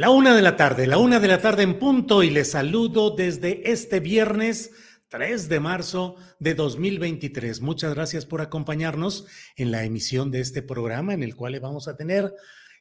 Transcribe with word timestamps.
La 0.00 0.08
una 0.08 0.34
de 0.34 0.40
la 0.40 0.56
tarde, 0.56 0.86
la 0.86 0.96
una 0.96 1.20
de 1.20 1.28
la 1.28 1.42
tarde 1.42 1.62
en 1.62 1.78
punto 1.78 2.22
y 2.22 2.30
les 2.30 2.52
saludo 2.52 3.10
desde 3.10 3.70
este 3.70 4.00
viernes 4.00 4.70
3 5.08 5.50
de 5.50 5.60
marzo 5.60 6.16
de 6.38 6.54
2023. 6.54 7.60
Muchas 7.60 7.92
gracias 7.92 8.24
por 8.24 8.40
acompañarnos 8.40 9.26
en 9.56 9.70
la 9.70 9.84
emisión 9.84 10.30
de 10.30 10.40
este 10.40 10.62
programa 10.62 11.12
en 11.12 11.22
el 11.22 11.36
cual 11.36 11.60
vamos 11.60 11.86
a 11.86 11.98
tener 11.98 12.32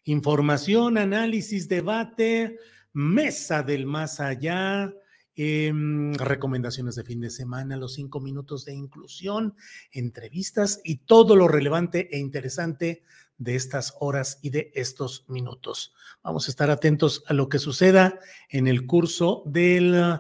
información, 0.06 0.98
análisis, 0.98 1.68
debate, 1.68 2.58
mesa 2.94 3.64
del 3.64 3.86
más 3.86 4.22
allá, 4.22 4.94
em, 5.36 6.14
recomendaciones 6.14 6.96
de 6.96 7.04
fin 7.04 7.20
de 7.20 7.32
semana, 7.32 7.76
los 7.76 7.96
cinco 7.96 8.22
minutos 8.22 8.64
de 8.64 8.76
inclusión, 8.76 9.56
entrevistas 9.92 10.80
y 10.86 11.00
todo 11.00 11.36
lo 11.36 11.50
relevante 11.50 12.16
e 12.16 12.18
interesante 12.18 13.04
de 13.40 13.56
estas 13.56 13.96
horas 14.00 14.38
y 14.44 14.52
de 14.52 14.72
estos 14.76 15.26
minutos. 15.28 15.94
Vamos 16.22 16.48
a 16.48 16.52
estar 16.52 16.70
atentos 16.70 17.24
a 17.26 17.34
lo 17.34 17.50
que 17.50 17.58
suceda 17.58 18.20
en 18.50 18.68
el 18.68 18.86
curso 18.86 19.42
del, 19.46 20.20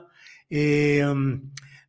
eh, 0.49 1.05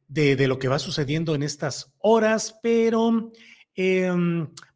de, 0.09 0.49
lo 0.49 0.59
que 0.59 0.69
va 0.69 0.79
sucediendo 0.79 1.35
en 1.35 1.45
estas 1.45 1.95
horas, 1.99 2.59
pero 2.63 3.33
eh, 3.77 4.11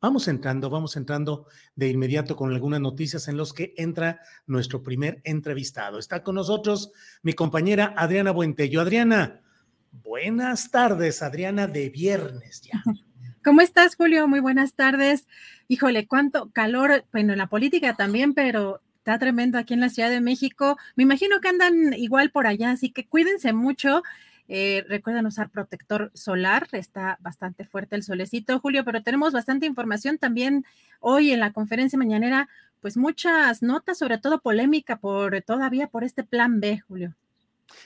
vamos 0.01 0.29
entrando, 0.29 0.71
vamos 0.71 0.97
entrando 0.97 1.47
de 1.75 1.89
inmediato 1.89 2.37
con 2.37 2.53
algunas 2.53 2.81
noticias 2.81 3.27
en 3.27 3.37
los 3.37 3.53
que 3.53 3.75
entra 3.77 4.21
nuestro 4.47 4.83
primer 4.83 5.21
entrevistado. 5.25 5.99
Está 5.99 6.23
con 6.23 6.37
nosotros 6.37 6.93
mi 7.23 7.33
compañera 7.33 7.95
Adriana 7.97 8.31
Buentello. 8.31 8.81
Adriana, 8.81 9.43
buenas 9.91 10.71
tardes, 10.71 11.21
Adriana, 11.21 11.67
de 11.67 11.91
viernes 11.91 12.62
ya. 12.62 12.83
¿Cómo 13.44 13.60
estás, 13.60 13.94
Julio? 13.94 14.27
Muy 14.27 14.41
buenas 14.41 14.72
tardes. 14.72 15.28
Híjole, 15.69 16.06
cuánto 16.06 16.49
calor, 16.50 17.05
bueno, 17.12 17.34
en 17.34 17.38
la 17.38 17.47
política 17.47 17.94
también, 17.94 18.32
pero 18.32 18.81
está 18.97 19.19
tremendo 19.19 19.59
aquí 19.59 19.75
en 19.75 19.81
la 19.81 19.91
Ciudad 19.91 20.09
de 20.09 20.22
México. 20.22 20.78
Me 20.97 21.03
imagino 21.03 21.41
que 21.43 21.49
andan 21.49 21.93
igual 21.93 22.31
por 22.31 22.47
allá, 22.47 22.71
así 22.71 22.91
que 22.91 23.06
cuídense 23.06 23.53
mucho. 23.53 24.03
Eh, 24.49 24.87
recuerden 24.88 25.27
usar 25.27 25.50
protector 25.50 26.10
solar, 26.15 26.69
está 26.72 27.19
bastante 27.21 27.66
fuerte 27.66 27.97
el 27.97 28.03
solecito, 28.03 28.60
Julio, 28.60 28.82
pero 28.82 29.03
tenemos 29.03 29.34
bastante 29.34 29.66
información 29.66 30.16
también 30.16 30.65
hoy 31.00 31.31
en 31.31 31.41
la 31.41 31.53
conferencia 31.53 31.99
mañanera, 31.99 32.49
pues 32.81 32.97
muchas 32.97 33.62
notas, 33.62 33.99
sobre 33.99 34.16
todo 34.16 34.41
polémica 34.41 34.97
por 34.97 35.43
todavía 35.43 35.88
por 35.88 36.03
este 36.03 36.25
plan 36.25 36.61
B, 36.61 36.81
Julio. 36.88 37.15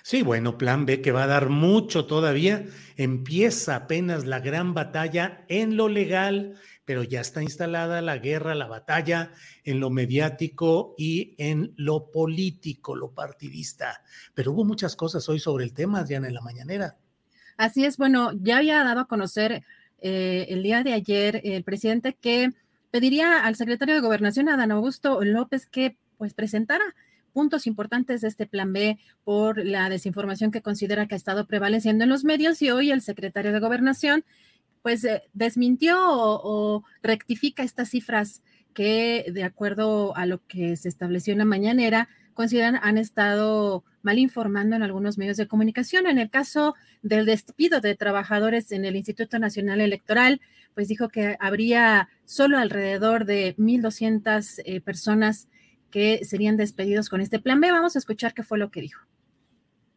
Sí, 0.03 0.23
bueno, 0.23 0.57
plan 0.59 0.87
B 0.87 1.03
que 1.03 1.13
va 1.13 1.25
a 1.25 1.27
dar 1.27 1.49
mucho 1.49 2.07
todavía. 2.07 2.65
Empieza 2.97 3.77
apenas 3.77 4.27
la 4.27 4.41
gran 4.41 4.75
batalla 4.75 5.45
en 5.49 5.77
lo 5.77 5.89
legal, 5.89 6.55
pero 6.85 7.03
ya 7.03 7.21
está 7.21 7.43
instalada 7.43 8.01
la 8.01 8.19
guerra, 8.19 8.55
la 8.55 8.67
batalla 8.67 9.33
en 9.65 9.81
lo 9.81 9.91
mediático 9.91 10.95
y 10.97 11.35
en 11.39 11.75
lo 11.77 12.11
político, 12.11 12.97
lo 12.97 13.13
partidista. 13.13 14.03
Pero 14.35 14.53
hubo 14.53 14.65
muchas 14.65 14.97
cosas 14.97 15.29
hoy 15.29 15.39
sobre 15.39 15.65
el 15.65 15.75
tema, 15.75 16.05
Diana, 16.05 16.29
en 16.29 16.35
la 16.35 16.41
mañanera. 16.41 16.97
Así 17.57 17.85
es, 17.85 17.97
bueno, 17.97 18.33
ya 18.41 18.59
había 18.59 18.83
dado 18.85 19.01
a 19.01 19.09
conocer 19.09 19.65
eh, 20.01 20.47
el 20.49 20.63
día 20.63 20.83
de 20.85 20.93
ayer 20.93 21.41
el 21.45 21.65
presidente 21.65 22.15
que 22.15 22.53
pediría 22.91 23.45
al 23.45 23.57
secretario 23.57 23.95
de 23.95 24.01
Gobernación, 24.01 24.49
Adán 24.49 24.71
Augusto 24.71 25.23
López, 25.25 25.67
que 25.67 25.97
pues 26.17 26.35
presentara 26.35 26.95
puntos 27.39 27.69
importantes 27.69 28.23
de 28.23 28.27
este 28.27 28.47
plan 28.47 28.73
B 28.73 28.99
por 29.23 29.65
la 29.65 29.89
desinformación 29.89 30.51
que 30.51 30.61
considera 30.61 31.07
que 31.07 31.15
ha 31.15 31.17
estado 31.17 31.47
prevaleciendo 31.47 32.03
en 32.03 32.11
los 32.11 32.25
medios 32.25 32.61
y 32.63 32.73
hoy 32.73 32.91
el 32.91 33.01
secretario 33.01 33.53
de 33.53 33.61
Gobernación 33.61 34.25
pues 34.83 35.05
eh, 35.05 35.23
desmintió 35.35 35.99
o, 36.01 36.83
rectifica 37.01 37.63
estas 37.63 37.91
cifras 37.91 38.43
que 38.75 39.27
de 39.33 39.45
acuerdo 39.45 40.17
a 40.17 40.27
lo 40.27 40.45
que 40.49 40.75
se 40.75 40.89
estableció 40.89 41.31
en 41.33 41.39
la 41.39 41.45
mañanera 41.45 42.09
consideran 42.35 42.81
han 42.83 42.99
estado 42.99 43.85
mal 44.03 44.19
informando 44.19 44.75
en 44.75 44.83
algunos 44.83 45.17
medios 45.17 45.37
de 45.37 45.47
comunicación. 45.47 46.09
En 46.09 46.19
el 46.19 46.31
caso 46.31 46.75
del 47.03 47.25
despido 47.25 47.81
de 47.81 47.95
trabajadores 47.95 48.73
en 48.73 48.85
el 48.85 48.97
Instituto 48.97 49.39
Nacional 49.39 49.81
Electoral, 49.81 50.41
pues 50.75 50.89
dijo 50.89 51.09
que 51.09 51.37
habría 51.39 52.09
solo 52.25 52.59
alrededor 52.59 53.27
de 53.27 53.55
1.200 53.59 54.61
eh, 54.65 54.81
personas 54.81 55.47
que 55.91 56.25
serían 56.25 56.57
despedidos 56.57 57.09
con 57.09 57.21
este 57.21 57.39
plan 57.39 57.61
B. 57.61 57.71
Vamos 57.71 57.97
a 57.97 57.99
escuchar 57.99 58.35
qué 58.35 58.43
fue 58.43 58.59
lo 58.59 58.71
que 58.71 58.81
dijo. 58.81 59.03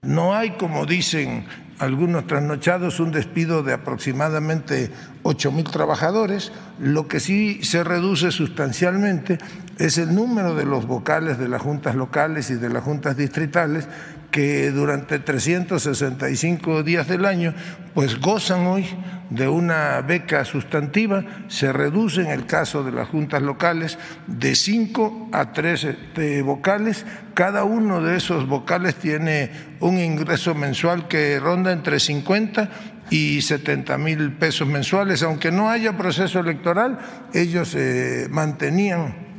No 0.04 0.34
hay, 0.34 0.58
como 0.58 0.88
dicen 0.88 1.46
algunos 1.78 2.26
trasnochados, 2.26 3.00
un 3.00 3.12
despido 3.12 3.62
de 3.62 3.74
aproximadamente 3.74 4.90
8 5.22 5.52
mil 5.52 5.66
trabajadores. 5.66 6.52
Lo 6.80 7.08
que 7.08 7.20
sí 7.20 7.64
se 7.64 7.84
reduce 7.84 8.32
sustancialmente 8.32 9.38
es 9.78 10.00
el 10.00 10.16
número 10.16 10.56
de 10.56 10.66
los 10.66 10.88
vocales 10.88 11.38
de 11.38 11.48
las 11.48 11.62
juntas 11.62 11.94
locales 11.94 12.50
y 12.50 12.56
de 12.56 12.70
las 12.70 12.84
juntas 12.84 13.16
distritales 13.16 13.88
que 14.32 14.72
durante 14.72 15.20
365 15.20 16.84
días 16.84 17.08
del 17.08 17.26
año 17.26 17.54
pues 17.94 18.20
gozan 18.20 18.66
hoy 18.66 18.86
de 19.30 19.48
una 19.48 20.02
beca 20.02 20.44
sustantiva, 20.46 21.24
se 21.48 21.72
reduce 21.72 22.22
en 22.22 22.28
el 22.28 22.46
caso 22.46 22.84
de 22.84 22.92
las 22.92 23.08
juntas 23.08 23.42
locales 23.42 23.98
de 24.28 24.56
5 24.56 25.30
a 25.32 25.54
3 25.54 25.84
este, 25.84 26.42
vocales, 26.42 27.06
cada 27.34 27.64
uno 27.64 28.02
de 28.02 28.18
esos 28.18 28.48
vocales 28.48 28.96
tiene 28.96 29.52
un 29.80 29.98
ingreso 30.00 30.54
mensual 30.56 31.08
que 31.08 31.40
ronda 31.40 31.72
entre 31.72 32.00
50 32.00 32.70
y 33.10 33.42
70 33.42 33.98
mil 33.98 34.34
pesos 34.34 34.68
mensuales, 34.68 35.24
aunque 35.24 35.52
no 35.52 35.70
haya 35.70 35.98
proceso 35.98 36.40
electoral, 36.40 36.98
ellos 37.34 37.74
eh, 37.76 38.28
mantenían 38.30 39.31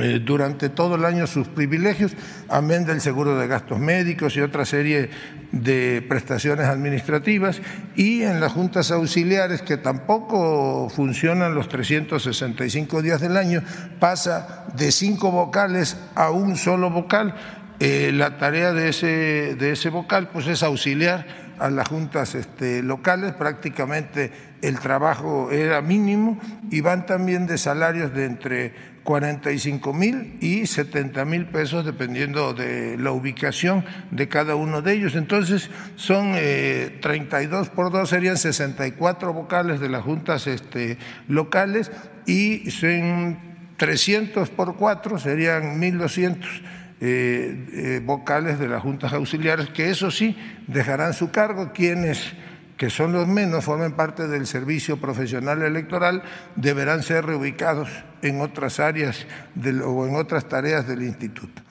eh, 0.00 0.20
durante 0.24 0.68
todo 0.68 0.96
el 0.96 1.04
año 1.04 1.26
sus 1.26 1.46
privilegios, 1.48 2.12
amén 2.48 2.84
del 2.84 3.00
seguro 3.00 3.38
de 3.38 3.46
gastos 3.46 3.78
médicos 3.78 4.36
y 4.36 4.40
otra 4.40 4.64
serie 4.64 5.10
de 5.52 6.04
prestaciones 6.08 6.66
administrativas, 6.66 7.60
y 7.94 8.22
en 8.22 8.40
las 8.40 8.52
juntas 8.52 8.90
auxiliares, 8.90 9.62
que 9.62 9.76
tampoco 9.76 10.88
funcionan 10.88 11.54
los 11.54 11.68
365 11.68 13.02
días 13.02 13.20
del 13.20 13.36
año, 13.36 13.62
pasa 14.00 14.66
de 14.76 14.90
cinco 14.90 15.30
vocales 15.30 15.96
a 16.14 16.30
un 16.30 16.56
solo 16.56 16.90
vocal. 16.90 17.34
Eh, 17.80 18.12
la 18.12 18.38
tarea 18.38 18.72
de 18.72 18.88
ese, 18.88 19.56
de 19.56 19.72
ese 19.72 19.90
vocal 19.90 20.28
pues, 20.32 20.46
es 20.46 20.62
auxiliar 20.62 21.26
a 21.58 21.70
las 21.70 21.88
juntas 21.88 22.34
este, 22.34 22.82
locales, 22.82 23.32
prácticamente 23.32 24.32
el 24.68 24.78
trabajo 24.80 25.50
era 25.50 25.82
mínimo 25.82 26.38
y 26.70 26.80
van 26.80 27.06
también 27.06 27.46
de 27.46 27.58
salarios 27.58 28.14
de 28.14 28.24
entre 28.24 28.94
45 29.04 29.92
mil 29.92 30.38
y 30.40 30.66
70 30.66 31.24
mil 31.26 31.46
pesos 31.46 31.84
dependiendo 31.84 32.54
de 32.54 32.96
la 32.98 33.12
ubicación 33.12 33.84
de 34.10 34.28
cada 34.28 34.54
uno 34.56 34.80
de 34.80 34.94
ellos. 34.94 35.14
Entonces 35.14 35.70
son 35.96 36.32
32 36.32 37.66
eh, 37.66 37.70
por 37.74 37.92
2 37.92 38.08
serían 38.08 38.38
64 38.38 39.32
vocales 39.32 39.80
de 39.80 39.90
las 39.90 40.02
juntas 40.02 40.46
este, 40.46 40.98
locales 41.28 41.92
y 42.26 42.70
son 42.70 43.38
300 43.76 44.48
por 44.50 44.76
4 44.76 45.18
serían 45.18 45.78
1200 45.78 46.48
eh, 47.00 47.66
eh, 47.72 48.00
vocales 48.02 48.58
de 48.58 48.68
las 48.68 48.80
juntas 48.82 49.12
auxiliares 49.12 49.68
que 49.68 49.90
eso 49.90 50.10
sí 50.10 50.38
dejarán 50.68 51.12
su 51.12 51.30
cargo 51.30 51.72
quienes 51.74 52.32
que 52.76 52.90
son 52.90 53.12
los 53.12 53.28
menos, 53.28 53.64
formen 53.64 53.92
parte 53.92 54.26
del 54.26 54.46
servicio 54.46 54.96
profesional 55.00 55.62
electoral, 55.62 56.22
deberán 56.56 57.02
ser 57.02 57.26
reubicados 57.26 57.88
en 58.22 58.40
otras 58.40 58.80
áreas 58.80 59.26
o 59.84 60.06
en 60.06 60.16
otras 60.16 60.48
tareas 60.48 60.86
del 60.88 61.02
instituto. 61.02 61.62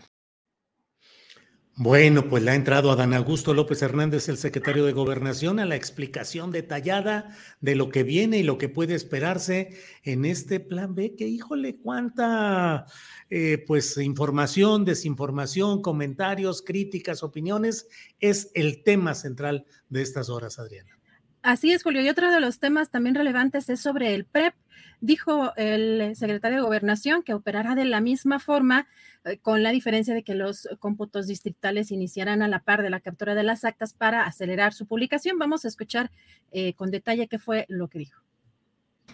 Bueno, 1.75 2.29
pues 2.29 2.43
le 2.43 2.51
ha 2.51 2.55
entrado 2.55 2.91
a 2.91 2.95
Dan 2.95 3.15
Augusto 3.15 3.55
López 3.55 3.81
Hernández, 3.81 4.29
el 4.29 4.37
secretario 4.37 4.85
de 4.85 4.93
Gobernación, 4.93 5.59
a 5.59 5.65
la 5.65 5.75
explicación 5.75 6.51
detallada 6.51 7.35
de 7.61 7.73
lo 7.73 7.89
que 7.89 8.03
viene 8.03 8.37
y 8.37 8.43
lo 8.43 8.59
que 8.59 8.69
puede 8.69 8.93
esperarse 8.93 9.75
en 10.03 10.25
este 10.25 10.59
plan 10.59 10.93
B, 10.93 11.15
que 11.15 11.27
híjole, 11.27 11.77
cuánta 11.77 12.85
eh, 13.31 13.63
pues 13.65 13.97
información, 13.97 14.85
desinformación, 14.85 15.81
comentarios, 15.81 16.61
críticas, 16.61 17.23
opiniones, 17.23 17.87
es 18.19 18.51
el 18.53 18.83
tema 18.83 19.15
central 19.15 19.65
de 19.89 20.03
estas 20.03 20.29
horas, 20.29 20.59
Adriana. 20.59 20.99
Así 21.43 21.73
es, 21.73 21.83
Julio. 21.83 22.01
Y 22.01 22.07
otro 22.07 22.31
de 22.31 22.39
los 22.39 22.59
temas 22.59 22.89
también 22.89 23.15
relevantes 23.15 23.69
es 23.69 23.81
sobre 23.81 24.15
el 24.15 24.23
PREP. 24.23 24.53
Dijo 25.01 25.53
el 25.57 26.15
secretario 26.15 26.59
de 26.59 26.63
Gobernación 26.63 27.21
que 27.21 27.33
operará 27.33 27.75
de 27.75 27.83
la 27.83 27.99
misma 27.99 28.39
forma, 28.39 28.87
eh, 29.25 29.37
con 29.39 29.61
la 29.61 29.71
diferencia 29.71 30.13
de 30.13 30.23
que 30.23 30.35
los 30.35 30.69
cómputos 30.79 31.27
distritales 31.27 31.91
iniciarán 31.91 32.41
a 32.41 32.47
la 32.47 32.59
par 32.59 32.81
de 32.81 32.89
la 32.89 33.01
captura 33.01 33.35
de 33.35 33.43
las 33.43 33.65
actas 33.65 33.93
para 33.93 34.25
acelerar 34.25 34.71
su 34.71 34.87
publicación. 34.87 35.37
Vamos 35.37 35.65
a 35.65 35.67
escuchar 35.67 36.11
eh, 36.53 36.75
con 36.75 36.91
detalle 36.91 37.27
qué 37.27 37.39
fue 37.39 37.65
lo 37.67 37.89
que 37.89 37.99
dijo. 37.99 38.21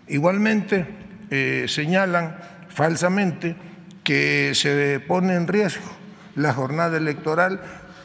Igualmente, 0.08 0.86
eh, 1.32 1.66
señalan 1.68 2.38
falsamente 2.68 3.56
que 4.04 4.54
se 4.54 5.00
pone 5.00 5.34
en 5.34 5.48
riesgo 5.48 5.90
la 6.36 6.54
jornada 6.54 6.98
electoral 6.98 7.60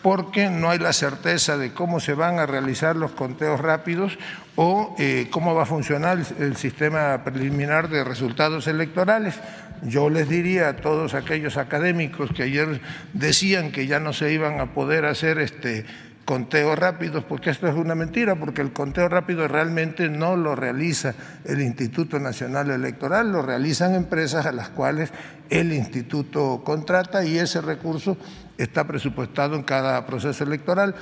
porque 0.05 0.51
no 0.51 0.69
hay 0.69 0.79
la 0.79 0.93
certeza 0.93 1.57
de 1.57 1.73
cómo 1.73 1.99
se 1.99 2.13
van 2.13 2.39
a 2.39 2.45
realizar 2.45 2.95
los 2.95 3.13
conteos 3.13 3.59
rápidos 3.59 4.19
o 4.55 4.95
eh, 4.99 5.29
cómo 5.31 5.55
va 5.55 5.63
a 5.63 5.67
funcionar 5.67 6.19
el, 6.39 6.57
sistema 6.57 7.25
preliminar 7.25 7.89
de 7.89 8.05
resultados 8.05 8.67
electorales. 8.67 9.41
Yo 9.83 10.11
les 10.11 10.29
diría 10.29 10.69
a 10.69 10.77
todos 10.77 11.15
aquellos 11.15 11.57
académicos 11.57 12.31
que 12.35 12.43
ayer 12.43 12.83
decían 13.15 13.73
que 13.73 13.87
ya 13.87 13.99
no 13.99 14.13
se 14.13 14.31
iban 14.31 14.61
a 14.61 14.75
poder 14.75 15.07
hacer 15.07 15.39
este 15.39 15.87
conteos 16.27 16.79
rápidos, 16.79 17.25
porque 17.25 17.51
esto 17.51 17.67
es 17.67 17.75
una 17.75 17.95
mentira, 17.95 18.35
porque 18.37 18.63
el 18.63 18.73
conteo 18.73 19.09
rápido 19.09 19.47
realmente 19.49 20.09
no 20.09 20.37
lo 20.37 20.55
realiza 20.55 21.15
el 21.45 21.61
Instituto 21.61 22.19
Nacional 22.19 22.71
Electoral, 22.71 23.31
lo 23.31 23.43
realizan 23.43 23.95
empresas 23.95 24.47
a 24.47 24.53
las 24.53 24.71
cuales 24.71 25.11
el 25.51 25.73
instituto 25.73 26.63
contrata 26.65 27.25
y 27.25 27.39
ese 27.39 27.61
recurso 27.61 28.17
está 28.59 28.87
presupuestado 28.87 29.57
en 29.57 29.63
cada 29.63 30.07
proceso 30.07 30.45
electoral. 30.45 30.95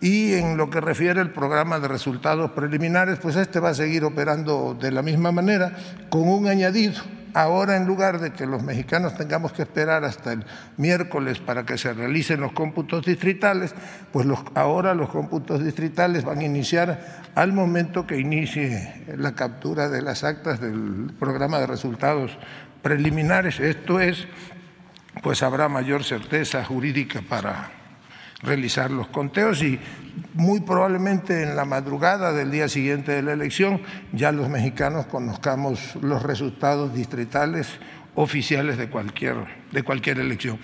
Y 0.00 0.34
en 0.34 0.56
lo 0.56 0.68
que 0.68 0.80
refiere 0.80 1.20
al 1.20 1.32
programa 1.32 1.78
de 1.78 1.86
resultados 1.86 2.50
preliminares, 2.50 3.20
pues 3.20 3.36
este 3.36 3.60
va 3.60 3.68
a 3.68 3.74
seguir 3.74 4.02
operando 4.02 4.74
de 4.74 4.90
la 4.90 5.00
misma 5.00 5.30
manera, 5.30 5.76
con 6.10 6.28
un 6.28 6.48
añadido. 6.48 7.00
Ahora, 7.34 7.76
en 7.76 7.86
lugar 7.86 8.20
de 8.20 8.32
que 8.32 8.44
los 8.44 8.62
mexicanos 8.62 9.14
tengamos 9.14 9.52
que 9.52 9.62
esperar 9.62 10.04
hasta 10.04 10.32
el 10.32 10.44
miércoles 10.76 11.38
para 11.38 11.64
que 11.64 11.78
se 11.78 11.94
realicen 11.94 12.40
los 12.40 12.52
cómputos 12.52 13.06
distritales, 13.06 13.74
pues 14.12 14.26
los, 14.26 14.40
ahora 14.54 14.92
los 14.92 15.08
cómputos 15.08 15.64
distritales 15.64 16.24
van 16.24 16.40
a 16.40 16.44
iniciar 16.44 17.22
al 17.34 17.52
momento 17.52 18.06
que 18.06 18.18
inicie 18.18 19.04
la 19.16 19.34
captura 19.34 19.88
de 19.88 20.02
las 20.02 20.24
actas 20.24 20.60
del 20.60 21.12
programa 21.18 21.58
de 21.58 21.68
resultados 21.68 22.36
preliminares. 22.82 23.60
Esto 23.60 24.00
es 24.00 24.26
pues 25.22 25.42
habrá 25.42 25.68
mayor 25.68 26.04
certeza 26.04 26.64
jurídica 26.64 27.22
para 27.22 27.70
realizar 28.42 28.90
los 28.90 29.06
conteos 29.08 29.62
y 29.62 29.78
muy 30.34 30.60
probablemente 30.60 31.42
en 31.42 31.54
la 31.54 31.64
madrugada 31.64 32.32
del 32.32 32.50
día 32.50 32.68
siguiente 32.68 33.12
de 33.12 33.22
la 33.22 33.32
elección 33.32 33.80
ya 34.12 34.32
los 34.32 34.48
mexicanos 34.48 35.06
conozcamos 35.06 35.94
los 36.02 36.22
resultados 36.22 36.92
distritales 36.92 37.68
oficiales 38.14 38.76
de 38.76 38.90
cualquier, 38.90 39.36
de 39.70 39.82
cualquier 39.82 40.18
elección. 40.18 40.58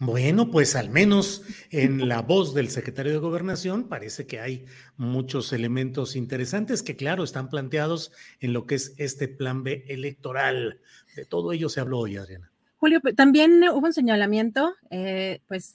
Bueno, 0.00 0.52
pues 0.52 0.76
al 0.76 0.90
menos 0.90 1.42
en 1.70 2.08
la 2.08 2.22
voz 2.22 2.54
del 2.54 2.68
secretario 2.68 3.10
de 3.12 3.18
Gobernación 3.18 3.88
parece 3.88 4.28
que 4.28 4.38
hay 4.38 4.64
muchos 4.96 5.52
elementos 5.52 6.14
interesantes 6.14 6.84
que, 6.84 6.94
claro, 6.94 7.24
están 7.24 7.48
planteados 7.48 8.12
en 8.38 8.52
lo 8.52 8.64
que 8.64 8.76
es 8.76 8.94
este 8.98 9.26
plan 9.26 9.64
B 9.64 9.84
electoral. 9.88 10.80
De 11.16 11.24
todo 11.24 11.52
ello 11.52 11.68
se 11.68 11.80
habló 11.80 11.98
hoy, 11.98 12.16
Adriana. 12.16 12.52
Julio, 12.78 13.00
también 13.16 13.64
hubo 13.72 13.86
un 13.86 13.92
señalamiento, 13.92 14.74
eh, 14.90 15.40
pues, 15.48 15.72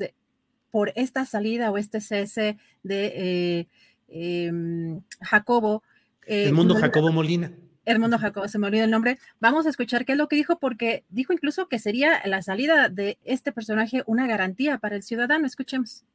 por 0.72 0.92
esta 0.96 1.26
salida 1.26 1.70
o 1.70 1.78
este 1.78 2.02
cese 2.02 2.58
de 2.82 3.14
eh, 3.16 3.68
em, 4.08 5.02
Jacobo. 5.22 5.84
Eh, 6.26 6.46
el 6.46 6.54
mundo 6.54 6.76
Jacobo 6.76 7.12
Molina. 7.12 7.52
El 7.86 8.00
mundo 8.00 8.18
Jacobo, 8.18 8.48
se 8.48 8.58
me 8.58 8.68
olvidó 8.68 8.86
el 8.86 8.92
nombre. 8.92 9.20
Vamos 9.42 9.66
a 9.66 9.70
escuchar 9.70 10.06
qué 10.06 10.14
es 10.14 10.18
lo 10.18 10.30
que 10.30 10.38
dijo, 10.38 10.58
porque 10.58 11.04
dijo 11.10 11.34
incluso 11.34 11.68
que 11.68 11.78
sería 11.78 12.22
la 12.26 12.42
salida 12.42 12.88
de 12.88 13.18
este 13.26 13.52
personaje 13.52 14.04
una 14.06 14.26
garantía 14.26 14.78
para 14.78 14.96
el 14.96 15.04
ciudadano. 15.04 15.46
Escuchemos. 15.46 16.06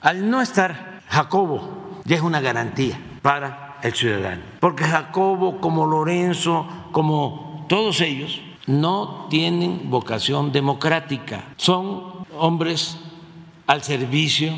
Al 0.00 0.30
no 0.30 0.40
estar 0.40 1.02
Jacobo, 1.08 2.00
ya 2.06 2.16
es 2.16 2.22
una 2.22 2.40
garantía 2.40 2.98
para 3.20 3.78
el 3.82 3.92
ciudadano, 3.92 4.42
porque 4.60 4.84
Jacobo, 4.84 5.60
como 5.60 5.86
Lorenzo, 5.86 6.66
como 6.92 7.66
todos 7.68 8.00
ellos, 8.00 8.40
no 8.66 9.26
tienen 9.30 9.90
vocación 9.90 10.52
democrática, 10.52 11.54
son 11.56 12.26
hombres 12.36 12.96
al 13.66 13.82
servicio 13.82 14.52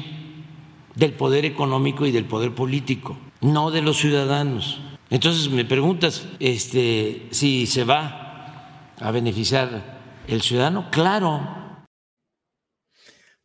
del 0.94 1.12
poder 1.12 1.44
económico 1.44 2.06
y 2.06 2.10
del 2.10 2.24
poder 2.24 2.54
político, 2.54 3.16
no 3.40 3.70
de 3.70 3.82
los 3.82 3.98
ciudadanos. 3.98 4.80
Entonces 5.10 5.48
me 5.50 5.64
preguntas 5.64 6.26
este, 6.38 7.28
si 7.30 7.66
se 7.66 7.84
va 7.84 8.66
a 8.98 9.10
beneficiar 9.10 9.98
el 10.26 10.42
ciudadano. 10.42 10.90
Claro. 10.90 11.56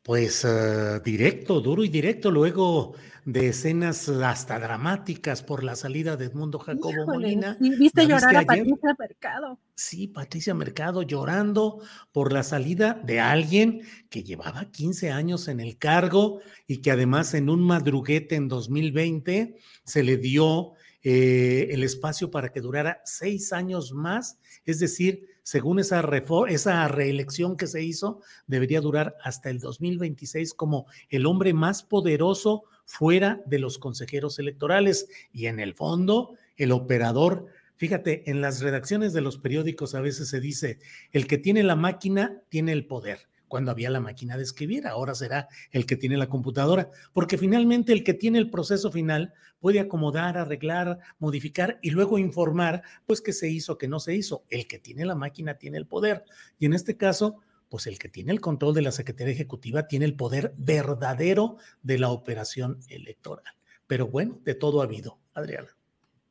Pues 0.02 0.44
eh, 0.44 1.00
directo, 1.06 1.62
duro 1.62 1.84
y 1.84 1.88
directo. 1.88 2.30
Luego 2.30 2.94
de 3.26 3.48
escenas 3.48 4.10
hasta 4.10 4.60
dramáticas 4.60 5.44
por 5.44 5.64
la 5.64 5.76
salida 5.76 6.18
de 6.18 6.26
Edmundo 6.26 6.60
Jacobo 6.60 7.06
Molina. 7.06 7.58
¿Viste 7.60 8.06
llorar 8.06 8.36
a 8.36 8.42
Patricia 8.44 8.96
Mercado? 8.98 9.60
Sí, 9.76 10.08
Patricia 10.08 10.54
Mercado 10.54 11.04
llorando 11.04 11.82
por 12.12 12.34
la 12.34 12.44
salida 12.44 13.00
de 13.04 13.20
alguien 13.20 13.82
que 14.10 14.24
llevaba 14.24 14.72
15 14.72 15.12
años 15.12 15.48
en 15.48 15.60
el 15.60 15.78
cargo 15.78 16.42
y 16.68 16.82
que 16.82 16.92
además 16.92 17.34
en 17.34 17.50
un 17.50 17.62
madruguete 17.62 18.36
en 18.36 18.48
2020 18.48 19.58
se 19.84 20.04
le 20.04 20.18
dio 20.18 20.74
eh, 21.02 21.70
el 21.72 21.84
espacio 21.84 22.32
para 22.32 22.52
que 22.52 22.62
durara 22.62 23.02
seis 23.04 23.52
años 23.52 23.94
más, 23.94 24.40
es 24.66 24.80
decir, 24.80 25.28
según 25.44 25.80
esa, 25.80 26.02
esa 26.48 26.88
reelección 26.88 27.58
que 27.58 27.68
se 27.68 27.84
hizo, 27.84 28.22
debería 28.48 28.80
durar 28.80 29.18
hasta 29.22 29.50
el 29.50 29.60
2026 29.60 30.54
como 30.54 30.86
el 31.10 31.26
hombre 31.26 31.54
más 31.54 31.84
poderoso 31.84 32.64
fuera 32.86 33.42
de 33.46 33.60
los 33.60 33.78
consejeros 33.78 34.40
electorales 34.40 35.08
y 35.32 35.48
en 35.48 35.60
el 35.60 35.74
fondo 35.74 36.36
el 36.58 36.72
operador. 36.72 37.48
Fíjate, 37.76 38.30
en 38.30 38.42
las 38.42 38.62
redacciones 38.62 39.14
de 39.14 39.22
los 39.22 39.38
periódicos 39.38 39.96
a 39.96 40.02
veces 40.02 40.30
se 40.30 40.40
dice, 40.40 40.80
el 41.12 41.28
que 41.28 41.38
tiene 41.38 41.64
la 41.64 41.76
máquina 41.76 42.42
tiene 42.50 42.72
el 42.72 42.86
poder 42.86 43.28
cuando 43.54 43.70
había 43.70 43.92
la 43.92 44.00
máquina 44.00 44.36
de 44.36 44.42
escribir, 44.42 44.88
ahora 44.88 45.14
será 45.14 45.48
el 45.70 45.86
que 45.86 45.96
tiene 45.96 46.18
la 46.18 46.28
computadora, 46.28 46.90
porque 47.14 47.38
finalmente 47.38 47.94
el 47.94 48.04
que 48.04 48.16
tiene 48.16 48.40
el 48.40 48.50
proceso 48.50 48.92
final 48.92 49.32
puede 49.60 49.80
acomodar, 49.80 50.40
arreglar, 50.40 50.98
modificar 51.20 51.78
y 51.84 51.92
luego 51.92 52.18
informar, 52.18 52.82
pues 53.06 53.22
que 53.22 53.32
se 53.32 53.52
hizo, 53.52 53.78
que 53.78 53.88
no 53.88 54.00
se 54.00 54.16
hizo. 54.16 54.44
El 54.50 54.66
que 54.66 54.80
tiene 54.80 55.06
la 55.06 55.14
máquina 55.14 55.60
tiene 55.60 55.78
el 55.78 55.86
poder. 55.86 56.24
Y 56.58 56.66
en 56.66 56.74
este 56.74 56.98
caso, 56.98 57.42
pues 57.74 57.88
el 57.88 57.98
que 57.98 58.08
tiene 58.08 58.32
el 58.32 58.40
control 58.40 58.76
de 58.76 58.84
la 58.84 58.92
Secretaría 58.92 59.34
Ejecutiva 59.34 59.88
tiene 59.88 60.06
el 60.06 60.16
poder 60.16 60.54
verdadero 60.58 61.58
de 61.82 61.98
la 61.98 62.12
operación 62.12 62.78
electoral. 62.88 63.52
Pero 63.88 64.06
bueno, 64.06 64.40
de 64.46 64.54
todo 64.54 64.82
ha 64.82 64.84
habido, 64.84 65.18
Adriana. 65.34 65.70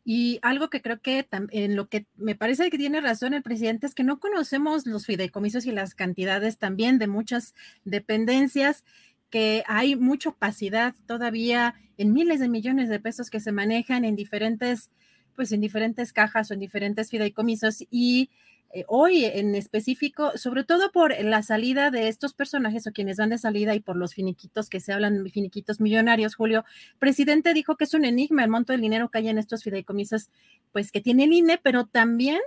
Y 0.04 0.38
algo 0.42 0.70
que 0.70 0.80
creo 0.80 1.00
que 1.00 1.26
en 1.50 1.74
lo 1.74 1.88
que 1.88 2.06
me 2.14 2.36
parece 2.36 2.70
que 2.70 2.78
tiene 2.78 3.00
razón 3.00 3.34
el 3.34 3.42
presidente 3.42 3.88
es 3.88 3.94
que 3.96 4.04
no 4.04 4.20
conocemos 4.20 4.86
los 4.86 5.04
fideicomisos 5.04 5.66
y 5.66 5.72
las 5.72 5.96
cantidades 5.96 6.58
también 6.58 7.00
de 7.00 7.08
muchas 7.08 7.56
dependencias 7.84 8.84
que 9.28 9.64
hay 9.66 9.96
mucha 9.96 10.28
opacidad 10.28 10.94
todavía 11.06 11.74
en 11.96 12.12
miles 12.12 12.38
de 12.38 12.48
millones 12.48 12.88
de 12.88 13.00
pesos 13.00 13.30
que 13.30 13.40
se 13.40 13.50
manejan 13.50 14.04
en 14.04 14.14
diferentes, 14.14 14.92
pues 15.34 15.52
en 15.52 15.60
diferentes 15.60 16.12
cajas 16.12 16.50
o 16.50 16.54
en 16.54 16.60
diferentes 16.60 17.10
fideicomisos 17.10 17.84
y 17.90 18.30
eh, 18.74 18.84
hoy 18.88 19.26
en 19.26 19.54
específico, 19.54 20.32
sobre 20.36 20.64
todo 20.64 20.90
por 20.92 21.14
la 21.22 21.42
salida 21.42 21.90
de 21.90 22.08
estos 22.08 22.32
personajes 22.32 22.86
o 22.86 22.92
quienes 22.92 23.18
van 23.18 23.28
de 23.28 23.36
salida 23.36 23.74
y 23.74 23.80
por 23.80 23.96
los 23.96 24.14
finiquitos 24.14 24.70
que 24.70 24.80
se 24.80 24.94
hablan, 24.94 25.28
finiquitos 25.30 25.78
millonarios, 25.78 26.34
Julio, 26.34 26.64
presidente 26.98 27.52
dijo 27.52 27.76
que 27.76 27.84
es 27.84 27.92
un 27.92 28.06
enigma 28.06 28.42
el 28.44 28.50
monto 28.50 28.72
del 28.72 28.80
dinero 28.80 29.10
que 29.10 29.18
hay 29.18 29.28
en 29.28 29.36
estos 29.36 29.62
fideicomisos, 29.62 30.30
pues 30.72 30.90
que 30.90 31.02
tiene 31.02 31.24
el 31.24 31.34
INE, 31.34 31.60
pero 31.62 31.84
también 31.84 32.40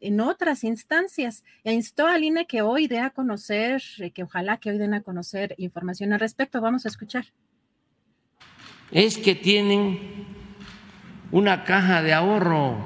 en 0.00 0.20
otras 0.20 0.62
instancias. 0.62 1.42
E 1.64 1.72
instó 1.72 2.06
al 2.06 2.22
INE 2.22 2.46
que 2.46 2.60
hoy 2.60 2.86
dé 2.86 2.98
a 2.98 3.08
conocer, 3.08 3.82
eh, 3.98 4.10
que 4.10 4.24
ojalá 4.24 4.58
que 4.58 4.70
hoy 4.70 4.78
den 4.78 4.92
a 4.92 5.02
conocer 5.02 5.54
información 5.56 6.12
al 6.12 6.20
respecto. 6.20 6.60
Vamos 6.60 6.84
a 6.84 6.88
escuchar. 6.88 7.26
Es 8.90 9.16
que 9.16 9.34
tienen 9.34 10.39
una 11.30 11.64
caja 11.64 12.02
de 12.02 12.12
ahorro 12.12 12.76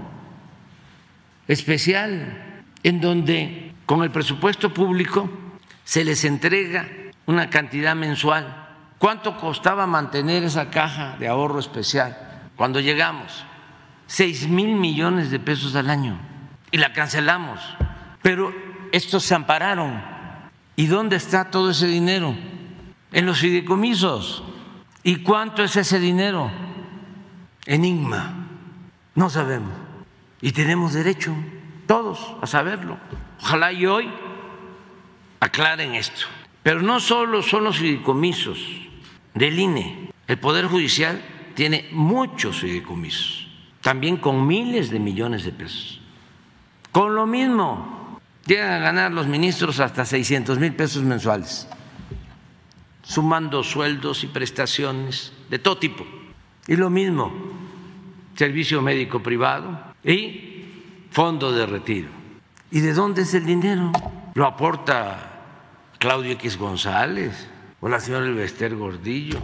especial 1.49 2.63
en 2.83 3.01
donde 3.01 3.73
con 3.87 4.03
el 4.03 4.11
presupuesto 4.11 4.73
público 4.73 5.31
se 5.85 6.05
les 6.05 6.25
entrega 6.25 6.89
una 7.27 7.51
cantidad 7.51 7.95
mensual. 7.95 8.67
¿Cuánto 8.99 9.37
costaba 9.37 9.87
mantener 9.87 10.45
esa 10.45 10.71
caja 10.71 11.17
de 11.19 11.29
ahorro 11.29 11.59
especial 11.59 12.17
cuando 12.57 12.81
llegamos? 12.81 13.45
Seis 14.07 14.49
mil 14.49 14.75
millones 14.75 15.31
de 15.31 15.39
pesos 15.39 15.75
al 15.77 15.91
año 15.91 16.19
y 16.71 16.79
la 16.79 16.93
cancelamos. 16.93 17.61
Pero 18.23 18.53
estos 18.93 19.25
se 19.25 19.35
ampararon. 19.35 20.03
¿Y 20.77 20.87
dónde 20.87 21.17
está 21.17 21.51
todo 21.51 21.71
ese 21.71 21.87
dinero? 21.87 22.35
En 23.13 23.27
los 23.27 23.39
fideicomisos. 23.39 24.43
¿Y 25.03 25.17
cuánto 25.17 25.63
es 25.63 25.77
ese 25.77 26.01
dinero? 26.01 26.51
Enigma. 27.67 28.49
No 29.15 29.31
sabemos. 29.31 29.73
Y 30.41 30.53
tenemos 30.53 30.93
derecho, 30.93 31.35
todos, 31.87 32.37
a 32.43 32.47
saberlo. 32.47 32.99
Ojalá 33.41 33.73
y 33.73 33.87
hoy 33.87 34.11
aclaren 35.41 35.95
esto. 35.95 36.27
Pero 36.63 36.83
no 36.83 37.01
solo 37.01 37.43
son 37.43 37.65
los 37.65 37.79
fideicomisos 37.79 38.59
del 39.35 39.59
INE. 39.59 40.11
El 40.27 40.39
Poder 40.39 40.67
Judicial 40.67 41.23
tiene 41.55 41.89
muchos 41.93 42.61
fideicomisos, 42.61 43.47
también 43.81 44.17
con 44.17 44.47
miles 44.47 44.91
de 44.91 44.99
millones 44.99 45.45
de 45.45 45.53
pesos. 45.53 46.01
Con 46.91 47.15
lo 47.15 47.27
mismo, 47.27 48.21
llegan 48.47 48.73
a 48.73 48.79
ganar 48.79 49.13
los 49.13 49.27
ministros 49.27 49.81
hasta 49.81 50.05
600 50.05 50.59
mil 50.59 50.75
pesos 50.75 51.03
mensuales, 51.03 51.69
sumando 53.03 53.63
sueldos 53.63 54.25
y 54.25 54.29
prestaciones 54.29 55.33
de 55.51 55.59
todo 55.59 55.79
tipo. 55.79 56.07
Y 56.67 56.77
lo 56.77 56.89
mismo, 56.89 57.33
servicio 58.35 58.83
médico 58.83 59.23
privado 59.23 59.95
y 60.03 60.65
fondo 61.11 61.53
de 61.53 61.67
retiro. 61.67 62.09
¿Y 62.71 62.81
de 62.81 62.93
dónde 62.93 63.23
es 63.23 63.35
el 63.35 63.47
dinero? 63.47 63.93
¿Lo 64.35 64.47
aporta 64.47 65.91
Claudio 65.99 66.33
X 66.33 66.57
González? 66.59 67.49
¿O 67.81 67.89
la 67.89 68.01
señora 68.01 68.27
Elvester 68.27 68.75
Gordillo? 68.75 69.39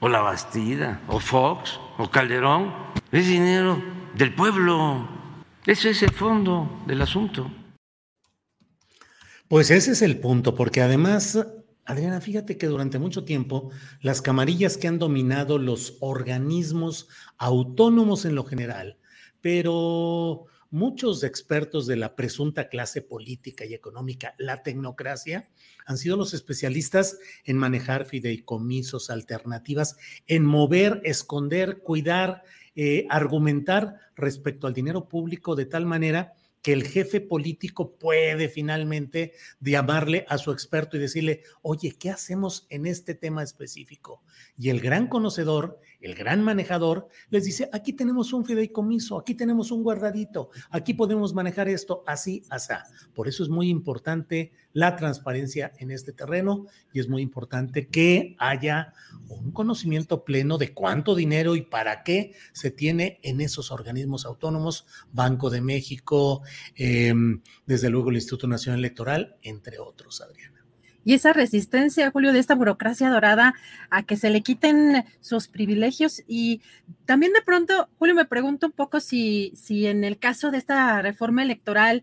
¿O 0.00 0.08
la 0.08 0.20
Bastida? 0.20 1.00
¿O 1.08 1.20
Fox? 1.20 1.78
¿O 1.98 2.10
Calderón? 2.10 2.72
Es 3.10 3.26
dinero 3.26 3.82
del 4.14 4.34
pueblo 4.34 5.16
ese 5.66 5.90
es 5.90 6.02
el 6.04 6.12
fondo 6.12 6.84
del 6.86 7.02
asunto. 7.02 7.50
Pues 9.48 9.72
ese 9.72 9.90
es 9.92 10.02
el 10.02 10.20
punto, 10.20 10.54
porque 10.54 10.80
además, 10.80 11.44
Adriana, 11.84 12.20
fíjate 12.20 12.56
que 12.56 12.68
durante 12.68 13.00
mucho 13.00 13.24
tiempo 13.24 13.72
las 14.00 14.22
camarillas 14.22 14.76
que 14.76 14.86
han 14.86 15.00
dominado 15.00 15.58
los 15.58 15.96
organismos 15.98 17.08
autónomos 17.38 18.24
en 18.24 18.34
lo 18.34 18.44
general, 18.44 18.98
pero 19.40 20.46
muchos 20.70 21.22
expertos 21.22 21.86
de 21.86 21.96
la 21.96 22.16
presunta 22.16 22.68
clase 22.68 23.02
política 23.02 23.64
y 23.64 23.74
económica, 23.74 24.34
la 24.38 24.62
tecnocracia, 24.62 25.48
han 25.86 25.98
sido 25.98 26.16
los 26.16 26.34
especialistas 26.34 27.18
en 27.44 27.56
manejar 27.56 28.04
fideicomisos, 28.04 29.10
alternativas, 29.10 29.96
en 30.26 30.44
mover, 30.44 31.00
esconder, 31.04 31.78
cuidar 31.78 32.42
eh, 32.78 33.06
argumentar 33.08 33.96
respecto 34.16 34.66
al 34.66 34.74
dinero 34.74 35.08
público 35.08 35.56
de 35.56 35.64
tal 35.64 35.86
manera 35.86 36.34
que 36.60 36.74
el 36.74 36.86
jefe 36.86 37.22
político 37.22 37.96
puede 37.96 38.50
finalmente 38.50 39.32
llamarle 39.60 40.26
a 40.28 40.36
su 40.36 40.52
experto 40.52 40.98
y 40.98 41.00
decirle, 41.00 41.40
oye, 41.62 41.96
¿qué 41.98 42.10
hacemos 42.10 42.66
en 42.68 42.84
este 42.84 43.14
tema 43.14 43.42
específico? 43.42 44.22
Y 44.58 44.68
el 44.68 44.82
gran 44.82 45.06
conocedor, 45.06 45.80
el 46.00 46.14
gran 46.14 46.42
manejador, 46.42 47.08
les 47.30 47.44
dice, 47.44 47.68
aquí 47.72 47.92
tenemos 47.92 48.32
un 48.32 48.44
fideicomiso, 48.44 49.18
aquí 49.18 49.34
tenemos 49.34 49.70
un 49.70 49.82
guardadito, 49.82 50.50
aquí 50.70 50.94
podemos 50.94 51.34
manejar 51.34 51.68
esto 51.68 52.02
así, 52.06 52.42
así. 52.50 52.66
Por 53.14 53.28
eso 53.28 53.42
es 53.42 53.48
muy 53.48 53.68
importante 53.68 54.52
la 54.72 54.96
transparencia 54.96 55.72
en 55.78 55.90
este 55.90 56.12
terreno 56.12 56.66
y 56.92 57.00
es 57.00 57.08
muy 57.08 57.22
importante 57.22 57.86
que 57.88 58.36
haya 58.38 58.92
un 59.28 59.52
conocimiento 59.52 60.24
pleno 60.24 60.58
de 60.58 60.74
cuánto 60.74 61.14
dinero 61.14 61.56
y 61.56 61.62
para 61.62 62.02
qué 62.02 62.34
se 62.52 62.70
tiene 62.70 63.20
en 63.22 63.40
esos 63.40 63.70
organismos 63.70 64.26
autónomos, 64.26 64.86
Banco 65.12 65.48
de 65.48 65.60
México, 65.60 66.42
Em, 66.74 67.42
desde 67.66 67.90
luego 67.90 68.10
el 68.10 68.16
Instituto 68.16 68.46
Nacional 68.46 68.80
Electoral, 68.80 69.36
entre 69.42 69.78
otros, 69.78 70.20
Adriana. 70.20 70.55
Y 71.06 71.14
esa 71.14 71.32
resistencia, 71.32 72.10
Julio, 72.10 72.32
de 72.32 72.40
esta 72.40 72.56
burocracia 72.56 73.08
dorada 73.08 73.54
a 73.90 74.02
que 74.02 74.16
se 74.16 74.28
le 74.28 74.42
quiten 74.42 75.04
sus 75.20 75.46
privilegios. 75.46 76.24
Y 76.26 76.62
también 77.04 77.32
de 77.32 77.42
pronto, 77.42 77.88
Julio, 78.00 78.16
me 78.16 78.24
pregunto 78.24 78.66
un 78.66 78.72
poco 78.72 78.98
si, 78.98 79.52
si 79.54 79.86
en 79.86 80.02
el 80.02 80.18
caso 80.18 80.50
de 80.50 80.58
esta 80.58 81.00
reforma 81.02 81.44
electoral, 81.44 82.02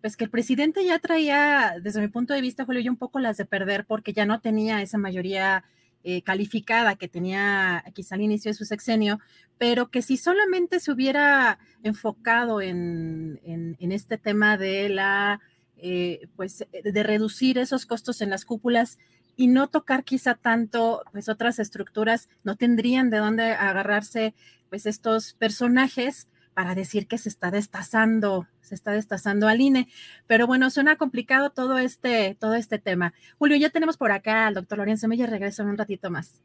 pues 0.00 0.16
que 0.16 0.22
el 0.22 0.30
presidente 0.30 0.84
ya 0.84 1.00
traía, 1.00 1.74
desde 1.82 2.00
mi 2.00 2.06
punto 2.06 2.34
de 2.34 2.40
vista, 2.40 2.64
Julio, 2.64 2.82
yo 2.82 2.92
un 2.92 2.96
poco 2.96 3.18
las 3.18 3.36
de 3.36 3.46
perder 3.46 3.84
porque 3.84 4.12
ya 4.12 4.26
no 4.26 4.40
tenía 4.40 4.80
esa 4.80 4.96
mayoría 4.96 5.64
eh, 6.04 6.22
calificada 6.22 6.94
que 6.94 7.08
tenía 7.08 7.82
quizá 7.94 8.14
al 8.14 8.20
inicio 8.20 8.50
de 8.50 8.54
su 8.54 8.64
sexenio, 8.64 9.18
pero 9.58 9.90
que 9.90 10.02
si 10.02 10.16
solamente 10.16 10.78
se 10.78 10.92
hubiera 10.92 11.58
enfocado 11.82 12.60
en, 12.60 13.40
este 13.80 14.18
tema 14.18 14.56
de 14.56 14.88
la, 14.88 15.40
eh, 15.76 16.28
pues, 16.36 16.66
de 16.72 17.02
reducir 17.02 17.58
esos 17.58 17.86
costos 17.86 18.20
en 18.20 18.30
las 18.30 18.44
cúpulas 18.44 18.98
y 19.36 19.48
no 19.48 19.68
tocar 19.68 20.04
quizá 20.04 20.34
tanto, 20.34 21.02
pues, 21.12 21.28
otras 21.28 21.58
estructuras, 21.58 22.28
no 22.44 22.56
tendrían 22.56 23.10
de 23.10 23.18
dónde 23.18 23.52
agarrarse, 23.52 24.34
pues, 24.70 24.86
estos 24.86 25.34
personajes 25.34 26.28
para 26.54 26.74
decir 26.74 27.06
que 27.06 27.18
se 27.18 27.28
está 27.28 27.50
destazando, 27.50 28.48
se 28.62 28.74
está 28.74 28.92
destazando 28.92 29.46
al 29.46 29.60
INE. 29.60 29.88
Pero 30.26 30.46
bueno, 30.46 30.70
suena 30.70 30.96
complicado 30.96 31.50
todo 31.50 31.76
este, 31.76 32.34
todo 32.40 32.54
este 32.54 32.78
tema. 32.78 33.12
Julio, 33.38 33.58
ya 33.58 33.68
tenemos 33.68 33.98
por 33.98 34.10
acá 34.10 34.46
al 34.46 34.54
doctor 34.54 34.78
Lorenzo 34.78 35.06
Meyer, 35.06 35.28
regreso 35.28 35.62
en 35.62 35.68
un 35.68 35.76
ratito 35.76 36.10
más. 36.10 36.40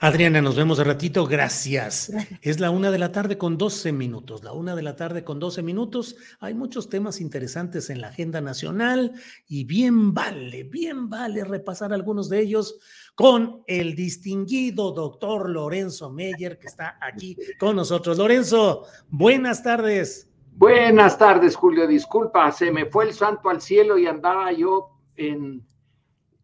Adriana, 0.00 0.40
nos 0.40 0.56
vemos 0.56 0.78
de 0.78 0.84
ratito, 0.84 1.26
gracias. 1.26 2.12
Es 2.40 2.60
la 2.60 2.70
una 2.70 2.90
de 2.90 2.98
la 2.98 3.10
tarde 3.10 3.36
con 3.36 3.58
12 3.58 3.92
minutos, 3.92 4.44
la 4.44 4.52
una 4.52 4.76
de 4.76 4.82
la 4.82 4.94
tarde 4.94 5.24
con 5.24 5.40
12 5.40 5.62
minutos. 5.62 6.16
Hay 6.40 6.54
muchos 6.54 6.88
temas 6.88 7.20
interesantes 7.20 7.90
en 7.90 8.00
la 8.00 8.08
agenda 8.08 8.40
nacional 8.40 9.12
y 9.48 9.64
bien 9.64 10.14
vale, 10.14 10.64
bien 10.64 11.08
vale 11.08 11.42
repasar 11.44 11.92
algunos 11.92 12.28
de 12.28 12.40
ellos 12.40 12.78
con 13.14 13.64
el 13.66 13.96
distinguido 13.96 14.92
doctor 14.92 15.50
Lorenzo 15.50 16.10
Meyer, 16.10 16.58
que 16.58 16.68
está 16.68 16.96
aquí 17.00 17.36
con 17.58 17.74
nosotros. 17.74 18.18
Lorenzo, 18.18 18.84
buenas 19.08 19.62
tardes. 19.64 20.28
Buenas 20.52 21.18
tardes, 21.18 21.56
Julio. 21.56 21.86
Disculpa, 21.86 22.50
se 22.50 22.70
me 22.70 22.86
fue 22.86 23.06
el 23.06 23.12
santo 23.12 23.48
al 23.48 23.60
cielo 23.60 23.98
y 23.98 24.06
andaba 24.06 24.52
yo 24.52 24.90
en. 25.16 25.64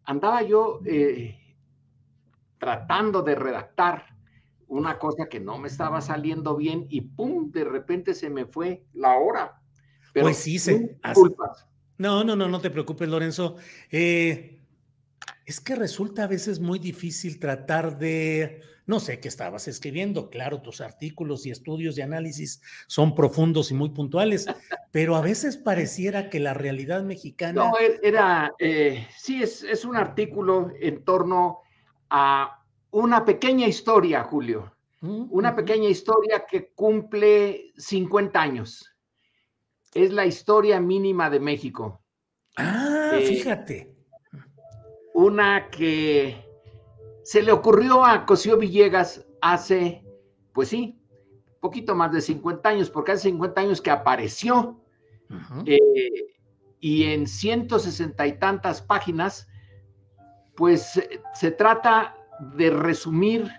Andaba 0.05 0.41
yo 0.43 0.79
eh, 0.85 1.37
tratando 2.65 3.21
de 3.21 3.35
redactar 3.35 4.07
una 4.67 4.97
cosa 4.97 5.29
que 5.29 5.39
no 5.39 5.59
me 5.59 5.67
estaba 5.67 6.01
saliendo 6.01 6.55
bien 6.55 6.87
y 6.89 7.01
¡pum! 7.01 7.51
De 7.51 7.63
repente 7.63 8.15
se 8.15 8.31
me 8.31 8.47
fue 8.47 8.83
la 8.93 9.17
hora. 9.17 9.61
pues 10.15 10.37
sí, 10.37 10.57
se. 10.57 10.97
Disculpas. 11.03 11.67
No, 11.99 12.23
no, 12.23 12.35
no, 12.35 12.47
no 12.47 12.59
te 12.59 12.71
preocupes, 12.71 13.07
Lorenzo. 13.07 13.57
Eh, 13.91 14.59
es 15.45 15.61
que 15.61 15.75
resulta 15.75 16.23
a 16.23 16.27
veces 16.27 16.59
muy 16.59 16.79
difícil 16.79 17.39
tratar 17.39 17.99
de, 17.99 18.61
no 18.87 18.99
sé 18.99 19.19
qué 19.19 19.27
estabas 19.27 19.67
escribiendo, 19.67 20.31
claro, 20.31 20.63
tus 20.63 20.81
artículos 20.81 21.45
y 21.45 21.51
estudios 21.51 21.95
de 21.95 22.01
análisis 22.01 22.63
son 22.87 23.13
profundos 23.13 23.69
y 23.69 23.75
muy 23.75 23.89
puntuales, 23.89 24.47
pero 24.91 25.15
a 25.15 25.21
veces 25.21 25.55
pareciera 25.55 26.31
que 26.31 26.39
la 26.39 26.55
realidad 26.55 27.03
mexicana... 27.03 27.65
No, 27.65 27.73
era, 28.01 28.55
eh, 28.57 29.07
sí, 29.15 29.43
es, 29.43 29.61
es 29.61 29.85
un 29.85 29.95
artículo 29.95 30.71
en 30.81 31.03
torno 31.03 31.61
a 32.09 32.63
una 32.91 33.25
pequeña 33.25 33.67
historia, 33.67 34.23
Julio, 34.23 34.73
mm, 35.01 35.27
una 35.29 35.55
pequeña 35.55 35.89
historia 35.89 36.45
que 36.49 36.73
cumple 36.73 37.73
50 37.77 38.41
años. 38.41 38.95
Es 39.93 40.11
la 40.11 40.25
historia 40.25 40.79
mínima 40.79 41.29
de 41.29 41.39
México. 41.39 42.01
Ah, 42.57 43.11
eh, 43.13 43.25
fíjate 43.25 43.95
una 45.15 45.69
que 45.69 46.45
se 47.23 47.41
le 47.41 47.53
ocurrió 47.53 48.03
a 48.03 48.25
Cosío 48.25 48.57
Villegas 48.57 49.25
hace, 49.41 50.03
pues 50.51 50.67
sí, 50.67 50.99
poquito 51.61 51.95
más 51.95 52.11
de 52.11 52.19
50 52.19 52.67
años, 52.67 52.89
porque 52.89 53.13
hace 53.13 53.29
50 53.29 53.61
años 53.61 53.81
que 53.81 53.91
apareció 53.91 54.83
eh, 55.65 55.79
y 56.81 57.05
en 57.05 57.27
160 57.27 58.27
y 58.27 58.37
tantas 58.39 58.81
páginas, 58.81 59.47
pues 60.55 60.99
se 61.33 61.51
trata 61.51 62.15
de 62.55 62.69
resumir 62.69 63.49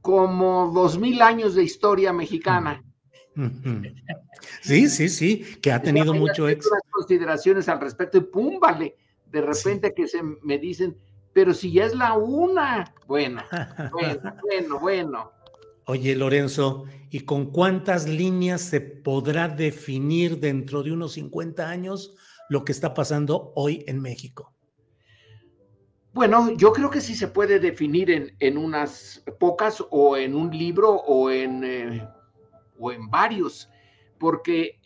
como 0.00 0.70
dos 0.74 0.98
mil 0.98 1.22
años 1.22 1.54
de 1.54 1.64
historia 1.64 2.12
mexicana. 2.12 2.82
Sí, 4.60 4.88
sí, 4.88 5.08
sí, 5.08 5.44
que 5.62 5.72
ha 5.72 5.80
tenido 5.80 6.14
mucho 6.14 6.48
éxito. 6.48 6.74
consideraciones 6.90 7.68
al 7.68 7.80
respecto 7.80 8.18
y 8.18 8.20
pum, 8.20 8.58
vale, 8.60 8.96
de 9.30 9.40
repente 9.40 9.94
que 9.94 10.06
se 10.06 10.22
me 10.22 10.58
dicen, 10.58 10.96
pero 11.32 11.52
si 11.52 11.72
ya 11.72 11.86
es 11.86 11.94
la 11.94 12.14
una, 12.14 12.94
bueno, 13.06 13.42
bueno, 13.92 14.34
bueno, 14.42 14.80
bueno. 14.80 15.32
Oye, 15.86 16.14
Lorenzo, 16.14 16.84
¿y 17.10 17.20
con 17.20 17.50
cuántas 17.50 18.08
líneas 18.08 18.62
se 18.62 18.80
podrá 18.80 19.48
definir 19.48 20.40
dentro 20.40 20.82
de 20.82 20.92
unos 20.92 21.12
50 21.12 21.68
años 21.68 22.14
lo 22.48 22.64
que 22.64 22.72
está 22.72 22.94
pasando 22.94 23.52
hoy 23.54 23.84
en 23.86 24.00
México? 24.00 24.53
Bueno, 26.14 26.52
yo 26.52 26.72
creo 26.72 26.90
que 26.90 27.00
sí 27.00 27.16
se 27.16 27.26
puede 27.26 27.58
definir 27.58 28.36
en, 28.38 28.56
unas 28.56 29.24
pocas 29.40 29.84
o 29.90 30.16
en 30.16 30.36
un 30.36 30.56
libro 30.56 30.92
o 30.92 31.28
en, 31.28 31.64
eh, 31.64 32.08
o 32.78 32.92
en 32.92 33.10
varios, 33.10 33.68
porque 34.20 34.80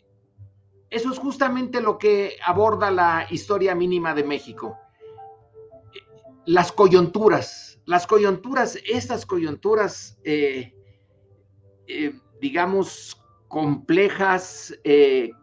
eso 0.89 1.11
es 1.11 1.19
justamente 1.19 1.81
lo 1.81 1.99
que 1.99 2.37
aborda 2.43 2.89
la 2.89 3.27
historia 3.29 3.75
mínima 3.75 4.15
de 4.15 4.23
México. 4.23 4.75
Las 6.47 6.71
coyunturas, 6.71 7.79
las 7.85 8.07
coyunturas, 8.07 8.79
estas 8.91 9.23
coyunturas, 9.23 10.17
eh, 10.23 10.73
eh, 11.85 12.19
digamos, 12.41 13.23
complejas, 13.49 14.73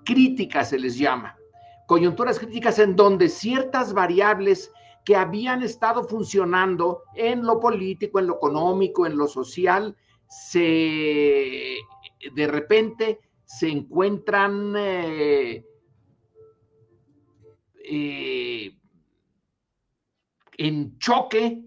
críticas 0.05 0.71
se 0.71 0.81
les 0.81 0.99
llama. 0.99 1.39
Coyunturas 1.87 2.41
críticas 2.41 2.81
en 2.81 2.97
donde 2.97 3.29
ciertas 3.29 3.93
variables 3.93 4.73
que 5.07 5.15
habían 5.15 5.63
estado 5.63 6.03
funcionando 6.03 7.05
en 7.15 7.47
lo 7.47 7.61
político, 7.61 8.19
en 8.19 8.27
lo 8.27 8.35
económico, 8.35 9.07
en 9.07 9.17
lo 9.17 9.29
social, 9.29 9.97
se 10.29 11.77
de 12.35 12.47
repente 12.49 13.21
se 13.45 13.69
encuentran 13.69 14.75
eh, 14.77 15.65
eh, 17.85 18.77
en 20.59 20.99
choque 20.99 21.63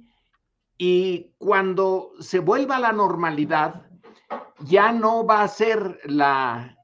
y 0.78 1.32
cuando 1.38 2.12
se 2.20 2.40
vuelva 2.40 2.76
a 2.76 2.82
la 2.82 2.92
normalidad, 2.92 3.90
ya 4.66 4.92
no 4.92 5.26
va 5.26 5.44
a 5.44 5.48
ser 5.48 6.02
la, 6.04 6.76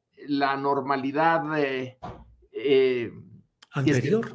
normalidad 0.57 1.41
eh, 1.59 3.11
anterior, 3.71 4.31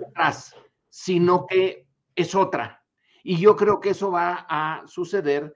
sino 0.90 1.46
que 1.46 1.89
es 2.20 2.34
otra. 2.34 2.84
Y 3.22 3.38
yo 3.38 3.56
creo 3.56 3.80
que 3.80 3.90
eso 3.90 4.10
va 4.10 4.46
a 4.48 4.86
suceder 4.86 5.54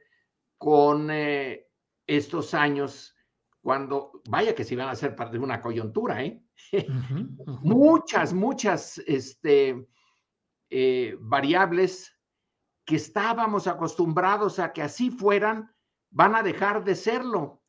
con 0.58 1.10
eh, 1.10 1.66
estos 2.06 2.54
años, 2.54 3.14
cuando, 3.60 4.20
vaya 4.28 4.54
que 4.54 4.64
se 4.64 4.76
van 4.76 4.88
a 4.88 4.92
hacer 4.92 5.16
parte 5.16 5.38
de 5.38 5.44
una 5.44 5.60
coyuntura, 5.60 6.22
¿eh? 6.22 6.42
muchas, 7.62 8.32
muchas 8.32 8.98
este, 9.06 9.86
eh, 10.70 11.16
variables 11.20 12.12
que 12.84 12.96
estábamos 12.96 13.66
acostumbrados 13.66 14.58
a 14.58 14.72
que 14.72 14.82
así 14.82 15.10
fueran, 15.10 15.74
van 16.10 16.34
a 16.34 16.42
dejar 16.42 16.84
de 16.84 16.94
serlo 16.94 17.62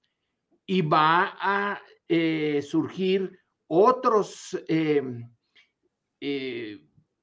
y 0.66 0.82
va 0.82 1.36
a 1.40 1.82
surgir 2.62 3.40
otros 3.68 4.56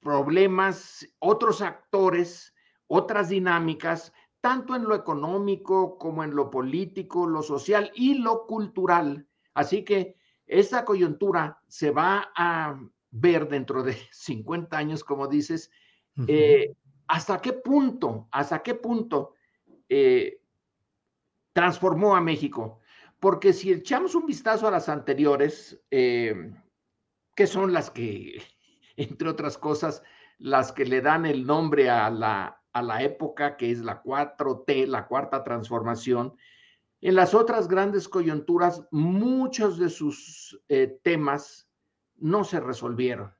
problemas, 0.03 1.07
otros 1.19 1.63
actores, 1.63 2.55
otras 2.89 3.29
dinámicas, 3.31 4.13
tanto 4.41 4.75
en 4.75 4.85
lo 4.85 4.95
económico 4.95 5.97
como 5.97 6.25
en 6.25 6.35
lo 6.35 6.51
político, 6.51 7.27
lo 7.27 7.43
social 7.43 7.91
y 7.95 8.15
lo 8.15 8.47
cultural. 8.47 9.27
Así 9.55 9.85
que 9.85 10.17
esta 10.47 10.85
coyuntura 10.85 11.63
se 11.69 11.91
va 11.93 12.33
a 12.37 12.79
ver 13.11 13.49
dentro 13.49 13.83
de 13.83 13.97
50 14.11 14.77
años, 14.77 15.05
como 15.05 15.29
dices, 15.29 15.71
eh, 16.27 16.75
hasta 17.07 17.41
qué 17.41 17.55
punto, 17.55 18.29
hasta 18.33 18.63
qué 18.63 18.75
punto 18.75 19.35
eh, 19.89 20.41
transformó 21.53 22.17
a 22.17 22.21
México. 22.21 22.81
Porque 23.21 23.53
si 23.53 23.71
echamos 23.71 24.17
un 24.17 24.27
vistazo 24.27 24.67
a 24.67 24.73
las 24.73 24.89
anteriores, 24.89 25.81
eh, 25.91 26.53
que 27.37 27.47
son 27.47 27.73
las 27.73 27.91
que 27.91 28.43
entre 28.97 29.29
otras 29.29 29.59
cosas, 29.59 30.03
las 30.39 30.73
que 30.73 30.85
le 30.85 31.01
dan 31.01 31.27
el 31.27 31.47
nombre 31.47 31.91
a 31.91 32.11
la, 32.11 32.63
a 32.73 32.83
la 32.83 33.03
época, 33.03 33.57
que 33.57 33.71
es 33.71 33.81
la 33.81 34.03
4T, 34.03 34.87
la 34.87 35.07
cuarta 35.07 35.45
transformación. 35.45 36.35
En 37.01 37.15
las 37.15 37.35
otras 37.35 37.69
grandes 37.69 38.09
coyunturas, 38.09 38.87
muchos 38.91 39.79
de 39.79 39.91
sus 39.91 40.61
eh, 40.69 40.99
temas 41.03 41.69
no 42.17 42.45
se 42.45 42.61
resolvieron. 42.61 43.33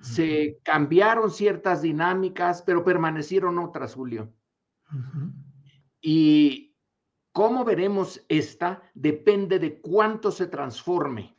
Se 0.00 0.60
cambiaron 0.62 1.32
ciertas 1.32 1.82
dinámicas, 1.82 2.62
pero 2.62 2.84
permanecieron 2.84 3.58
otras, 3.58 3.94
Julio. 3.94 4.32
Y 6.00 6.76
cómo 7.32 7.64
veremos 7.64 8.24
esta 8.28 8.80
depende 8.94 9.58
de 9.58 9.80
cuánto 9.80 10.30
se 10.30 10.46
transforme, 10.46 11.36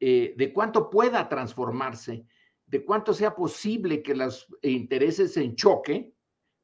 eh, 0.00 0.34
de 0.34 0.52
cuánto 0.54 0.88
pueda 0.88 1.28
transformarse 1.28 2.26
de 2.66 2.84
cuánto 2.84 3.12
sea 3.12 3.34
posible 3.34 4.02
que 4.02 4.14
los 4.14 4.46
intereses 4.62 5.36
en 5.36 5.54
choque, 5.56 6.14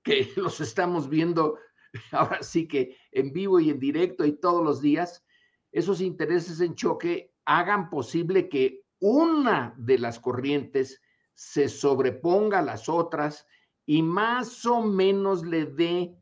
que 0.03 0.31
los 0.37 0.61
estamos 0.61 1.09
viendo 1.09 1.59
ahora 2.13 2.43
sí 2.43 2.67
que 2.69 2.97
en 3.13 3.33
vivo 3.33 3.61
y 3.61 3.71
en 3.71 3.79
directo 3.79 4.25
y 4.25 4.33
todos 4.33 4.63
los 4.63 4.81
días, 4.81 5.25
esos 5.73 6.01
intereses 6.01 6.61
en 6.61 6.75
choque 6.75 7.35
hagan 7.45 7.91
posible 7.91 8.49
que 8.49 8.85
una 9.01 9.75
de 9.79 9.99
las 9.99 10.19
corrientes 10.21 11.01
se 11.35 11.69
sobreponga 11.69 12.59
a 12.59 12.63
las 12.63 12.89
otras 12.89 13.47
y 13.87 14.03
más 14.03 14.67
o 14.67 14.83
menos 14.83 15.45
le 15.45 15.67
dé 15.67 16.15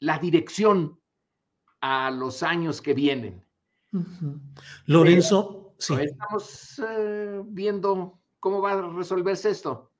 la 0.00 0.18
dirección 0.18 0.98
a 1.80 2.10
los 2.10 2.42
años 2.42 2.80
que 2.80 2.94
vienen. 2.94 3.44
Lorenzo, 4.86 5.74
sí. 5.78 5.94
Estamos 6.00 6.82
eh, 6.88 7.42
viendo 7.44 8.20
¿Cómo 8.44 8.60
va 8.60 8.72
a 8.72 8.90
resolverse 8.92 9.48
esto? 9.48 9.90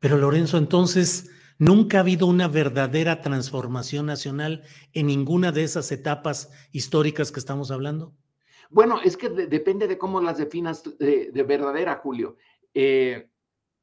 Pero 0.00 0.18
Lorenzo, 0.18 0.58
entonces, 0.58 1.30
nunca 1.56 1.98
ha 1.98 2.00
habido 2.00 2.26
una 2.26 2.48
verdadera 2.48 3.20
transformación 3.20 4.06
nacional 4.06 4.64
en 4.92 5.06
ninguna 5.06 5.52
de 5.52 5.62
esas 5.62 5.92
etapas 5.92 6.50
históricas 6.72 7.30
que 7.30 7.38
estamos 7.38 7.70
hablando. 7.70 8.12
Bueno, 8.70 8.98
es 9.04 9.16
que 9.16 9.28
depende 9.28 9.86
de 9.86 9.96
cómo 9.96 10.20
las 10.20 10.38
definas 10.38 10.82
de, 10.98 11.44
verdadera, 11.46 12.00
Julio. 12.02 12.38
Eh, 12.74 13.30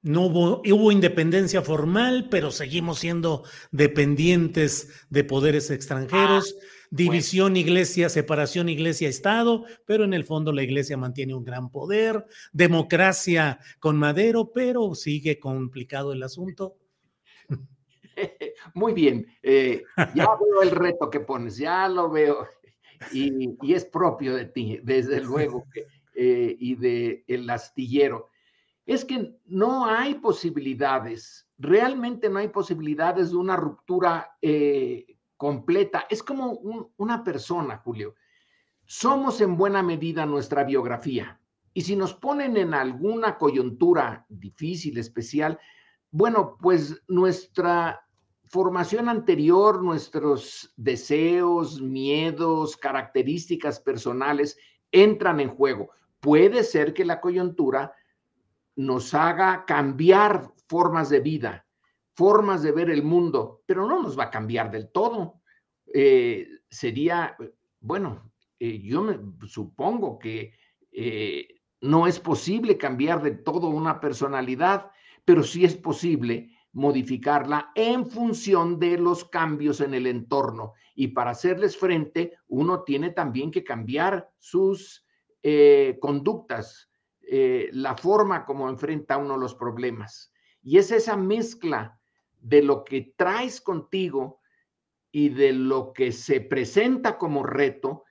no 0.01 0.25
hubo, 0.25 0.61
hubo, 0.61 0.91
independencia 0.91 1.61
formal, 1.61 2.27
pero 2.29 2.51
seguimos 2.51 2.99
siendo 2.99 3.45
dependientes 3.71 5.05
de 5.09 5.23
poderes 5.23 5.71
extranjeros. 5.71 6.57
Ah, 6.57 6.65
división 6.91 7.55
iglesia, 7.55 8.09
separación 8.09 8.69
iglesia-estado, 8.69 9.65
pero 9.85 10.03
en 10.03 10.13
el 10.13 10.25
fondo 10.25 10.51
la 10.51 10.61
iglesia 10.61 10.97
mantiene 10.97 11.33
un 11.33 11.43
gran 11.43 11.71
poder, 11.71 12.25
democracia 12.51 13.59
con 13.79 13.97
Madero, 13.97 14.51
pero 14.53 14.93
sigue 14.93 15.39
complicado 15.39 16.11
el 16.11 16.21
asunto. 16.21 16.77
Muy 18.75 18.93
bien, 18.93 19.25
eh, 19.41 19.83
ya 20.13 20.27
veo 20.35 20.61
el 20.61 20.71
reto 20.71 21.09
que 21.09 21.21
pones, 21.21 21.57
ya 21.57 21.87
lo 21.87 22.11
veo 22.11 22.45
y, 23.11 23.73
es 23.73 23.85
propio 23.85 24.35
de 24.35 24.45
ti, 24.45 24.79
desde 24.83 25.21
luego, 25.21 25.65
eh, 26.13 26.55
y 26.59 26.75
de 26.75 27.23
el 27.27 27.49
astillero. 27.49 28.29
Es 28.85 29.05
que 29.05 29.33
no 29.45 29.85
hay 29.85 30.15
posibilidades, 30.15 31.47
realmente 31.57 32.29
no 32.29 32.39
hay 32.39 32.49
posibilidades 32.49 33.31
de 33.31 33.37
una 33.37 33.55
ruptura 33.55 34.35
eh, 34.41 35.10
completa. 35.41 36.05
Es 36.07 36.21
como 36.21 36.51
una 36.97 37.23
persona, 37.23 37.77
Julio. 37.77 38.13
Somos 38.85 39.41
en 39.41 39.57
buena 39.57 39.81
medida 39.81 40.23
nuestra 40.27 40.63
biografía. 40.63 41.41
Y 41.73 41.81
si 41.81 41.95
nos 41.95 42.13
ponen 42.13 42.57
en 42.57 42.75
alguna 42.75 43.39
coyuntura 43.39 44.23
difícil, 44.29 44.99
especial, 44.99 45.57
bueno, 46.11 46.57
pues 46.61 47.01
nuestra 47.07 48.05
formación 48.49 49.09
anterior, 49.09 49.81
nuestros 49.81 50.75
deseos, 50.77 51.81
miedos, 51.81 52.77
características 52.77 53.79
personales 53.79 54.59
entran 54.91 55.39
en 55.39 55.49
juego. 55.49 55.89
Puede 56.19 56.63
ser 56.63 56.93
que 56.93 57.03
la 57.03 57.19
coyuntura 57.19 57.95
nos 58.75 59.15
haga 59.15 59.65
cambiar 59.65 60.53
formas 60.67 61.09
de 61.09 61.19
vida, 61.19 61.65
formas 62.21 62.61
de 62.61 62.71
ver 62.71 62.91
el 62.91 63.01
mundo, 63.01 63.63
pero 63.65 63.87
no 63.87 63.99
nos 63.99 64.15
va 64.17 64.25
a 64.25 64.29
cambiar 64.29 64.69
del 64.69 64.91
todo. 64.91 65.41
Eh, 65.91 66.47
sería, 66.69 67.35
bueno, 67.79 68.31
eh, 68.59 68.79
yo 68.79 69.01
me 69.01 69.19
supongo 69.47 70.19
que 70.19 70.53
eh, 70.91 71.47
no 71.81 72.05
es 72.05 72.19
posible 72.19 72.77
cambiar 72.77 73.23
de 73.23 73.31
todo 73.31 73.69
una 73.69 73.99
personalidad, 73.99 74.91
pero 75.25 75.41
sí 75.41 75.65
es 75.65 75.75
posible 75.75 76.55
modificarla 76.73 77.71
en 77.73 78.07
función 78.07 78.77
de 78.77 78.99
los 78.99 79.25
cambios 79.25 79.81
en 79.81 79.95
el 79.95 80.05
entorno. 80.05 80.73
Y 80.93 81.07
para 81.07 81.31
hacerles 81.31 81.75
frente, 81.75 82.37
uno 82.49 82.83
tiene 82.83 83.09
también 83.09 83.49
que 83.49 83.63
cambiar 83.63 84.29
sus 84.37 85.07
conductas, 85.99 86.91
la 87.71 87.97
forma 87.97 88.45
como 88.45 88.69
enfrenta 88.69 89.17
uno 89.17 89.37
los 89.37 89.55
problemas. 89.55 90.31
Y 90.61 90.77
es 90.77 90.91
esa 90.91 91.17
mezcla 91.17 91.97
de 92.41 92.63
lo 92.63 92.83
que 92.83 93.13
traes 93.15 93.61
contigo 93.61 94.41
y 95.11 95.29
de 95.29 95.53
lo 95.53 95.93
que 95.93 96.11
se 96.11 96.41
presenta 96.41 97.17
como 97.17 97.43
reto 97.43 98.03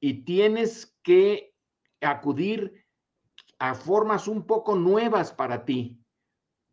y 0.00 0.24
tienes 0.24 0.96
que 1.02 1.54
acudir 2.00 2.84
a 3.58 3.74
formas 3.74 4.28
un 4.28 4.46
poco 4.46 4.74
nuevas 4.74 5.32
para 5.32 5.64
ti, 5.64 5.98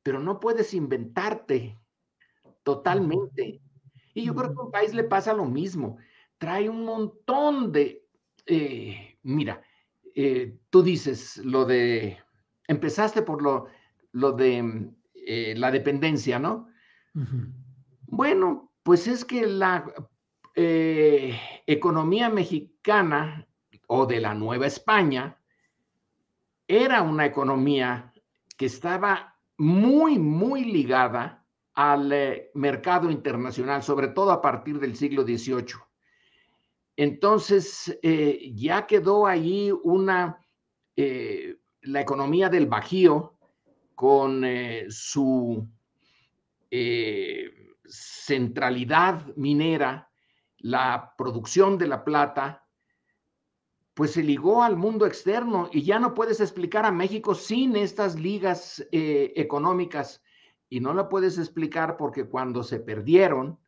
pero 0.02 0.20
no 0.20 0.40
puedes 0.40 0.74
inventarte 0.74 1.80
totalmente. 2.64 3.62
Y 4.14 4.26
yo 4.26 4.36
creo 4.36 4.54
que 4.54 4.60
a 4.60 4.66
un 4.66 4.72
país 4.72 4.94
le 4.94 5.04
pasa 5.04 5.34
lo 5.34 5.46
mismo. 5.46 5.98
Trae 6.38 6.70
un 6.70 6.84
montón 6.84 7.72
de, 7.72 8.06
eh, 8.46 9.18
mira, 9.24 9.62
eh, 10.16 10.58
tú 10.70 10.84
dices 10.84 11.38
lo 11.38 11.66
de, 11.66 12.18
empezaste 12.68 13.22
por 13.22 13.42
lo, 13.42 13.68
lo 14.12 14.34
de 14.34 14.92
eh, 15.14 15.54
la 15.58 15.72
dependencia, 15.72 16.38
¿no? 16.40 16.73
Bueno, 18.08 18.72
pues 18.84 19.08
es 19.08 19.26
que 19.26 19.46
la 19.46 19.86
eh, 20.56 21.40
economía 21.66 22.30
mexicana 22.30 23.48
o 23.88 24.06
de 24.06 24.20
la 24.20 24.34
Nueva 24.34 24.68
España 24.68 25.40
era 26.68 27.02
una 27.02 27.26
economía 27.26 28.14
que 28.58 28.66
estaba 28.66 29.38
muy, 29.58 30.18
muy 30.18 30.66
ligada 30.66 31.46
al 31.74 32.12
eh, 32.12 32.52
mercado 32.54 33.10
internacional, 33.12 33.84
sobre 33.84 34.08
todo 34.10 34.32
a 34.32 34.42
partir 34.42 34.80
del 34.80 34.96
siglo 34.96 35.24
XVIII. 35.24 35.80
Entonces, 36.96 38.00
ya 38.54 38.86
quedó 38.86 39.26
ahí 39.26 39.72
una, 39.84 40.40
la 40.96 42.02
economía 42.02 42.50
del 42.50 42.68
Bajío, 42.68 43.34
con 43.96 44.44
eh, 44.44 44.86
su 44.90 45.68
eh, 46.76 47.52
centralidad 47.86 49.28
minera, 49.36 50.10
la 50.58 51.14
producción 51.16 51.78
de 51.78 51.86
la 51.86 52.04
plata, 52.04 52.68
pues 53.94 54.14
se 54.14 54.24
ligó 54.24 54.64
al 54.64 54.76
mundo 54.76 55.06
externo 55.06 55.70
y 55.72 55.84
ya 55.84 56.00
no 56.00 56.16
puedes 56.16 56.40
explicar 56.40 56.84
a 56.84 56.92
México 56.92 57.36
sin 57.36 57.76
estas 57.76 58.20
ligas 58.20 58.84
eh, 58.92 59.34
económicas 59.36 60.24
y 60.68 60.80
no 60.80 60.96
la 60.96 61.10
puedes 61.10 61.38
explicar 61.38 61.96
porque 61.96 62.26
cuando 62.26 62.64
se 62.64 62.80
perdieron 62.80 63.60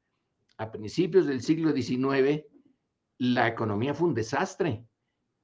a 0.58 0.72
principios 0.72 1.28
del 1.28 1.44
siglo 1.44 1.74
XIX, 1.74 2.44
la 3.20 3.48
economía 3.48 3.94
fue 3.94 4.08
un 4.08 4.16
desastre. 4.16 4.84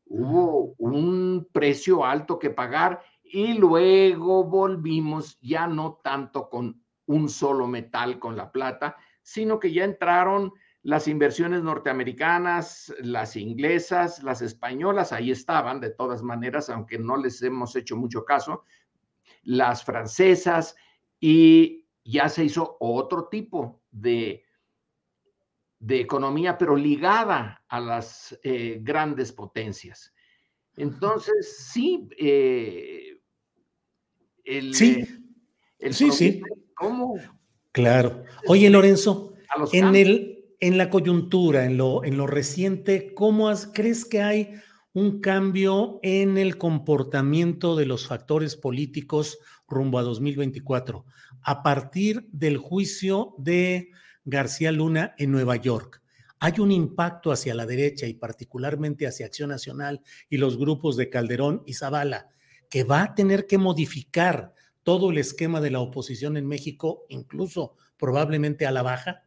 Hubo 0.06 0.74
un 0.80 1.48
precio 1.52 2.04
alto 2.04 2.40
que 2.40 2.50
pagar 2.50 3.04
y 3.24 3.54
luego 3.54 4.46
volvimos 4.46 5.38
ya 5.42 5.68
no 5.68 6.00
tanto 6.04 6.50
con 6.50 6.82
un 7.12 7.30
solo 7.30 7.68
metal, 7.68 8.20
con 8.20 8.36
la 8.36 8.52
plata, 8.52 8.98
sino 9.22 9.60
que 9.60 9.72
ya 9.72 9.84
entraron 9.84 10.54
las 10.84 11.08
inversiones 11.08 11.62
norteamericanas, 11.62 12.94
las 13.02 13.36
inglesas, 13.36 14.24
las 14.24 14.42
españolas, 14.42 15.12
ahí 15.12 15.30
estaban 15.30 15.80
de 15.80 15.92
todas 15.92 16.24
maneras, 16.24 16.70
aunque 16.70 16.98
no 16.98 17.18
les 17.18 17.42
hemos 17.44 17.76
hecho 17.76 17.96
mucho 17.96 18.26
caso, 18.26 18.64
las 19.44 19.84
francesas, 19.84 20.76
y 21.20 21.86
ya 22.04 22.30
se 22.30 22.46
hizo 22.46 22.78
otro 22.80 23.28
tipo 23.28 23.84
de, 23.92 24.44
de 25.80 26.00
economía, 26.00 26.58
pero 26.58 26.76
ligada 26.76 27.64
a 27.68 27.80
las 27.80 28.40
eh, 28.44 28.80
grandes 28.82 29.32
potencias. 29.32 30.14
Entonces, 30.78 31.70
sí, 31.72 32.08
eh, 32.18 33.20
sí, 34.74 35.21
sí, 35.92 36.12
sí. 36.12 36.42
¿Cómo? 36.76 37.16
Claro. 37.72 38.24
Oye, 38.48 38.70
Lorenzo, 38.70 39.34
en, 39.72 39.96
el, 39.96 40.46
en 40.60 40.78
la 40.78 40.90
coyuntura, 40.90 41.66
en 41.66 41.78
lo, 41.78 42.04
en 42.04 42.18
lo 42.18 42.28
reciente, 42.28 43.14
¿cómo 43.14 43.52
crees 43.74 44.06
que 44.06 44.22
hay 44.22 44.54
un 44.94 45.22
cambio 45.22 46.00
en 46.04 46.38
el 46.38 46.58
comportamiento 46.58 47.76
de 47.76 47.86
los 47.86 48.08
factores 48.08 48.56
políticos 48.56 49.40
rumbo 49.68 50.00
a 50.00 50.04
2024 50.04 51.06
a 51.44 51.64
partir 51.64 52.28
del 52.32 52.58
juicio 52.58 53.36
de 53.38 53.90
García 54.26 54.72
Luna 54.72 55.16
en 55.18 55.32
Nueva 55.32 55.56
York? 55.56 56.02
Hay 56.40 56.54
un 56.60 56.72
impacto 56.72 57.32
hacia 57.32 57.54
la 57.54 57.68
derecha 57.68 58.08
y 58.08 58.16
particularmente 58.16 59.06
hacia 59.06 59.28
Acción 59.28 59.52
Nacional 59.52 60.02
y 60.28 60.38
los 60.38 60.58
grupos 60.58 60.98
de 60.98 61.10
Calderón 61.10 61.62
y 61.68 61.74
Zavala 61.74 62.30
que 62.68 62.84
va 62.84 63.04
a 63.04 63.16
tener 63.16 63.46
que 63.46 63.60
modificar 63.60 64.56
todo 64.84 65.12
el 65.12 65.18
esquema 65.18 65.62
de 65.62 65.72
la 65.72 65.80
oposición 65.80 66.38
en 66.38 66.48
México, 66.48 67.06
incluso 67.10 67.76
probablemente 67.98 68.66
a 68.66 68.72
la 68.72 68.82
baja, 68.82 69.24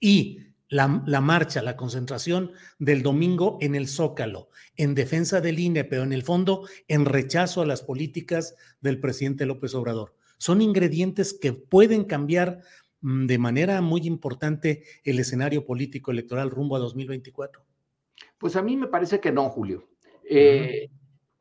y 0.00 0.38
la, 0.68 0.88
marcha, 1.20 1.62
la 1.62 1.76
concentración 1.76 2.52
del 2.78 3.02
domingo 3.02 3.58
en 3.60 3.74
el 3.74 3.86
Zócalo, 3.86 4.48
en 4.76 4.94
defensa 4.94 5.40
del 5.40 5.58
INE, 5.58 5.84
pero 5.84 6.02
en 6.02 6.12
el 6.12 6.22
fondo 6.22 6.66
en 6.88 7.04
rechazo 7.04 7.62
a 7.62 7.66
las 7.66 7.82
políticas 7.82 8.56
del 8.80 8.98
presidente 8.98 9.46
López 9.46 9.74
Obrador. 9.74 10.16
Son 10.38 10.60
ingredientes 10.60 11.32
que 11.32 11.52
pueden 11.52 12.04
cambiar 12.04 12.60
mm, 13.02 13.26
de 13.26 13.38
manera 13.38 13.80
muy 13.82 14.02
importante 14.06 14.82
el 15.04 15.20
escenario 15.20 15.64
político 15.64 16.10
electoral 16.10 16.50
rumbo 16.50 16.76
a 16.76 16.80
2024. 16.80 17.64
Pues 18.38 18.56
a 18.56 18.62
mí 18.62 18.76
me 18.76 18.88
parece 18.88 19.20
que 19.20 19.30
no, 19.30 19.48
Julio. 19.50 19.88
Eh, 20.28 20.90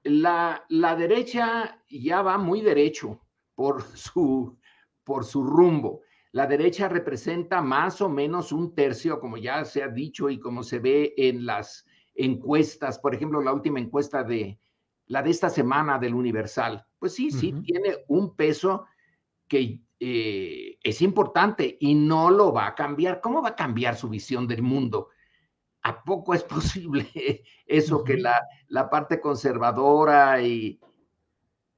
la, 0.03 0.95
derecha 0.97 1.81
ya 1.89 2.21
va 2.21 2.37
muy 2.37 2.61
derecho 2.61 3.19
por 3.55 3.83
su, 3.95 4.57
por 5.03 5.25
su 5.25 5.43
rumbo. 5.43 6.01
La 6.31 6.47
derecha 6.47 6.89
representa 6.89 7.61
más 7.61 8.01
o 8.01 8.09
menos 8.09 8.51
un 8.51 8.73
tercio, 8.73 9.19
como 9.19 9.37
ya 9.37 9.63
se 9.65 9.83
ha 9.83 9.87
dicho 9.87 10.29
y 10.29 10.39
como 10.39 10.63
se 10.63 10.79
ve 10.79 11.13
en 11.17 11.45
las 11.45 11.85
encuestas, 12.15 12.99
por 12.99 13.13
ejemplo, 13.13 13.41
la 13.41 13.53
última 13.53 13.79
encuesta 13.79 14.23
de 14.23 14.59
la 15.07 15.21
de 15.21 15.29
esta 15.29 15.49
semana 15.49 15.99
del 15.99 16.15
Universal. 16.15 16.85
Pues 16.97 17.13
sí, 17.13 17.29
sí, 17.29 17.53
tiene 17.63 17.97
un 18.07 18.35
peso 18.35 18.85
que 19.47 19.81
eh, 19.99 20.77
es 20.81 21.01
importante 21.01 21.77
y 21.79 21.93
no 21.95 22.31
lo 22.31 22.53
va 22.53 22.67
a 22.67 22.75
cambiar. 22.75 23.21
¿Cómo 23.21 23.41
va 23.41 23.49
a 23.49 23.55
cambiar 23.55 23.95
su 23.95 24.09
visión 24.09 24.47
del 24.47 24.61
mundo? 24.61 25.09
¿A 25.83 26.03
poco 26.03 26.33
es 26.33 26.43
posible 26.43 27.43
eso 27.65 28.03
que 28.03 28.17
la, 28.17 28.41
la, 28.69 28.89
parte 28.89 29.19
conservadora 29.19 30.41
y 30.41 30.79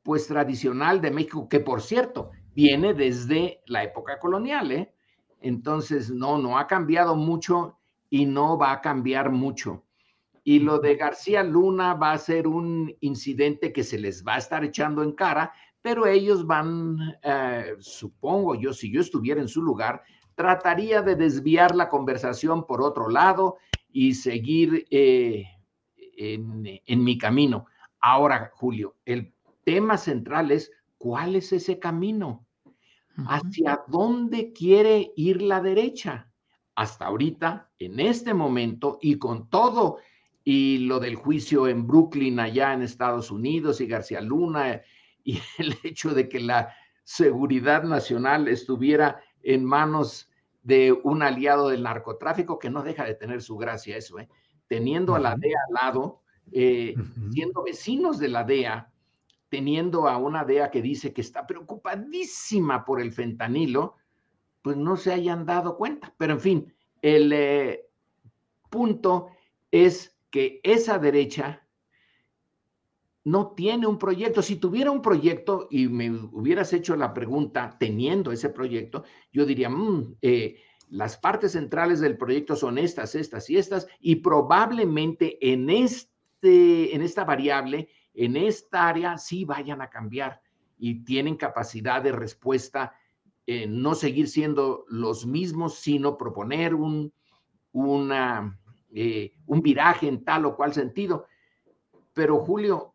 pues 0.06 0.28
tradicional 0.28 1.02
de 1.02 1.10
México, 1.10 1.50
que 1.50 1.60
por 1.60 1.82
cierto 1.82 2.30
viene 2.54 2.94
desde 2.94 3.64
la 3.66 3.84
época 3.84 4.20
colonial, 4.20 4.72
¿eh? 4.72 4.94
Entonces, 5.42 6.12
no, 6.12 6.38
no 6.38 6.58
ha 6.58 6.68
cambiado 6.68 7.16
mucho 7.16 7.80
y 8.10 8.26
no 8.26 8.58
va 8.58 8.72
a 8.72 8.82
cambiar 8.82 9.32
mucho. 9.32 9.84
Y 10.44 10.60
lo 10.60 10.80
de 10.80 10.96
García 10.96 11.44
Luna 11.44 11.96
va 11.96 12.12
a 12.12 12.18
ser 12.20 12.48
un 12.48 12.96
incidente 13.02 13.74
que 13.74 13.84
se 13.84 13.98
les 13.98 14.24
va 14.24 14.36
a 14.36 14.38
estar 14.38 14.64
echando 14.64 15.02
en 15.02 15.12
cara, 15.12 15.52
pero 15.82 16.06
ellos 16.06 16.46
van, 16.46 16.98
eh, 17.24 17.74
supongo 17.80 18.56
yo, 18.56 18.74
si 18.74 18.92
yo 18.92 19.02
estuviera 19.02 19.42
en 19.42 19.48
su 19.48 19.62
lugar, 19.62 20.04
trataría 20.36 21.02
de 21.02 21.16
desviar 21.16 21.76
la 21.76 21.90
conversación 21.90 22.68
por 22.68 22.82
otro 22.82 23.10
lado 23.10 23.58
y 23.92 24.14
seguir 24.14 24.86
eh, 24.92 25.46
en, 26.16 27.04
mi 27.04 27.18
camino. 27.18 27.66
Ahora, 28.00 28.52
Julio, 28.54 28.96
el 29.06 29.35
tema 29.66 29.98
central 29.98 30.52
es 30.52 30.72
cuál 30.98 31.36
es 31.36 31.52
ese 31.52 31.80
camino, 31.80 32.48
hacia 33.28 33.84
dónde 33.88 34.54
quiere 34.54 35.12
ir 35.16 35.42
la 35.42 35.62
derecha. 35.62 36.32
Hasta 36.76 37.06
ahorita, 37.06 37.72
en 37.80 38.00
este 38.00 38.34
momento 38.34 39.00
y 39.02 39.18
con 39.18 39.50
todo 39.50 39.98
y 40.44 40.80
lo 40.80 41.00
del 41.00 41.16
juicio 41.16 41.68
en 41.68 41.88
Brooklyn, 41.88 42.40
allá 42.40 42.74
en 42.74 42.84
Estados 42.84 43.32
Unidos, 43.32 43.82
y 43.82 43.88
García 43.88 44.22
Luna, 44.22 44.82
y 45.24 45.40
el 45.58 45.76
hecho 45.84 46.14
de 46.14 46.30
que 46.30 46.40
la 46.40 46.74
seguridad 47.04 47.84
nacional 47.84 48.48
estuviera 48.48 49.22
en 49.42 49.66
manos 49.66 50.30
de 50.64 50.92
un 50.92 51.22
aliado 51.22 51.70
del 51.70 51.84
narcotráfico 51.84 52.58
que 52.60 52.70
no 52.70 52.84
deja 52.84 53.06
de 53.06 53.16
tener 53.16 53.42
su 53.42 53.58
gracia 53.58 53.98
eso, 53.98 54.20
¿eh? 54.20 54.28
teniendo 54.68 55.14
a 55.16 55.20
la 55.20 55.36
DEA 55.36 55.58
al 55.68 55.74
lado, 55.74 56.22
eh, 56.52 56.96
siendo 57.32 57.64
vecinos 57.64 58.18
de 58.18 58.30
la 58.30 58.44
DEA, 58.44 58.92
teniendo 59.50 60.08
a 60.08 60.18
una 60.18 60.44
DEA 60.44 60.72
que 60.72 60.82
dice 60.82 61.14
que 61.14 61.22
está 61.22 61.46
preocupadísima 61.46 62.84
por 62.86 63.02
el 63.02 63.12
fentanilo, 63.12 63.96
pues 64.62 64.78
no 64.78 64.98
se 64.98 65.14
hayan 65.14 65.46
dado 65.46 65.78
cuenta. 65.78 66.14
Pero 66.18 66.34
en 66.34 66.40
fin, 66.40 66.74
el 67.02 67.32
eh, 67.34 67.88
punto 68.70 69.28
es 69.72 70.18
que 70.30 70.60
esa 70.64 70.98
derecha 70.98 71.66
no 73.26 73.54
tiene 73.56 73.88
un 73.88 73.98
proyecto. 73.98 74.42
Si 74.42 74.56
tuviera 74.56 74.92
un 74.92 75.02
proyecto 75.02 75.68
y 75.70 75.88
me 75.88 76.10
hubieras 76.12 76.72
hecho 76.74 76.96
la 76.96 77.14
pregunta 77.14 77.76
teniendo 77.80 78.32
ese 78.32 78.50
proyecto, 78.50 79.04
yo 79.34 79.46
diría, 79.46 79.70
mm, 79.70 80.18
eh, 80.22 80.58
las 80.90 81.18
partes 81.18 81.54
centrales 81.54 82.00
del 82.00 82.18
proyecto 82.18 82.56
son 82.56 82.78
estas, 82.78 83.16
estas 83.16 83.50
y 83.50 83.58
estas, 83.58 83.88
y 84.00 84.18
probablemente 84.18 85.38
en, 85.52 85.70
este, 85.70 86.96
en 86.96 87.02
esta 87.02 87.24
variable, 87.24 87.90
en 88.16 88.38
esta 88.38 88.88
área, 88.88 89.18
sí 89.18 89.46
vayan 89.46 89.82
a 89.82 89.90
cambiar 89.90 90.42
y 90.78 91.04
tienen 91.04 91.36
capacidad 91.36 92.02
de 92.02 92.12
respuesta, 92.12 92.96
no 93.68 93.94
seguir 93.94 94.28
siendo 94.28 94.86
los 94.90 95.26
mismos, 95.26 95.76
sino 95.76 96.18
proponer 96.18 96.74
un, 96.74 97.14
eh, 98.98 99.34
un 99.48 99.62
viraje 99.62 100.08
en 100.08 100.24
tal 100.24 100.46
o 100.46 100.56
cual 100.56 100.74
sentido. 100.74 101.28
Pero 102.14 102.40
Julio, 102.40 102.94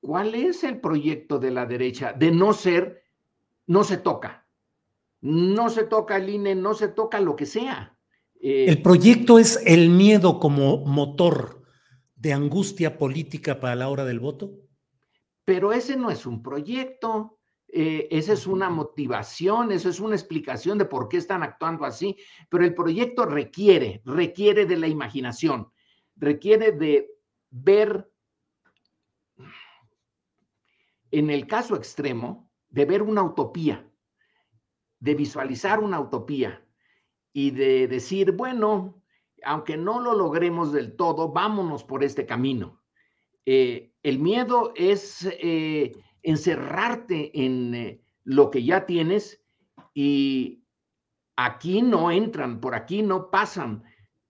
¿cuál 0.00 0.34
es 0.34 0.64
el 0.64 0.80
proyecto 0.80 1.38
de 1.38 1.50
la 1.50 1.66
derecha? 1.66 2.14
De 2.14 2.30
no 2.30 2.54
ser, 2.54 3.02
no 3.66 3.84
se 3.84 3.98
toca. 3.98 4.46
No 5.20 5.68
se 5.68 5.84
toca 5.84 6.16
el 6.16 6.30
INE, 6.30 6.54
no 6.54 6.72
se 6.72 6.88
toca 6.88 7.20
lo 7.20 7.36
que 7.36 7.44
sea. 7.44 7.94
Eh, 8.40 8.64
el 8.68 8.80
proyecto 8.80 9.38
es 9.38 9.62
el 9.66 9.90
miedo 9.90 10.40
como 10.40 10.78
motor 10.86 11.59
de 12.20 12.34
angustia 12.34 12.98
política 12.98 13.58
para 13.60 13.74
la 13.74 13.88
hora 13.88 14.04
del 14.04 14.20
voto. 14.20 14.52
Pero 15.46 15.72
ese 15.72 15.96
no 15.96 16.10
es 16.10 16.26
un 16.26 16.42
proyecto, 16.42 17.38
eh, 17.66 18.08
esa 18.10 18.34
es 18.34 18.46
una 18.46 18.68
motivación, 18.68 19.72
eso 19.72 19.88
es 19.88 20.00
una 20.00 20.16
explicación 20.16 20.76
de 20.76 20.84
por 20.84 21.08
qué 21.08 21.16
están 21.16 21.42
actuando 21.42 21.86
así, 21.86 22.18
pero 22.50 22.64
el 22.64 22.74
proyecto 22.74 23.24
requiere, 23.24 24.02
requiere 24.04 24.66
de 24.66 24.76
la 24.76 24.86
imaginación, 24.86 25.72
requiere 26.14 26.72
de 26.72 27.10
ver, 27.48 28.12
en 31.10 31.30
el 31.30 31.46
caso 31.46 31.74
extremo, 31.74 32.50
de 32.68 32.84
ver 32.84 33.00
una 33.00 33.22
utopía, 33.22 33.90
de 34.98 35.14
visualizar 35.14 35.80
una 35.80 35.98
utopía 35.98 36.62
y 37.32 37.50
de 37.50 37.88
decir, 37.88 38.32
bueno, 38.32 38.99
aunque 39.44 39.76
no 39.76 40.00
lo 40.00 40.14
logremos 40.14 40.72
del 40.72 40.96
todo, 40.96 41.30
vámonos 41.32 41.84
por 41.84 42.04
este 42.04 42.26
camino. 42.26 42.80
Eh, 43.46 43.92
el 44.02 44.18
miedo 44.18 44.72
es 44.76 45.26
eh, 45.40 45.92
encerrarte 46.22 47.30
en 47.44 47.74
eh, 47.74 48.00
lo 48.24 48.50
que 48.50 48.62
ya 48.62 48.86
tienes 48.86 49.42
y 49.94 50.62
aquí 51.36 51.82
no 51.82 52.10
entran, 52.10 52.60
por 52.60 52.74
aquí 52.74 53.02
no 53.02 53.30
pasan, 53.30 53.82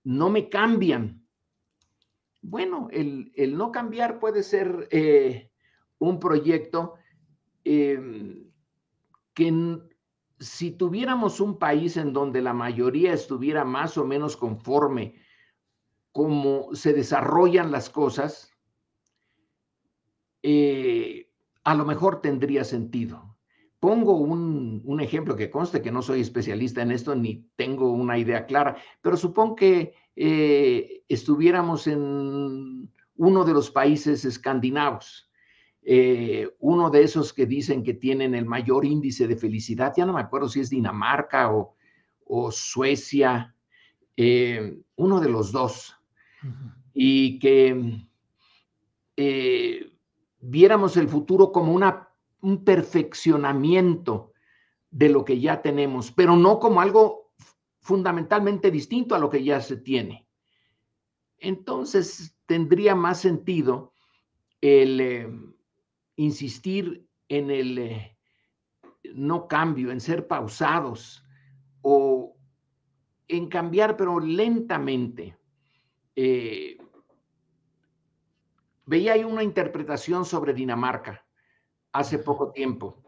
no 0.04 0.30
me 0.30 0.48
cambian. 0.48 1.26
Bueno, 2.42 2.88
el, 2.90 3.32
no 3.56 3.70
cambiar 3.70 4.18
puede 4.18 4.42
ser 4.42 4.88
un 5.98 6.18
proyecto 6.18 6.94
em, 7.64 8.50
que 9.34 9.52
si 10.40 10.70
tuviéramos 10.70 11.38
un 11.38 11.59
país 11.59 11.98
en 11.98 12.12
donde 12.12 12.40
la 12.40 12.55
mayoría 12.55 13.12
estuviera 13.12 13.64
más 13.64 13.98
o 13.98 14.05
menos 14.05 14.37
conforme 14.37 15.14
como 16.12 16.74
se 16.74 16.92
desarrollan 16.92 17.70
las 17.70 17.90
cosas, 17.90 18.50
eh, 20.42 21.31
a 21.62 21.74
lo 21.74 21.85
mejor 21.85 22.22
tendría 22.22 22.64
sentido. 22.64 23.37
Pongo 23.79 24.16
un, 24.16 25.00
ejemplo 25.00 25.37
que 25.37 25.50
conste 25.50 25.81
que 25.81 25.92
no 25.92 26.03
soy 26.03 26.20
especialista 26.20 26.83
en 26.83 26.90
esto 26.90 27.14
ni 27.14 27.48
tengo 27.57 27.90
una 27.92 28.18
idea 28.18 28.44
clara, 28.44 28.76
pero 29.00 29.16
supongo 29.16 29.57
que 29.57 29.94
eh, 30.16 31.05
estuviéramos 31.09 31.87
en 31.87 32.90
uno 33.16 33.44
de 33.44 33.53
los 33.53 33.70
países 33.70 34.24
escandinavos, 34.24 35.29
eh, 35.82 36.48
uno 36.58 36.90
de 36.90 37.02
esos 37.02 37.32
que 37.32 37.46
dicen 37.46 37.82
que 37.82 37.94
tienen 37.94 38.34
el 38.34 38.46
mayor 38.46 38.84
índice 38.84 39.26
de 39.26 39.36
felicidad, 39.36 39.92
ya 39.96 40.06
no 40.06 40.12
me 40.12 40.20
acuerdo 40.20 40.48
si 40.48 40.60
es 40.60 40.70
Dinamarca 40.70 41.50
o, 41.52 41.74
Suecia, 42.52 43.54
uno 44.96 45.20
de 45.20 45.28
los 45.28 45.50
dos, 45.50 45.96
y 46.94 47.40
que 47.40 48.06
viéramos 50.40 50.96
el 50.96 51.08
futuro 51.08 51.52
como 51.52 51.72
una, 51.72 52.08
un 52.40 52.64
perfeccionamiento 52.64 54.32
de 54.90 55.08
lo 55.08 55.24
que 55.24 55.40
ya 55.40 55.62
tenemos, 55.62 56.10
pero 56.10 56.36
no 56.36 56.58
como 56.58 56.80
algo 56.80 57.32
fundamentalmente 57.80 58.70
distinto 58.70 59.14
a 59.14 59.18
lo 59.18 59.30
que 59.30 59.44
ya 59.44 59.60
se 59.60 59.76
tiene. 59.76 60.26
Entonces 61.38 62.36
tendría 62.46 62.94
más 62.94 63.20
sentido 63.20 63.92
el 64.60 65.00
eh, 65.00 65.28
insistir 66.22 67.06
en 67.28 67.50
el 67.50 67.78
eh, 67.78 68.16
no 69.14 69.48
cambio, 69.48 69.90
en 69.90 70.00
ser 70.00 70.26
pausados 70.26 71.24
o 71.83 72.37
en 73.28 73.48
cambiar, 73.48 73.96
pero 73.96 74.20
lentamente. 74.20 75.37
Eh, 76.16 76.78
Veía 78.90 79.12
ahí 79.12 79.22
una 79.22 79.44
interpretación 79.44 80.24
sobre 80.24 80.52
Dinamarca 80.52 81.24
hace 81.92 82.18
poco 82.18 82.50
tiempo. 82.50 83.00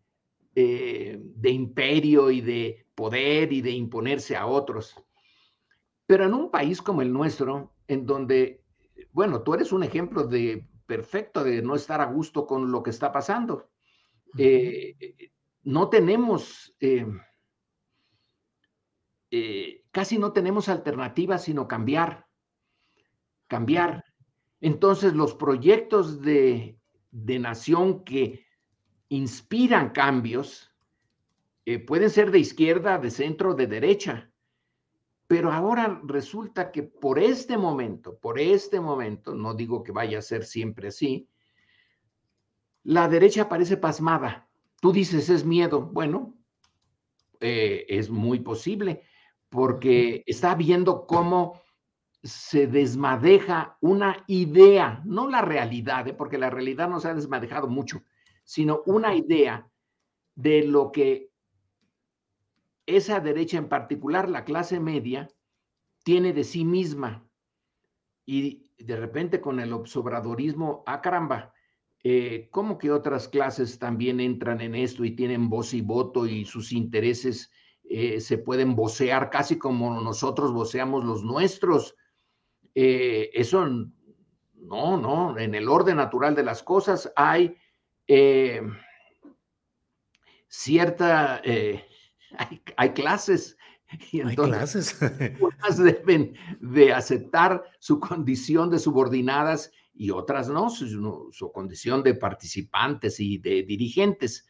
de 0.54 1.50
imperio 1.50 2.30
y 2.30 2.40
de 2.40 2.86
poder 2.94 3.52
y 3.52 3.60
de 3.60 3.70
imponerse 3.72 4.36
a 4.36 4.46
otros. 4.46 4.94
Pero 6.06 6.26
en 6.26 6.34
un 6.34 6.50
país 6.50 6.80
como 6.80 7.02
el 7.02 7.12
nuestro, 7.12 7.74
en 7.88 8.06
donde, 8.06 8.62
bueno, 9.12 9.42
tú 9.42 9.54
eres 9.54 9.72
un 9.72 9.82
ejemplo 9.82 10.24
de 10.24 10.68
perfecto 10.86 11.42
de 11.42 11.62
no 11.62 11.74
estar 11.74 12.00
a 12.00 12.06
gusto 12.06 12.46
con 12.46 12.70
lo 12.70 12.82
que 12.82 12.90
está 12.90 13.10
pasando. 13.10 13.70
Eh, 14.36 15.30
no 15.62 15.88
tenemos, 15.88 16.74
eh, 16.80 17.06
eh, 19.30 19.84
casi 19.90 20.18
no 20.18 20.32
tenemos 20.32 20.68
alternativa 20.68 21.38
sino 21.38 21.66
cambiar, 21.66 22.26
cambiar. 23.46 24.04
Entonces 24.60 25.14
los 25.14 25.34
proyectos 25.34 26.20
de, 26.20 26.78
de 27.10 27.38
nación 27.38 28.04
que 28.04 28.46
inspiran 29.08 29.90
cambios 29.90 30.70
pueden 31.86 32.10
ser 32.10 32.30
de 32.30 32.38
izquierda, 32.40 32.98
de 32.98 33.10
centro, 33.10 33.54
de 33.54 33.66
derecha. 33.66 34.30
Pero 35.26 35.50
ahora 35.50 36.00
resulta 36.04 36.70
que 36.70 36.82
por 36.82 37.18
este 37.18 37.56
momento, 37.56 38.18
por 38.18 38.38
este 38.38 38.80
momento, 38.80 39.34
no 39.34 39.54
digo 39.54 39.82
que 39.82 39.92
vaya 39.92 40.18
a 40.18 40.22
ser 40.22 40.44
siempre 40.44 40.88
así, 40.88 41.26
la 42.82 43.08
derecha 43.08 43.48
parece 43.48 43.78
pasmada. 43.78 44.46
Tú 44.80 44.92
dices 44.92 45.30
es 45.30 45.44
miedo. 45.44 45.80
Bueno, 45.80 46.34
eh, 47.40 47.86
es 47.88 48.10
muy 48.10 48.40
posible, 48.40 49.02
porque 49.48 50.22
está 50.26 50.54
viendo 50.54 51.06
cómo 51.06 51.60
se 52.22 52.66
desmadeja 52.66 53.76
una 53.80 54.24
idea, 54.26 55.02
no 55.04 55.28
la 55.28 55.42
realidad, 55.42 56.08
¿eh? 56.08 56.14
porque 56.14 56.38
la 56.38 56.50
realidad 56.50 56.88
no 56.88 57.00
se 57.00 57.08
ha 57.08 57.14
desmadejado 57.14 57.68
mucho, 57.68 58.02
sino 58.44 58.82
una 58.86 59.14
idea 59.14 59.68
de 60.34 60.64
lo 60.64 60.92
que 60.92 61.30
esa 62.86 63.20
derecha 63.20 63.58
en 63.58 63.68
particular, 63.68 64.28
la 64.28 64.44
clase 64.44 64.78
media, 64.78 65.28
tiene 66.02 66.32
de 66.32 66.44
sí 66.44 66.64
misma. 66.64 67.26
Y 68.26 68.70
de 68.78 68.96
repente 68.96 69.40
con 69.40 69.60
el 69.60 69.72
observadorismo, 69.72 70.82
ah 70.86 71.00
caramba, 71.00 71.52
eh, 72.02 72.48
¿cómo 72.50 72.76
que 72.76 72.92
otras 72.92 73.28
clases 73.28 73.78
también 73.78 74.20
entran 74.20 74.60
en 74.60 74.74
esto 74.74 75.04
y 75.04 75.12
tienen 75.12 75.48
voz 75.48 75.72
y 75.72 75.80
voto 75.80 76.26
y 76.26 76.44
sus 76.44 76.72
intereses 76.72 77.50
eh, 77.84 78.20
se 78.20 78.38
pueden 78.38 78.76
vocear 78.76 79.30
casi 79.30 79.56
como 79.56 80.00
nosotros 80.00 80.52
voceamos 80.52 81.04
los 81.04 81.24
nuestros? 81.24 81.96
Eh, 82.74 83.30
eso 83.32 83.66
no, 83.66 84.96
no, 84.98 85.38
en 85.38 85.54
el 85.54 85.68
orden 85.68 85.96
natural 85.96 86.34
de 86.34 86.42
las 86.42 86.62
cosas 86.62 87.10
hay 87.16 87.56
cierta, 90.48 91.42
hay, 92.76 92.92
clases 92.94 93.56
y 94.10 94.20
entonces, 94.20 94.98
unas 95.40 95.78
deben 95.78 96.34
de 96.60 96.92
aceptar 96.92 97.64
su 97.78 98.00
condición 98.00 98.70
de 98.70 98.78
subordinadas 98.78 99.70
y 99.94 100.10
otras 100.10 100.48
no, 100.48 100.70
su, 100.70 101.52
condición 101.52 102.02
de 102.02 102.14
participantes 102.14 103.20
y 103.20 103.38
de 103.38 103.62
dirigentes. 103.62 104.46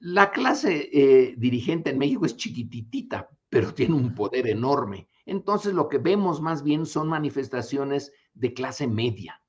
La 0.00 0.30
clase 0.30 0.88
eh, 0.92 1.34
dirigente 1.36 1.90
en 1.90 1.98
México 1.98 2.24
es 2.24 2.36
chiquititita, 2.36 3.28
pero 3.48 3.74
tiene 3.74 3.94
un 3.94 4.14
poder 4.14 4.46
enorme. 4.48 5.08
Entonces 5.26 5.74
lo 5.74 5.88
que 5.88 5.98
vemos 5.98 6.40
más 6.40 6.62
bien 6.62 6.86
son 6.86 7.08
manifestaciones 7.08 8.12
de 8.34 8.52
clase 8.52 8.86
media, 8.86 9.40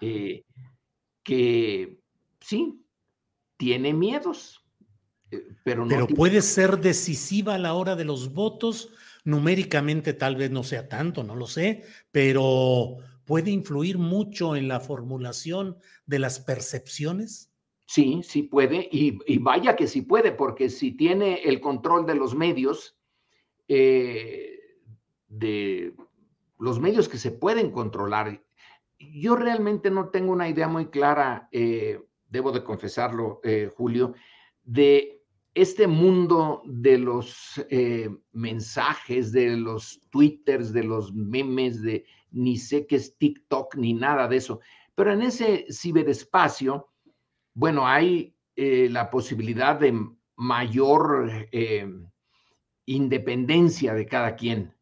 eh, 0.00 0.44
que 1.22 2.00
sí, 2.46 2.86
tiene 3.56 3.92
miedos, 3.92 4.64
eh, 5.30 5.42
pero, 5.64 5.84
no 5.84 5.88
pero 5.88 6.06
puede 6.06 6.42
ser 6.42 6.78
decisiva 6.78 7.54
a 7.54 7.58
la 7.58 7.74
hora 7.74 7.96
de 7.96 8.04
los 8.04 8.32
votos. 8.32 8.92
Numéricamente 9.24 10.12
tal 10.12 10.36
vez 10.36 10.52
no 10.52 10.62
sea 10.62 10.88
tanto, 10.88 11.24
no 11.24 11.34
lo 11.34 11.48
sé, 11.48 11.82
pero 12.12 12.98
puede 13.24 13.50
influir 13.50 13.98
mucho 13.98 14.54
en 14.54 14.68
la 14.68 14.78
formulación 14.78 15.78
de 16.06 16.20
las 16.20 16.38
percepciones. 16.38 17.52
Sí, 17.86 18.20
sí 18.22 18.44
puede, 18.44 18.88
y, 18.90 19.38
vaya 19.38 19.74
que 19.74 19.88
sí 19.88 20.02
puede, 20.02 20.30
porque 20.30 20.70
si 20.70 20.92
tiene 20.92 21.42
el 21.42 21.60
control 21.60 22.06
de 22.06 22.14
los 22.14 22.34
medios, 22.34 22.96
eh, 23.68 24.58
de 25.28 25.94
los 26.58 26.78
medios 26.78 27.08
que 27.08 27.18
se 27.18 27.32
pueden 27.32 27.70
controlar, 27.72 28.42
yo 28.98 29.36
realmente 29.36 29.90
no 29.90 30.08
tengo 30.08 30.32
una 30.32 30.48
idea 30.48 30.68
muy 30.68 30.86
clara, 30.86 31.48
eh, 31.52 32.00
debo 32.28 32.52
de 32.52 32.64
confesarlo, 32.64 33.40
Julio, 33.76 34.14
de 34.62 35.16
este 35.56 35.86
mundo 35.86 36.60
de 36.66 36.98
los 36.98 37.64
eh, 37.70 38.10
mensajes, 38.32 39.32
de 39.32 39.56
los 39.56 40.02
twitters, 40.10 40.70
de 40.70 40.84
los 40.84 41.14
memes, 41.14 41.80
de 41.80 42.04
ni 42.30 42.58
sé 42.58 42.86
qué 42.86 42.96
es 42.96 43.16
TikTok, 43.16 43.74
ni 43.76 43.94
nada 43.94 44.28
de 44.28 44.36
eso. 44.36 44.60
Pero 44.94 45.14
en 45.14 45.22
ese 45.22 45.64
ciberespacio, 45.70 46.90
bueno, 47.54 47.88
hay 47.88 48.36
eh, 48.54 48.88
la 48.90 49.10
posibilidad 49.10 49.80
de 49.80 49.98
mayor 50.36 51.48
eh, 51.50 51.90
independencia 52.84 53.94
de 53.94 54.04
cada 54.04 54.36
quien. 54.36 54.74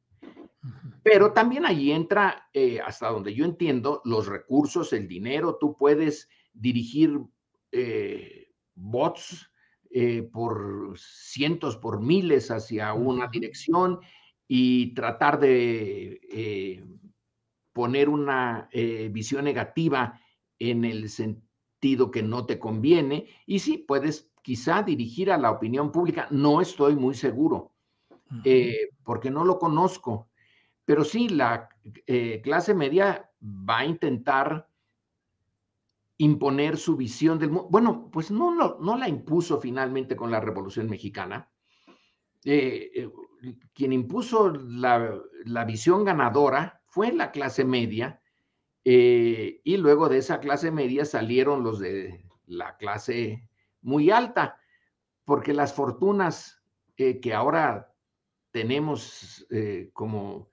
Pero 1.05 1.33
también 1.33 1.67
ahí 1.67 1.93
entra, 1.93 2.49
hasta 2.85 3.11
donde 3.11 3.33
yo 3.33 3.45
entiendo, 3.45 4.01
los 4.05 4.27
recursos, 4.27 4.93
el 4.93 5.07
dinero. 5.07 5.57
Tú 5.61 5.77
puedes 5.77 6.29
dirigir 6.53 7.21
bots 8.75 9.51
eh, 9.97 10.23
por 10.23 10.95
cientos, 10.99 11.77
por 11.77 12.01
miles 12.01 12.51
hacia 12.51 12.95
una 12.95 13.29
dirección 13.29 14.01
y 14.49 14.93
tratar 14.93 15.39
de 15.39 16.21
eh, 16.33 16.85
poner 17.73 18.09
una 18.09 18.69
eh, 18.73 19.09
visión 19.13 19.45
negativa 19.45 20.21
en 20.59 20.85
el 20.85 21.09
sentido 21.09 22.11
que 22.11 22.25
no 22.25 22.45
te 22.45 22.59
conviene. 22.59 23.29
Y 23.47 23.61
sí, 23.61 23.79
puedes 23.79 24.33
quizá 24.43 24.83
dirigir 24.83 25.31
a 25.31 25.39
la 25.39 25.53
opinión 25.53 25.93
pública, 25.93 26.27
no 26.33 26.61
estoy 26.61 26.97
muy 26.97 27.15
seguro, 27.15 27.73
porque 29.05 29.31
no 29.31 29.45
lo 29.45 29.61
conozco, 29.61 30.29
pero 30.85 31.05
sí, 31.05 31.29
la 31.29 31.69
clase 32.43 32.75
media 32.75 33.31
va 33.41 33.79
a 33.79 33.87
intentar 33.87 34.69
imponer 36.19 36.77
su 36.77 36.97
visión 36.97 37.39
del 37.39 37.51
mundo. 37.51 37.69
Bueno, 37.71 38.09
pues 38.13 38.31
no, 38.31 38.79
la 38.97 39.09
impuso 39.09 39.61
finalmente 39.61 40.17
con 40.17 40.31
la 40.31 40.41
Revolución 40.41 40.89
Mexicana. 40.89 41.51
Eh, 42.45 42.91
eh, 42.95 43.11
quien 43.73 43.93
impuso 43.93 44.51
la, 44.51 45.21
visión 45.67 46.05
ganadora 46.05 46.83
fue 46.87 47.13
la 47.13 47.31
clase 47.31 47.65
media 47.65 48.21
eh, 48.85 49.61
y 49.65 49.77
luego 49.79 50.09
de 50.09 50.19
esa 50.19 50.41
clase 50.41 50.71
media 50.71 51.05
salieron 51.05 51.63
los 51.63 51.79
de 51.79 52.25
la 52.47 52.77
clase 52.77 53.49
muy 53.81 54.11
alta, 54.11 54.59
porque 55.25 55.53
las 55.55 55.75
fortunas 55.75 56.63
que 56.97 57.35
ahora 57.35 57.93
tenemos 58.53 59.47
como 59.93 60.49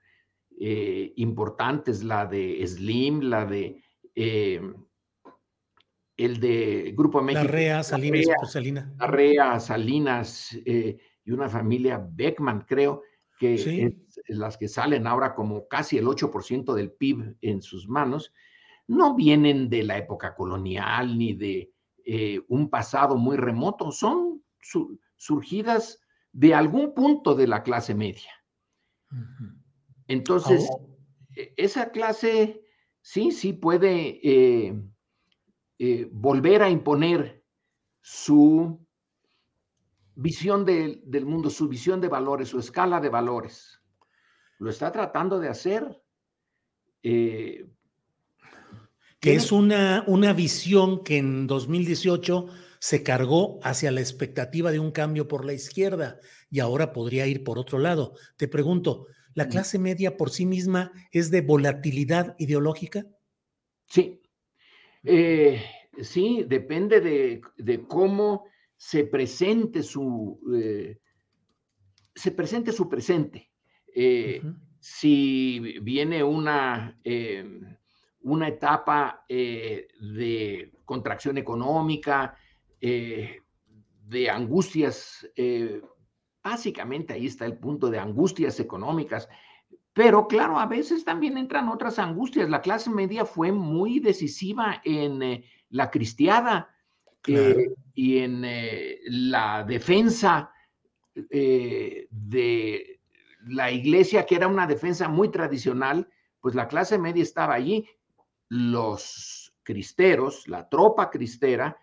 importantes, 0.58 2.02
la 2.02 2.26
de 2.26 2.66
Slim, 2.66 3.20
la 3.20 3.46
de 3.46 3.82
el 6.24 6.40
de 6.40 6.94
Grupo 6.96 7.22
México. 7.22 7.44
Larrea, 7.44 7.82
Salinas, 7.82 8.26
Salinas. 8.50 9.64
Salinas 9.64 10.58
eh, 10.64 10.98
y 11.24 11.30
una 11.30 11.48
familia 11.48 12.04
Beckman, 12.10 12.62
creo, 12.62 13.02
que 13.38 13.54
es 13.54 14.20
las 14.28 14.56
que 14.56 14.68
salen 14.68 15.06
ahora 15.06 15.34
como 15.34 15.66
casi 15.66 15.98
el 15.98 16.06
8% 16.06 16.74
del 16.74 16.92
PIB 16.92 17.36
en 17.40 17.60
sus 17.60 17.88
manos, 17.88 18.32
no 18.86 19.14
vienen 19.14 19.68
de 19.68 19.82
la 19.82 19.98
época 19.98 20.34
colonial 20.34 21.18
ni 21.18 21.34
de 21.34 21.72
eh, 22.04 22.40
un 22.48 22.68
pasado 22.68 23.16
muy 23.16 23.36
remoto, 23.36 23.90
son 23.90 24.42
surgidas 25.16 26.00
de 26.32 26.54
algún 26.54 26.94
punto 26.94 27.34
de 27.34 27.46
la 27.46 27.62
clase 27.62 27.94
media. 27.94 28.30
Entonces, 30.08 30.68
e, 31.36 31.52
esa 31.56 31.90
clase 31.90 32.62
sí, 33.00 33.30
sí 33.32 33.52
puede 33.52 34.20
eh, 34.22 34.82
eh, 35.84 36.08
volver 36.12 36.62
a 36.62 36.70
imponer 36.70 37.44
su 38.00 38.86
visión 40.14 40.64
del 40.64 41.26
mundo, 41.26 41.50
su 41.50 41.66
visión 41.66 42.00
de 42.00 42.06
valores, 42.06 42.50
su 42.50 42.60
escala 42.60 43.00
de 43.00 43.08
valores. 43.08 43.80
Lo 44.60 44.70
está 44.70 44.92
tratando 44.92 45.40
de 45.40 45.48
hacer. 45.48 46.00
Eh, 47.02 47.66
que 49.18 49.34
es 49.34 49.50
una, 49.50 50.04
una 50.06 50.32
visión 50.32 51.02
que 51.02 51.18
en 51.18 51.48
2018 51.48 52.46
se 52.78 53.02
cargó 53.02 53.58
hacia 53.64 53.90
la 53.90 54.02
expectativa 54.02 54.70
de 54.70 54.78
un 54.78 54.92
cambio 54.92 55.26
por 55.26 55.44
la 55.44 55.52
izquierda 55.52 56.20
y 56.48 56.60
ahora 56.60 56.92
podría 56.92 57.26
ir 57.26 57.42
por 57.42 57.58
otro 57.58 57.80
lado. 57.80 58.14
Te 58.36 58.46
pregunto, 58.46 59.08
¿la 59.34 59.48
clase 59.48 59.80
media 59.80 60.16
por 60.16 60.30
sí 60.30 60.46
misma 60.46 60.92
es 61.10 61.32
de 61.32 61.40
volatilidad 61.40 62.36
ideológica? 62.38 63.04
Sí, 63.86 64.21
eh, 65.04 65.62
sí, 66.02 66.44
depende 66.46 67.00
de, 67.00 67.84
cómo 67.86 68.44
se 68.76 69.04
presente 69.04 69.82
su, 69.82 70.40
eh, 70.54 70.98
se 72.14 72.30
presente 72.32 72.72
su 72.72 72.88
presente. 72.88 73.50
Eh, 73.94 74.42
si 74.80 75.78
viene 75.80 76.24
una, 76.24 76.98
una 78.20 78.48
etapa 78.48 79.24
de 79.28 80.72
contracción 80.84 81.38
económica, 81.38 82.36
de 82.80 84.28
angustias, 84.28 85.30
básicamente 86.42 87.12
ahí 87.12 87.26
está 87.26 87.46
el 87.46 87.58
punto 87.58 87.90
de 87.90 88.00
angustias 88.00 88.58
económicas, 88.58 89.28
pero 89.92 90.26
claro, 90.26 90.58
a 90.58 90.66
veces 90.66 91.04
también 91.04 91.36
entran 91.36 91.68
otras 91.68 91.98
angustias. 91.98 92.48
La 92.48 92.62
clase 92.62 92.88
media 92.88 93.26
fue 93.26 93.52
muy 93.52 94.00
decisiva 94.00 94.80
en 94.84 95.22
eh, 95.22 95.44
la 95.68 95.90
cristiada 95.90 96.74
eh, 97.26 97.74
y 97.94 98.18
en 98.18 98.42
eh, 98.44 99.00
la 99.06 99.64
defensa 99.64 100.50
de 101.14 103.00
la 103.46 103.70
iglesia, 103.70 104.24
que 104.24 104.36
era 104.36 104.48
una 104.48 104.66
defensa 104.66 105.08
muy 105.08 105.30
tradicional, 105.30 106.08
pues 106.40 106.54
la 106.54 106.68
clase 106.68 106.96
media 106.98 107.22
estaba 107.22 107.54
allí. 107.54 107.86
Los 108.48 109.54
cristeros, 109.62 110.48
la 110.48 110.68
tropa 110.70 111.10
cristera, 111.10 111.76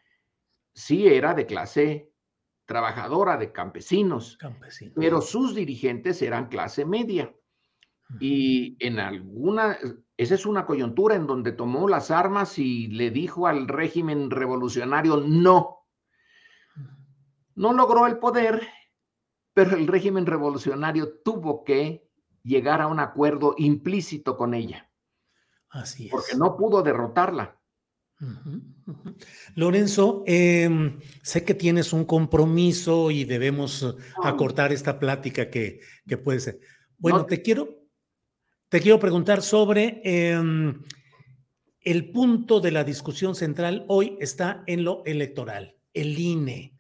sí 0.74 1.08
era 1.08 1.36
de 1.36 1.46
clase 1.46 2.12
trabajadora 2.66 3.38
de 3.38 3.52
campesinos, 3.52 4.38
pero 4.96 5.22
sus 5.22 5.56
dirigentes 5.56 6.22
eran 6.22 6.48
clase 6.48 6.86
media. 6.86 7.34
Y 8.20 8.76
en 8.80 9.00
alguna, 9.00 9.78
esa 10.18 10.36
es 10.36 10.46
una 10.46 10.66
coyuntura 10.66 11.16
en 11.16 11.28
donde 11.28 11.52
tomó 11.52 11.88
las 11.88 12.10
armas 12.10 12.58
y 12.58 12.88
le 12.88 13.12
dijo 13.12 13.46
al 13.46 13.68
régimen 13.68 14.32
revolucionario 14.32 15.18
no. 15.18 15.86
No 17.56 17.74
logró 17.74 18.08
el 18.08 18.18
poder, 18.18 18.68
pero 19.54 19.76
el 19.76 19.88
régimen 19.88 20.26
revolucionario 20.26 21.20
tuvo 21.24 21.64
que 21.64 22.10
llegar 22.44 22.82
a 22.82 22.88
un 22.88 23.00
acuerdo 23.00 23.54
implícito 23.58 24.38
con 24.38 24.54
ella. 24.54 24.90
Así 25.70 26.06
es. 26.06 26.12
Porque 26.12 26.36
no 26.36 26.58
pudo 26.58 26.82
derrotarla. 26.82 27.60
Lorenzo, 29.56 30.24
em, 30.26 31.00
sé 31.24 31.46
que 31.46 31.54
tienes 31.54 31.94
un 31.94 32.04
compromiso 32.06 33.12
y 33.12 33.24
debemos 33.24 33.96
acortar 34.24 34.74
esta 34.74 35.00
plática 35.00 35.50
que, 35.50 35.80
puede 36.24 36.40
ser. 36.40 36.60
Bueno, 36.98 37.26
te 37.26 37.42
quiero, 37.42 37.79
te 38.70 38.80
quiero 38.82 39.00
preguntar 39.00 39.42
sobre 39.42 40.00
em, 40.04 40.84
el 41.82 42.12
punto 42.12 42.60
de 42.60 42.72
la 42.72 42.84
discusión 42.84 43.34
central 43.34 43.84
hoy 43.88 44.16
está 44.20 44.64
en 44.68 44.84
lo 44.84 45.04
electoral, 45.06 45.76
el 45.94 46.18
INE. 46.18 46.76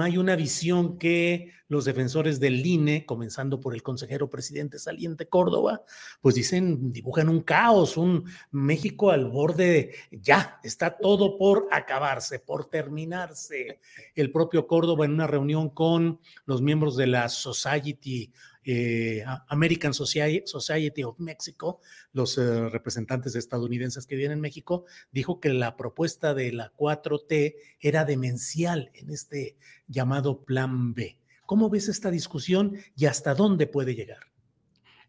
Hay 0.00 0.18
una 0.18 0.36
visión 0.36 0.98
que 0.98 1.50
los 1.66 1.86
defensores 1.86 2.38
del 2.38 2.64
INE, 2.64 3.06
comenzando 3.06 3.60
por 3.60 3.74
el 3.74 3.82
consejero 3.82 4.30
presidente 4.30 4.78
saliente 4.78 5.26
Córdoba, 5.26 5.82
pues 6.20 6.36
dicen, 6.36 6.92
dibujan 6.92 7.28
un 7.28 7.40
caos, 7.40 7.96
un 7.96 8.24
México 8.52 9.10
al 9.10 9.28
borde, 9.28 9.94
ya, 10.12 10.60
está 10.62 10.96
todo 10.96 11.36
por 11.38 11.66
acabarse, 11.72 12.38
por 12.38 12.66
terminarse. 12.66 13.80
El 14.14 14.30
propio 14.30 14.66
Córdoba 14.68 15.06
en 15.06 15.12
una 15.12 15.26
reunión 15.26 15.70
con 15.70 16.20
los 16.44 16.62
miembros 16.62 16.96
de 16.96 17.08
la 17.08 17.28
Society 17.28 18.30
eh, 18.64 19.24
American 19.48 19.92
Society, 19.94 21.02
of 21.04 21.18
Mexico, 21.18 21.80
los 22.12 22.38
eh, 22.38 22.68
representantes 22.68 23.34
estadounidenses 23.34 24.06
que 24.06 24.16
vienen 24.16 24.38
en 24.38 24.40
México, 24.40 24.84
dijo 25.12 25.40
que 25.40 25.50
la 25.50 25.76
propuesta 25.76 26.34
de 26.34 26.52
la 26.52 26.72
4T 26.72 27.56
era 27.80 28.04
demencial 28.04 28.90
en 28.94 29.10
este 29.10 29.56
llamado 29.86 30.44
Plan 30.44 30.94
B. 30.94 31.18
¿Cómo 31.46 31.68
ves 31.68 31.88
esta 31.88 32.10
discusión 32.10 32.76
y 32.96 33.06
hasta 33.06 33.34
dónde 33.34 33.66
puede 33.66 33.94
llegar? 33.94 34.20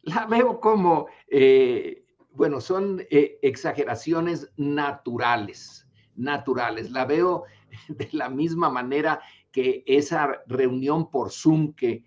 La 0.01 0.25
veo 0.25 0.59
como, 0.59 1.07
eh, 1.29 2.03
bueno, 2.31 2.59
son 2.59 3.03
exageraciones 3.09 4.51
naturales, 4.57 5.87
naturales. 6.15 6.91
La 6.91 7.05
veo 7.05 7.45
de 7.87 8.09
la 8.11 8.29
misma 8.29 8.69
manera 8.69 9.21
que 9.51 9.83
esa 9.87 10.43
reunión 10.47 11.09
por 11.09 11.31
Zoom 11.31 11.73
que 11.73 12.03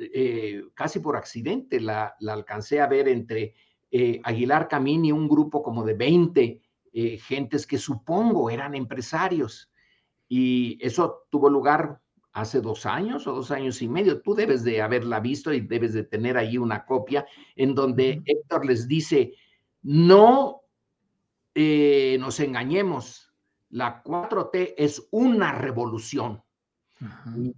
eh, 0.00 0.64
casi 0.74 1.00
por 1.00 1.16
accidente 1.16 1.78
la, 1.78 2.16
alcancé 2.26 2.80
a 2.80 2.86
ver 2.86 3.06
entre 3.08 3.54
eh, 3.90 4.20
Aguilar 4.24 4.66
Camín 4.66 5.04
y 5.04 5.12
un 5.12 5.28
grupo 5.28 5.62
como 5.62 5.84
de 5.84 5.94
20 5.94 6.62
eh, 6.92 7.18
gentes 7.18 7.66
que 7.66 7.76
supongo 7.76 8.48
eran 8.48 8.74
empresarios. 8.74 9.70
Y 10.28 10.78
eso 10.80 11.26
tuvo 11.28 11.50
lugar 11.50 12.00
hace 12.32 12.60
dos 12.60 12.86
años 12.86 13.26
o 13.26 13.34
dos 13.34 13.50
años 13.50 13.82
y 13.82 13.88
medio. 13.88 14.22
Tú 14.22 14.34
debes 14.34 14.64
de 14.64 14.80
haberla 14.80 15.20
visto 15.20 15.52
y 15.52 15.60
debes 15.60 15.92
de 15.92 16.04
tener 16.04 16.38
ahí 16.38 16.56
una 16.56 16.86
copia 16.86 17.26
en 17.56 17.74
donde 17.74 18.22
Héctor 18.24 18.64
les 18.64 18.88
dice, 18.88 19.34
no 19.82 20.62
nos 21.54 22.40
engañemos, 22.40 23.34
la 23.68 24.02
4T 24.02 24.74
es 24.78 25.06
una 25.10 25.52
revolución 25.52 26.42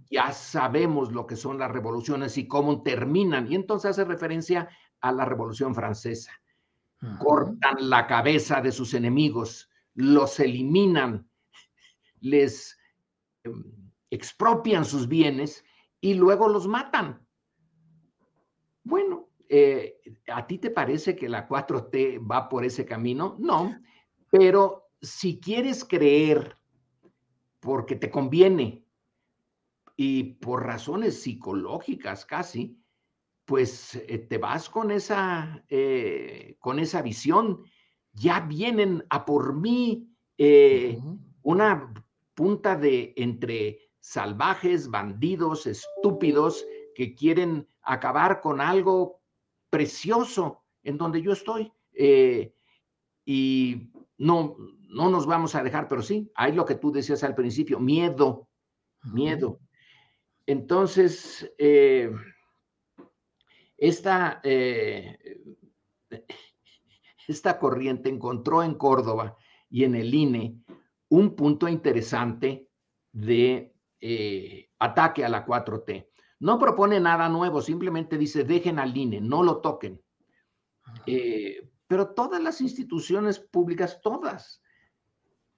ya 0.09 0.31
sabemos 0.31 1.11
lo 1.11 1.25
que 1.27 1.35
son 1.35 1.57
las 1.57 1.71
revoluciones 1.71 2.37
y 2.37 2.47
cómo 2.47 2.81
terminan. 2.81 3.51
Y 3.51 3.55
entonces 3.55 3.91
hace 3.91 4.05
referencia 4.05 4.69
a 5.01 5.11
la 5.11 5.25
Revolución 5.25 5.75
Francesa. 5.75 6.31
Cortan 7.19 7.89
la 7.89 8.07
cabeza 8.07 8.61
de 8.61 8.71
sus 8.71 8.93
enemigos, 8.93 9.69
los 9.93 10.39
eliminan, 10.39 11.29
les 12.21 12.77
em, 13.43 13.91
expropian 14.09 14.85
sus 14.85 15.09
bienes 15.09 15.65
y 15.99 16.13
luego 16.13 16.47
los 16.47 16.65
matan. 16.65 17.27
Bueno, 18.85 19.27
eh, 19.49 19.99
¿a 20.31 20.47
ti 20.47 20.59
te 20.59 20.69
parece 20.69 21.15
que 21.15 21.27
la 21.27 21.45
4T 21.45 22.25
va 22.25 22.47
por 22.47 22.63
ese 22.63 22.85
camino? 22.85 23.35
No, 23.37 23.77
pero 24.29 24.89
si 25.01 25.41
quieres 25.41 25.83
creer 25.83 26.57
porque 27.59 27.97
te 27.97 28.09
conviene 28.09 28.82
y 29.95 30.35
por 30.35 30.65
razones 30.65 31.21
psicológicas 31.21 32.25
casi, 32.25 32.83
pues 33.45 33.95
eh, 33.95 34.19
te 34.19 34.37
vas 34.37 34.69
con 34.69 34.91
esa, 34.91 35.63
eh, 35.69 36.55
con 36.59 36.79
esa 36.79 37.01
visión. 37.01 37.63
Ya 38.13 38.39
vienen 38.41 39.05
a 39.09 39.25
por 39.25 39.55
mí 39.55 40.07
eh, 40.37 40.99
una 41.41 41.93
punta 42.33 42.75
de 42.75 43.13
entre 43.17 43.79
salvajes, 43.99 44.89
bandidos, 44.89 45.67
estúpidos, 45.67 46.65
que 46.95 47.15
quieren 47.15 47.67
acabar 47.81 48.41
con 48.41 48.61
algo 48.61 49.21
precioso 49.69 50.63
en 50.83 50.97
donde 50.97 51.21
yo 51.21 51.31
estoy. 51.33 51.71
y 53.25 53.91
no, 54.17 54.57
no 54.89 55.09
nos 55.09 55.25
vamos 55.25 55.55
a 55.55 55.63
dejar, 55.63 55.87
pero 55.87 56.01
sí, 56.01 56.31
hay 56.35 56.53
lo 56.53 56.65
que 56.65 56.75
tú 56.75 56.91
decías 56.91 57.23
al 57.23 57.35
principio, 57.35 57.79
miedo, 57.79 58.47
miedo. 59.03 59.59
Entonces, 60.45 61.53
eh, 61.57 62.11
esta, 63.77 64.41
eh, 64.43 65.41
esta 67.27 67.59
corriente 67.59 68.09
encontró 68.09 68.61
en 68.63 68.75
Córdoba 68.75 69.37
y 69.69 69.85
en 69.85 69.95
el 69.95 70.13
INE 70.13 70.57
un 71.09 71.35
punto 71.35 71.67
interesante 71.67 72.69
de 73.11 73.73
eh, 74.01 74.69
ataque 74.79 75.23
a 75.23 75.29
la 75.29 75.45
4T. 75.45 76.09
No 76.39 76.59
propone 76.59 76.99
nada 76.99 77.29
nuevo, 77.29 77.61
simplemente 77.61 78.17
dice 78.17 78.43
dejen 78.43 78.79
al 78.79 78.95
INE, 78.95 79.21
no 79.21 79.43
lo 79.43 79.61
toquen. 79.61 80.01
pero 81.87 82.13
todas 82.13 82.41
las 82.41 82.59
instituciones 82.59 83.39
públicas, 83.39 84.01
todas, 84.01 84.61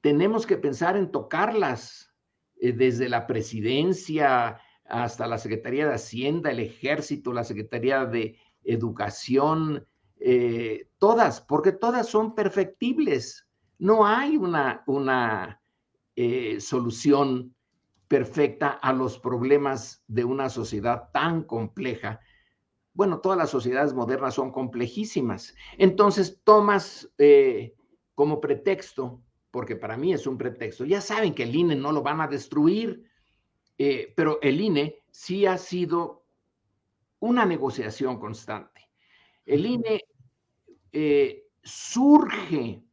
tenemos 0.02 0.46
que 0.46 0.58
pensar 0.58 0.96
en 0.96 1.12
tocarlas, 1.12 2.12
desde 2.58 3.10
la 3.10 3.28
presidencia, 3.28 4.60
hasta 4.88 5.28
la 5.28 5.38
Secretaría 5.38 5.88
de 5.88 5.96
Hacienda, 5.96 6.52
el 6.52 6.60
Ejército, 6.60 7.34
la 7.34 7.44
Secretaría 7.44 8.06
de 8.06 8.38
Educación, 8.64 9.86
eh, 10.20 10.90
todas, 10.98 11.42
porque 11.42 11.72
todas 11.72 12.08
son 12.08 12.36
perfectibles. 12.36 13.48
No 13.78 14.06
hay 14.06 14.38
una, 14.38 14.84
una 14.88 15.62
eh, 16.16 16.60
solución 16.60 17.56
perfecta 18.08 18.70
a 18.70 18.94
los 18.94 19.20
problemas 19.20 20.04
de 20.08 20.24
una 20.24 20.50
sociedad 20.50 21.10
tan 21.12 21.44
compleja. 21.44 22.20
Bueno, 22.94 23.20
todas 23.20 23.38
las 23.38 23.50
sociedades 23.50 23.94
modernas 23.94 24.36
son 24.36 24.52
complejísimas. 24.52 25.56
Entonces 25.78 26.40
tomas 26.44 27.12
eh, 27.18 27.76
como 28.14 28.40
pretexto, 28.40 29.22
porque 29.52 29.76
para 29.76 29.98
mí 29.98 30.14
es 30.14 30.28
un 30.28 30.38
pretexto, 30.38 30.86
ya 30.86 31.02
saben 31.02 31.34
que 31.34 31.44
el 31.44 31.56
INE 31.56 31.76
no 31.76 31.92
lo 31.92 32.02
van 32.02 32.22
a 32.22 32.28
destruir, 32.28 33.04
eh, 33.78 34.14
pero 34.16 34.40
el 34.42 34.62
INE 34.62 35.04
sí 35.12 35.46
ha 35.46 35.58
sido 35.58 36.26
una 37.20 37.46
negociación 37.46 38.20
constante. 38.20 38.90
El 39.46 39.66
INE 39.66 40.06
eh, 40.92 41.48
surge 41.64 42.84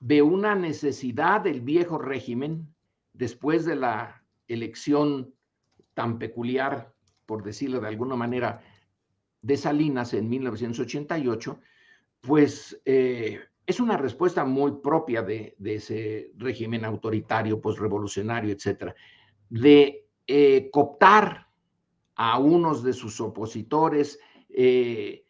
de 0.00 0.22
una 0.22 0.54
necesidad 0.54 1.40
del 1.40 1.60
viejo 1.60 1.98
régimen 1.98 2.74
después 3.12 3.64
de 3.64 3.76
la 3.76 4.24
elección 4.46 5.34
tan 5.94 6.18
peculiar, 6.18 6.94
por 7.24 7.42
decirlo 7.42 7.80
de 7.80 7.88
alguna 7.88 8.16
manera, 8.16 8.62
de 9.42 9.56
Salinas 9.56 10.12
en 10.14 10.28
1988, 10.28 11.60
pues 12.20 12.80
eh, 12.84 13.40
es 13.64 13.80
una 13.80 13.96
respuesta 13.96 14.44
muy 14.44 14.80
propia 14.82 15.22
de, 15.22 15.54
de 15.58 15.74
ese 15.76 16.32
régimen 16.36 16.84
autoritario, 16.84 17.60
postrevolucionario, 17.60 18.52
etcétera, 18.52 18.94
de 19.48 20.05
eh, 20.26 20.70
cooptar 20.72 21.46
a 22.16 22.38
unos 22.38 22.82
de 22.82 22.92
sus 22.92 23.20
opositores, 23.20 24.18
eh, 24.48 25.24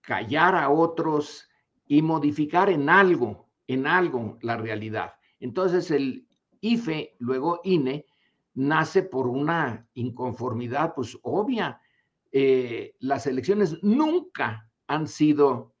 callar 0.00 0.54
a 0.54 0.70
otros 0.70 1.48
y 1.86 2.02
modificar 2.02 2.70
en 2.70 2.88
algo, 2.88 3.48
en 3.66 3.86
algo 3.86 4.38
la 4.42 4.56
realidad. 4.56 5.12
Entonces 5.38 5.90
el 5.90 6.26
IFE, 6.60 7.16
luego 7.18 7.60
INE, 7.64 8.06
nace 8.54 9.02
por 9.02 9.28
una 9.28 9.88
inconformidad 9.94 10.94
pues 10.94 11.16
obvia. 11.22 11.80
Eh, 12.32 12.96
las 12.98 13.26
elecciones 13.26 13.78
nunca 13.82 14.68
han 14.86 15.06
sido 15.06 15.74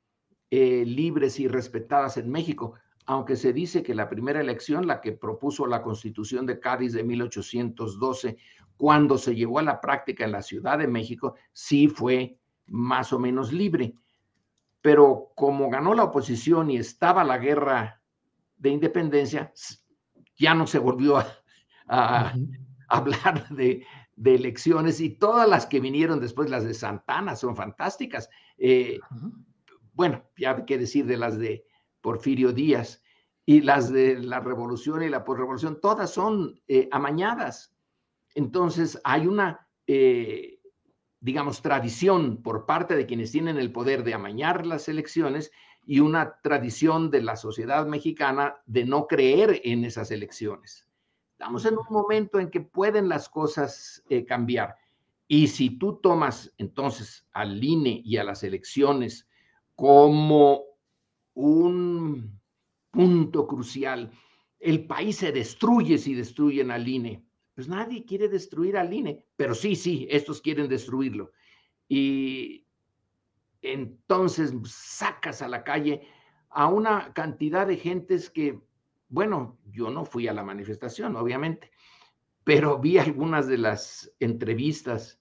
libres 0.52 1.38
y 1.38 1.46
respetadas 1.46 2.16
en 2.16 2.28
México 2.28 2.74
aunque 3.06 3.36
se 3.36 3.52
dice 3.52 3.82
que 3.82 3.94
la 3.94 4.08
primera 4.08 4.40
elección, 4.40 4.86
la 4.86 5.00
que 5.00 5.12
propuso 5.12 5.66
la 5.66 5.82
constitución 5.82 6.46
de 6.46 6.60
Cádiz 6.60 6.92
de 6.92 7.02
1812, 7.02 8.36
cuando 8.76 9.18
se 9.18 9.34
llevó 9.34 9.58
a 9.58 9.62
la 9.62 9.80
práctica 9.80 10.24
en 10.24 10.32
la 10.32 10.42
Ciudad 10.42 10.78
de 10.78 10.86
México, 10.86 11.34
sí 11.52 11.88
fue 11.88 12.38
más 12.66 13.12
o 13.12 13.18
menos 13.18 13.52
libre. 13.52 13.94
Pero 14.80 15.32
como 15.34 15.68
ganó 15.68 15.94
la 15.94 16.04
oposición 16.04 16.70
y 16.70 16.76
estaba 16.76 17.24
la 17.24 17.38
guerra 17.38 18.00
de 18.56 18.70
independencia, 18.70 19.52
ya 20.38 20.54
no 20.54 20.66
se 20.66 20.78
volvió 20.78 21.18
a, 21.88 22.32
hablar 22.88 23.48
de, 23.50 23.84
elecciones 24.22 25.00
y 25.00 25.10
todas 25.10 25.48
las 25.48 25.66
que 25.66 25.80
vinieron 25.80 26.20
después, 26.20 26.50
las 26.50 26.64
de 26.64 26.74
Santana, 26.74 27.36
son 27.36 27.56
fantásticas. 27.56 28.28
Eh, 28.58 29.00
bueno, 29.94 30.24
ya 30.36 30.64
qué 30.64 30.78
decir 30.78 31.06
de 31.06 31.16
las 31.16 31.38
de 31.38 31.64
Porfirio 32.00 32.52
Díaz 32.52 33.02
y 33.46 33.62
las 33.62 33.90
de 33.90 34.18
la 34.18 34.40
revolución 34.40 35.02
y 35.02 35.08
la 35.08 35.24
posrevolución, 35.24 35.80
todas 35.80 36.10
son 36.10 36.60
eh, 36.68 36.88
amañadas. 36.92 37.74
Entonces 38.34 39.00
hay 39.02 39.26
una, 39.26 39.68
eh, 39.86 40.60
digamos, 41.20 41.62
tradición 41.62 42.42
por 42.42 42.66
parte 42.66 42.94
de 42.94 43.06
quienes 43.06 43.32
tienen 43.32 43.58
el 43.58 43.72
poder 43.72 44.04
de 44.04 44.14
amañar 44.14 44.66
las 44.66 44.88
elecciones 44.88 45.50
y 45.84 46.00
una 46.00 46.40
tradición 46.42 47.10
de 47.10 47.22
la 47.22 47.36
sociedad 47.36 47.86
mexicana 47.86 48.56
de 48.66 48.84
no 48.84 49.06
creer 49.06 49.60
en 49.64 49.84
esas 49.84 50.10
elecciones. 50.10 50.86
Estamos 51.32 51.64
en 51.64 51.78
un 51.78 51.86
momento 51.90 52.38
en 52.38 52.50
que 52.50 52.60
pueden 52.60 53.08
las 53.08 53.28
cosas 53.28 54.04
eh, 54.10 54.24
cambiar. 54.24 54.76
Y 55.26 55.48
si 55.48 55.70
tú 55.78 55.98
tomas 56.02 56.52
entonces 56.58 57.26
al 57.32 57.64
INE 57.64 58.02
y 58.04 58.18
a 58.18 58.24
las 58.24 58.42
elecciones 58.42 59.26
como 59.74 60.69
un 61.48 62.40
punto 62.90 63.46
crucial, 63.46 64.10
el 64.58 64.86
país 64.86 65.16
se 65.16 65.32
destruye 65.32 65.98
si 65.98 66.14
destruyen 66.14 66.70
al 66.70 66.86
INE. 66.86 67.24
Pues 67.54 67.68
nadie 67.68 68.04
quiere 68.04 68.28
destruir 68.28 68.76
al 68.76 68.92
INE, 68.92 69.24
pero 69.36 69.54
sí, 69.54 69.76
sí, 69.76 70.06
estos 70.10 70.40
quieren 70.40 70.68
destruirlo. 70.68 71.32
Y 71.88 72.66
entonces 73.62 74.52
sacas 74.64 75.42
a 75.42 75.48
la 75.48 75.64
calle 75.64 76.02
a 76.50 76.68
una 76.68 77.12
cantidad 77.12 77.66
de 77.66 77.76
gentes 77.76 78.30
que 78.30 78.60
bueno, 79.10 79.58
yo 79.66 79.90
no 79.90 80.04
fui 80.04 80.28
a 80.28 80.32
la 80.32 80.44
manifestación, 80.44 81.16
obviamente, 81.16 81.70
pero 82.44 82.78
vi 82.78 82.96
algunas 82.96 83.48
de 83.48 83.58
las 83.58 84.10
entrevistas 84.20 85.20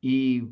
y 0.00 0.50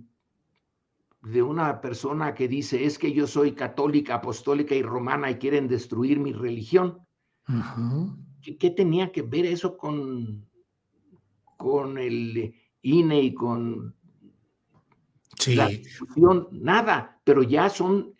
de 1.22 1.42
una 1.42 1.80
persona 1.80 2.34
que 2.34 2.48
dice, 2.48 2.84
es 2.84 2.98
que 2.98 3.12
yo 3.12 3.26
soy 3.26 3.52
católica, 3.52 4.16
apostólica 4.16 4.74
y 4.74 4.82
romana 4.82 5.30
y 5.30 5.36
quieren 5.36 5.68
destruir 5.68 6.18
mi 6.18 6.32
religión. 6.32 7.06
¿Qué, 8.42 8.70
tenía 8.70 9.12
que 9.12 9.22
ver 9.22 9.46
eso 9.46 9.76
con, 9.76 10.48
con 11.56 11.96
el 11.98 12.54
INE 12.82 13.22
y 13.22 13.34
con 13.34 13.94
la 15.46 15.68
discusión? 15.68 16.48
Nada, 16.50 17.20
pero 17.22 17.44
ya 17.44 17.68
son, 17.68 18.14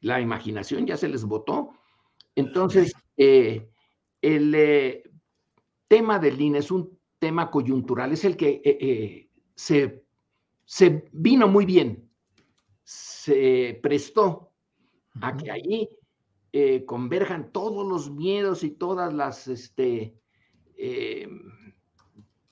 la 0.00 0.20
imaginación 0.20 0.86
ya 0.86 0.96
se 0.96 1.08
les 1.08 1.24
votó. 1.24 1.72
Entonces, 2.36 2.94
eh, 3.16 3.68
el 4.22 4.54
eh, 4.54 5.02
tema 5.88 6.20
del 6.20 6.40
INE 6.40 6.58
es 6.58 6.70
un 6.70 6.96
tema 7.18 7.50
coyuntural, 7.50 8.12
es 8.12 8.24
el 8.24 8.36
que 8.36 8.62
eh, 8.64 9.28
se, 9.56 10.04
se, 10.64 11.08
vino 11.12 11.48
muy 11.48 11.66
bien, 11.66 12.09
se 12.90 13.78
prestó 13.80 14.50
a 15.20 15.36
que 15.36 15.48
allí 15.48 15.88
converjan 16.86 17.52
todos 17.52 17.86
los 17.86 18.10
miedos 18.10 18.64
y 18.64 18.72
todas 18.72 19.12
las, 19.12 19.46
este, 19.46 20.16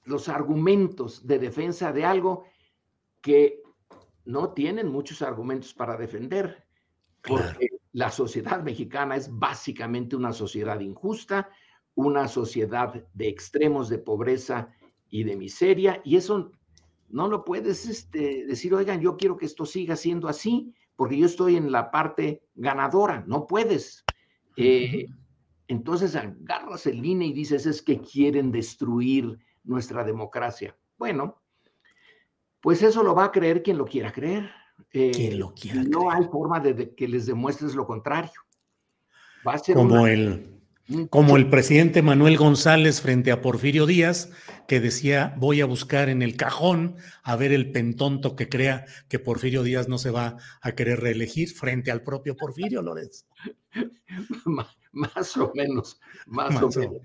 los 0.04 0.28
argumentos 0.28 1.26
de 1.26 1.40
defensa 1.40 1.92
de 1.92 2.04
algo 2.04 2.44
que 3.20 3.62
no 4.26 4.52
tienen 4.52 4.86
muchos 4.86 5.22
argumentos 5.22 5.74
para 5.74 5.96
defender, 5.96 6.64
porque 7.20 7.68
la 7.92 8.12
sociedad 8.12 8.62
mexicana 8.62 9.16
es 9.16 9.36
básicamente 9.36 10.14
una 10.14 10.32
sociedad 10.32 10.78
injusta, 10.78 11.50
una 11.96 12.28
sociedad 12.28 13.04
de 13.12 13.28
extremos 13.28 13.88
de 13.88 13.98
pobreza 13.98 14.72
y 15.08 15.24
de 15.24 15.34
miseria, 15.34 16.00
y 16.04 16.16
eso 16.16 16.52
no 17.08 17.28
lo 17.28 17.44
puedes 17.44 17.86
este, 17.86 18.44
decir, 18.46 18.74
oigan, 18.74 19.00
yo 19.00 19.16
quiero 19.16 19.36
que 19.36 19.46
esto 19.46 19.64
siga 19.64 19.96
siendo 19.96 20.28
así, 20.28 20.74
porque 20.96 21.16
yo 21.16 21.26
estoy 21.26 21.56
en 21.56 21.72
la 21.72 21.90
parte 21.90 22.42
ganadora, 22.54 23.24
no 23.26 23.46
puedes. 23.46 24.04
Eh, 24.56 25.06
entonces 25.68 26.16
agarras 26.16 26.86
el 26.86 27.04
INE 27.04 27.26
y 27.26 27.32
dices, 27.32 27.66
es 27.66 27.82
que 27.82 28.00
quieren 28.00 28.50
destruir 28.50 29.38
nuestra 29.64 30.02
democracia. 30.02 30.76
Bueno, 30.96 31.40
pues 32.60 32.82
eso 32.82 33.02
lo 33.02 33.14
va 33.14 33.26
a 33.26 33.32
creer 33.32 33.62
quien 33.62 33.78
lo 33.78 33.84
quiera 33.84 34.12
creer. 34.12 34.50
Eh, 34.92 35.32
lo 35.34 35.54
quiera 35.54 35.82
no 35.82 36.10
hay 36.10 36.24
forma 36.24 36.60
de, 36.60 36.94
que 36.94 37.08
les 37.08 37.26
demuestres 37.26 37.74
lo 37.74 37.86
contrario. 37.86 38.40
como, 39.74 40.06
el, 40.06 40.57
como 41.10 41.36
el 41.36 41.50
presidente 41.50 42.02
Manuel 42.02 42.36
González 42.36 43.02
frente 43.02 43.30
a 43.30 43.42
Porfirio 43.42 43.84
Díaz, 43.84 44.30
que 44.66 44.80
decía, 44.80 45.34
voy 45.36 45.60
a 45.60 45.66
buscar 45.66 46.08
en 46.08 46.22
el 46.22 46.36
cajón 46.36 46.96
a 47.22 47.36
ver 47.36 47.52
el 47.52 47.72
pentonto 47.72 48.36
que 48.36 48.48
crea 48.48 48.86
que 49.08 49.18
Porfirio 49.18 49.62
Díaz 49.62 49.88
no 49.88 49.98
se 49.98 50.10
va 50.10 50.38
a 50.62 50.72
querer 50.72 51.00
reelegir 51.00 51.50
frente 51.50 51.90
al 51.90 52.02
propio 52.02 52.36
Porfirio 52.36 52.80
Lorenzo. 52.82 53.26
más, 54.92 55.36
o 55.36 55.52
menos, 55.54 56.00
más, 56.26 56.62
o 56.62 56.68
menos. 56.70 57.02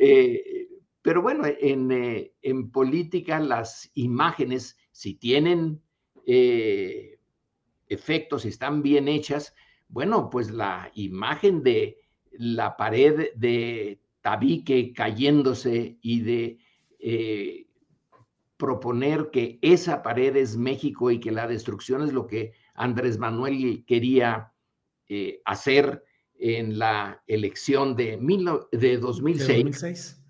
Eh, 0.00 0.68
pero 1.00 1.22
bueno, 1.22 1.44
en, 1.46 1.90
eh, 1.92 2.32
en 2.42 2.70
política 2.70 3.38
las 3.38 3.90
imágenes, 3.94 4.76
si 4.90 5.14
tienen 5.14 5.80
eh, 6.26 7.18
efectos, 7.88 8.44
están 8.44 8.82
bien 8.82 9.06
hechas, 9.06 9.54
bueno, 9.88 10.30
pues 10.30 10.50
la 10.50 10.90
imagen 10.94 11.62
de 11.62 12.01
la 12.38 12.76
pared 12.76 13.30
de 13.34 14.00
tabique 14.20 14.92
cayéndose 14.92 15.98
y 16.00 16.20
de 16.20 16.58
eh, 16.98 17.66
proponer 18.56 19.30
que 19.30 19.58
esa 19.60 20.02
pared 20.02 20.36
es 20.36 20.56
México 20.56 21.10
y 21.10 21.18
que 21.18 21.32
la 21.32 21.48
destrucción 21.48 22.02
es 22.02 22.12
lo 22.12 22.26
que 22.26 22.52
Andrés 22.74 23.18
Manuel 23.18 23.84
quería 23.86 24.52
eh, 25.08 25.40
hacer 25.44 26.04
en 26.38 26.78
la 26.78 27.22
elección 27.26 27.96
de, 27.96 28.18
de 28.72 28.98
2006, 28.98 30.22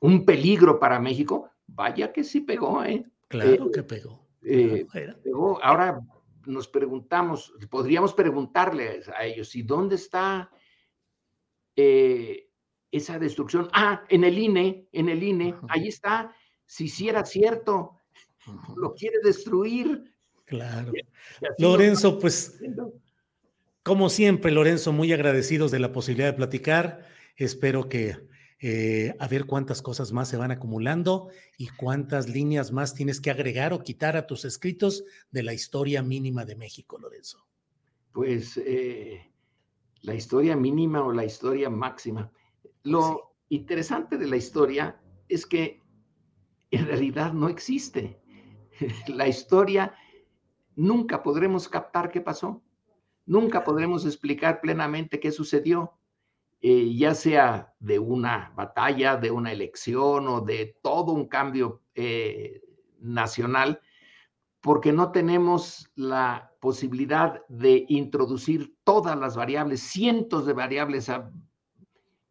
un 0.00 0.24
peligro 0.24 0.78
para 0.78 1.00
México, 1.00 1.50
vaya 1.66 2.12
que 2.12 2.24
sí 2.24 2.40
pegó, 2.40 2.84
¿eh? 2.84 3.04
Claro 3.28 3.70
que 3.70 3.82
pegó. 3.82 4.24
Eh, 4.42 4.86
ahora 5.62 6.00
nos 6.46 6.68
preguntamos, 6.68 7.52
podríamos 7.70 8.12
preguntarles 8.14 9.08
a 9.08 9.24
ellos, 9.24 9.54
¿y 9.56 9.62
dónde 9.62 9.94
está 9.96 10.50
eh, 11.76 12.48
esa 12.90 13.18
destrucción? 13.18 13.68
Ah, 13.72 14.04
en 14.08 14.24
el 14.24 14.38
INE, 14.38 14.88
en 14.92 15.08
el 15.08 15.22
INE, 15.22 15.54
ahí 15.68 15.88
está. 15.88 16.34
Si 16.66 16.88
sí 16.88 17.08
era 17.08 17.24
cierto, 17.24 17.98
lo 18.76 18.94
quiere 18.94 19.18
destruir. 19.22 20.14
Claro. 20.44 20.92
Lorenzo, 21.58 22.18
pues, 22.18 22.60
como 23.82 24.08
siempre, 24.08 24.52
Lorenzo, 24.52 24.92
muy 24.92 25.12
agradecidos 25.12 25.70
de 25.70 25.78
la 25.78 25.92
posibilidad 25.92 26.28
de 26.28 26.36
platicar. 26.36 27.06
Espero 27.36 27.88
que 27.88 28.16
eh, 28.60 29.14
a 29.18 29.28
ver 29.28 29.44
cuántas 29.44 29.82
cosas 29.82 30.12
más 30.12 30.28
se 30.28 30.38
van 30.38 30.50
acumulando 30.50 31.28
y 31.58 31.68
cuántas 31.68 32.30
líneas 32.30 32.72
más 32.72 32.94
tienes 32.94 33.20
que 33.20 33.30
agregar 33.30 33.74
o 33.74 33.82
quitar 33.82 34.16
a 34.16 34.26
tus 34.26 34.46
escritos 34.46 35.04
de 35.30 35.42
la 35.42 35.52
historia 35.52 36.02
mínima 36.02 36.46
de 36.46 36.56
México, 36.56 36.98
Lorenzo. 36.98 37.46
Pues 38.12 38.56
eh, 38.56 39.33
la 40.04 40.14
historia 40.14 40.56
mínima 40.56 41.02
o 41.02 41.12
la 41.12 41.24
historia 41.24 41.68
máxima. 41.70 42.30
Lo 42.82 43.36
interesante 43.48 44.18
de 44.18 44.26
la 44.26 44.36
historia 44.36 45.00
es 45.28 45.46
que 45.46 45.82
en 46.70 46.86
realidad 46.86 47.32
no 47.32 47.48
existe. 47.48 48.20
La 49.06 49.28
historia 49.28 49.94
nunca 50.74 51.22
podremos 51.22 51.68
captar 51.68 52.10
qué 52.10 52.20
pasó, 52.20 52.62
nunca 53.24 53.62
podremos 53.62 54.04
explicar 54.04 54.60
plenamente 54.60 55.20
qué 55.20 55.30
sucedió 55.30 55.98
eh, 56.66 56.94
ya 56.96 57.14
sea 57.14 57.74
de 57.78 57.98
una 57.98 58.50
batalla, 58.56 59.18
de 59.18 59.30
una 59.30 59.52
elección 59.52 60.26
o 60.28 60.40
de 60.40 60.78
todo 60.82 61.12
un 61.12 61.28
cambio 61.28 61.82
eh, 61.94 62.62
nacional, 63.00 63.82
porque 64.62 64.90
no 64.90 65.12
tenemos 65.12 65.90
la 65.94 66.53
posibilidad 66.64 67.46
de 67.48 67.84
introducir 67.90 68.74
todas 68.84 69.18
las 69.18 69.36
variables, 69.36 69.82
cientos 69.82 70.46
de 70.46 70.54
variables 70.54 71.12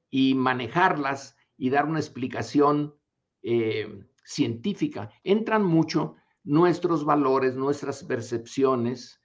y 0.09 0.34
manejarlas 0.34 1.38
y 1.55 1.69
dar 1.69 1.86
una 1.86 1.99
explicación 1.99 2.95
eh, 3.43 4.03
científica. 4.23 5.11
Entran 5.23 5.63
mucho 5.63 6.15
nuestros 6.43 7.05
valores, 7.05 7.53
nuestras 7.55 8.03
percepciones, 8.03 9.21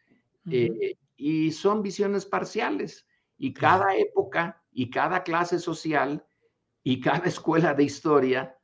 y 1.16 1.52
son 1.52 1.82
visiones 1.82 2.26
parciales. 2.26 3.06
Y 3.38 3.54
cada 3.54 3.96
época 3.96 4.62
y 4.72 4.90
cada 4.90 5.22
clase 5.22 5.58
social 5.58 6.22
y 6.82 7.00
cada 7.00 7.28
escuela 7.28 7.72
de 7.72 7.84
historia 7.84 8.58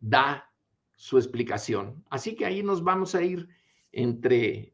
da 0.00 0.50
su 0.96 1.18
explicación. 1.18 2.04
Así 2.10 2.34
que 2.34 2.46
ahí 2.46 2.64
nos 2.64 2.82
vamos 2.82 3.14
a 3.14 3.22
ir 3.22 3.48
entre, 3.92 4.73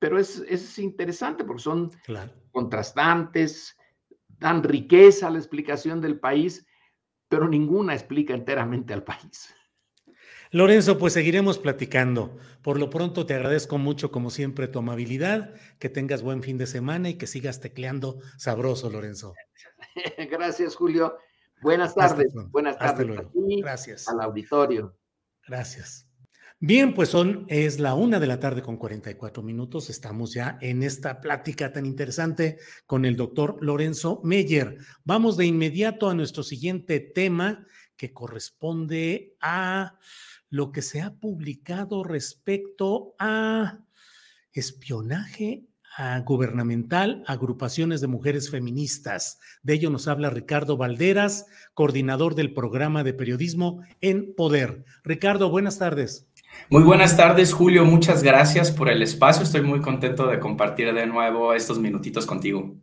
pero 0.00 0.18
es, 0.18 0.42
es 0.48 0.78
interesante 0.80 1.44
porque 1.44 1.62
son 1.62 1.92
contrastantes, 2.50 3.76
dan 4.40 4.64
riqueza 4.64 5.28
a 5.28 5.30
la 5.30 5.38
explicación 5.38 6.00
del 6.00 6.18
país, 6.18 6.66
pero 7.28 7.46
ninguna 7.48 7.94
explica 7.94 8.34
enteramente 8.34 8.92
al 8.92 9.04
país. 9.04 9.54
Lorenzo, 10.50 10.98
pues 10.98 11.12
seguiremos 11.12 11.58
platicando. 11.58 12.36
Por 12.62 12.80
lo 12.80 12.90
pronto 12.90 13.24
te 13.24 13.34
agradezco 13.34 13.78
mucho, 13.78 14.10
como 14.10 14.30
siempre, 14.30 14.66
tu 14.66 14.80
amabilidad, 14.80 15.54
que 15.78 15.88
tengas 15.88 16.22
buen 16.22 16.42
fin 16.42 16.58
de 16.58 16.66
semana 16.66 17.08
y 17.08 17.14
que 17.14 17.28
sigas 17.28 17.60
tecleando 17.60 18.18
sabroso, 18.36 18.90
Lorenzo. 18.90 19.34
Gracias, 20.30 20.74
Julio. 20.74 21.16
Buenas 21.62 21.94
tardes. 21.94 22.32
Buenas 22.50 22.78
tardes. 22.78 23.20
Gracias. 23.60 24.08
Al 24.08 24.20
auditorio. 24.22 24.96
Gracias. 25.46 26.09
Bien, 26.62 26.92
pues 26.92 27.08
son, 27.08 27.46
es 27.48 27.80
la 27.80 27.94
una 27.94 28.20
de 28.20 28.26
la 28.26 28.38
tarde 28.38 28.60
con 28.60 28.76
44 28.76 29.42
minutos. 29.42 29.88
Estamos 29.88 30.34
ya 30.34 30.58
en 30.60 30.82
esta 30.82 31.22
plática 31.22 31.72
tan 31.72 31.86
interesante 31.86 32.58
con 32.84 33.06
el 33.06 33.16
doctor 33.16 33.56
Lorenzo 33.62 34.20
Meyer. 34.24 34.76
Vamos 35.02 35.38
de 35.38 35.46
inmediato 35.46 36.10
a 36.10 36.14
nuestro 36.14 36.42
siguiente 36.42 37.00
tema 37.00 37.66
que 37.96 38.12
corresponde 38.12 39.38
a 39.40 39.98
lo 40.50 40.70
que 40.70 40.82
se 40.82 41.00
ha 41.00 41.14
publicado 41.14 42.04
respecto 42.04 43.14
a 43.18 43.78
espionaje 44.52 45.70
gubernamental, 46.24 47.24
agrupaciones 47.26 48.00
de 48.00 48.06
mujeres 48.06 48.50
feministas. 48.50 49.38
De 49.62 49.74
ello 49.74 49.90
nos 49.90 50.08
habla 50.08 50.30
Ricardo 50.30 50.76
Valderas, 50.76 51.46
coordinador 51.74 52.34
del 52.34 52.54
programa 52.54 53.02
de 53.02 53.12
periodismo 53.12 53.82
en 54.00 54.34
Poder. 54.34 54.84
Ricardo, 55.02 55.50
buenas 55.50 55.78
tardes. 55.78 56.29
Muy 56.68 56.82
buenas 56.82 57.16
tardes, 57.16 57.52
Julio. 57.52 57.84
Muchas 57.84 58.22
gracias 58.22 58.70
por 58.70 58.88
el 58.88 59.02
espacio. 59.02 59.42
Estoy 59.42 59.62
muy 59.62 59.80
contento 59.80 60.26
de 60.26 60.38
compartir 60.38 60.92
de 60.94 61.06
nuevo 61.06 61.52
estos 61.52 61.78
minutitos 61.78 62.26
contigo. 62.26 62.76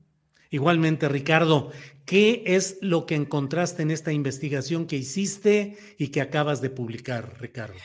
Igualmente, 0.50 1.10
Ricardo, 1.10 1.72
¿qué 2.06 2.44
es 2.46 2.78
lo 2.82 3.06
que 3.06 3.16
encontraste 3.16 3.84
en 3.84 3.92
esta 3.92 4.12
investigación 4.12 4.88
que 4.88 4.98
hiciste 4.98 5.78
y 5.98 6.10
que 6.10 6.22
acabas 6.22 6.62
de 6.62 6.70
publicar, 6.70 7.40
Ricardo? 7.40 7.76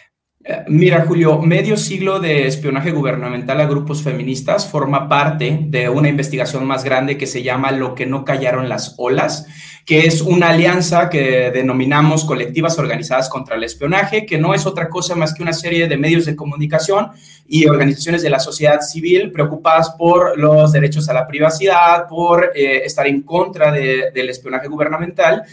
Eh, 0.44 0.64
mira, 0.66 1.04
Julio, 1.06 1.38
medio 1.40 1.76
siglo 1.76 2.18
de 2.18 2.48
espionaje 2.48 2.90
gubernamental 2.90 3.60
a 3.60 3.66
grupos 3.66 4.02
feministas 4.02 4.66
forma 4.66 5.08
parte 5.08 5.60
de 5.68 5.88
una 5.88 6.08
investigación 6.08 6.66
más 6.66 6.82
grande 6.82 7.16
que 7.16 7.28
se 7.28 7.44
llama 7.44 7.70
Lo 7.70 7.94
que 7.94 8.06
no 8.06 8.24
callaron 8.24 8.68
las 8.68 8.96
olas, 8.98 9.46
que 9.86 10.00
es 10.00 10.20
una 10.20 10.48
alianza 10.48 11.08
que 11.10 11.52
denominamos 11.52 12.24
colectivas 12.24 12.76
organizadas 12.76 13.28
contra 13.28 13.54
el 13.54 13.62
espionaje, 13.62 14.26
que 14.26 14.38
no 14.38 14.52
es 14.52 14.66
otra 14.66 14.88
cosa 14.88 15.14
más 15.14 15.32
que 15.32 15.44
una 15.44 15.52
serie 15.52 15.86
de 15.86 15.96
medios 15.96 16.24
de 16.24 16.34
comunicación 16.34 17.12
y 17.46 17.66
organizaciones 17.66 18.22
de 18.22 18.30
la 18.30 18.40
sociedad 18.40 18.80
civil 18.80 19.30
preocupadas 19.30 19.90
por 19.90 20.36
los 20.36 20.72
derechos 20.72 21.08
a 21.08 21.14
la 21.14 21.28
privacidad, 21.28 22.08
por 22.08 22.50
eh, 22.56 22.82
estar 22.84 23.06
en 23.06 23.22
contra 23.22 23.70
del 23.70 24.28
espionaje 24.28 24.66
gubernamental 24.66 25.44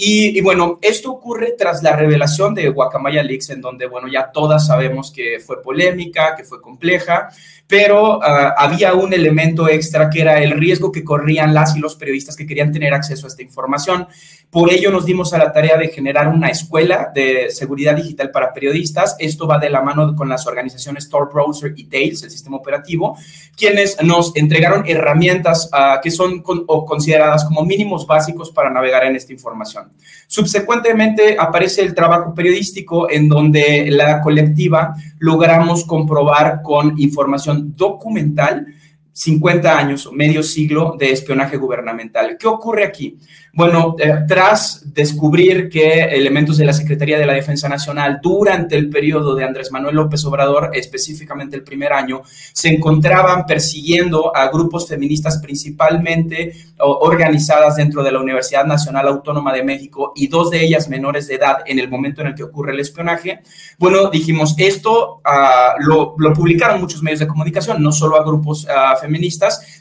y, 0.00 0.40
bueno, 0.42 0.78
esto 0.80 1.10
ocurre 1.10 1.56
tras 1.58 1.82
la 1.82 1.96
revelación 1.96 2.54
de 2.54 2.68
Guacamaya 2.68 3.20
Leaks, 3.20 3.50
en 3.50 3.60
donde, 3.60 3.88
bueno, 3.88 4.06
ya 4.06 4.30
todas 4.30 4.64
sabemos 4.64 5.10
que 5.10 5.40
fue 5.40 5.60
polémica, 5.60 6.36
que 6.36 6.44
fue 6.44 6.60
compleja, 6.60 7.30
pero 7.68 8.22
ah, 8.22 8.54
había 8.56 8.94
un 8.94 9.12
elemento 9.12 9.68
extra 9.68 10.08
que 10.08 10.22
era 10.22 10.42
el 10.42 10.52
riesgo 10.52 10.90
que 10.90 11.04
corrían 11.04 11.52
las 11.52 11.76
y 11.76 11.80
los 11.80 11.96
periodistas 11.96 12.34
que 12.34 12.46
querían 12.46 12.72
tener 12.72 12.94
acceso 12.94 13.26
a 13.26 13.28
esta 13.28 13.42
información. 13.42 14.08
Por 14.50 14.72
ello 14.72 14.90
nos 14.90 15.04
dimos 15.04 15.34
a 15.34 15.38
la 15.38 15.52
tarea 15.52 15.76
de 15.76 15.88
generar 15.88 16.28
una 16.28 16.48
escuela 16.48 17.12
de 17.14 17.50
seguridad 17.50 17.94
digital 17.94 18.30
para 18.30 18.54
periodistas. 18.54 19.14
Esto 19.18 19.46
va 19.46 19.58
de 19.58 19.68
la 19.68 19.82
mano 19.82 20.16
con 20.16 20.30
las 20.30 20.46
organizaciones 20.46 21.10
Tor 21.10 21.30
Browser 21.30 21.74
y 21.76 21.84
Tails, 21.84 22.22
el 22.22 22.30
sistema 22.30 22.56
operativo, 22.56 23.18
quienes 23.54 24.02
nos 24.02 24.34
entregaron 24.34 24.84
herramientas 24.86 25.68
ah, 25.70 26.00
que 26.02 26.10
son 26.10 26.42
o 26.66 26.86
consideradas 26.86 27.44
como 27.44 27.66
mínimos 27.66 28.06
básicos 28.06 28.50
para 28.50 28.70
navegar 28.70 29.04
en 29.04 29.14
esta 29.14 29.34
información. 29.34 29.90
Subsecuentemente 30.26 31.36
aparece 31.38 31.82
el 31.82 31.94
trabajo 31.94 32.32
periodístico 32.32 33.10
en 33.10 33.28
donde 33.28 33.90
la 33.90 34.22
colectiva 34.22 34.94
logramos 35.18 35.84
comprobar 35.84 36.62
con 36.62 36.98
información 36.98 37.57
documental 37.58 38.66
50 39.18 39.76
años 39.76 40.06
o 40.06 40.12
medio 40.12 40.44
siglo 40.44 40.94
de 40.96 41.10
espionaje 41.10 41.56
gubernamental. 41.56 42.36
¿Qué 42.38 42.46
ocurre 42.46 42.84
aquí? 42.84 43.18
Bueno, 43.52 43.96
eh, 43.98 44.24
tras 44.28 44.82
descubrir 44.94 45.68
que 45.68 46.04
elementos 46.04 46.58
de 46.58 46.64
la 46.64 46.72
Secretaría 46.72 47.18
de 47.18 47.26
la 47.26 47.32
Defensa 47.32 47.68
Nacional 47.68 48.20
durante 48.22 48.76
el 48.76 48.88
periodo 48.88 49.34
de 49.34 49.42
Andrés 49.42 49.72
Manuel 49.72 49.96
López 49.96 50.24
Obrador, 50.24 50.70
específicamente 50.72 51.56
el 51.56 51.64
primer 51.64 51.92
año, 51.92 52.22
se 52.52 52.68
encontraban 52.68 53.44
persiguiendo 53.44 54.36
a 54.36 54.48
grupos 54.52 54.86
feministas 54.86 55.38
principalmente 55.38 56.52
organizadas 56.78 57.74
dentro 57.74 58.04
de 58.04 58.12
la 58.12 58.20
Universidad 58.20 58.66
Nacional 58.66 59.08
Autónoma 59.08 59.52
de 59.52 59.64
México 59.64 60.12
y 60.14 60.28
dos 60.28 60.52
de 60.52 60.64
ellas 60.64 60.88
menores 60.88 61.26
de 61.26 61.34
edad 61.34 61.58
en 61.66 61.80
el 61.80 61.88
momento 61.88 62.20
en 62.20 62.28
el 62.28 62.34
que 62.36 62.44
ocurre 62.44 62.72
el 62.72 62.78
espionaje, 62.78 63.40
bueno, 63.78 64.10
dijimos, 64.10 64.54
esto 64.58 65.20
ah, 65.24 65.74
lo, 65.80 66.14
publicaron 66.34 66.80
muchos 66.80 67.02
medios 67.02 67.18
de 67.18 67.26
comunicación, 67.26 67.82
no 67.82 67.90
solo 67.90 68.16
a 68.16 68.24
grupos 68.24 68.68
ah, 68.68 68.94
feministas, 69.00 69.07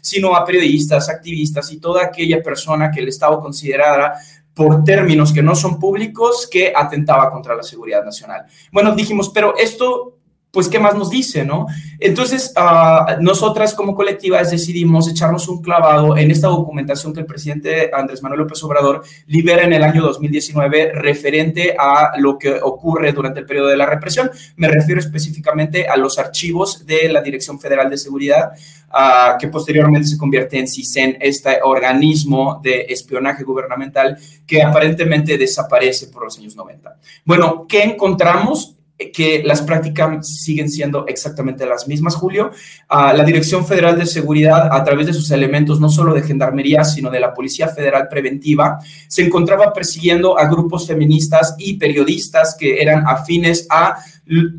sino 0.02 0.36
a 0.36 0.46
periodistas, 0.46 1.10
activistas 1.10 1.72
y 1.72 1.80
toda 1.80 2.04
aquella 2.04 2.42
persona 2.42 2.92
que 2.92 3.02
el 3.02 3.10
Estado 3.10 3.40
considerara 3.40 4.14
por 4.54 4.84
términos 4.84 5.32
que 5.32 5.44
no 5.44 5.56
son 5.56 5.80
públicos 5.80 6.48
que 6.52 6.74
atentaba 6.76 7.30
contra 7.30 7.56
la 7.56 7.64
seguridad 7.64 8.04
nacional. 8.04 8.46
Bueno, 8.72 8.96
dijimos, 8.96 9.30
pero 9.30 9.56
esto 9.56 10.18
pues, 10.52 10.70
¿qué 10.70 10.80
más 10.80 10.95
nos 10.95 11.10
dice, 11.10 11.45
no? 11.45 11.68
Entonces, 12.00 12.54
uh, 12.56 13.22
nosotras 13.22 13.74
como 13.74 13.93
colectivas 13.93 14.50
decidimos 14.50 15.08
echarnos 15.08 15.48
un 15.50 15.62
clavado 15.62 16.16
en 16.18 16.32
esta 16.32 16.48
documentación 16.48 17.14
que 17.14 17.20
el 17.20 17.26
presidente 17.26 17.91
Andrés 17.93 18.24
Manuel 18.24 18.41
López 18.41 18.64
Obrador 18.64 19.04
libera 19.28 19.64
en 19.64 19.74
el 19.74 19.84
año 19.84 20.02
2019 20.02 20.93
referente 20.93 21.76
a 21.78 22.14
lo 22.18 22.38
que 22.38 22.54
ocurre 22.62 23.12
durante 23.12 23.41
el 23.41 23.45
periodo 23.45 23.68
de 23.68 23.78
la 23.78 23.86
represión. 23.86 24.32
Me 24.56 24.68
refiero 24.70 25.02
específicamente 25.02 25.88
a 25.88 25.98
los 25.98 26.18
archivos 26.18 26.86
de 26.86 27.10
la 27.10 27.22
Dirección 27.22 27.60
Federal 27.60 27.89
de 27.89 27.98
Seguridad, 27.98 28.52
uh, 28.89 29.38
que 29.38 29.50
posteriormente 29.50 30.08
se 30.08 30.18
convierte 30.18 30.58
en 30.58 30.68
CISEN, 30.68 31.18
este 31.20 31.60
organismo 31.62 32.62
de 32.64 32.86
espionaje 32.89 33.43
gubernamental 33.43 34.18
que 34.45 34.64
aparentemente 34.64 35.38
desaparece 35.38 36.08
por 36.08 36.24
los 36.24 36.38
años 36.38 36.56
90. 36.56 36.95
Bueno, 37.26 37.66
¿qué 37.68 37.84
encontramos? 37.84 38.77
Que 39.14 39.43
las 39.43 39.62
prácticas 39.62 40.28
siguen 40.28 40.70
siendo 40.70 41.06
exactamente 41.08 41.66
las 41.66 41.88
mismas, 41.88 42.16
Julio. 42.16 42.52
Ah, 42.89 43.14
la 43.14 43.24
Dirección 43.24 43.66
Federal 43.66 43.98
de 43.98 44.08
Seguridad, 44.08 44.70
a 44.72 44.84
través 44.84 45.06
de 45.06 45.14
sus 45.14 45.30
elementos 45.30 45.80
no 45.80 45.89
solo 45.89 46.14
de 46.14 46.24
gendarmería, 46.24 46.84
sino 46.84 47.12
de 47.12 47.20
la 47.20 47.34
Policía 47.34 47.68
Federal 47.68 48.08
Preventiva, 48.10 48.80
se 49.08 49.24
encontraba 49.24 49.72
persiguiendo 49.72 50.38
a 50.38 50.48
grupos 50.50 50.88
feministas 50.88 51.56
y 51.60 51.78
periodistas 51.78 52.56
que 52.60 52.82
eran 52.82 53.08
afines 53.08 53.68
a 53.70 53.98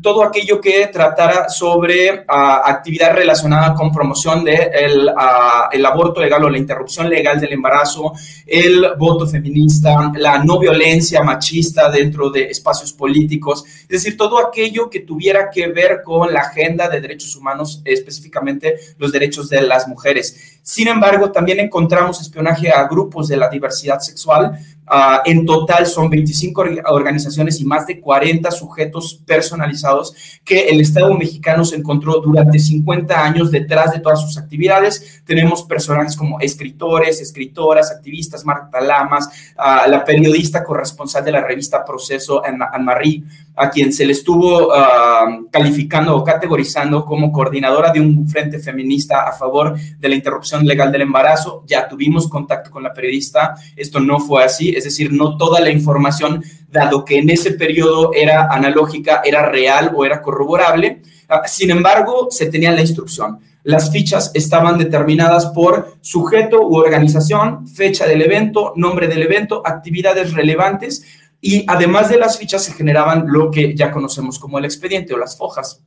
todo 0.01 0.23
aquello 0.23 0.59
que 0.59 0.87
tratara 0.87 1.47
sobre 1.47 2.25
ah, 2.27 2.63
actividad 2.65 3.13
relacionada 3.13 3.75
con 3.75 3.91
promoción 3.91 4.43
del 4.43 5.05
de 5.05 5.13
ah, 5.15 5.69
el 5.71 5.85
aborto 5.85 6.21
legal 6.21 6.43
o 6.43 6.49
la 6.49 6.57
interrupción 6.57 7.07
legal 7.07 7.39
del 7.39 7.53
embarazo, 7.53 8.13
el 8.47 8.93
voto 8.97 9.27
feminista, 9.27 10.11
la 10.15 10.43
no 10.43 10.59
violencia 10.59 11.21
machista 11.21 11.89
dentro 11.89 12.31
de 12.31 12.45
espacios 12.45 12.93
políticos, 12.93 13.63
es 13.83 13.87
decir, 13.87 14.17
todo 14.17 14.39
aquello 14.39 14.89
que 14.89 15.01
tuviera 15.01 15.49
que 15.51 15.67
ver 15.67 16.01
con 16.03 16.33
la 16.33 16.41
agenda 16.41 16.89
de 16.89 17.01
derechos 17.01 17.35
humanos, 17.35 17.81
específicamente 17.85 18.75
los 18.97 19.11
derechos 19.11 19.49
de 19.49 19.61
las 19.61 19.87
mujeres. 19.87 20.58
Sin 20.61 20.87
embargo, 20.87 21.31
también 21.31 21.59
encontramos 21.59 22.21
espionaje 22.21 22.69
a 22.69 22.87
grupos 22.87 23.27
de 23.27 23.37
la 23.37 23.49
diversidad 23.49 23.99
sexual, 23.99 24.59
Ah, 24.91 25.21
en 25.23 25.45
total 25.45 25.85
son 25.85 26.09
25 26.09 26.63
organizaciones 26.87 27.61
y 27.61 27.65
más 27.65 27.85
de 27.85 27.99
40 27.99 28.49
sujetos 28.49 29.21
personalizados 29.23 30.15
que 30.43 30.67
el 30.67 30.81
Estado 30.81 31.13
mexicano 31.13 31.63
se 31.63 31.75
encontró 31.75 32.19
durante 32.19 32.57
50 32.57 33.23
años 33.23 33.51
detrás 33.51 33.91
de 33.91 33.99
todas 33.99 34.19
sus 34.19 34.35
actividades. 34.39 35.21
Tenemos 35.25 35.61
personajes 35.61 36.15
como 36.15 36.39
escritores, 36.39 37.21
escritoras, 37.21 37.91
activistas, 37.91 38.43
Marta 38.43 38.81
Lamas, 38.81 39.29
ah, 39.57 39.85
la 39.87 40.03
periodista 40.03 40.63
corresponsal 40.63 41.23
de 41.23 41.33
la 41.33 41.41
revista 41.41 41.85
Proceso, 41.85 42.41
Anne-Marie, 42.43 43.23
a 43.57 43.69
quien 43.69 43.93
se 43.93 44.07
le 44.07 44.13
estuvo 44.13 44.73
ah, 44.73 45.27
calificando 45.51 46.15
o 46.15 46.23
categorizando 46.23 47.05
como 47.05 47.31
coordinadora 47.31 47.91
de 47.91 48.01
un 48.01 48.27
frente 48.27 48.57
feminista 48.57 49.21
a 49.21 49.33
favor 49.33 49.77
de 49.77 50.09
la 50.09 50.15
interrupción 50.15 50.48
legal 50.65 50.91
del 50.91 51.01
embarazo. 51.01 51.63
Ya 51.65 51.87
tuvimos 51.87 52.27
contacto 52.27 52.71
con 52.71 52.83
la 52.83 52.93
periodista, 52.93 53.55
esto 53.75 53.99
no 53.99 54.19
fue 54.19 54.43
así 54.43 54.69
es 54.75 54.83
decir, 54.83 55.11
no 55.11 55.37
toda 55.37 55.59
la 55.59 55.69
información, 55.69 56.43
dado 56.69 57.05
que 57.05 57.17
en 57.17 57.29
ese 57.29 57.51
periodo 57.51 58.11
era 58.13 58.47
analógica, 58.51 59.21
era 59.23 59.49
real 59.49 59.91
o 59.95 60.05
era 60.05 60.21
corroborable. 60.21 61.01
Ah, 61.27 61.43
sin 61.47 61.71
embargo, 61.71 62.27
se 62.31 62.47
tenía 62.47 62.71
la 62.71 62.81
instrucción. 62.81 63.39
Las 63.63 63.91
fichas 63.91 64.31
estaban 64.33 64.77
determinadas 64.77 65.47
por 65.47 65.97
sujeto 66.01 66.61
u 66.61 66.77
organización, 66.77 67.67
fecha 67.67 68.07
del 68.07 68.21
evento, 68.21 68.73
nombre 68.75 69.07
del 69.07 69.23
evento, 69.23 69.61
actividades 69.65 70.33
relevantes, 70.33 71.05
y 71.41 71.65
además 71.67 72.09
de 72.09 72.17
las 72.17 72.37
fichas 72.37 72.63
se 72.63 72.73
generaban 72.73 73.25
lo 73.27 73.51
que 73.51 73.75
ya 73.75 73.91
conocemos 73.91 74.39
como 74.39 74.59
el 74.59 74.65
expediente 74.65 75.13
o 75.13 75.17
las 75.17 75.37
fojas. 75.37 75.83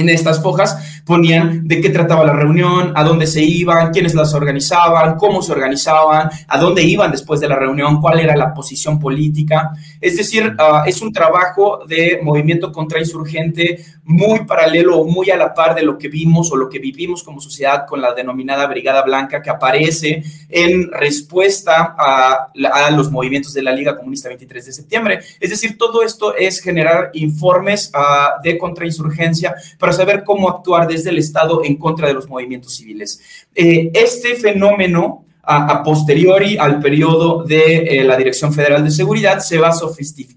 En 0.00 0.08
estas 0.08 0.42
fojas 0.42 1.02
ponían 1.04 1.68
de 1.68 1.80
qué 1.80 1.90
trataba 1.90 2.24
la 2.24 2.32
reunión, 2.32 2.92
a 2.94 3.04
dónde 3.04 3.26
se 3.26 3.42
iban, 3.42 3.92
quiénes 3.92 4.14
las 4.14 4.32
organizaban, 4.32 5.16
cómo 5.16 5.42
se 5.42 5.52
organizaban, 5.52 6.30
a 6.48 6.58
dónde 6.58 6.82
iban 6.82 7.10
después 7.10 7.38
de 7.38 7.48
la 7.48 7.56
reunión, 7.56 8.00
cuál 8.00 8.20
era 8.20 8.34
la 8.34 8.54
posición 8.54 8.98
política. 8.98 9.72
Es 10.00 10.16
decir, 10.16 10.54
ah, 10.58 10.84
es 10.86 11.02
un 11.02 11.12
trabajo 11.12 11.84
de 11.86 12.20
movimiento 12.22 12.72
contrainsurgente 12.72 13.84
muy 14.04 14.44
paralelo 14.44 14.98
o 14.98 15.04
muy 15.04 15.30
a 15.30 15.36
la 15.36 15.52
par 15.52 15.74
de 15.74 15.82
lo 15.82 15.98
que 15.98 16.08
vimos 16.08 16.50
o 16.50 16.56
lo 16.56 16.68
que 16.68 16.78
vivimos 16.78 17.22
como 17.22 17.40
sociedad 17.40 17.86
con 17.86 18.00
la 18.00 18.14
denominada 18.14 18.66
Brigada 18.66 19.02
Blanca 19.02 19.42
que 19.42 19.50
aparece 19.50 20.22
en 20.48 20.90
respuesta 20.90 21.94
a, 21.98 22.50
los 22.90 23.10
movimientos 23.10 23.52
de 23.52 23.62
la 23.62 23.72
Liga 23.72 23.96
Comunista 23.96 24.28
23 24.28 24.66
de 24.66 24.72
septiembre. 24.72 25.20
Es 25.38 25.50
decir, 25.50 25.76
todo 25.76 26.02
esto 26.02 26.34
es 26.34 26.60
generar 26.60 27.10
informes 27.14 27.92
uh, 27.94 28.42
de 28.42 28.58
contrainsurgencia 28.58 29.54
para 29.78 29.92
saber 29.92 30.24
cómo 30.24 30.48
actuar 30.48 30.88
desde 30.88 31.10
el 31.10 31.18
Estado 31.18 31.62
en 31.64 31.76
contra 31.76 32.08
de 32.08 32.14
los 32.14 32.28
movimientos 32.28 32.74
civiles. 32.74 33.20
Eh, 33.54 33.90
este 33.94 34.34
fenómeno 34.34 35.24
a, 35.42 35.82
posteriori 35.82 36.56
al 36.58 36.80
periodo 36.80 37.44
de 37.44 37.76
eh, 37.78 38.04
la 38.04 38.16
Dirección 38.16 38.52
Federal 38.52 38.84
de 38.84 38.90
Seguridad 38.90 39.40
se 39.40 39.58
va, 39.58 39.72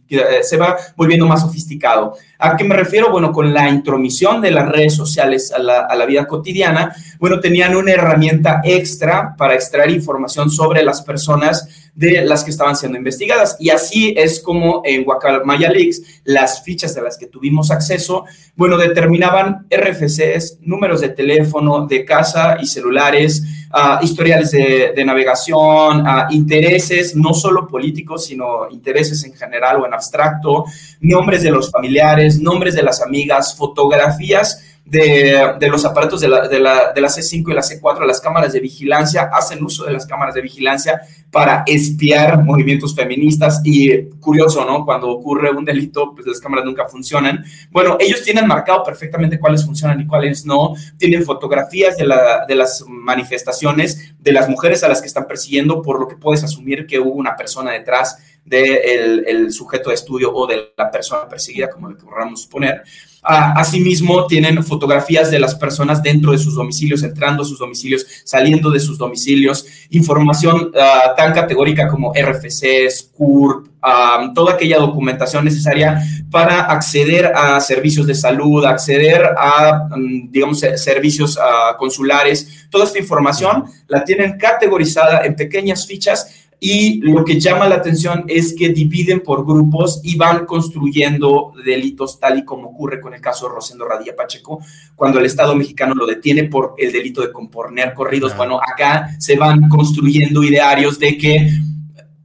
eh, 0.10 0.20
se 0.42 0.58
va 0.58 0.78
volviendo 0.96 1.26
más 1.28 1.42
sofisticado. 1.42 2.16
¿A 2.40 2.56
qué 2.56 2.64
me 2.64 2.76
refiero? 2.76 3.12
Bueno, 3.12 3.32
con 3.32 3.54
la 3.54 3.70
intromisión 3.70 4.42
de 4.42 4.52
las 4.52 4.68
redes 4.70 4.96
sociales 4.96 5.52
a 5.52 5.60
la, 5.60 5.82
a 5.82 5.96
la, 5.96 6.06
vida 6.06 6.26
cotidiana, 6.26 6.96
bueno, 7.20 7.40
tenían 7.40 7.76
una 7.76 7.92
herramienta 7.92 8.62
extra 8.64 9.36
para 9.38 9.56
extraer 9.56 9.92
información 9.92 10.50
sobre 10.50 10.84
las 10.84 11.02
personas 11.02 11.83
de 11.96 12.26
las 12.26 12.44
que 12.44 12.52
estaban 12.52 12.76
siendo 12.76 12.98
investigadas. 12.98 13.56
Y 13.60 13.70
así 13.70 14.14
es 14.18 14.40
como 14.40 14.82
en 14.84 15.04
Guacamaya 15.04 15.70
Leaks, 15.70 16.22
las 16.24 16.64
fichas 16.64 16.96
de 16.96 17.02
las 17.02 17.18
que 17.18 17.28
tuvimos 17.28 17.72
acceso, 17.72 18.26
bueno, 18.56 18.78
determinaban 18.78 19.68
RFCs, 19.70 20.60
números 20.62 21.02
de 21.02 21.10
teléfono, 21.10 21.86
de 21.86 22.04
casa 22.04 22.58
y 22.60 22.66
celulares, 22.66 23.44
uh, 23.74 24.04
historiales 24.04 24.52
de, 24.52 25.04
navegación, 25.06 26.02
uh, 26.02 26.32
intereses, 26.32 27.16
no 27.16 27.34
solo 27.34 27.68
políticos, 27.68 28.26
sino 28.26 28.70
intereses 28.70 29.24
en 29.24 29.34
general 29.34 29.82
o 29.82 29.86
en 29.86 29.94
abstracto, 29.94 30.66
nombres 31.02 31.44
de 31.44 31.52
los 31.52 31.70
familiares, 31.70 32.40
nombres 32.40 32.76
de 32.76 32.84
las 32.84 33.02
amigas, 33.02 33.56
fotografías 33.56 34.73
de, 34.94 35.68
los 35.68 35.84
aparatos 35.86 36.22
de 36.22 36.28
la, 36.28 36.48
de, 36.48 36.60
la, 36.60 36.92
de 36.94 37.02
la 37.02 37.08
C5 37.08 37.50
y 37.50 37.54
la 37.54 37.62
C4, 37.62 38.06
las 38.06 38.22
cámaras 38.22 38.54
de 38.54 38.60
vigilancia, 38.60 39.30
hacen 39.34 39.64
uso 39.64 39.86
de 39.86 39.92
las 39.92 40.06
cámaras 40.06 40.36
de 40.36 40.42
vigilancia 40.42 41.02
para 41.32 41.64
espiar 41.66 42.44
movimientos 42.44 42.96
feministas 42.96 43.60
y 43.64 44.04
curioso, 44.20 44.64
¿no? 44.66 44.86
Cuando 44.86 45.10
ocurre 45.10 45.50
un 45.50 45.66
delito, 45.66 46.14
pues 46.14 46.28
las 46.28 46.40
cámaras 46.40 46.66
nunca 46.66 46.86
funcionan. 46.86 47.44
Bueno, 47.72 47.98
ellos 48.00 48.22
tienen 48.22 48.46
marcado 48.46 48.84
perfectamente 48.84 49.40
cuáles 49.40 49.66
funcionan 49.66 50.00
y 50.00 50.06
cuáles 50.06 50.46
no, 50.46 50.76
tienen 50.98 51.24
fotografías 51.24 51.98
de, 51.98 52.06
la, 52.06 52.46
de 52.48 52.54
las 52.54 52.86
manifestaciones 52.88 54.14
de 54.20 54.32
las 54.32 54.48
mujeres 54.48 54.84
a 54.84 54.88
las 54.88 55.02
que 55.02 55.08
están 55.08 55.26
persiguiendo, 55.26 55.82
por 55.82 56.00
lo 56.00 56.08
que 56.08 56.18
puedes 56.18 56.44
asumir 56.44 56.86
que 56.86 57.00
hubo 57.00 57.14
una 57.14 57.36
persona 57.36 57.72
detrás 57.72 58.20
del 58.46 59.24
de 59.24 59.32
el 59.32 59.52
sujeto 59.54 59.90
de 59.90 59.96
estudio 59.96 60.32
o 60.32 60.46
de 60.46 60.74
la 60.78 60.92
persona 60.92 61.28
perseguida, 61.28 61.70
como 61.70 61.90
le 61.90 61.98
queramos 61.98 62.44
suponer. 62.44 62.84
Asimismo, 63.24 64.28
tienen 64.28 64.62
fotografías 64.64 65.32
de 65.32 65.40
las 65.40 65.56
personas 65.56 66.04
dentro 66.04 66.34
de 66.34 66.38
sus 66.38 66.56
domicilios, 66.56 67.04
entrando 67.04 67.44
a 67.44 67.46
sus 67.46 67.58
domicilios, 67.58 68.06
saliendo 68.26 68.70
de 68.70 68.82
sus 68.82 68.98
domicilios, 68.98 69.66
información 69.92 70.72
uh, 70.74 71.16
tan 71.16 71.34
categórica 71.34 71.88
como 71.88 72.12
RFCs, 72.14 73.12
CURP, 73.16 73.68
um, 73.68 74.34
toda 74.34 74.54
aquella 74.54 74.78
documentación 74.78 75.46
necesaria 75.46 76.02
para 76.30 76.64
acceder 76.64 77.32
a 77.34 77.60
servicios 77.62 78.08
de 78.08 78.16
salud, 78.16 78.66
acceder 78.66 79.24
a, 79.38 79.88
um, 79.96 80.30
digamos, 80.30 80.60
servicios 80.60 81.38
uh, 81.38 81.78
consulares. 81.78 82.68
Toda 82.70 82.86
esta 82.86 83.00
información 83.00 83.66
la 83.88 84.04
tienen 84.04 84.38
categorizada 84.38 85.26
en 85.26 85.36
pequeñas 85.36 85.88
fichas 85.88 86.43
y 86.66 87.02
lo 87.02 87.26
que 87.26 87.42
llama 87.42 87.68
la 87.68 87.76
atención 87.76 88.24
es 88.26 88.56
que 88.58 88.70
dividen 88.70 89.20
por 89.20 89.46
grupos 89.46 90.00
y 90.02 90.16
van 90.16 90.46
construyendo 90.46 91.52
delitos 91.66 92.22
tal 92.22 92.40
y 92.40 92.46
como 92.46 92.70
ocurre 92.70 93.02
con 93.02 93.14
el 93.14 93.20
caso 93.20 93.50
de 93.50 93.56
Rosendo 93.56 93.86
Radilla 93.86 94.16
Pacheco, 94.16 94.64
cuando 94.96 95.20
el 95.20 95.26
Estado 95.26 95.58
mexicano 95.58 95.94
lo 95.94 96.06
detiene 96.06 96.46
por 96.46 96.76
el 96.78 96.94
delito 96.94 97.20
de 97.20 97.34
componer 97.34 97.94
corridos. 97.94 98.38
Bueno, 98.38 98.62
acá 98.62 99.10
se 99.20 99.36
van 99.36 99.68
construyendo 99.68 100.42
idearios 100.42 100.98
de 101.00 101.18
que 101.18 101.52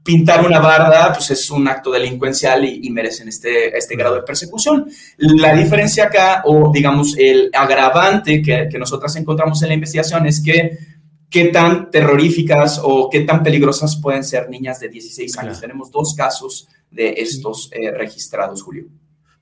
pintar 0.04 0.46
una 0.46 0.60
barda 0.60 1.12
pues 1.14 1.32
es 1.32 1.50
un 1.50 1.66
acto 1.66 1.90
delincuencial 1.90 2.64
y, 2.64 2.78
y 2.84 2.90
merecen 2.90 3.26
este, 3.26 3.76
este 3.76 3.96
grado 3.96 4.14
de 4.14 4.22
persecución. 4.22 4.86
La 5.16 5.52
diferencia 5.52 6.04
acá, 6.04 6.42
o 6.44 6.70
digamos 6.72 7.18
el 7.18 7.50
agravante 7.52 8.40
que, 8.40 8.68
que 8.70 8.78
nosotras 8.78 9.16
encontramos 9.16 9.60
en 9.62 9.68
la 9.70 9.74
investigación 9.74 10.26
es 10.26 10.40
que 10.40 10.78
qué 11.30 11.46
tan 11.46 11.90
terroríficas 11.90 12.80
o 12.82 13.08
qué 13.10 13.20
tan 13.20 13.42
peligrosas 13.42 13.96
pueden 13.96 14.24
ser 14.24 14.48
niñas 14.48 14.80
de 14.80 14.88
16 14.88 15.38
años. 15.38 15.58
Claro. 15.58 15.60
Tenemos 15.60 15.90
dos 15.90 16.14
casos 16.14 16.68
de 16.90 17.14
estos 17.18 17.70
eh, 17.72 17.90
registrados, 17.90 18.62
Julio. 18.62 18.86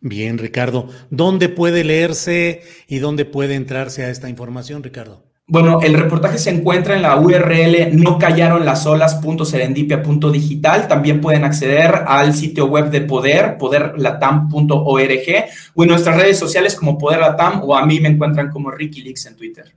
Bien, 0.01 0.39
Ricardo. 0.39 0.89
¿Dónde 1.11 1.49
puede 1.49 1.85
leerse 1.85 2.63
y 2.87 2.99
dónde 2.99 3.25
puede 3.25 3.55
entrarse 3.55 4.05
a 4.05 4.11
esta 4.11 4.29
información, 4.29 4.83
Ricardo? 4.83 5.25
Bueno, 5.49 5.81
el 5.81 5.95
reportaje 5.95 6.39
se 6.39 6.51
encuentra 6.51 6.97
en 6.97 7.03
la 7.03 7.21
URL 7.21 7.91
no 7.93 8.19
callaron 8.19 8.65
las 8.65 8.85
olas.serendipia.digital. 8.85 10.89
También 10.89 11.21
pueden 11.21 11.45
acceder 11.45 12.03
al 12.07 12.35
sitio 12.35 12.67
web 12.67 12.91
de 12.91 13.03
Poder, 13.03 13.57
poderlatam.org, 13.57 15.45
o 15.75 15.83
en 15.85 15.89
nuestras 15.89 16.17
redes 16.17 16.37
sociales 16.37 16.75
como 16.75 16.99
Poder 16.99 17.21
Latam, 17.21 17.63
o 17.63 17.77
a 17.77 17.87
mí 17.87 18.01
me 18.01 18.09
encuentran 18.09 18.51
como 18.51 18.73
Ricky 18.73 19.03
Leaks 19.03 19.27
en 19.27 19.37
Twitter. 19.37 19.73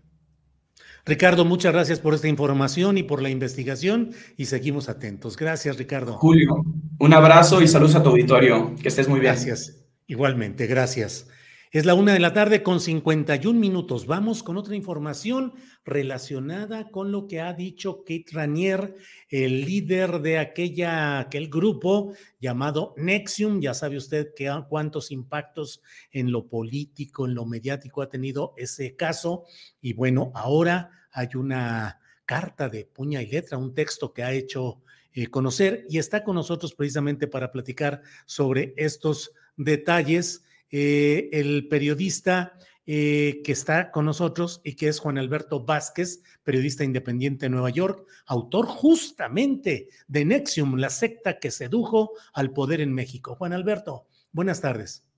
Ricardo, 1.09 1.43
muchas 1.43 1.73
gracias 1.73 1.99
por 1.99 2.13
esta 2.13 2.27
información 2.27 2.99
y 2.99 3.03
por 3.03 3.19
la 3.23 3.31
investigación 3.31 4.11
y 4.37 4.45
seguimos 4.45 4.89
atentos. 4.89 5.37
Gracias, 5.37 5.75
Ricardo. 5.75 6.13
Julio, 6.13 6.63
un 6.99 7.13
abrazo 7.15 7.63
y 7.63 7.67
saludos 7.67 7.95
a 7.95 8.03
tu 8.03 8.09
auditorio. 8.09 8.75
Que 8.79 8.89
estés 8.89 9.07
muy 9.07 9.19
bien. 9.19 9.33
Gracias. 9.33 9.87
Igualmente, 10.05 10.67
gracias. 10.67 11.27
Es 11.71 11.87
la 11.87 11.95
una 11.95 12.13
de 12.13 12.19
la 12.19 12.33
tarde 12.33 12.61
con 12.61 12.79
51 12.79 13.59
minutos. 13.59 14.05
Vamos 14.05 14.43
con 14.43 14.57
otra 14.57 14.75
información 14.75 15.53
relacionada 15.83 16.91
con 16.91 17.11
lo 17.11 17.25
que 17.25 17.41
ha 17.41 17.53
dicho 17.53 18.03
Kate 18.03 18.25
Ranier, 18.31 18.95
el 19.29 19.61
líder 19.65 20.19
de 20.21 20.37
aquella, 20.37 21.17
aquel 21.17 21.49
grupo 21.49 22.13
llamado 22.39 22.93
Nexium. 22.97 23.61
Ya 23.61 23.73
sabe 23.73 23.97
usted 23.97 24.27
que, 24.35 24.51
cuántos 24.69 25.11
impactos 25.11 25.81
en 26.11 26.31
lo 26.31 26.47
político, 26.47 27.25
en 27.25 27.33
lo 27.33 27.47
mediático 27.47 28.03
ha 28.03 28.09
tenido 28.09 28.53
ese 28.57 28.95
caso. 28.95 29.45
Y 29.81 29.93
bueno, 29.93 30.31
ahora 30.35 30.91
hay 31.11 31.29
una 31.35 31.99
carta 32.25 32.69
de 32.69 32.85
puña 32.85 33.21
y 33.21 33.27
letra, 33.27 33.57
un 33.57 33.73
texto 33.73 34.13
que 34.13 34.23
ha 34.23 34.31
hecho 34.31 34.81
eh, 35.13 35.27
conocer 35.27 35.85
y 35.89 35.97
está 35.97 36.23
con 36.23 36.35
nosotros 36.35 36.75
precisamente 36.75 37.27
para 37.27 37.51
platicar 37.51 38.03
sobre 38.25 38.73
estos 38.77 39.31
detalles 39.57 40.43
eh, 40.69 41.29
el 41.33 41.67
periodista 41.67 42.53
eh, 42.85 43.41
que 43.43 43.51
está 43.51 43.91
con 43.91 44.05
nosotros 44.05 44.61
y 44.63 44.75
que 44.75 44.87
es 44.87 44.99
Juan 44.99 45.17
Alberto 45.17 45.63
Vázquez, 45.63 46.21
periodista 46.43 46.83
independiente 46.83 47.45
de 47.45 47.49
Nueva 47.49 47.69
York, 47.69 48.05
autor 48.25 48.67
justamente 48.67 49.89
de 50.07 50.25
Nexium, 50.25 50.75
la 50.75 50.89
secta 50.89 51.39
que 51.39 51.51
sedujo 51.51 52.11
al 52.33 52.51
poder 52.51 52.81
en 52.81 52.93
México. 52.93 53.35
Juan 53.35 53.53
Alberto, 53.53 54.07
buenas 54.31 54.61
tardes. 54.61 55.08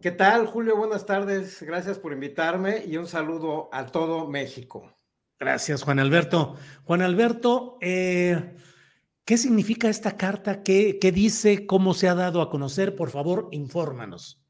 ¿Qué 0.00 0.10
tal, 0.10 0.46
Julio? 0.46 0.76
Buenas 0.76 1.04
tardes. 1.04 1.62
Gracias 1.62 1.98
por 1.98 2.12
invitarme 2.12 2.82
y 2.86 2.96
un 2.96 3.06
saludo 3.06 3.68
a 3.70 3.84
todo 3.86 4.26
México. 4.26 4.90
Gracias, 5.38 5.82
Juan 5.82 5.98
Alberto. 5.98 6.56
Juan 6.84 7.02
Alberto, 7.02 7.76
eh, 7.82 8.56
¿Qué 9.30 9.36
significa 9.36 9.88
esta 9.88 10.16
carta? 10.16 10.62
¿Qué, 10.62 10.98
¿Qué, 10.98 11.12
dice? 11.12 11.64
¿Cómo 11.64 11.94
se 11.94 12.08
ha 12.08 12.14
dado 12.16 12.42
a 12.42 12.50
conocer? 12.50 12.96
Por 12.96 13.10
favor, 13.10 13.48
infórmanos. 13.52 14.42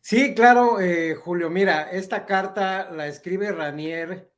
Sí, 0.00 0.32
claro, 0.34 0.80
eh, 0.80 1.14
Julio. 1.14 1.50
Mira, 1.50 1.90
esta 1.90 2.24
carta 2.24 2.90
la 2.90 3.08
escribe 3.08 3.52
Ranier 3.52 4.32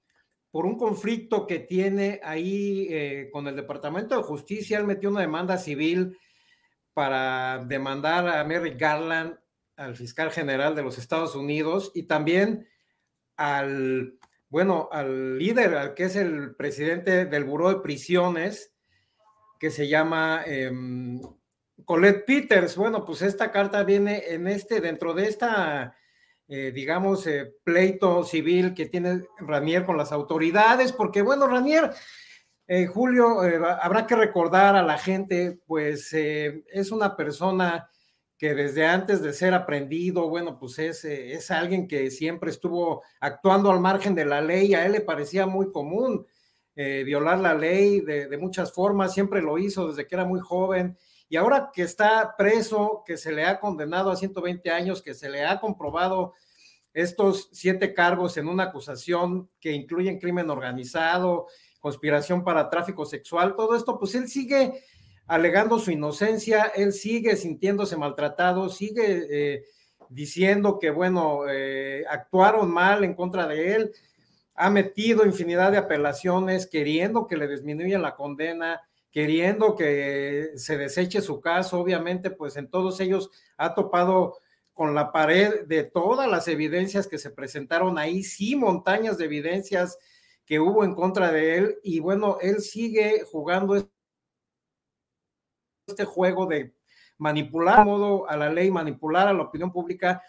por 0.50 0.66
un 0.66 0.76
conflicto 0.76 1.46
que 1.46 1.60
tiene 1.60 2.18
ahí 2.24 2.88
eh, 2.90 3.28
con 3.30 3.46
el 3.46 3.54
Departamento 3.54 4.16
de 4.16 4.24
Justicia. 4.24 4.78
Él 4.78 4.86
metió 4.86 5.10
una 5.10 5.20
demanda 5.20 5.56
civil 5.56 6.18
para 6.94 7.64
demandar 7.66 8.28
a 8.28 8.44
Merrick 8.44 8.78
Garland, 8.78 9.38
al 9.76 9.96
fiscal 9.96 10.30
general 10.30 10.74
de 10.74 10.82
los 10.82 10.98
Estados 10.98 11.34
Unidos, 11.34 11.92
y 11.94 12.04
también 12.04 12.68
al 13.36 14.18
bueno, 14.54 14.88
al 14.92 15.36
líder, 15.36 15.74
al 15.74 15.94
que 15.94 16.04
es 16.04 16.14
el 16.14 16.54
presidente 16.54 17.24
del 17.26 17.42
Buró 17.42 17.70
de 17.70 17.80
Prisiones, 17.80 18.72
que 19.58 19.72
se 19.72 19.88
llama 19.88 20.44
eh, 20.46 20.70
Colette 21.84 22.24
Peters. 22.24 22.76
Bueno, 22.76 23.04
pues 23.04 23.22
esta 23.22 23.50
carta 23.50 23.82
viene 23.82 24.22
en 24.28 24.46
este, 24.46 24.80
dentro 24.80 25.12
de 25.12 25.26
esta, 25.26 25.96
eh, 26.46 26.70
digamos, 26.72 27.26
eh, 27.26 27.52
pleito 27.64 28.22
civil 28.22 28.74
que 28.74 28.86
tiene 28.86 29.22
Ranier 29.38 29.84
con 29.84 29.96
las 29.96 30.12
autoridades, 30.12 30.92
porque 30.92 31.22
bueno, 31.22 31.48
Ranier 31.48 31.90
Eh, 32.66 32.86
Julio, 32.86 33.44
eh, 33.44 33.60
habrá 33.82 34.06
que 34.06 34.16
recordar 34.16 34.74
a 34.74 34.82
la 34.82 34.96
gente, 34.96 35.60
pues 35.66 36.10
eh, 36.14 36.64
es 36.68 36.90
una 36.92 37.14
persona 37.14 37.90
que 38.38 38.54
desde 38.54 38.86
antes 38.86 39.20
de 39.22 39.34
ser 39.34 39.52
aprendido, 39.52 40.30
bueno, 40.30 40.58
pues 40.58 40.78
es, 40.78 41.04
es 41.04 41.50
alguien 41.50 41.86
que 41.86 42.10
siempre 42.10 42.50
estuvo 42.50 43.02
actuando 43.20 43.70
al 43.70 43.80
margen 43.80 44.14
de 44.14 44.24
la 44.24 44.40
ley, 44.40 44.72
a 44.72 44.86
él 44.86 44.92
le 44.92 45.00
parecía 45.02 45.46
muy 45.46 45.70
común 45.70 46.26
violar 46.76 47.38
la 47.38 47.54
ley 47.54 48.00
de, 48.00 48.26
de, 48.26 48.36
muchas 48.36 48.72
formas, 48.72 49.14
siempre 49.14 49.40
lo 49.40 49.58
hizo 49.58 49.86
desde 49.86 50.08
que 50.08 50.16
era 50.16 50.24
muy 50.24 50.40
joven, 50.40 50.98
y 51.28 51.36
ahora 51.36 51.70
que 51.72 51.82
está 51.82 52.34
preso, 52.36 53.04
que 53.06 53.16
se 53.16 53.30
le 53.30 53.44
ha 53.44 53.60
condenado 53.60 54.10
a 54.10 54.16
120 54.16 54.68
años, 54.72 55.00
que 55.00 55.14
se 55.14 55.28
le 55.28 55.44
ha 55.44 55.60
comprobado 55.60 56.34
estos 56.92 57.48
siete 57.52 57.94
cargos 57.94 58.36
en 58.38 58.48
una 58.48 58.64
acusación 58.64 59.48
que 59.60 59.70
incluyen 59.70 60.18
crimen 60.18 60.50
organizado, 60.50 61.46
conspiración 61.84 62.42
para 62.42 62.70
tráfico 62.70 63.04
sexual, 63.04 63.56
todo 63.56 63.76
esto, 63.76 63.98
pues 63.98 64.14
él 64.14 64.26
sigue 64.26 64.72
alegando 65.26 65.78
su 65.78 65.90
inocencia, 65.90 66.72
él 66.74 66.94
sigue 66.94 67.36
sintiéndose 67.36 67.98
maltratado, 67.98 68.70
sigue 68.70 69.26
eh, 69.28 69.64
diciendo 70.08 70.78
que, 70.78 70.88
bueno, 70.88 71.42
eh, 71.46 72.02
actuaron 72.08 72.70
mal 72.70 73.04
en 73.04 73.12
contra 73.12 73.46
de 73.46 73.74
él, 73.74 73.92
ha 74.54 74.70
metido 74.70 75.26
infinidad 75.26 75.72
de 75.72 75.76
apelaciones 75.76 76.66
queriendo 76.66 77.26
que 77.26 77.36
le 77.36 77.48
disminuya 77.48 77.98
la 77.98 78.14
condena, 78.14 78.80
queriendo 79.10 79.76
que 79.76 80.52
se 80.56 80.78
deseche 80.78 81.20
su 81.20 81.38
caso, 81.38 81.78
obviamente, 81.78 82.30
pues 82.30 82.56
en 82.56 82.70
todos 82.70 82.98
ellos 82.98 83.30
ha 83.58 83.74
topado 83.74 84.38
con 84.72 84.94
la 84.94 85.12
pared 85.12 85.66
de 85.66 85.84
todas 85.84 86.30
las 86.30 86.48
evidencias 86.48 87.06
que 87.06 87.18
se 87.18 87.28
presentaron 87.28 87.98
ahí, 87.98 88.22
sí, 88.22 88.56
montañas 88.56 89.18
de 89.18 89.26
evidencias 89.26 89.98
que 90.46 90.60
hubo 90.60 90.84
en 90.84 90.94
contra 90.94 91.32
de 91.32 91.56
él 91.56 91.78
y 91.82 92.00
bueno, 92.00 92.38
él 92.40 92.60
sigue 92.60 93.24
jugando 93.30 93.76
este 95.86 96.04
juego 96.04 96.46
de 96.46 96.74
manipular 97.18 97.84
modo 97.84 98.28
a 98.28 98.36
la 98.36 98.50
ley, 98.50 98.70
manipular 98.70 99.28
a 99.28 99.32
la 99.32 99.42
opinión 99.42 99.72
pública 99.72 100.22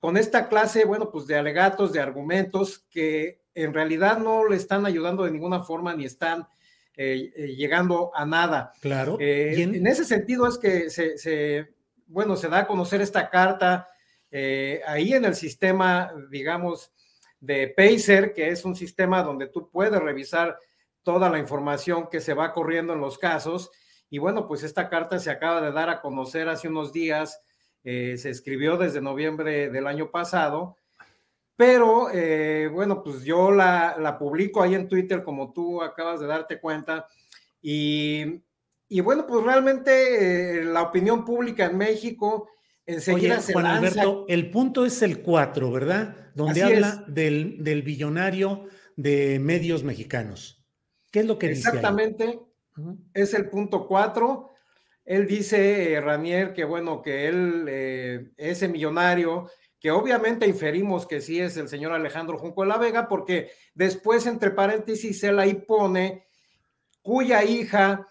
con 0.00 0.16
esta 0.16 0.48
clase, 0.48 0.84
bueno, 0.84 1.10
pues 1.10 1.26
de 1.26 1.36
alegatos, 1.36 1.92
de 1.92 2.00
argumentos 2.00 2.86
que 2.90 3.42
en 3.54 3.74
realidad 3.74 4.18
no 4.18 4.48
le 4.48 4.56
están 4.56 4.86
ayudando 4.86 5.24
de 5.24 5.30
ninguna 5.30 5.60
forma 5.60 5.94
ni 5.94 6.06
están 6.06 6.48
eh, 6.96 7.32
eh, 7.36 7.54
llegando 7.56 8.10
a 8.14 8.24
nada. 8.24 8.72
Claro. 8.80 9.18
Eh, 9.20 9.62
en... 9.62 9.86
ese 9.86 10.04
sentido 10.04 10.46
es 10.46 10.58
que 10.58 10.90
se, 10.90 11.74
bueno, 12.06 12.36
se 12.36 12.48
da 12.48 12.60
a 12.60 12.66
conocer 12.66 13.00
esta 13.00 13.28
carta 13.28 13.86
ahí 14.86 15.12
en 15.12 15.24
el 15.24 15.34
sistema, 15.34 16.12
digamos, 16.30 16.92
de 17.40 17.68
Pacer, 17.68 18.32
que 18.32 18.48
es 18.48 18.64
un 18.64 18.76
sistema 18.76 19.22
donde 19.22 19.48
tú 19.48 19.70
puedes 19.70 20.00
revisar 20.00 20.58
toda 21.02 21.30
la 21.30 21.38
información 21.38 22.08
que 22.10 22.20
se 22.20 22.34
va 22.34 22.52
corriendo 22.52 22.92
en 22.92 23.00
los 23.00 23.18
casos. 23.18 23.70
Y 24.10 24.18
bueno, 24.18 24.46
pues 24.46 24.62
esta 24.62 24.88
carta 24.88 25.18
se 25.18 25.30
acaba 25.30 25.60
de 25.60 25.72
dar 25.72 25.88
a 25.88 26.00
conocer 26.00 26.48
hace 26.48 26.68
unos 26.68 26.92
días, 26.92 27.40
eh, 27.84 28.16
se 28.18 28.30
escribió 28.30 28.76
desde 28.76 29.00
noviembre 29.00 29.70
del 29.70 29.86
año 29.86 30.10
pasado, 30.10 30.76
pero 31.56 32.10
eh, 32.12 32.68
bueno, 32.72 33.02
pues 33.02 33.22
yo 33.22 33.50
la, 33.50 33.96
la, 33.98 34.18
publico 34.18 34.62
ahí 34.62 34.74
en 34.74 34.88
Twitter 34.88 35.22
como 35.22 35.52
tú 35.52 35.82
acabas 35.82 36.20
de 36.20 36.26
darte 36.26 36.60
cuenta. 36.60 37.06
Y, 37.62 38.42
y 38.88 39.00
bueno, 39.00 39.26
pues 39.26 39.44
realmente 39.44 40.60
eh, 40.60 40.64
la 40.64 40.82
opinión 40.82 41.24
pública 41.24 41.66
en 41.66 41.78
México 41.78 42.48
enseguida 42.86 43.38
Oye, 43.38 43.52
Juan 43.52 43.66
Alberto, 43.66 44.24
el 44.28 44.50
punto 44.50 44.84
es 44.84 45.02
el 45.02 45.22
4, 45.22 45.70
¿verdad? 45.70 46.20
donde 46.34 46.62
Así 46.62 46.72
habla 46.72 47.04
del, 47.06 47.62
del, 47.62 47.82
billonario 47.82 48.66
de 48.96 49.38
medios 49.38 49.84
mexicanos. 49.84 50.64
¿Qué 51.10 51.20
es 51.20 51.26
lo 51.26 51.38
que 51.38 51.48
dice? 51.48 51.68
Exactamente, 51.68 52.40
es 53.12 53.34
el 53.34 53.48
punto 53.48 53.86
cuatro. 53.86 54.50
Él 55.04 55.26
dice, 55.26 55.92
eh, 55.92 56.00
Ranier, 56.00 56.52
que 56.52 56.64
bueno, 56.64 57.02
que 57.02 57.26
él, 57.26 57.66
eh, 57.68 58.30
ese 58.36 58.68
millonario, 58.68 59.50
que 59.80 59.90
obviamente 59.90 60.46
inferimos 60.46 61.06
que 61.06 61.20
sí 61.20 61.40
es 61.40 61.56
el 61.56 61.68
señor 61.68 61.92
Alejandro 61.92 62.38
Junco 62.38 62.62
de 62.62 62.68
la 62.68 62.78
Vega, 62.78 63.08
porque 63.08 63.50
después, 63.74 64.26
entre 64.26 64.50
paréntesis, 64.50 65.22
él 65.24 65.38
ahí 65.38 65.54
pone 65.54 66.26
cuya 67.02 67.42
hija 67.42 68.06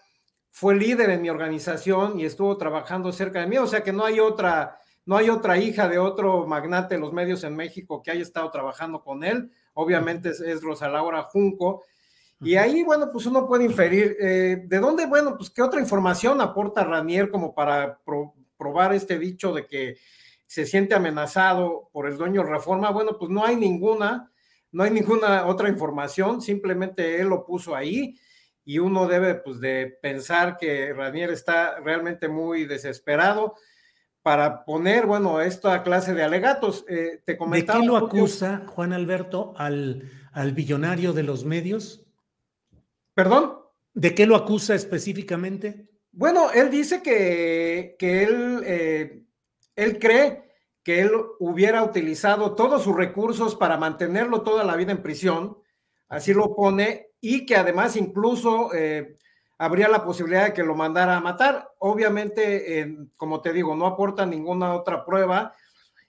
fue 0.50 0.74
líder 0.74 1.10
en 1.10 1.22
mi 1.22 1.30
organización 1.30 2.18
y 2.18 2.24
estuvo 2.24 2.56
trabajando 2.56 3.12
cerca 3.12 3.40
de 3.40 3.46
mí, 3.46 3.56
o 3.58 3.66
sea 3.66 3.82
que 3.82 3.92
no 3.92 4.04
hay 4.04 4.20
otra 4.20 4.80
no 5.06 5.16
hay 5.16 5.30
otra 5.30 5.58
hija 5.58 5.88
de 5.88 5.98
otro 5.98 6.46
magnate 6.46 6.94
de 6.94 7.00
los 7.00 7.12
medios 7.12 7.42
en 7.44 7.56
México 7.56 8.02
que 8.02 8.10
haya 8.10 8.22
estado 8.22 8.50
trabajando 8.50 9.02
con 9.02 9.24
él. 9.24 9.50
Obviamente 9.74 10.30
es, 10.30 10.62
Rosa 10.62 10.88
Laura 10.88 11.22
Junco. 11.24 11.82
Y 12.40 12.54
ahí, 12.56 12.84
bueno, 12.84 13.10
pues 13.12 13.26
uno 13.26 13.46
puede 13.46 13.64
inferir, 13.64 14.16
eh, 14.20 14.62
¿de 14.66 14.78
dónde, 14.78 15.06
bueno, 15.06 15.36
pues 15.36 15.50
qué 15.50 15.62
otra 15.62 15.80
información 15.80 16.40
aporta 16.40 16.84
Ranier 16.84 17.28
como 17.28 17.54
para 17.54 17.98
probar 18.56 18.94
este 18.94 19.18
dicho 19.18 19.52
de 19.52 19.66
que 19.66 19.96
se 20.46 20.64
siente 20.64 20.94
amenazado 20.94 21.90
por 21.92 22.06
el 22.06 22.16
dueño 22.16 22.44
Reforma? 22.44 22.90
Bueno, 22.90 23.18
pues 23.18 23.30
no 23.30 23.44
hay 23.44 23.56
ninguna, 23.56 24.30
no 24.70 24.84
hay 24.84 24.90
ninguna 24.90 25.46
otra 25.46 25.68
información, 25.68 26.40
simplemente 26.40 27.20
él 27.20 27.28
lo 27.28 27.44
puso 27.44 27.74
ahí 27.74 28.16
y 28.70 28.78
uno 28.78 29.08
debe, 29.08 29.34
pues, 29.34 29.58
de 29.58 29.98
pensar 30.00 30.56
que 30.56 30.92
Ranier 30.92 31.30
está 31.30 31.80
realmente 31.80 32.28
muy 32.28 32.66
desesperado 32.66 33.56
para 34.22 34.64
poner, 34.64 35.06
bueno, 35.06 35.40
esta 35.40 35.82
clase 35.82 36.14
de 36.14 36.22
alegatos. 36.22 36.84
Eh, 36.88 37.20
te 37.24 37.36
¿De 37.36 37.66
qué 37.66 37.84
lo 37.84 37.96
acusa 37.96 38.62
Juan 38.68 38.92
Alberto 38.92 39.54
al, 39.56 40.08
al 40.30 40.52
billonario 40.52 41.12
de 41.12 41.24
los 41.24 41.44
medios? 41.44 42.06
¿Perdón? 43.12 43.56
¿De 43.92 44.14
qué 44.14 44.24
lo 44.24 44.36
acusa 44.36 44.76
específicamente? 44.76 45.88
Bueno, 46.12 46.52
él 46.52 46.70
dice 46.70 47.02
que, 47.02 47.96
que 47.98 48.22
él, 48.22 48.62
eh, 48.64 49.24
él 49.74 49.98
cree 49.98 50.44
que 50.84 51.00
él 51.00 51.10
hubiera 51.40 51.82
utilizado 51.82 52.54
todos 52.54 52.84
sus 52.84 52.94
recursos 52.94 53.56
para 53.56 53.76
mantenerlo 53.78 54.42
toda 54.42 54.62
la 54.62 54.76
vida 54.76 54.92
en 54.92 55.02
prisión, 55.02 55.58
así 56.08 56.32
lo 56.32 56.54
pone, 56.54 57.09
y 57.20 57.44
que 57.44 57.56
además 57.56 57.96
incluso 57.96 58.72
eh, 58.74 59.16
habría 59.58 59.88
la 59.88 60.04
posibilidad 60.04 60.46
de 60.46 60.52
que 60.54 60.62
lo 60.62 60.74
mandara 60.74 61.16
a 61.16 61.20
matar. 61.20 61.70
Obviamente, 61.78 62.98
como 63.16 63.40
te 63.42 63.52
digo, 63.52 63.76
no 63.76 63.86
aporta 63.86 64.24
ninguna 64.24 64.74
otra 64.74 65.04
prueba. 65.04 65.54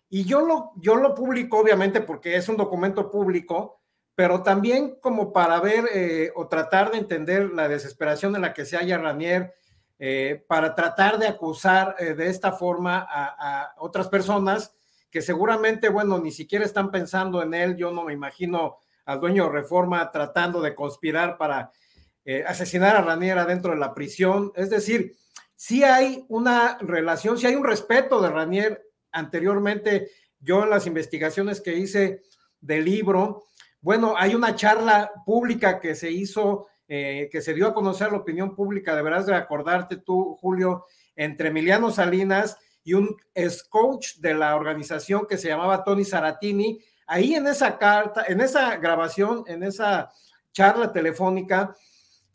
Y 0.10 0.24
yo 0.24 0.42
lo, 0.42 0.72
yo 0.78 0.96
lo 0.96 1.14
publico, 1.14 1.60
obviamente, 1.60 2.02
porque 2.02 2.36
es 2.36 2.48
un 2.48 2.58
documento 2.58 3.12
público, 3.12 3.82
pero 4.16 4.42
también 4.42 4.98
como 5.02 5.34
para 5.34 5.60
ver 5.60 5.86
eh, 5.94 6.32
o 6.36 6.48
tratar 6.48 6.92
de 6.92 7.00
entender 7.00 7.52
la 7.52 7.68
desesperación 7.68 8.36
en 8.36 8.42
la 8.42 8.54
que 8.54 8.66
se 8.66 8.78
halla 8.78 8.98
Ranier, 8.98 9.54
eh, 10.00 10.44
para 10.48 10.74
tratar 10.74 11.20
de 11.20 11.28
acusar 11.28 11.96
de 11.96 12.28
esta 12.28 12.54
forma 12.54 13.06
a, 13.08 13.76
otras 13.78 14.10
personas 14.10 14.76
que 15.12 15.22
seguramente, 15.22 15.90
bueno, 15.90 16.18
ni 16.18 16.32
siquiera 16.32 16.66
están 16.66 16.90
pensando 16.90 17.44
en 17.44 17.54
él. 17.54 17.76
Yo 17.76 17.92
no 17.92 18.06
me 18.06 18.14
imagino 18.14 18.78
al 19.06 19.20
dueño 19.20 19.46
de 19.46 19.52
Reforma 19.52 20.12
tratando 20.12 20.62
de 20.62 20.76
conspirar 20.76 21.38
para 21.38 21.72
eh, 22.26 22.44
asesinar 22.48 22.96
a 22.96 23.02
Ranier 23.02 23.46
dentro 23.46 23.72
de 23.72 23.80
la 23.80 23.94
prisión. 23.94 24.52
Es 24.56 24.70
decir, 24.70 25.16
si 25.56 25.84
hay 25.84 26.26
una 26.30 26.78
relación, 26.82 27.38
si 27.38 27.48
hay 27.48 27.56
un 27.56 27.66
respeto 27.66 28.22
de 28.22 28.30
Ranier 28.30 28.92
anteriormente. 29.12 30.12
Yo 30.40 30.64
en 30.64 30.70
las 30.70 30.88
investigaciones 30.88 31.62
que 31.62 31.78
hice 31.78 32.24
del 32.60 32.86
libro, 32.86 33.46
bueno, 33.82 34.16
hay 34.18 34.36
una 34.36 34.56
charla 34.56 35.12
pública 35.26 35.80
que 35.80 35.96
se 35.96 36.12
hizo, 36.12 36.68
eh, 36.88 37.30
que 37.32 37.42
se 37.42 37.54
dio 37.54 37.68
a 37.68 37.74
conocer 37.74 38.12
la 38.12 38.20
opinión 38.20 38.56
pública, 38.56 38.96
deberás 38.96 39.26
de 39.26 39.36
acordarte 39.36 39.98
tú, 39.98 40.38
Julio, 40.40 40.86
entre 41.16 41.50
Emiliano 41.50 41.92
Salinas 41.92 42.58
y 42.84 42.94
un 42.94 43.16
ex 43.36 43.64
coach 43.64 44.16
de 44.18 44.34
la 44.34 44.56
organización 44.56 45.28
que 45.28 45.38
se 45.38 45.50
llamaba 45.50 45.84
Tony 45.84 46.06
Saratini. 46.06 46.80
Ahí 47.12 47.36
en 47.36 47.46
esa 47.46 47.78
carta, 47.78 48.24
en 48.26 48.40
esa 48.40 48.78
grabación, 48.78 49.44
en 49.46 49.64
esa 49.64 50.14
charla 50.54 50.94
telefónica, 50.94 51.76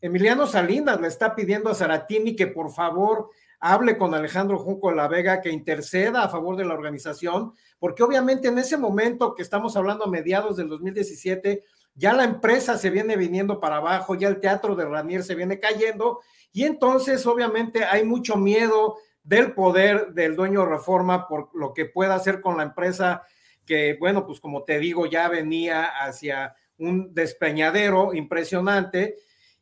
Emiliano 0.03 0.47
Salinas 0.47 1.01
le 1.01 1.09
está 1.09 1.35
pidiendo 1.35 1.71
a 1.71 1.75
Saratini 1.75 2.37
que 2.37 2.47
por 2.47 2.71
favor 2.71 3.31
hable 3.59 3.97
con 3.97 4.13
Alejandro 4.13 4.59
Junco 4.59 4.91
de 4.91 4.97
la 4.97 5.09
Vega, 5.09 5.41
que 5.41 5.49
interceda 5.49 6.23
a 6.23 6.29
favor 6.29 6.57
de 6.57 6.67
la 6.67 6.75
organización, 6.75 7.55
porque 7.79 8.03
obviamente 8.03 8.49
en 8.49 8.59
ese 8.59 8.77
momento 8.77 9.35
que 9.35 9.41
estamos 9.41 9.79
hablando 9.79 10.05
a 10.05 10.11
mediados 10.11 10.59
del 10.59 10.69
2017, 10.69 11.65
ya 11.95 12.13
la 12.13 12.25
empresa 12.25 12.77
se 12.77 12.91
viene 12.91 13.17
viniendo 13.17 13.59
para 13.59 13.77
abajo, 13.77 14.15
ya 14.15 14.29
el 14.29 14.41
teatro 14.41 14.77
de 14.77 14.85
Ranier 14.85 15.23
se 15.23 15.35
viene 15.35 15.59
cayendo, 15.59 16.21
y 16.53 16.65
entonces 16.65 17.27
obviamente 17.27 17.83
hay 17.87 18.05
mucho 18.05 18.37
miedo 18.37 18.99
del 19.23 19.55
poder 19.55 20.13
del 20.13 20.37
dueño 20.37 20.61
de 20.61 20.67
Reforma 20.67 21.27
por 21.27 21.49
lo 21.55 21.73
que 21.73 21.87
pueda 21.87 22.15
hacer 22.15 22.43
con 22.43 22.59
la 22.59 22.63
empresa, 22.65 23.23
que 23.67 23.97
bueno, 23.99 24.27
pues 24.27 24.41
como 24.41 24.65
te 24.65 24.79
digo, 24.79 25.07
ya 25.07 25.29
venía 25.29 25.85
hacia 25.85 26.55
un 26.79 27.13
despeñadero 27.13 28.15
impresionante 28.15 29.17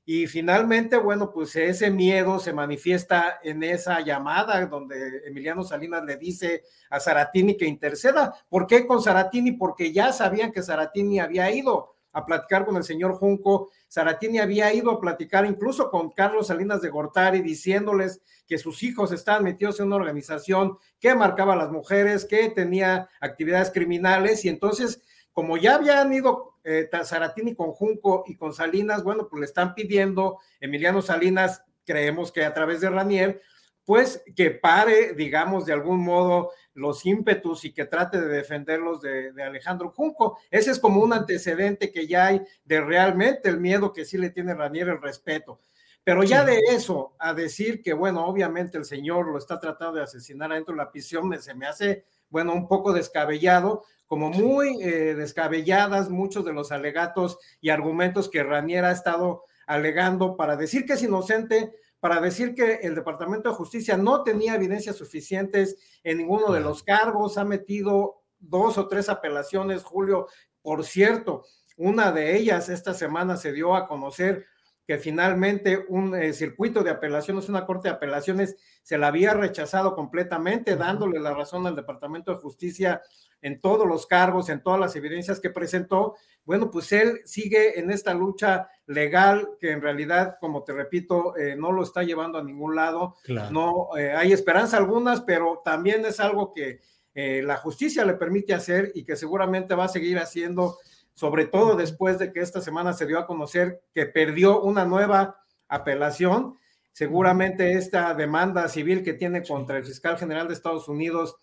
y 0.07 0.27
finalmente, 0.27 0.99
bueno, 0.99 1.33
pues 1.33 1.57
ese 1.57 1.91
miedo 1.91 2.39
se 2.39 2.53
manifiesta 2.53 3.41
en 3.43 3.63
esa 3.63 4.01
llamada 4.01 4.65
donde 4.67 5.23
Emiliano 5.27 5.65
Salinas 5.65 6.05
le 6.05 6.17
dice 6.19 6.65
a 6.91 7.01
Saratini 7.01 7.57
que 7.57 7.65
interceda. 7.65 8.35
¿Por 8.51 8.67
qué 8.67 8.87
con 8.87 9.01
Saratini? 9.01 9.53
Porque 9.53 9.93
ya 9.93 10.13
sabían 10.13 10.53
que 10.53 10.63
Saratini 10.63 11.21
había 11.21 11.51
ido 11.51 11.95
a 12.13 12.27
platicar 12.27 12.67
con 12.67 12.77
el 12.77 12.85
señor 12.85 13.15
Junco. 13.15 13.71
Saratini 13.95 14.41
había 14.41 14.75
ido 14.75 14.91
a 14.91 15.01
platicar 15.01 15.47
incluso 15.47 15.89
con 15.89 16.11
Carlos 16.11 16.49
Salinas 16.49 16.83
de 16.83 16.89
Gortari 16.89 17.43
diciéndoles 17.43 18.21
que 18.45 18.59
sus 18.59 18.83
hijos 18.83 19.13
estaban 19.13 19.45
metidos 19.45 19.79
en 19.79 19.87
una 19.87 19.95
organización 19.95 20.79
que 20.99 21.15
marcaba 21.15 21.53
a 21.53 21.57
las 21.57 21.71
mujeres, 21.71 22.25
que 22.25 22.51
tenía 22.51 23.09
actividades 23.21 23.71
criminales 23.71 24.45
y 24.45 24.49
entonces 24.49 25.01
como 25.33 25.59
ya 25.59 25.77
habían 25.77 26.13
ido 26.13 26.57
eh, 26.65 26.91
Saratini 27.05 27.55
con 27.55 27.71
Junco 27.71 28.25
y 28.27 28.35
con 28.35 28.53
Salinas, 28.53 29.05
bueno, 29.05 29.29
pues 29.31 29.39
le 29.39 29.47
están 29.47 29.77
pidiendo 29.77 30.41
Emiliano 30.59 31.01
Salinas, 31.01 31.63
creemos 31.87 32.33
que 32.33 32.45
a 32.45 32.53
través 32.53 32.81
de 32.81 32.91
Ranier, 32.91 33.43
pues 33.85 34.23
que 34.35 34.51
pare, 34.51 35.13
digamos, 35.13 35.67
de 35.67 35.73
algún 35.73 36.01
modo 36.01 36.51
los 36.75 37.05
ímpetus 37.05 37.65
y 37.65 37.73
que 37.73 37.85
trate 37.85 38.21
de 38.21 38.29
defenderlos 38.29 39.01
de, 39.01 39.33
Alejandro 39.43 39.91
Junco. 39.91 40.39
Ese 40.51 40.71
es 40.71 40.79
como 40.79 41.01
un 41.03 41.13
antecedente 41.13 41.93
que 41.93 42.07
ya 42.07 42.27
hay 42.27 42.43
de 42.65 42.81
realmente 42.81 43.49
el 43.49 43.61
miedo 43.61 43.93
que 43.93 44.05
sí 44.05 44.19
le 44.19 44.31
tiene 44.31 44.55
Ranier, 44.55 44.89
el 44.89 45.03
respeto. 45.03 45.61
Pero 46.03 46.23
ya 46.23 46.45
de 46.45 46.59
eso 46.71 47.15
a 47.19 47.33
decir 47.33 47.83
que, 47.83 47.95
bueno, 47.95 48.27
obviamente 48.27 48.77
el 48.77 48.85
señor 48.85 49.29
lo 49.29 49.39
está 49.39 49.59
tratando 49.59 49.95
de 49.95 50.03
asesinar 50.03 50.53
adentro 50.53 50.75
de 50.75 50.79
la 50.79 50.91
prisión, 50.91 51.33
se 51.41 51.55
me 51.55 51.67
hace, 51.67 52.05
bueno, 52.29 52.53
un 52.53 52.69
poco 52.69 52.93
descabellado, 52.93 53.85
como 54.07 54.29
muy 54.29 54.83
eh, 54.83 55.15
descabelladas 55.15 56.11
muchos 56.11 56.45
de 56.45 56.53
los 56.53 56.73
alegatos 56.73 57.39
y 57.61 57.71
argumentos 57.71 58.29
que 58.29 58.43
Ranier 58.43 58.85
ha 58.85 58.93
estado 58.93 59.45
alegando 59.67 60.37
para 60.37 60.57
decir 60.57 60.85
que 60.85 60.93
es 60.93 61.03
inocente, 61.03 61.73
para 62.05 62.21
decir 62.21 62.55
que 62.55 62.81
el 62.83 62.95
Departamento 62.95 63.49
de 63.49 63.55
Justicia 63.55 63.97
no 63.97 64.23
tenía 64.25 64.57
evidencias 64.57 64.95
suficientes 64.95 65.79
en 66.03 66.19
ninguno 66.19 66.53
de 66.53 66.61
los 66.61 66.83
cargos, 66.83 67.39
ha 67.39 67.47
metido 67.47 68.25
dos 68.39 68.77
o 68.77 68.89
tres 68.89 69.09
apelaciones, 69.09 69.83
Julio. 69.85 70.27
Por 70.61 70.85
cierto, 70.85 71.47
una 71.79 72.13
de 72.13 72.37
ellas 72.37 72.69
esta 72.69 72.93
semana 72.93 73.39
se 73.39 73.53
dio 73.53 73.75
a 73.75 73.89
conocer 73.89 74.45
que 74.87 74.99
finalmente 74.99 75.85
un 75.89 76.15
eh, 76.15 76.33
circuito 76.33 76.83
de 76.83 76.91
apelaciones, 76.91 77.49
una 77.49 77.65
corte 77.65 77.89
de 77.89 77.95
apelaciones, 77.95 78.57
se 78.83 78.99
la 78.99 79.07
había 79.07 79.33
rechazado 79.33 79.95
completamente, 79.95 80.77
dándole 80.77 81.19
la 81.21 81.33
razón 81.33 81.67
al 81.67 81.77
Departamento 81.77 82.33
de 82.33 82.39
Justicia 82.39 83.03
en 83.41 83.61
todos 83.61 83.87
los 83.87 84.07
cargos, 84.07 84.49
en 84.51 84.63
todas 84.63 84.79
las 84.79 84.95
evidencias 84.95 85.41
que 85.41 85.51
presentó. 85.51 86.17
Bueno, 86.45 86.71
pues 86.71 86.93
él 86.93 87.23
sigue 87.25 87.79
en 87.79 87.91
esta 87.91 88.13
lucha 88.13 88.69
legal 88.87 89.49
que 89.59 89.71
en 89.71 89.81
realidad, 89.81 90.37
como 90.39 90.65
te 90.65 90.73
repito, 90.73 91.37
eh, 91.37 91.57
no 91.57 91.73
lo 91.73 91.83
está 91.83 92.03
llevando 92.03 92.39
a 92.39 92.45
ningún 92.45 92.77
lado. 92.77 93.17
No 93.51 93.97
eh, 93.97 94.13
hay 94.13 94.33
esperanza 94.33 94.77
algunas, 94.77 95.23
pero 95.23 95.63
también 95.65 96.05
es 96.05 96.21
algo 96.21 96.53
que 96.53 96.81
la 97.17 97.57
justicia 97.59 98.05
le 98.05 98.15
permite 98.15 98.55
hacer 98.55 98.91
y 98.93 99.05
que 99.05 99.15
seguramente 99.15 99.77
va 99.77 99.85
a 99.85 99.89
seguir 99.89 100.19
haciendo 100.19 100.79
sobre 101.15 101.47
todo 101.47 101.77
después 101.77 102.19
de 102.19 102.33
que 102.33 102.41
esta 102.41 102.61
semana 102.61 102.93
se 102.93 103.07
dio 103.07 103.19
a 103.19 103.27
conocer 103.27 103.83
que 103.95 104.07
perdió 104.07 104.61
una 104.61 104.85
nueva 104.85 105.41
apelación. 105.69 106.59
Seguramente 106.93 107.73
esta 107.75 108.15
demanda 108.15 108.69
civil 108.69 109.03
que 109.03 109.15
tiene 109.15 109.43
contra 109.43 109.79
el 109.79 109.85
fiscal 109.85 110.17
general 110.19 110.49
de 110.49 110.55
Estados 110.55 110.89
Unidos 110.89 111.37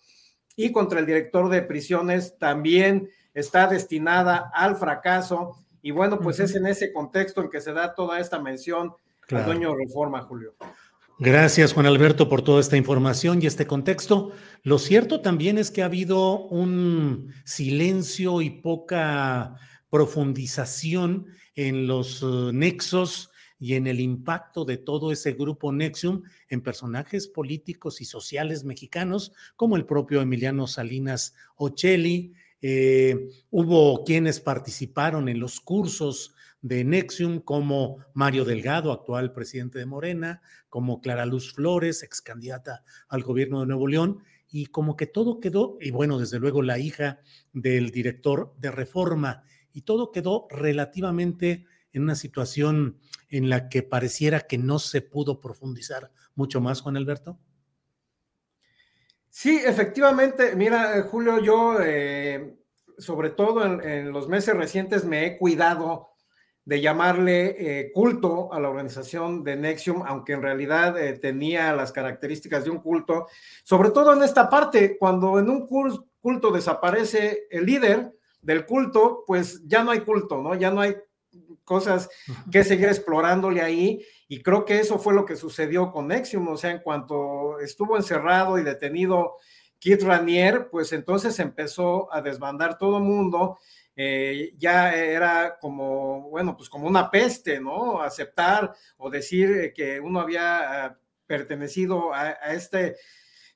y 0.56 0.72
contra 0.72 1.00
el 1.00 1.06
director 1.06 1.48
de 1.48 1.62
prisiones 1.62 2.38
también 2.38 3.10
está 3.34 3.66
destinada 3.66 4.50
al 4.54 4.76
fracaso. 4.76 5.56
Y 5.80 5.90
bueno, 5.90 6.20
pues 6.20 6.38
es 6.40 6.54
en 6.54 6.66
ese 6.66 6.92
contexto 6.92 7.40
en 7.40 7.50
que 7.50 7.60
se 7.60 7.72
da 7.72 7.94
toda 7.94 8.20
esta 8.20 8.38
mención 8.38 8.94
al 9.30 9.44
dueño 9.44 9.72
de 9.72 9.84
reforma, 9.86 10.22
Julio. 10.22 10.54
Gracias, 11.18 11.72
Juan 11.72 11.86
Alberto, 11.86 12.28
por 12.28 12.42
toda 12.42 12.60
esta 12.60 12.76
información 12.76 13.40
y 13.42 13.46
este 13.46 13.66
contexto. 13.66 14.32
Lo 14.62 14.78
cierto 14.78 15.20
también 15.20 15.58
es 15.58 15.70
que 15.70 15.82
ha 15.82 15.86
habido 15.86 16.46
un 16.46 17.32
silencio 17.44 18.40
y 18.42 18.50
poca 18.50 19.56
profundización 19.90 21.26
en 21.54 21.86
los 21.86 22.22
eh, 22.22 22.50
nexos 22.52 23.30
y 23.60 23.74
en 23.74 23.86
el 23.86 24.00
impacto 24.00 24.64
de 24.64 24.78
todo 24.78 25.12
ese 25.12 25.34
grupo 25.34 25.70
Nexium 25.70 26.22
en 26.48 26.62
personajes 26.62 27.28
políticos 27.28 28.00
y 28.00 28.04
sociales 28.04 28.64
mexicanos, 28.64 29.32
como 29.54 29.76
el 29.76 29.84
propio 29.84 30.20
Emiliano 30.20 30.66
Salinas 30.66 31.34
Ocelli. 31.56 32.32
Eh, 32.60 33.28
hubo 33.50 34.02
quienes 34.02 34.40
participaron 34.40 35.28
en 35.28 35.38
los 35.38 35.60
cursos 35.60 36.34
de 36.62 36.84
Nexium, 36.84 37.40
como 37.40 37.98
Mario 38.14 38.44
Delgado, 38.44 38.92
actual 38.92 39.32
presidente 39.32 39.78
de 39.78 39.86
Morena, 39.86 40.40
como 40.68 41.00
Clara 41.00 41.26
Luz 41.26 41.52
Flores, 41.52 42.02
ex 42.02 42.22
candidata 42.22 42.84
al 43.08 43.22
gobierno 43.22 43.60
de 43.60 43.66
Nuevo 43.66 43.88
León, 43.88 44.22
y 44.48 44.66
como 44.66 44.96
que 44.96 45.06
todo 45.06 45.40
quedó, 45.40 45.76
y 45.80 45.90
bueno, 45.90 46.18
desde 46.18 46.38
luego 46.38 46.62
la 46.62 46.78
hija 46.78 47.20
del 47.52 47.90
director 47.90 48.54
de 48.58 48.70
Reforma, 48.70 49.44
y 49.72 49.82
todo 49.82 50.12
quedó 50.12 50.46
relativamente 50.50 51.66
en 51.92 52.02
una 52.02 52.14
situación 52.14 52.98
en 53.28 53.48
la 53.48 53.68
que 53.68 53.82
pareciera 53.82 54.40
que 54.40 54.58
no 54.58 54.78
se 54.78 55.02
pudo 55.02 55.40
profundizar 55.40 56.10
mucho 56.34 56.60
más, 56.60 56.80
Juan 56.80 56.96
Alberto. 56.96 57.38
Sí, 59.28 59.60
efectivamente, 59.64 60.54
mira, 60.54 60.98
eh, 60.98 61.02
Julio, 61.02 61.42
yo 61.42 61.80
eh, 61.80 62.58
sobre 62.98 63.30
todo 63.30 63.64
en, 63.64 64.12
los 64.12 64.28
meses 64.28 64.54
recientes 64.54 65.04
me 65.04 65.26
he 65.26 65.38
cuidado 65.38 66.11
de 66.64 66.80
llamarle 66.80 67.56
eh, 67.58 67.92
culto 67.92 68.52
a 68.52 68.60
la 68.60 68.68
organización 68.68 69.42
de 69.42 69.56
Nexium, 69.56 70.04
aunque 70.06 70.32
en 70.32 70.42
realidad 70.42 70.98
eh, 70.98 71.18
tenía 71.18 71.72
las 71.72 71.90
características 71.90 72.64
de 72.64 72.70
un 72.70 72.78
culto, 72.78 73.26
sobre 73.64 73.90
todo 73.90 74.12
en 74.12 74.22
esta 74.22 74.48
parte, 74.48 74.96
cuando 74.96 75.38
en 75.38 75.50
un 75.50 75.66
culto 75.66 76.50
desaparece 76.52 77.46
el 77.50 77.66
líder 77.66 78.12
del 78.40 78.64
culto, 78.64 79.24
pues 79.26 79.62
ya 79.66 79.82
no 79.82 79.90
hay 79.90 80.00
culto, 80.00 80.40
¿no? 80.40 80.54
Ya 80.54 80.70
no 80.70 80.80
hay 80.80 80.96
cosas 81.64 82.08
que 82.50 82.64
seguir 82.64 82.86
explorándole 82.86 83.62
ahí, 83.62 84.04
y 84.28 84.42
creo 84.42 84.64
que 84.64 84.78
eso 84.78 84.98
fue 84.98 85.14
lo 85.14 85.24
que 85.24 85.36
sucedió 85.36 85.90
con 85.92 86.08
Nexium, 86.08 86.48
o 86.48 86.56
sea, 86.56 86.70
en 86.70 86.80
cuanto 86.80 87.58
estuvo 87.60 87.96
encerrado 87.96 88.58
y 88.58 88.62
detenido 88.62 89.36
Kit 89.78 90.02
Ranier, 90.02 90.68
pues 90.70 90.92
entonces 90.92 91.38
empezó 91.40 92.12
a 92.12 92.22
desbandar 92.22 92.78
todo 92.78 92.98
el 92.98 93.04
mundo 93.04 93.58
eh, 93.94 94.54
ya 94.56 94.94
era 94.94 95.58
como, 95.58 96.30
bueno, 96.30 96.56
pues 96.56 96.68
como 96.68 96.86
una 96.86 97.10
peste, 97.10 97.60
¿no? 97.60 98.00
Aceptar 98.00 98.74
o 98.96 99.10
decir 99.10 99.72
que 99.74 100.00
uno 100.00 100.20
había 100.20 100.84
ah, 100.84 100.98
pertenecido 101.26 102.14
a, 102.14 102.30
este, 102.52 102.96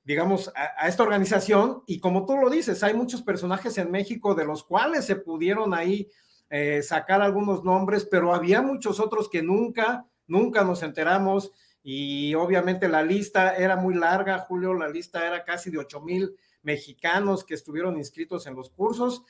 digamos, 0.05 0.53
a, 0.55 0.89
esta 0.89 1.03
organización. 1.03 1.83
Y 1.87 2.01
como 2.01 2.27
tú 2.27 2.37
lo 2.37 2.51
dices, 2.51 2.83
hay 2.83 2.95
muchos 2.95 3.23
personajes 3.23 3.79
en 3.79 3.91
México 3.91 4.35
de 4.35 4.45
los 4.45 4.63
cuales 4.63 5.07
se 5.07 5.17
pudieron 5.17 5.73
ahí 5.73 6.11
eh, 6.51 6.83
sacar 6.83 7.23
algunos 7.23 7.65
nombres, 7.65 8.07
pero 8.11 8.35
había 8.35 8.61
muchos 8.61 9.01
otros 9.01 9.31
que 9.31 9.43
nunca, 9.43 10.07
nunca 10.27 10.65
nos 10.65 10.83
enteramos. 10.83 11.51
Y 11.83 12.35
obviamente 12.35 12.89
la 12.89 13.03
lista 13.03 13.57
era 13.57 13.77
muy 13.77 13.95
larga, 13.95 14.41
Julio, 14.41 14.75
la 14.75 14.89
lista 14.89 15.27
era 15.27 15.45
casi 15.45 15.71
de 15.71 15.79
8 15.79 16.01
mil 16.03 16.37
mexicanos 16.63 17.45
que 17.45 17.55
estuvieron 17.55 17.97
inscritos 17.97 18.47
en 18.47 18.57
los 18.57 18.71
cursos 18.71 19.23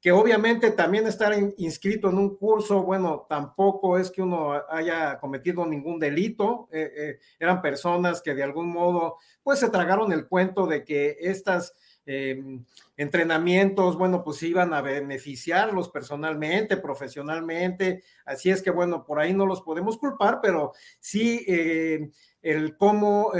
que 0.00 0.12
obviamente 0.12 0.70
también 0.70 1.06
estar 1.06 1.32
inscrito 1.56 2.10
en 2.10 2.18
un 2.18 2.36
curso, 2.36 2.82
bueno, 2.82 3.26
tampoco 3.28 3.98
es 3.98 4.10
que 4.10 4.22
uno 4.22 4.52
haya 4.68 5.18
cometido 5.18 5.66
ningún 5.66 5.98
delito, 5.98 6.68
eh, 6.70 6.92
eh, 6.96 7.18
eran 7.38 7.62
personas 7.62 8.22
que 8.22 8.34
de 8.34 8.42
algún 8.42 8.68
modo, 8.68 9.16
pues 9.42 9.58
se 9.58 9.70
tragaron 9.70 10.12
el 10.12 10.26
cuento 10.26 10.66
de 10.66 10.84
que 10.84 11.16
estas... 11.20 11.74
Em, 12.08 12.64
entrenamientos, 12.96 13.98
bueno, 13.98 14.22
pues 14.22 14.40
iban 14.44 14.72
a 14.72 14.80
beneficiarlos 14.80 15.88
personalmente, 15.88 16.76
profesionalmente, 16.76 18.04
así 18.24 18.48
es 18.48 18.62
que, 18.62 18.70
bueno, 18.70 19.04
por 19.04 19.18
ahí 19.18 19.34
no 19.34 19.44
los 19.44 19.60
podemos 19.60 19.98
culpar, 19.98 20.38
pero 20.40 20.72
sí 21.00 21.44
eh, 21.48 22.10
el 22.42 22.76
cómo 22.76 23.32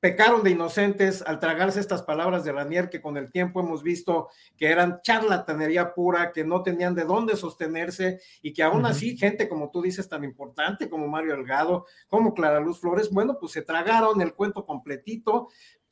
pecaron 0.00 0.42
de 0.42 0.50
inocentes 0.50 1.22
al 1.22 1.38
tragarse 1.38 1.78
estas 1.78 2.02
palabras 2.02 2.42
de 2.42 2.52
Ranier 2.52 2.88
que 2.88 3.02
con 3.02 3.18
el 3.18 3.30
tiempo 3.30 3.60
hemos 3.60 3.82
visto 3.82 4.28
que 4.56 4.68
eran 4.68 5.00
charlatanería 5.02 5.94
pura, 5.94 6.32
que 6.32 6.42
no 6.42 6.62
tenían 6.62 6.94
de 6.94 7.04
dónde 7.04 7.36
sostenerse 7.36 8.20
y 8.40 8.54
que 8.54 8.62
aún 8.62 8.86
así 8.86 9.16
gente 9.16 9.48
como 9.48 9.70
tú 9.70 9.82
dices 9.82 10.08
tan 10.08 10.24
importante 10.24 10.88
como 10.88 11.06
Mario 11.06 11.36
Delgado, 11.36 11.86
como 12.08 12.32
Clara 12.32 12.60
Luz 12.60 12.80
Flores, 12.80 13.10
bueno, 13.10 13.36
pues 13.38 13.52
se 13.52 13.62
tragaron 13.62 14.22
el 14.22 14.32
cuento 14.32 14.64
completito, 14.64 15.48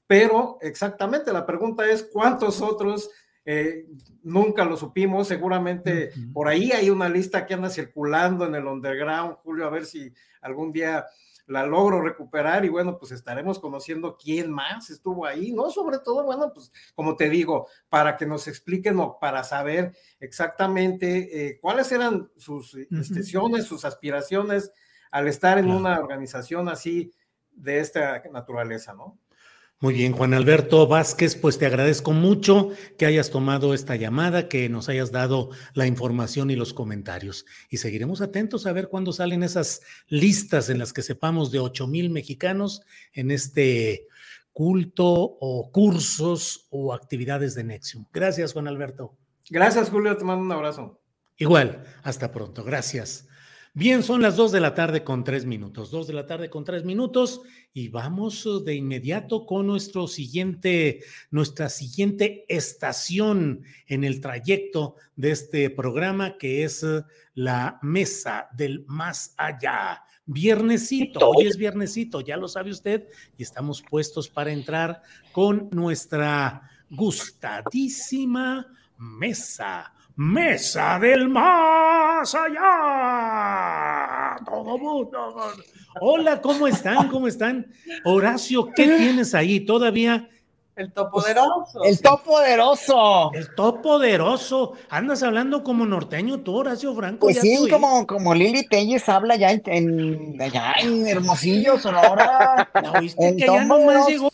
pero 0.06 0.56
exactamente 0.62 1.32
la 1.32 1.44
pregunta 1.44 1.86
es 1.86 2.02
cuántos 2.02 2.62
otros 2.62 3.10
eh, 3.44 3.86
nunca 4.22 4.64
lo 4.64 4.76
supimos, 4.76 5.28
seguramente 5.28 6.12
por 6.32 6.48
ahí 6.48 6.72
hay 6.72 6.88
una 6.88 7.10
lista 7.10 7.46
que 7.46 7.54
anda 7.54 7.68
circulando 7.68 8.46
en 8.46 8.54
el 8.54 8.66
underground, 8.66 9.36
Julio, 9.42 9.66
a 9.66 9.70
ver 9.70 9.84
si 9.84 10.12
algún 10.40 10.72
día 10.72 11.04
la 11.48 11.66
logro 11.66 12.00
recuperar 12.00 12.64
y 12.64 12.68
bueno, 12.68 12.98
pues 12.98 13.10
estaremos 13.10 13.58
conociendo 13.58 14.16
quién 14.16 14.52
más 14.52 14.90
estuvo 14.90 15.26
ahí, 15.26 15.52
¿no? 15.52 15.70
Sobre 15.70 15.98
todo, 15.98 16.24
bueno, 16.24 16.52
pues 16.54 16.70
como 16.94 17.16
te 17.16 17.30
digo, 17.30 17.68
para 17.88 18.16
que 18.16 18.26
nos 18.26 18.46
expliquen 18.48 19.00
o 19.00 19.18
para 19.18 19.42
saber 19.42 19.96
exactamente 20.20 21.48
eh, 21.48 21.58
cuáles 21.60 21.90
eran 21.90 22.30
sus 22.36 22.74
intenciones, 22.74 23.64
sus 23.64 23.84
aspiraciones 23.84 24.70
al 25.10 25.26
estar 25.26 25.58
en 25.58 25.70
una 25.70 25.98
organización 25.98 26.68
así 26.68 27.12
de 27.50 27.80
esta 27.80 28.22
naturaleza, 28.30 28.92
¿no? 28.92 29.18
Muy 29.80 29.94
bien, 29.94 30.12
Juan 30.12 30.34
Alberto 30.34 30.88
Vázquez, 30.88 31.36
pues 31.36 31.56
te 31.56 31.64
agradezco 31.64 32.10
mucho 32.10 32.70
que 32.98 33.06
hayas 33.06 33.30
tomado 33.30 33.74
esta 33.74 33.94
llamada, 33.94 34.48
que 34.48 34.68
nos 34.68 34.88
hayas 34.88 35.12
dado 35.12 35.50
la 35.72 35.86
información 35.86 36.50
y 36.50 36.56
los 36.56 36.74
comentarios. 36.74 37.46
Y 37.70 37.76
seguiremos 37.76 38.20
atentos 38.20 38.66
a 38.66 38.72
ver 38.72 38.88
cuándo 38.88 39.12
salen 39.12 39.44
esas 39.44 39.82
listas 40.08 40.68
en 40.68 40.80
las 40.80 40.92
que 40.92 41.02
sepamos 41.02 41.52
de 41.52 41.60
8 41.60 41.86
mil 41.86 42.10
mexicanos 42.10 42.82
en 43.12 43.30
este 43.30 44.08
culto 44.52 45.06
o 45.06 45.70
cursos 45.70 46.66
o 46.70 46.92
actividades 46.92 47.54
de 47.54 47.62
Nexium. 47.62 48.04
Gracias, 48.12 48.54
Juan 48.54 48.66
Alberto. 48.66 49.16
Gracias, 49.48 49.90
Julio. 49.90 50.16
Te 50.16 50.24
mando 50.24 50.44
un 50.44 50.50
abrazo. 50.50 51.00
Igual, 51.36 51.84
hasta 52.02 52.32
pronto. 52.32 52.64
Gracias. 52.64 53.28
Bien, 53.78 54.02
son 54.02 54.22
las 54.22 54.34
dos 54.34 54.50
de 54.50 54.58
la 54.58 54.74
tarde 54.74 55.04
con 55.04 55.22
tres 55.22 55.44
minutos. 55.44 55.92
Dos 55.92 56.08
de 56.08 56.12
la 56.12 56.26
tarde 56.26 56.50
con 56.50 56.64
tres 56.64 56.84
minutos 56.84 57.42
y 57.72 57.86
vamos 57.90 58.44
uh, 58.44 58.58
de 58.64 58.74
inmediato 58.74 59.46
con 59.46 59.68
nuestro 59.68 60.08
siguiente, 60.08 61.04
nuestra 61.30 61.68
siguiente 61.68 62.44
estación 62.48 63.62
en 63.86 64.02
el 64.02 64.20
trayecto 64.20 64.96
de 65.14 65.30
este 65.30 65.70
programa 65.70 66.38
que 66.38 66.64
es 66.64 66.82
uh, 66.82 67.04
la 67.34 67.78
mesa 67.80 68.48
del 68.52 68.84
más 68.88 69.32
allá. 69.36 70.02
Viernesito, 70.26 71.30
hoy 71.30 71.46
es 71.46 71.56
viernesito, 71.56 72.20
ya 72.20 72.36
lo 72.36 72.48
sabe 72.48 72.72
usted, 72.72 73.06
y 73.36 73.44
estamos 73.44 73.80
puestos 73.80 74.28
para 74.28 74.50
entrar 74.50 75.02
con 75.30 75.70
nuestra 75.70 76.68
gustadísima 76.90 78.66
mesa 78.98 79.92
Mesa 80.18 80.98
del 80.98 81.28
Más 81.28 82.34
Allá. 82.34 82.64
Todo 84.44 84.76
mundo. 84.76 85.36
Hola, 86.00 86.40
¿cómo 86.40 86.66
están? 86.66 87.06
¿Cómo 87.08 87.28
están? 87.28 87.68
Horacio, 88.04 88.68
¿qué 88.74 88.88
tienes 88.88 89.32
ahí? 89.36 89.60
Todavía. 89.60 90.28
El 90.74 90.92
topoderoso. 90.92 91.84
El 91.84 92.00
topoderoso. 92.00 93.30
El 93.32 93.54
topoderoso. 93.54 94.72
Andas 94.90 95.22
hablando 95.22 95.62
como 95.62 95.86
norteño 95.86 96.40
tú, 96.40 96.56
Horacio 96.56 96.96
Franco. 96.96 97.26
Pues 97.26 97.38
sí, 97.40 97.56
como, 97.70 98.04
como 98.04 98.34
Lili 98.34 98.66
Telles 98.66 99.08
habla 99.08 99.36
ya 99.36 99.52
en, 99.52 100.36
allá 100.42 100.74
en 100.80 101.06
Hermosillo, 101.06 101.78
Sonora. 101.78 102.68
¿La 102.74 102.90
oíste 102.98 103.36
que 103.36 103.46
ya 103.46 103.64
nomás 103.64 104.08
llegó 104.08 104.32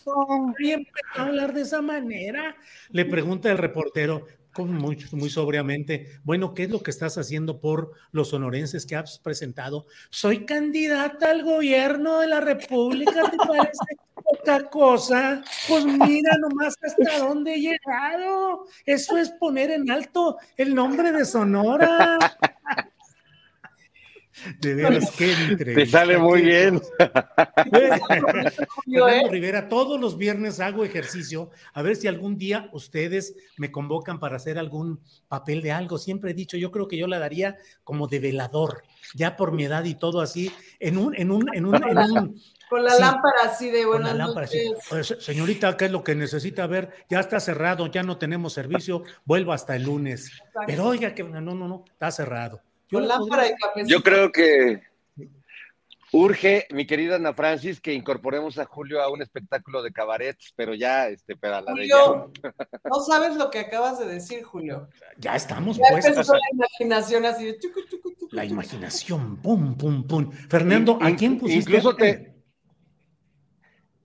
y 0.57 0.71
empezó 0.71 0.97
a 1.15 1.21
hablar 1.21 1.53
de 1.53 1.61
esa 1.61 1.83
manera? 1.83 2.55
Le 2.89 3.05
pregunta 3.05 3.51
el 3.51 3.59
reportero, 3.59 4.25
muy, 4.63 5.29
sobriamente, 5.29 6.19
bueno, 6.23 6.53
¿qué 6.53 6.63
es 6.63 6.69
lo 6.69 6.81
que 6.81 6.91
estás 6.91 7.17
haciendo 7.17 7.59
por 7.59 7.91
los 8.11 8.29
sonorenses 8.29 8.85
que 8.85 8.95
has 8.95 9.19
presentado? 9.19 9.87
Soy 10.09 10.45
candidata 10.45 11.31
al 11.31 11.43
gobierno 11.43 12.19
de 12.19 12.27
la 12.27 12.39
República, 12.39 13.29
¿te 13.29 13.37
parece 13.37 13.97
otra 14.23 14.69
cosa? 14.69 15.43
Pues 15.67 15.85
mira 15.85 16.37
nomás 16.39 16.75
hasta 16.81 17.19
dónde 17.19 17.55
he 17.55 17.59
llegado. 17.59 18.65
Eso 18.85 19.17
es 19.17 19.29
poner 19.31 19.71
en 19.71 19.91
alto 19.91 20.37
el 20.57 20.73
nombre 20.73 21.11
de 21.11 21.25
Sonora. 21.25 22.17
De 24.59 24.73
veras, 24.75 25.11
qué 25.11 25.33
Te 25.57 25.85
sale 25.85 26.17
muy 26.17 26.41
bien. 26.41 26.81
Fernando 27.71 29.29
Rivera, 29.29 29.69
todos 29.69 29.99
los 29.99 30.17
viernes 30.17 30.59
hago 30.59 30.83
ejercicio, 30.83 31.51
a 31.73 31.81
ver 31.81 31.95
si 31.95 32.07
algún 32.07 32.37
día 32.37 32.69
ustedes 32.73 33.35
me 33.57 33.71
convocan 33.71 34.19
para 34.19 34.35
hacer 34.35 34.59
algún 34.59 34.99
papel 35.27 35.61
de 35.61 35.71
algo. 35.71 35.97
Siempre 35.97 36.31
he 36.31 36.33
dicho, 36.33 36.57
yo 36.57 36.71
creo 36.71 36.87
que 36.87 36.97
yo 36.97 37.07
la 37.07 37.19
daría 37.19 37.57
como 37.83 38.07
de 38.07 38.19
velador, 38.19 38.83
ya 39.13 39.35
por 39.37 39.51
mi 39.53 39.65
edad 39.65 39.83
y 39.85 39.95
todo 39.95 40.21
así, 40.21 40.51
en 40.79 40.97
un, 40.97 41.15
en 41.15 41.31
un, 41.31 41.49
en 41.55 41.65
un, 41.65 41.73
con 42.69 42.83
la 42.83 42.97
lámpara 42.99 43.37
así 43.45 43.69
de 43.69 43.85
buenas 43.85 44.33
pues, 44.89 45.15
señorita, 45.19 45.77
¿qué 45.77 45.85
es 45.85 45.91
lo 45.91 46.03
que 46.03 46.15
necesita 46.15 46.67
ver? 46.67 46.91
Ya 47.09 47.19
está 47.19 47.39
cerrado, 47.39 47.87
ya 47.87 48.03
no 48.03 48.17
tenemos 48.17 48.53
servicio, 48.53 49.03
vuelvo 49.23 49.53
hasta 49.53 49.75
el 49.75 49.83
lunes. 49.83 50.31
Pero 50.67 50.85
oiga 50.85 51.13
que 51.13 51.23
no, 51.23 51.41
no, 51.41 51.55
no, 51.55 51.85
está 51.87 52.11
cerrado. 52.11 52.61
Yo, 52.89 54.01
creo 54.03 54.31
que 54.31 54.81
urge, 56.11 56.67
mi 56.71 56.85
querida 56.85 57.15
Ana 57.15 57.33
Francis, 57.33 57.81
que 57.81 57.93
incorporemos 57.93 58.57
a 58.57 58.65
Julio 58.65 59.01
a 59.01 59.09
un 59.09 59.21
espectáculo 59.21 59.81
de 59.81 59.91
cabaret, 59.91 60.37
pero 60.55 60.73
ya, 60.73 61.07
este, 61.07 61.35
para 61.35 61.61
la 61.61 61.71
Julio, 61.71 62.31
no 62.83 62.99
sabes 63.01 63.35
lo 63.35 63.49
que 63.49 63.59
acabas 63.59 63.99
de 63.99 64.05
decir, 64.05 64.43
Julio. 64.43 64.87
Ya 65.17 65.35
estamos 65.35 65.77
puestos. 65.77 66.27
la 66.27 66.39
imaginación 66.53 67.25
así 67.25 67.45
de 67.45 67.57
La 68.31 68.45
imaginación, 68.45 69.37
pum, 69.37 69.75
pum, 69.75 70.03
pum. 70.07 70.31
Fernando, 70.31 70.99
¿a 71.01 71.15
quién 71.15 71.37
pusiste? 71.37 71.71
Incluso 71.71 71.95
te... 71.95 72.35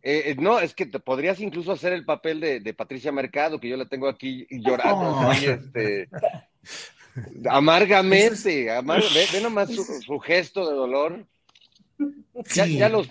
Eh, 0.03 0.31
eh, 0.31 0.37
no, 0.39 0.59
es 0.59 0.75
que 0.75 0.87
te 0.87 0.99
podrías 0.99 1.41
incluso 1.41 1.73
hacer 1.73 1.93
el 1.93 2.07
papel 2.07 2.41
de, 2.41 2.75
Patricia 2.75 3.13
Mercado, 3.13 3.61
que 3.61 3.69
yo 3.69 3.77
la 3.77 3.87
tengo 3.87 4.09
aquí 4.09 4.47
llorando. 4.51 5.31
este, 5.33 6.09
Amargamente, 7.49 8.67
ve, 8.67 9.41
nomás 9.43 9.71
su, 9.71 10.19
gesto 10.19 10.69
de 10.69 10.75
dolor. 10.75 11.27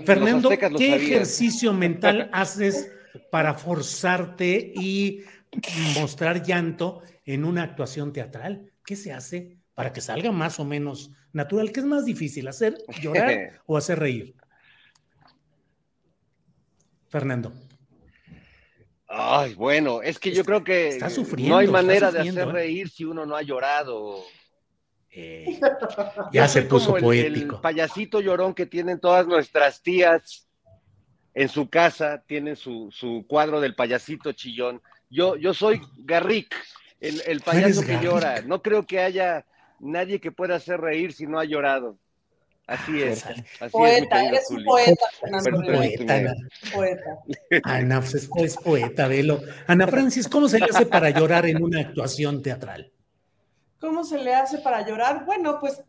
Fernando, 0.06 0.50
¿qué 0.78 0.96
ejercicio 0.96 1.74
mental 1.74 2.30
haces 2.34 2.92
para 3.32 3.54
forzarte 3.54 4.74
y 4.76 5.24
mostrar 6.00 6.44
llanto 6.44 7.02
en 7.26 7.46
una 7.46 7.64
actuación 7.64 8.14
teatral? 8.14 8.72
¿Qué 8.86 8.96
se 8.96 9.14
hace 9.14 9.58
para 9.76 9.94
que 9.94 10.02
salga 10.02 10.32
más 10.32 10.60
o 10.60 10.66
menos 10.66 11.12
natural? 11.34 11.72
¿Qué 11.72 11.82
es 11.82 11.86
más 11.86 12.06
difícil, 12.06 12.48
hacer 12.48 12.78
llorar 13.02 13.62
o 13.66 13.78
hacer 13.78 14.00
reír? 14.00 14.36
Fernando. 17.10 17.54
Ay, 19.12 19.56
bueno, 19.56 20.04
es 20.04 20.20
que 20.20 20.32
yo 20.32 20.46
creo 20.46 20.64
que 20.64 21.00
no 21.40 21.58
hay 21.58 21.68
manera 21.68 22.12
de 22.12 22.20
hacer 22.20 22.48
¿eh? 22.48 22.52
reír 22.52 22.90
si 22.90 23.06
uno 23.06 23.26
no 23.26 23.36
ha 23.36 23.42
llorado. 23.42 24.24
Eh, 25.10 25.60
ya 26.32 26.48
se 26.48 26.62
puso 26.62 26.96
poético. 26.96 27.56
El, 27.56 27.62
payasito 27.62 28.22
llorón 28.22 28.54
que 28.54 28.68
tienen 28.68 29.00
todas 29.00 29.26
nuestras 29.26 29.82
tías 29.82 30.48
en 31.34 31.50
su 31.50 31.70
casa, 31.70 32.24
tienen 32.28 32.56
su, 32.56 33.26
cuadro 33.28 33.60
del 33.60 33.74
payasito 33.74 34.32
chillón. 34.34 34.80
Yo, 35.10 35.36
yo 35.38 35.56
soy 35.56 35.82
Garrick, 35.98 36.56
el, 37.00 37.24
el 37.26 37.42
payaso 37.42 37.82
que 37.82 38.00
llora. 38.00 38.44
No 38.44 38.62
creo 38.62 38.86
que 38.86 39.00
haya 39.00 39.44
nadie 39.80 40.20
que 40.20 40.32
pueda 40.32 40.56
hacer 40.56 40.80
reír 40.80 41.14
si 41.14 41.26
no 41.26 41.40
ha 41.40 41.46
llorado. 41.46 41.98
Así 42.70 43.02
es. 43.02 43.26
Así 43.26 43.72
poeta, 43.72 44.24
es, 44.24 44.28
eres 44.28 44.52
un 44.52 44.64
poeta, 44.64 45.06
Poeta, 45.22 46.34
poeta. 46.72 47.20
Ana, 47.64 48.00
pues 48.00 48.30
es, 48.36 48.58
poeta, 48.58 49.08
velo. 49.08 49.42
Ana 49.66 49.88
Francis, 49.88 50.28
¿cómo 50.28 50.48
se 50.48 50.60
le 50.60 50.66
hace 50.66 50.86
para 50.86 51.10
llorar 51.10 51.48
en 51.48 51.64
una 51.64 51.82
actuación 51.82 52.44
teatral? 52.44 52.92
¿Cómo 53.80 54.04
se 54.04 54.20
le 54.20 54.36
hace 54.36 54.60
para 54.60 54.86
llorar? 54.86 55.26
Bueno, 55.26 55.60
pues 55.60 55.82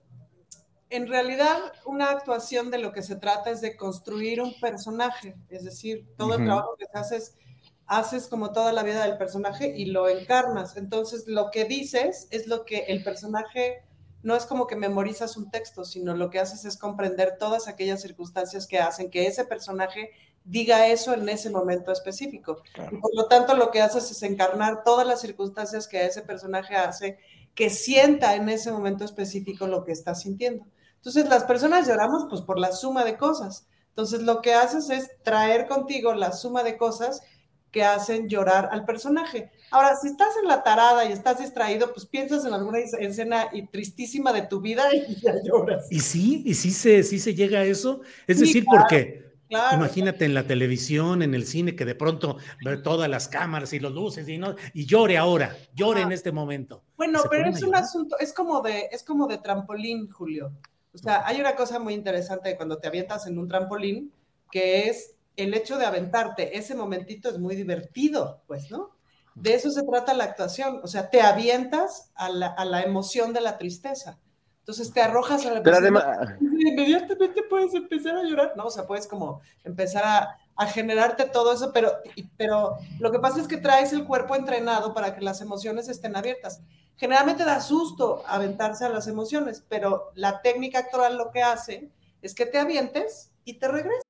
en 0.88 1.06
realidad 1.06 1.58
una 1.84 2.10
actuación 2.12 2.70
de 2.70 2.78
lo 2.78 2.92
que 2.92 3.02
se 3.02 3.16
trata 3.16 3.50
es 3.50 3.60
de 3.60 3.76
construir 3.76 4.40
un 4.40 4.58
personaje, 4.58 5.36
es 5.50 5.64
decir, 5.64 6.06
todo 6.16 6.36
el 6.36 6.46
trabajo 6.46 6.76
que 6.78 6.86
haces, 6.94 7.36
haces 7.84 8.26
como 8.26 8.52
toda 8.52 8.72
la 8.72 8.84
vida 8.84 9.04
del 9.04 9.18
personaje 9.18 9.74
y 9.76 9.84
lo 9.86 10.08
encarnas. 10.08 10.78
Entonces, 10.78 11.24
lo 11.26 11.50
que 11.50 11.66
dices 11.66 12.26
es 12.30 12.46
lo 12.46 12.64
que 12.64 12.84
el 12.88 13.04
personaje 13.04 13.84
no 14.22 14.36
es 14.36 14.46
como 14.46 14.66
que 14.66 14.76
memorizas 14.76 15.36
un 15.36 15.50
texto, 15.50 15.84
sino 15.84 16.14
lo 16.14 16.30
que 16.30 16.38
haces 16.38 16.64
es 16.64 16.76
comprender 16.76 17.36
todas 17.38 17.68
aquellas 17.68 18.02
circunstancias 18.02 18.66
que 18.66 18.78
hacen 18.78 19.10
que 19.10 19.26
ese 19.26 19.44
personaje 19.44 20.10
diga 20.44 20.88
eso 20.88 21.14
en 21.14 21.28
ese 21.28 21.50
momento 21.50 21.92
específico. 21.92 22.62
Y 22.90 22.96
por 22.96 23.14
lo 23.14 23.26
tanto, 23.26 23.54
lo 23.56 23.70
que 23.70 23.82
haces 23.82 24.10
es 24.10 24.22
encarnar 24.22 24.82
todas 24.84 25.06
las 25.06 25.20
circunstancias 25.20 25.86
que 25.86 26.04
ese 26.04 26.22
personaje 26.22 26.74
hace, 26.74 27.18
que 27.54 27.70
sienta 27.70 28.34
en 28.34 28.48
ese 28.48 28.72
momento 28.72 29.04
específico 29.04 29.66
lo 29.66 29.84
que 29.84 29.92
está 29.92 30.14
sintiendo. 30.14 30.66
Entonces, 30.96 31.28
las 31.28 31.44
personas 31.44 31.86
lloramos 31.86 32.26
pues 32.28 32.42
por 32.42 32.58
la 32.58 32.72
suma 32.72 33.04
de 33.04 33.16
cosas. 33.16 33.66
Entonces, 33.88 34.22
lo 34.22 34.40
que 34.42 34.54
haces 34.54 34.90
es 34.90 35.10
traer 35.22 35.66
contigo 35.66 36.14
la 36.14 36.32
suma 36.32 36.62
de 36.62 36.76
cosas 36.76 37.22
que 37.70 37.84
hacen 37.84 38.28
llorar 38.28 38.68
al 38.72 38.84
personaje. 38.84 39.50
Ahora, 39.70 39.96
si 39.96 40.08
estás 40.08 40.34
en 40.42 40.48
la 40.48 40.62
tarada 40.62 41.04
y 41.04 41.12
estás 41.12 41.38
distraído, 41.38 41.92
pues 41.92 42.06
piensas 42.06 42.44
en 42.44 42.52
alguna 42.52 42.78
escena 42.78 43.48
tristísima 43.70 44.32
de 44.32 44.42
tu 44.42 44.60
vida 44.60 44.92
y 44.94 45.14
ya 45.20 45.34
lloras. 45.44 45.86
Y 45.90 46.00
sí, 46.00 46.42
y 46.44 46.54
sí 46.54 46.70
se, 46.70 47.02
sí 47.02 47.18
se 47.18 47.34
llega 47.34 47.60
a 47.60 47.64
eso. 47.64 48.00
Es 48.26 48.40
decir, 48.40 48.64
porque 48.64 49.30
imagínate 49.72 50.24
en 50.24 50.34
la 50.34 50.46
televisión, 50.46 51.22
en 51.22 51.34
el 51.34 51.46
cine, 51.46 51.74
que 51.74 51.84
de 51.84 51.94
pronto 51.94 52.38
ve 52.64 52.78
todas 52.78 53.08
las 53.08 53.28
cámaras 53.28 53.72
y 53.72 53.80
los 53.80 53.92
luces 53.92 54.28
y 54.28 54.38
no, 54.38 54.54
y 54.74 54.86
llore 54.86 55.18
ahora, 55.18 55.56
llore 55.74 56.02
en 56.02 56.12
este 56.12 56.32
momento. 56.32 56.82
Bueno, 56.96 57.20
pero 57.30 57.48
es 57.48 57.62
un 57.62 57.74
asunto, 57.74 58.16
es 58.18 58.32
como 58.32 58.60
de, 58.60 58.88
es 58.90 59.02
como 59.02 59.26
de 59.26 59.38
trampolín, 59.38 60.08
Julio. 60.10 60.52
O 60.92 60.98
sea, 60.98 61.22
hay 61.24 61.40
una 61.40 61.54
cosa 61.54 61.78
muy 61.78 61.94
interesante 61.94 62.56
cuando 62.56 62.78
te 62.78 62.88
avientas 62.88 63.26
en 63.26 63.38
un 63.38 63.48
trampolín, 63.48 64.12
que 64.50 64.88
es 64.88 65.14
el 65.36 65.54
hecho 65.54 65.78
de 65.78 65.86
aventarte 65.86 66.58
ese 66.58 66.74
momentito 66.74 67.28
es 67.28 67.38
muy 67.38 67.56
divertido, 67.56 68.42
pues, 68.46 68.70
¿no? 68.70 68.90
De 69.34 69.54
eso 69.54 69.70
se 69.70 69.82
trata 69.82 70.12
la 70.14 70.24
actuación, 70.24 70.80
o 70.82 70.86
sea, 70.86 71.08
te 71.08 71.22
avientas 71.22 72.10
a 72.14 72.28
la, 72.28 72.82
emoción 72.82 73.32
de 73.32 73.40
la 73.40 73.58
tristeza. 73.58 74.18
Entonces 74.60 74.92
te 74.92 75.00
arrojas 75.00 75.46
a 75.46 75.54
la 75.54 75.62
Pero 75.62 75.76
además, 75.78 76.04
inmediatamente 76.40 77.42
puedes 77.48 77.74
empezar 77.74 78.16
a 78.16 78.24
llorar, 78.24 78.52
¿no? 78.56 78.66
O 78.66 78.70
sea, 78.70 78.86
puedes 78.86 79.06
como 79.06 79.40
empezar 79.64 80.04
a, 80.04 80.36
a 80.56 80.66
generarte 80.66 81.24
todo 81.24 81.54
eso, 81.54 81.72
pero, 81.72 81.92
pero 82.36 82.76
lo 82.98 83.10
que 83.10 83.18
pasa 83.18 83.40
es 83.40 83.48
que 83.48 83.56
traes 83.56 83.94
el 83.94 84.04
cuerpo 84.04 84.36
entrenado 84.36 84.92
para 84.92 85.14
que 85.14 85.22
las 85.22 85.40
emociones 85.40 85.88
estén 85.88 86.16
abiertas. 86.16 86.60
Generalmente 86.96 87.46
da 87.46 87.62
susto 87.62 88.22
aventarse 88.26 88.84
a 88.84 88.90
las 88.90 89.08
emociones, 89.08 89.64
pero 89.66 90.10
la 90.14 90.42
técnica 90.42 90.80
actoral 90.80 91.16
lo 91.16 91.30
que 91.30 91.42
hace 91.42 91.90
es 92.20 92.34
que 92.34 92.44
te 92.44 92.58
avientes 92.58 93.32
y 93.44 93.54
te 93.54 93.68
regresas. 93.68 94.09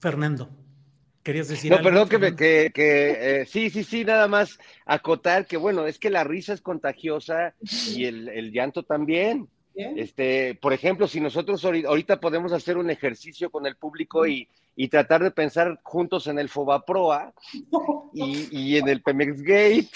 Fernando, 0.00 0.48
¿querías 1.22 1.48
decir 1.48 1.70
No, 1.70 1.78
algo? 1.78 1.88
perdón 1.90 2.08
que, 2.08 2.18
me- 2.18 2.36
que, 2.36 2.70
que, 2.74 3.40
eh, 3.40 3.46
sí, 3.46 3.70
sí, 3.70 3.84
sí, 3.84 4.04
nada 4.04 4.28
más 4.28 4.58
acotar 4.86 5.46
que 5.46 5.56
bueno, 5.56 5.86
es 5.86 5.98
que 5.98 6.10
la 6.10 6.24
risa 6.24 6.52
es 6.52 6.60
contagiosa 6.60 7.54
y 7.60 8.04
el, 8.04 8.28
el 8.28 8.52
llanto 8.52 8.82
también. 8.82 9.48
Este, 9.74 10.56
por 10.56 10.72
ejemplo, 10.72 11.06
si 11.06 11.20
nosotros 11.20 11.64
ahori- 11.64 11.86
ahorita 11.86 12.18
podemos 12.20 12.52
hacer 12.52 12.76
un 12.78 12.90
ejercicio 12.90 13.48
con 13.50 13.64
el 13.64 13.76
público 13.76 14.26
y, 14.26 14.48
y 14.74 14.88
tratar 14.88 15.22
de 15.22 15.30
pensar 15.30 15.78
juntos 15.84 16.26
en 16.26 16.38
el 16.40 16.48
Fobaproa 16.48 17.32
y, 18.12 18.48
y 18.50 18.76
en 18.76 18.88
el 18.88 19.02
Pemex 19.02 19.40
Gate 19.42 19.90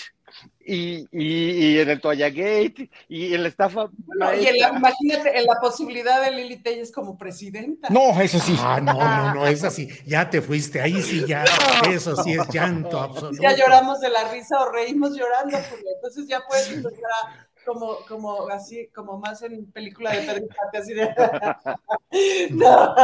y, 0.64 1.06
y- 1.12 1.50
y 1.74 1.78
en 1.80 1.90
el 1.90 2.00
Toalla 2.00 2.28
Gate 2.28 2.90
y 3.08 3.34
en 3.34 3.42
la 3.42 3.48
estafa. 3.48 3.88
No, 4.18 4.34
y 4.34 4.46
en 4.46 4.58
la- 4.58 4.68
imagínate 4.70 5.38
en 5.38 5.46
la 5.46 5.60
posibilidad 5.60 6.22
de 6.24 6.30
Lili 6.32 6.56
Telles 6.62 6.92
como 6.92 7.16
presidenta. 7.18 7.88
eso 8.22 8.38
sí. 8.38 8.56
Ah, 8.58 8.80
no, 8.80 8.92
no, 8.94 9.34
no, 9.34 9.46
es 9.46 9.64
así. 9.64 9.88
Ya 10.06 10.28
te 10.30 10.40
fuiste. 10.42 10.80
Ahí 10.80 11.00
sí, 11.02 11.24
ya. 11.26 11.44
Eso 11.90 12.16
sí 12.22 12.32
es 12.32 12.48
llanto 12.48 12.98
absoluto. 13.00 13.42
Ya 13.42 13.56
lloramos 13.56 14.00
de 14.00 14.10
la 14.10 14.30
risa 14.32 14.60
o 14.60 14.70
reímos 14.72 15.16
llorando, 15.16 15.56
Julio. 15.70 15.86
Entonces 15.96 16.26
ya 16.28 16.40
puedes 16.48 16.70
empezar 16.70 17.00
a, 17.24 17.46
como, 17.64 17.96
como 18.08 18.48
así, 18.48 18.88
como 18.94 19.18
más 19.18 19.40
en 19.42 19.70
película 19.70 20.10
de 20.12 20.22
Pedro 20.22 20.46
así 20.72 20.94
de. 20.94 21.08
no. 22.50 22.94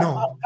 No. 0.00 0.38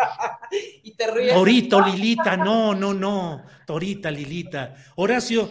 Y 0.83 0.93
te 0.95 1.07
ríes. 1.11 1.35
Torito, 1.35 1.81
Lilita, 1.81 2.37
no, 2.37 2.75
no, 2.75 2.95
no. 2.95 3.43
Torita, 3.67 4.11
Lilita. 4.11 4.75
Horacio, 4.97 5.51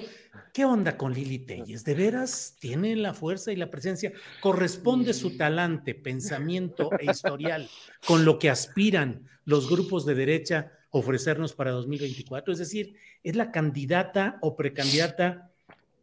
¿qué 0.57 0.65
onda 0.65 0.97
con 0.97 1.13
Lili 1.13 1.38
Telles? 1.38 1.84
¿De 1.84 1.93
veras 1.93 2.55
tiene 2.59 2.95
la 2.95 3.13
fuerza 3.13 3.51
y 3.51 3.55
la 3.55 3.69
presencia? 3.69 4.11
¿Corresponde 4.41 5.13
su 5.13 5.38
talante, 5.38 5.93
pensamiento 5.93 6.89
e 6.99 7.05
historial 7.11 7.69
con 8.07 8.25
lo 8.25 8.39
que 8.39 8.49
aspiran 8.49 9.29
los 9.45 9.69
grupos 9.69 10.03
de 10.03 10.15
derecha 10.15 10.71
a 10.91 10.97
ofrecernos 10.97 11.53
para 11.53 11.69
2024? 11.69 12.51
Es 12.51 12.57
decir, 12.57 12.95
¿es 13.21 13.35
la 13.35 13.51
candidata 13.51 14.39
o 14.41 14.55
precandidata 14.55 15.51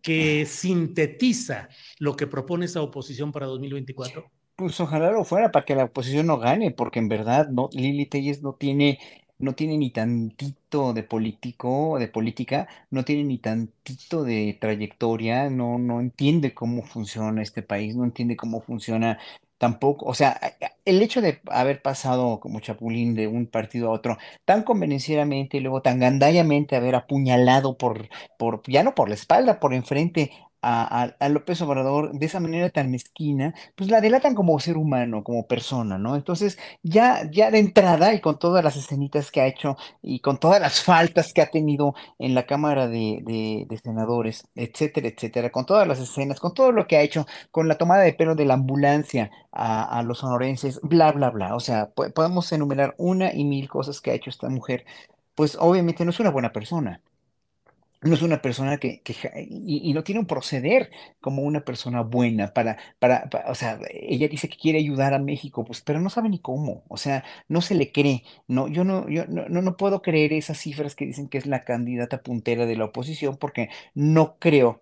que 0.01 0.47
sintetiza 0.47 1.69
lo 1.99 2.15
que 2.15 2.29
propone 2.29 2.67
esa 2.67 2.81
oposición 2.81 3.33
para 3.33 3.47
2024? 3.47 4.31
Pues 4.55 4.79
ojalá 4.79 5.11
lo 5.11 5.25
fuera 5.25 5.51
para 5.51 5.65
que 5.65 5.75
la 5.75 5.87
oposición 5.87 6.29
no 6.29 6.39
gane, 6.39 6.71
porque 6.71 7.01
en 7.01 7.09
verdad 7.09 7.49
no, 7.49 7.71
Lili 7.73 8.07
Telles 8.07 8.41
no 8.41 8.53
tiene, 8.53 9.01
no 9.39 9.55
tiene 9.55 9.77
ni 9.79 9.91
tantito 9.91 10.93
de 10.93 11.03
político, 11.03 11.99
de 11.99 12.09
política, 12.09 12.69
no 12.91 13.05
tiene 13.05 13.25
ni 13.25 13.39
tantito 13.39 14.25
de 14.25 14.57
trayectoria, 14.61 15.51
no, 15.51 15.79
no 15.79 16.01
entiende 16.01 16.55
cómo 16.55 16.83
funciona 16.83 17.43
este 17.43 17.63
país, 17.63 17.97
no 17.97 18.05
entiende 18.05 18.37
cómo 18.37 18.61
funciona 18.63 19.19
tampoco, 19.59 20.07
o 20.07 20.15
sea, 20.15 20.39
el 20.85 21.01
hecho 21.03 21.21
de 21.21 21.41
haber 21.51 21.81
pasado 21.83 22.41
como 22.41 22.61
chapulín 22.61 23.15
de 23.15 23.27
un 23.29 23.47
partido 23.47 23.89
a 23.89 23.93
otro 23.93 24.19
tan 24.45 24.63
convenencieramente 24.63 25.57
y 25.57 25.61
luego 25.61 25.83
tan 25.83 25.99
gandallamente 26.01 26.77
haber 26.77 26.95
apuñalado 26.95 27.77
por, 27.79 28.09
por, 28.39 28.63
ya 28.67 28.83
no 28.83 28.95
por 28.95 29.09
la 29.09 29.15
espalda, 29.15 29.61
por 29.61 29.75
enfrente 29.75 30.33
a, 30.65 31.29
López 31.29 31.61
Obrador 31.63 32.13
de 32.13 32.27
esa 32.27 32.41
manera 32.41 32.71
tan 32.71 32.91
mezquina, 32.91 33.55
pues 33.77 33.91
la 33.91 34.01
delatan 34.01 34.35
como 34.35 34.59
ser 34.61 34.77
humano, 34.77 35.23
como 35.25 35.47
persona, 35.47 35.99
¿no? 35.99 36.17
Entonces, 36.17 36.59
ya, 36.83 37.29
ya 37.31 37.51
de 37.51 37.59
entrada 37.59 38.15
y 38.15 38.21
con 38.21 38.39
todas 38.39 38.65
las 38.65 38.77
escenitas 38.77 39.31
que 39.31 39.41
ha 39.41 39.47
hecho 39.47 39.77
y 40.03 40.21
con 40.21 40.39
todas 40.39 40.61
las 40.61 40.83
faltas 40.83 41.33
que 41.33 41.43
ha 41.43 41.51
tenido 41.51 41.95
en 42.19 42.35
la 42.35 42.47
Cámara 42.47 42.87
de, 42.89 43.21
de- 43.25 43.67
de 43.69 43.79
Senadores, 43.79 44.47
etcétera, 44.55 45.09
etcétera, 45.09 45.51
con 45.51 45.67
todas 45.67 45.87
las 45.89 45.99
escenas, 46.01 46.41
con 46.41 46.55
todo 46.55 46.73
lo 46.73 46.87
que 46.87 46.97
ha 46.97 47.03
hecho, 47.03 47.27
con 47.51 47.69
la 47.69 47.77
tomada 47.79 48.03
de 48.03 48.13
pelo 48.15 48.35
de 48.35 48.45
la 48.45 48.55
ambulancia 48.55 49.31
a, 49.53 49.99
a 49.99 50.03
los 50.03 50.19
sonorenses, 50.19 50.81
bla, 50.83 51.13
bla, 51.13 51.31
bla. 51.31 51.55
O 51.57 51.61
sea, 51.61 51.91
po- 51.91 52.11
podemos 52.11 52.51
enumerar 52.53 52.95
una 52.99 53.33
y 53.35 53.45
mil 53.45 53.69
cosas 53.69 54.01
que 54.01 54.11
ha 54.11 54.15
hecho 54.15 54.31
esta 54.31 54.49
mujer. 54.49 54.85
Pues 55.35 55.57
obviamente 55.61 56.05
no 56.05 56.11
es 56.11 56.21
una 56.21 56.31
buena 56.31 56.53
persona 56.53 57.01
no 58.05 58.15
es 58.15 58.23
una 58.23 58.43
persona 58.43 58.79
que, 58.79 59.03
y, 59.49 59.93
no 59.95 60.05
tiene 60.05 60.21
un 60.21 60.27
proceder 60.27 60.91
como 61.21 61.43
una 61.43 61.65
persona 61.65 62.03
buena 62.03 62.53
para, 62.53 62.77
para, 62.99 63.29
pa- 63.31 63.45
o 63.49 63.55
sea, 63.55 63.79
ella 63.93 64.29
dice 64.29 64.49
que 64.49 64.59
quiere 64.59 64.79
ayudar 64.79 65.15
a 65.15 65.19
México, 65.19 65.65
pues, 65.65 65.81
pero 65.81 66.01
no 66.01 66.11
sabe 66.11 66.29
ni 66.29 66.39
cómo, 66.39 66.85
o 66.89 66.97
sea, 66.97 67.25
no 67.49 67.61
se 67.63 67.75
le 67.75 67.93
cree, 67.93 68.25
no, 68.49 68.69
yo 68.69 68.85
no, 68.85 69.09
yo 69.09 69.25
no, 69.27 69.49
no, 69.49 69.77
puedo 69.77 70.03
creer 70.03 70.33
esas 70.33 70.59
cifras 70.59 70.95
que 70.95 71.07
dicen 71.07 71.29
que 71.29 71.39
es 71.39 71.47
la 71.47 71.65
candidata 71.65 72.23
puntera 72.23 72.67
de 72.67 72.77
la 72.77 72.87
oposición, 72.87 73.37
porque 73.37 73.71
no 73.95 74.37
creo 74.39 74.81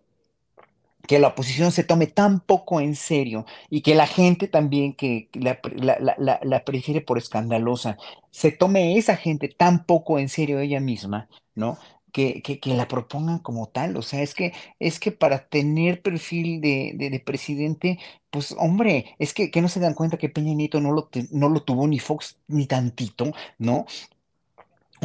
que 1.08 1.18
la 1.18 1.28
oposición 1.28 1.72
se 1.72 1.82
tome 1.84 2.06
tan 2.06 2.40
poco 2.40 2.80
en 2.80 2.94
serio 2.94 3.44
y 3.70 3.82
que 3.82 3.94
la 3.94 4.06
gente 4.06 4.46
también 4.48 4.94
que 4.94 5.28
la- 5.34 5.58
la- 5.74 6.14
la- 6.18 6.40
la 6.42 6.64
prefiere 6.64 7.00
por 7.00 7.18
escandalosa, 7.18 7.96
se 8.30 8.52
tome 8.52 8.96
esa 8.96 9.16
gente 9.16 9.48
tan 9.48 9.84
poco 9.84 10.18
en 10.18 10.28
serio 10.28 10.60
ella 10.60 10.80
misma, 10.80 11.28
¿no? 11.54 11.76
Que, 12.12 12.42
que, 12.42 12.60
que 12.60 12.74
la 12.74 12.88
propongan 12.88 13.38
como 13.38 13.68
tal. 13.68 13.96
O 13.96 14.02
sea, 14.02 14.22
es 14.22 14.34
que, 14.34 14.52
es 14.78 15.00
que 15.00 15.12
para 15.12 15.48
tener 15.48 16.02
perfil 16.02 16.60
de, 16.60 16.92
de, 16.94 17.10
de 17.10 17.20
presidente, 17.20 17.98
pues 18.30 18.54
hombre, 18.58 19.14
es 19.18 19.32
que, 19.34 19.50
que 19.50 19.62
no 19.62 19.68
se 19.68 19.80
dan 19.80 19.94
cuenta 19.94 20.18
que 20.18 20.28
Peña 20.28 20.54
Nieto 20.54 20.80
no 20.80 20.92
lo, 20.92 21.08
no 21.30 21.48
lo 21.48 21.62
tuvo 21.62 21.86
ni 21.88 21.98
Fox 21.98 22.38
ni 22.48 22.66
tantito, 22.66 23.32
¿no? 23.58 23.86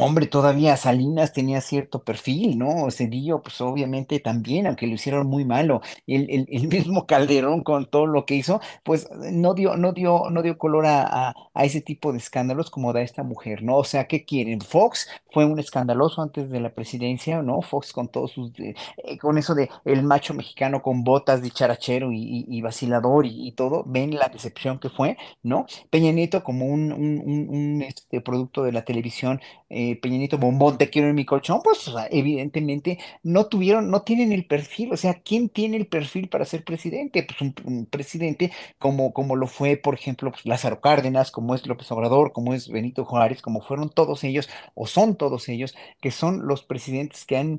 Hombre, 0.00 0.28
todavía 0.28 0.76
Salinas 0.76 1.32
tenía 1.32 1.60
cierto 1.60 2.04
perfil, 2.04 2.56
¿no? 2.56 2.88
Cedillo, 2.92 3.42
pues 3.42 3.60
obviamente 3.60 4.20
también, 4.20 4.68
aunque 4.68 4.86
lo 4.86 4.94
hicieron 4.94 5.26
muy 5.26 5.44
malo. 5.44 5.80
El, 6.06 6.30
el- 6.30 6.68
mismo 6.68 7.04
Calderón 7.06 7.64
con 7.64 7.86
todo 7.90 8.06
lo 8.06 8.24
que 8.24 8.36
hizo, 8.36 8.60
pues 8.84 9.08
no 9.32 9.54
dio, 9.54 9.76
no 9.76 9.92
dio, 9.92 10.30
no 10.30 10.42
dio 10.42 10.56
color 10.56 10.86
a, 10.86 11.30
a- 11.30 11.64
ese 11.64 11.80
tipo 11.80 12.12
de 12.12 12.18
escándalos 12.18 12.70
como 12.70 12.92
da 12.92 13.00
esta 13.02 13.24
mujer, 13.24 13.64
¿no? 13.64 13.76
O 13.76 13.82
sea, 13.84 14.06
¿qué 14.06 14.24
quieren? 14.24 14.60
Fox 14.60 15.08
fue 15.32 15.44
un 15.44 15.58
escandaloso 15.58 16.22
antes 16.22 16.48
de 16.48 16.60
la 16.60 16.72
presidencia, 16.72 17.42
¿no? 17.42 17.60
Fox 17.60 17.92
con 17.92 18.06
todos 18.06 18.30
sus, 18.30 18.52
eh, 18.60 18.74
con 19.20 19.36
eso 19.36 19.54
de 19.56 19.68
el 19.84 20.04
macho 20.04 20.32
mexicano 20.34 20.80
con 20.80 21.02
botas 21.02 21.42
de 21.42 21.50
charachero 21.50 22.12
y, 22.12 22.44
y- 22.48 22.60
vacilador 22.62 23.26
y, 23.26 23.50
todo, 23.52 23.82
ven 23.86 24.14
la 24.14 24.28
decepción 24.28 24.78
que 24.78 24.90
fue, 24.90 25.16
¿no? 25.42 25.66
Peña 25.90 26.12
Nieto 26.12 26.44
como 26.44 26.66
un- 26.66 26.92
un, 26.92 27.82
este, 27.82 28.20
producto 28.20 28.62
de 28.62 28.72
la 28.72 28.84
televisión 28.84 29.40
eh, 29.68 29.87
Peña 29.96 30.18
Nieto 30.18 30.38
Bombón, 30.38 30.78
te 30.78 30.90
quiero 30.90 31.08
en 31.08 31.14
mi 31.14 31.24
colchón, 31.24 31.60
pues 31.62 31.90
evidentemente 32.10 32.98
no 33.22 33.46
tuvieron, 33.46 33.90
no 33.90 34.02
tienen 34.02 34.32
el 34.32 34.46
perfil, 34.46 34.92
o 34.92 34.96
sea, 34.96 35.14
¿quién 35.22 35.48
tiene 35.48 35.76
el 35.76 35.86
perfil 35.86 36.28
para 36.28 36.44
ser 36.44 36.64
presidente? 36.64 37.22
Pues 37.22 37.40
un, 37.40 37.54
un 37.64 37.86
presidente 37.86 38.52
como, 38.78 39.12
como 39.12 39.36
lo 39.36 39.46
fue, 39.46 39.76
por 39.76 39.94
ejemplo, 39.94 40.30
pues, 40.30 40.46
Lázaro 40.46 40.80
Cárdenas, 40.80 41.30
como 41.30 41.54
es 41.54 41.66
López 41.66 41.90
Obrador, 41.92 42.32
como 42.32 42.54
es 42.54 42.68
Benito 42.68 43.04
Juárez, 43.04 43.42
como 43.42 43.60
fueron 43.60 43.90
todos 43.90 44.24
ellos, 44.24 44.48
o 44.74 44.86
son 44.86 45.16
todos 45.16 45.48
ellos, 45.48 45.74
que 46.00 46.10
son 46.10 46.46
los 46.46 46.62
presidentes 46.62 47.24
que 47.24 47.36
han 47.36 47.58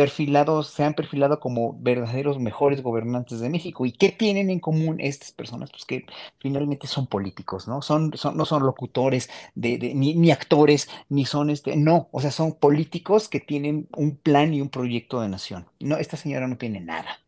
perfilados, 0.00 0.68
se 0.68 0.82
han 0.84 0.94
perfilado 0.94 1.40
como 1.40 1.78
verdaderos 1.80 2.38
mejores 2.38 2.82
gobernantes 2.82 3.40
de 3.40 3.50
México. 3.50 3.84
¿Y 3.84 3.92
qué 3.92 4.10
tienen 4.10 4.48
en 4.50 4.60
común 4.60 4.96
estas 5.00 5.32
personas? 5.32 5.70
Pues 5.70 5.84
que 5.84 6.06
finalmente 6.38 6.86
son 6.86 7.06
políticos, 7.06 7.68
¿no? 7.68 7.82
Son, 7.82 8.10
no 8.34 8.44
son 8.46 8.62
locutores, 8.64 9.28
de- 9.54 9.92
ni, 9.94 10.14
ni 10.14 10.30
actores, 10.30 10.88
ni 11.10 11.26
son 11.26 11.50
este, 11.50 11.76
no, 11.76 12.08
o 12.12 12.20
sea, 12.20 12.30
son 12.30 12.54
políticos 12.54 13.28
que 13.28 13.40
tienen 13.40 13.88
un 13.96 14.16
plan 14.16 14.54
y 14.54 14.60
un 14.62 14.70
proyecto 14.70 15.20
de 15.20 15.28
nación. 15.28 15.66
No, 15.80 15.96
esta 15.98 16.16
señora 16.16 16.48
no 16.48 16.56
tiene 16.56 16.80
nada. 16.80 17.20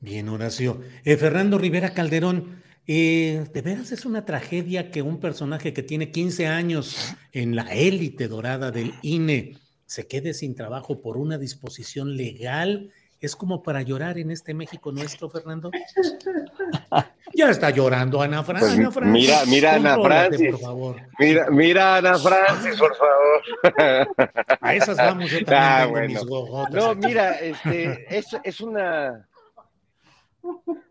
Bien, 0.00 0.28
Horacio. 0.28 0.80
Eh, 1.04 1.16
Fernando 1.16 1.58
Rivera 1.58 1.94
Calderón, 1.94 2.62
eh, 2.86 3.46
de 3.52 3.62
veras 3.62 3.92
es 3.92 4.04
una 4.04 4.24
tragedia 4.24 4.90
que 4.90 5.02
un 5.02 5.20
personaje 5.20 5.72
que 5.72 5.82
tiene 5.82 6.10
15 6.10 6.46
años 6.46 7.16
en 7.32 7.56
la 7.56 7.62
élite 7.72 8.28
dorada 8.28 8.70
del 8.70 8.98
INE 9.02 9.56
se 9.86 10.06
quede 10.06 10.34
sin 10.34 10.54
trabajo 10.54 11.00
por 11.00 11.16
una 11.16 11.38
disposición 11.38 12.16
legal. 12.16 12.92
Es 13.20 13.34
como 13.34 13.62
para 13.62 13.80
llorar 13.82 14.18
en 14.18 14.30
este 14.30 14.52
México 14.52 14.92
nuestro, 14.92 15.30
Fernando. 15.30 15.70
Ya 17.34 17.50
está 17.50 17.68
llorando 17.70 18.22
Ana, 18.22 18.42
Fra 18.44 18.60
Pues 18.60 18.72
Ana 18.72 18.90
Francis. 18.90 19.12
mira, 19.12 19.44
mira 19.46 19.74
Ana 19.74 19.98
Francis. 20.00 20.50
por 20.52 20.60
favor. 20.60 20.96
Mira, 21.18 21.50
mira 21.50 21.96
Ana 21.96 22.18
Francis, 22.18 22.78
por 22.78 22.96
favor. 22.96 23.42
A 24.60 24.74
esas 24.74 24.96
vamos, 24.96 25.30
yo 25.30 25.44
también 25.44 25.62
Ah, 25.62 25.86
bueno. 25.86 26.08
mis 26.08 26.24
No, 26.72 26.90
aquí. 26.92 27.06
mira, 27.06 27.32
este, 27.40 28.16
es, 28.16 28.26
es 28.42 28.60
una. 28.62 29.28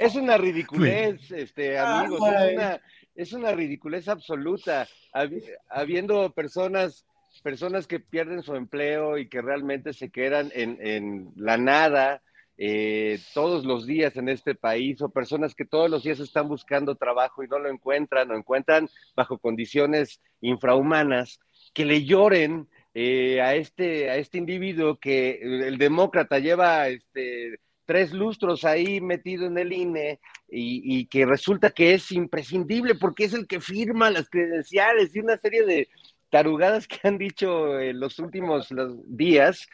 es 0.00 0.14
una 0.14 0.36
ridiculez, 0.36 1.30
este, 1.30 1.78
amigos, 1.78 2.20
es 2.28 2.52
una, 2.54 2.80
es 3.14 3.32
una 3.32 3.52
ridiculez 3.52 4.08
absoluta. 4.08 4.88
Habi- 5.14 5.44
Habiendo 5.68 6.30
personas, 6.32 7.04
personas 7.40 7.86
que 7.86 8.00
pierden 8.00 8.42
su 8.42 8.54
empleo 8.54 9.18
y 9.18 9.28
que 9.28 9.40
realmente 9.40 9.92
se 9.92 10.10
quedan 10.10 10.50
en, 10.54 10.78
en 10.80 11.32
la 11.36 11.56
nada 11.56 12.22
eh, 12.58 13.18
todos 13.34 13.64
los 13.64 13.86
días 13.86 14.16
en 14.16 14.28
este 14.28 14.54
país, 14.54 15.00
o 15.00 15.08
personas 15.08 15.54
que 15.54 15.64
todos 15.64 15.90
los 15.90 16.02
días 16.02 16.20
están 16.20 16.48
buscando 16.48 16.94
trabajo 16.94 17.42
y 17.42 17.48
no 17.48 17.58
lo 17.58 17.68
encuentran, 17.68 18.30
o 18.30 18.36
encuentran 18.36 18.88
bajo 19.16 19.38
condiciones 19.38 20.20
infrahumanas, 20.40 21.40
que 21.72 21.84
le 21.84 22.04
lloren 22.04 22.68
eh, 22.94 23.40
a, 23.40 23.54
este, 23.54 24.10
a 24.10 24.16
este 24.16 24.38
individuo 24.38 24.98
que 24.98 25.40
el 25.42 25.78
demócrata 25.78 26.38
lleva 26.38 26.88
este, 26.88 27.58
tres 27.86 28.12
lustros 28.12 28.64
ahí 28.64 29.00
metido 29.00 29.46
en 29.46 29.56
el 29.56 29.72
INE 29.72 30.20
y, 30.48 30.98
y 31.00 31.06
que 31.06 31.24
resulta 31.24 31.70
que 31.70 31.94
es 31.94 32.12
imprescindible 32.12 32.94
porque 32.94 33.24
es 33.24 33.32
el 33.32 33.46
que 33.46 33.60
firma 33.60 34.10
las 34.10 34.28
credenciales 34.28 35.16
y 35.16 35.20
una 35.20 35.38
serie 35.38 35.64
de 35.64 35.88
tarugadas 36.32 36.88
que 36.88 37.06
han 37.06 37.18
dicho 37.18 37.78
en 37.78 38.00
los 38.00 38.18
últimos 38.18 38.70
los 38.70 38.96
días, 39.06 39.68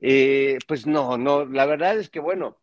eh, 0.00 0.58
pues 0.66 0.84
no, 0.84 1.16
no, 1.16 1.44
la 1.44 1.64
verdad 1.64 1.96
es 1.96 2.10
que 2.10 2.18
bueno, 2.18 2.58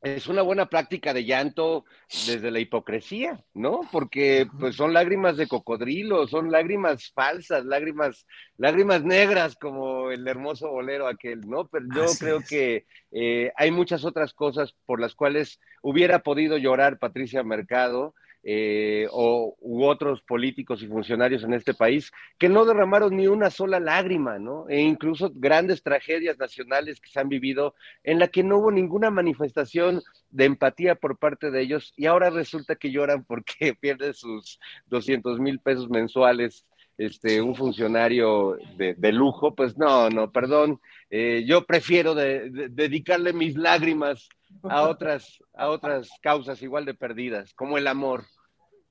es 0.00 0.28
una 0.28 0.42
buena 0.42 0.66
práctica 0.66 1.12
de 1.12 1.24
llanto 1.24 1.84
desde 2.28 2.52
la 2.52 2.60
hipocresía, 2.60 3.44
¿no? 3.52 3.80
Porque 3.90 4.46
pues 4.60 4.76
son 4.76 4.92
lágrimas 4.94 5.36
de 5.36 5.48
cocodrilo, 5.48 6.28
son 6.28 6.52
lágrimas 6.52 7.10
falsas, 7.12 7.64
lágrimas, 7.64 8.24
lágrimas 8.58 9.02
negras 9.02 9.56
como 9.56 10.12
el 10.12 10.28
hermoso 10.28 10.70
bolero 10.70 11.08
aquel, 11.08 11.40
¿no? 11.40 11.66
Pero 11.66 11.86
yo 11.92 12.04
Así 12.04 12.18
creo 12.20 12.38
es. 12.38 12.48
que 12.48 12.86
eh, 13.10 13.50
hay 13.56 13.72
muchas 13.72 14.04
otras 14.04 14.32
cosas 14.34 14.72
por 14.86 15.00
las 15.00 15.16
cuales 15.16 15.58
hubiera 15.82 16.20
podido 16.20 16.58
llorar 16.58 17.00
Patricia 17.00 17.42
Mercado 17.42 18.14
eh, 18.50 19.06
o, 19.10 19.54
u 19.60 19.84
otros 19.84 20.22
políticos 20.22 20.82
y 20.82 20.86
funcionarios 20.86 21.44
en 21.44 21.52
este 21.52 21.74
país 21.74 22.10
que 22.38 22.48
no 22.48 22.64
derramaron 22.64 23.14
ni 23.14 23.26
una 23.26 23.50
sola 23.50 23.78
lágrima, 23.78 24.38
¿no? 24.38 24.66
E 24.70 24.80
incluso 24.80 25.30
grandes 25.34 25.82
tragedias 25.82 26.38
nacionales 26.38 26.98
que 26.98 27.10
se 27.10 27.20
han 27.20 27.28
vivido 27.28 27.74
en 28.04 28.18
la 28.18 28.28
que 28.28 28.42
no 28.42 28.56
hubo 28.56 28.70
ninguna 28.70 29.10
manifestación 29.10 30.00
de 30.30 30.46
empatía 30.46 30.94
por 30.94 31.18
parte 31.18 31.50
de 31.50 31.60
ellos 31.60 31.92
y 31.94 32.06
ahora 32.06 32.30
resulta 32.30 32.76
que 32.76 32.90
lloran 32.90 33.22
porque 33.22 33.74
pierden 33.80 34.14
sus 34.14 34.58
200 34.86 35.38
mil 35.40 35.58
pesos 35.58 35.90
mensuales 35.90 36.64
este, 36.96 37.42
un 37.42 37.54
funcionario 37.54 38.56
de, 38.78 39.12
lujo, 39.12 39.54
pues 39.54 39.76
no, 39.76 40.08
no, 40.08 40.32
perdón, 40.32 40.80
eh, 41.10 41.44
yo 41.46 41.66
prefiero 41.66 42.14
de- 42.14 42.70
dedicarle 42.70 43.34
mis 43.34 43.56
lágrimas 43.58 44.28
a 44.62 44.88
otras, 44.88 45.38
a 45.54 45.68
otras 45.68 46.08
causas 46.22 46.62
igual 46.62 46.86
de 46.86 46.94
perdidas, 46.94 47.52
como 47.52 47.76
el 47.76 47.86
amor. 47.86 48.24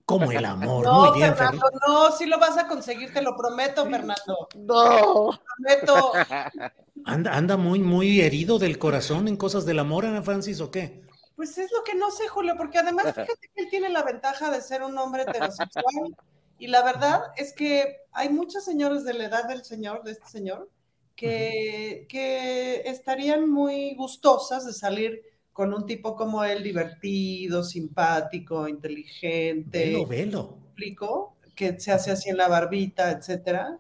Como 0.08 0.32
el 0.32 0.46
amor, 0.46 0.86
No, 0.86 1.02
muy 1.02 1.20
bien, 1.20 1.36
Fernando, 1.36 1.70
no, 1.86 2.12
sí 2.14 2.28
lo 2.28 2.40
vas 2.40 2.58
a 2.58 2.66
conseguir, 2.66 3.14
te 3.14 3.22
lo 3.22 3.36
prometo, 3.36 3.84
Fernando. 3.84 4.48
No. 4.56 5.38
Prometo. 5.58 6.14
Anda, 7.06 7.36
anda 7.36 7.58
muy, 7.58 7.80
muy 7.80 8.22
herido 8.22 8.58
del 8.58 8.80
corazón 8.80 9.28
en 9.28 9.36
cosas 9.36 9.66
del 9.66 9.80
amor, 9.80 10.06
Ana 10.06 10.24
Francis, 10.24 10.62
¿o 10.62 10.72
qué? 10.72 11.04
Pues 11.36 11.58
es 11.58 11.72
lo 11.72 11.84
que 11.84 11.94
no 11.94 12.10
sé, 12.10 12.28
Julio, 12.28 12.56
porque 12.58 12.80
además 12.80 13.06
fíjate 13.08 13.50
que 13.54 13.64
él 13.64 13.70
tiene 13.70 13.90
la 13.90 14.04
ventaja 14.04 14.50
de 14.50 14.62
ser 14.62 14.82
un 14.82 14.98
hombre 14.98 15.24
heterosexual 15.24 16.16
y 16.58 16.68
la 16.68 16.84
verdad 16.84 17.22
es 17.36 17.54
que 17.54 17.98
hay 18.14 18.30
muchos 18.30 18.64
señores 18.64 19.04
de 19.04 19.14
la 19.14 19.26
edad 19.26 19.48
del 19.48 19.64
señor, 19.64 20.04
de 20.04 20.12
este 20.12 20.28
señor, 20.28 20.70
que, 21.16 22.08
que 22.10 22.82
estarían 22.86 23.50
muy 23.50 23.94
gustosas 23.96 24.66
de 24.66 24.74
salir 24.74 25.22
con 25.58 25.74
un 25.74 25.88
tipo 25.88 26.16
como 26.16 26.44
él, 26.44 26.62
divertido, 26.62 27.64
simpático, 27.64 28.68
inteligente. 28.68 29.86
Velo, 29.88 30.06
velo. 30.06 30.58
explico, 30.68 31.36
que 31.56 31.80
se 31.80 31.92
hace 31.92 32.12
así 32.12 32.30
en 32.30 32.38
la 32.38 32.48
barbita, 32.48 33.10
etcétera. 33.10 33.80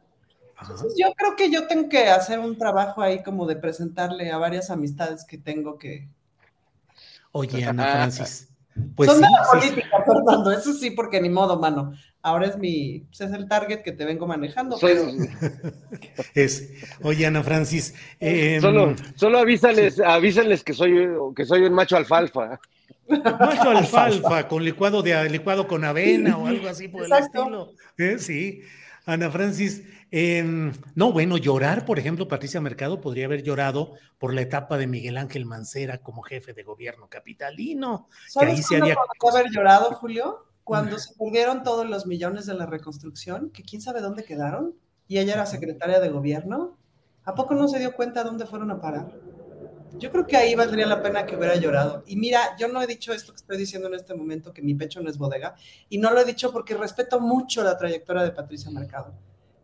Entonces, 0.60 0.96
yo 0.98 1.14
creo 1.14 1.36
que 1.36 1.52
yo 1.52 1.68
tengo 1.68 1.88
que 1.88 2.08
hacer 2.08 2.40
un 2.40 2.58
trabajo 2.58 3.04
ahí 3.04 3.22
como 3.22 3.46
de 3.46 3.58
presentarle 3.58 4.32
a 4.32 4.40
varias 4.40 4.72
amistades 4.72 5.24
que 5.24 5.38
tengo 5.38 5.78
que... 5.78 6.10
Oye, 7.32 7.64
Ana 7.64 7.86
Francis. 7.92 8.50
Pues 8.96 9.10
Son 9.10 9.20
sí, 9.20 9.24
de 9.24 9.30
la 9.30 9.44
sí, 9.44 9.50
sí. 9.52 9.70
política, 9.74 9.98
Fernando, 10.06 10.52
eso 10.52 10.74
sí, 10.74 10.92
porque 10.92 11.22
ni 11.22 11.30
modo, 11.30 11.60
mano. 11.60 11.94
Ahora 12.22 12.48
es 12.48 12.58
mi, 12.58 13.00
pues 13.10 13.22
es 13.22 13.32
el 13.32 13.48
target 13.48 13.82
que 13.84 13.92
te 13.92 14.04
vengo 14.06 14.28
manejando. 14.28 14.78
Soy- 14.78 14.94
pero- 14.94 15.72
Es, 16.34 16.70
oye, 17.02 17.26
Ana 17.26 17.44
Francis. 17.44 17.94
em, 18.20 18.62
Solo, 18.62 18.96
solo 19.16 19.40
avísales, 19.40 20.00
avísales 20.00 20.64
que 20.64 20.74
soy, 20.74 21.08
que 21.36 21.46
soy 21.46 21.62
un 21.64 21.74
macho 21.74 21.96
alfalfa. 21.98 22.60
Macho 23.08 23.70
alfalfa 23.78 24.48
con 24.48 24.64
licuado 24.64 25.02
de 25.02 25.30
licuado 25.30 25.68
con 25.68 25.84
avena 25.86 26.38
o 26.38 26.48
algo 26.48 26.68
así 26.68 26.88
por 26.88 27.06
el 27.06 27.12
estilo. 27.14 27.74
Eh, 27.98 28.18
Sí, 28.20 28.62
Ana 29.06 29.30
Francis. 29.32 29.84
Em, 30.12 30.74
no, 30.96 31.12
bueno, 31.12 31.38
llorar, 31.38 31.86
por 31.86 32.00
ejemplo, 32.00 32.28
Patricia 32.28 32.62
Mercado 32.62 33.02
podría 33.02 33.26
haber 33.26 33.44
llorado 33.44 33.94
por 34.18 34.34
la 34.34 34.42
etapa 34.42 34.78
de 34.78 34.88
Miguel 34.88 35.18
Ángel 35.18 35.46
Mancera 35.46 36.00
como 36.00 36.22
jefe 36.22 36.54
de 36.54 36.64
gobierno 36.64 37.08
capitalino. 37.10 38.08
Que 38.40 38.46
ahí 38.46 38.58
¿Sabes 38.58 38.68
se 38.68 38.80
cuándo 38.80 38.86
haría. 38.86 38.96
podría 39.20 39.40
haber 39.40 39.52
llorado, 39.52 39.92
Julio? 39.96 40.46
Cuando 40.64 41.00
se 41.00 41.14
perdieron 41.16 41.64
todos 41.64 41.90
los 41.90 42.06
millones 42.06 42.46
de 42.46 42.54
la 42.54 42.66
reconstrucción, 42.66 43.50
que 43.52 43.64
quién 43.64 43.82
sabe 43.82 44.02
dónde 44.02 44.24
quedaron, 44.24 44.76
y 45.08 45.20
ella 45.20 45.34
era 45.34 45.46
secretaria 45.46 46.00
de 46.00 46.10
gobierno. 46.10 46.78
¿A 47.24 47.36
poco 47.36 47.56
no 47.56 47.68
se 47.68 47.80
dio 47.80 47.94
cuenta 47.94 48.24
dónde 48.24 48.46
fueron 48.46 48.72
a 48.72 48.80
parar? 48.80 49.12
Yo 50.00 50.12
creo 50.12 50.28
que 50.28 50.38
ahí 50.38 50.54
valdría 50.54 50.86
la 50.86 51.02
pena 51.02 51.26
que 51.26 51.36
hubiera 51.36 51.56
llorado. 51.56 52.04
Y 52.06 52.18
mira, 52.18 52.56
yo 52.58 52.68
no 52.68 52.82
he 52.82 52.88
dicho 52.88 53.14
esto 53.14 53.32
que 53.32 53.38
estoy 53.38 53.58
diciendo 53.58 53.88
en 53.88 53.96
este 53.96 54.14
momento, 54.14 54.54
que 54.54 54.62
mi 54.62 54.76
pecho 54.76 55.02
no 55.02 55.10
es 55.10 55.18
bodega, 55.18 55.56
y 55.90 55.98
no 55.98 56.12
lo 56.12 56.20
he 56.20 56.26
dicho 56.26 56.52
porque 56.52 56.76
respeto 56.76 57.20
mucho 57.20 57.64
la 57.64 57.78
trayectoria 57.78 58.24
de 58.24 58.32
Patricia 58.32 58.70
Mercado, 58.70 59.14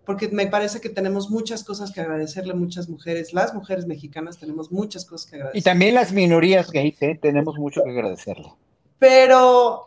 porque 0.06 0.28
me 0.30 0.48
parece 0.48 0.82
que 0.82 0.90
tenemos 0.90 1.30
muchas 1.30 1.64
cosas 1.64 1.92
que 1.92 2.02
agradecerle 2.02 2.54
a 2.54 2.56
muchas 2.56 2.90
mujeres, 2.90 3.34
las 3.34 3.54
mujeres 3.54 3.86
mexicanas 3.86 4.38
tenemos 4.38 4.72
muchas 4.72 5.06
cosas 5.06 5.30
que 5.30 5.36
agradecer. 5.38 5.60
Y 5.60 5.64
también 5.64 5.96
las 5.96 6.12
minorías 6.12 6.72
gays, 6.72 7.02
¿eh? 7.02 7.18
tenemos 7.22 7.58
mucho 7.58 7.82
que 7.84 7.92
agradecerle. 7.92 8.52
Pero 9.00 9.86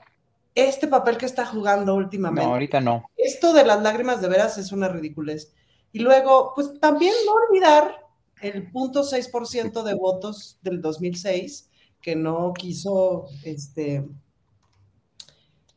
este 0.54 0.88
papel 0.88 1.18
que 1.18 1.26
está 1.26 1.44
jugando 1.44 1.94
últimamente, 1.94 2.46
No, 2.46 2.54
ahorita 2.54 2.80
no. 2.80 3.10
esto 3.16 3.52
de 3.52 3.64
las 3.64 3.82
lágrimas 3.82 4.20
de 4.20 4.28
veras 4.28 4.56
es 4.58 4.72
una 4.72 4.88
ridiculez. 4.88 5.52
Y 5.92 5.98
luego, 6.00 6.52
pues 6.54 6.78
también 6.80 7.14
no 7.26 7.32
olvidar 7.32 8.06
el 8.40 8.70
0.6% 8.72 9.82
de 9.82 9.94
votos 9.94 10.58
del 10.62 10.80
2006 10.80 11.70
que 12.00 12.16
no 12.16 12.52
quiso, 12.54 13.26
este, 13.42 14.04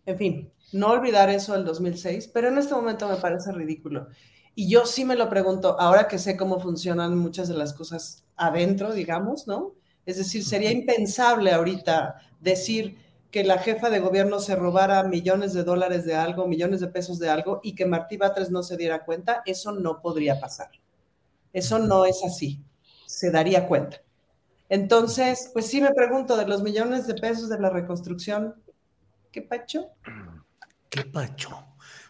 en 0.05 0.17
fin, 0.17 0.51
no 0.71 0.87
olvidar 0.87 1.29
eso 1.29 1.53
del 1.53 1.65
2006, 1.65 2.29
pero 2.33 2.49
en 2.49 2.57
este 2.57 2.75
momento 2.75 3.07
me 3.07 3.17
parece 3.17 3.51
ridículo. 3.51 4.07
Y 4.55 4.69
yo 4.69 4.85
sí 4.85 5.05
me 5.05 5.15
lo 5.15 5.29
pregunto, 5.29 5.79
ahora 5.79 6.07
que 6.07 6.17
sé 6.17 6.35
cómo 6.35 6.59
funcionan 6.59 7.17
muchas 7.17 7.47
de 7.47 7.55
las 7.55 7.73
cosas 7.73 8.23
adentro, 8.35 8.93
digamos, 8.93 9.47
¿no? 9.47 9.75
Es 10.05 10.17
decir, 10.17 10.43
sería 10.43 10.71
impensable 10.71 11.51
ahorita 11.51 12.15
decir 12.39 12.97
que 13.31 13.43
la 13.43 13.59
jefa 13.59 13.89
de 13.89 13.99
gobierno 13.99 14.39
se 14.39 14.55
robara 14.55 15.03
millones 15.03 15.53
de 15.53 15.63
dólares 15.63 16.03
de 16.05 16.15
algo, 16.15 16.47
millones 16.47 16.79
de 16.79 16.87
pesos 16.87 17.19
de 17.19 17.29
algo 17.29 17.59
y 17.63 17.75
que 17.75 17.85
Martí 17.85 18.17
Batres 18.17 18.49
no 18.49 18.63
se 18.63 18.75
diera 18.75 19.05
cuenta, 19.05 19.43
eso 19.45 19.71
no 19.71 20.01
podría 20.01 20.39
pasar. 20.39 20.71
Eso 21.53 21.79
no 21.79 22.05
es 22.05 22.23
así. 22.23 22.59
Se 23.05 23.31
daría 23.31 23.67
cuenta. 23.67 24.01
Entonces, 24.67 25.49
pues 25.53 25.67
sí 25.67 25.81
me 25.81 25.93
pregunto 25.93 26.37
de 26.37 26.47
los 26.47 26.63
millones 26.63 27.07
de 27.07 27.15
pesos 27.15 27.49
de 27.49 27.59
la 27.59 27.69
reconstrucción, 27.69 28.55
¿qué 29.31 29.41
pacho? 29.41 29.89
¿Qué 30.89 31.03
pacho? 31.03 31.65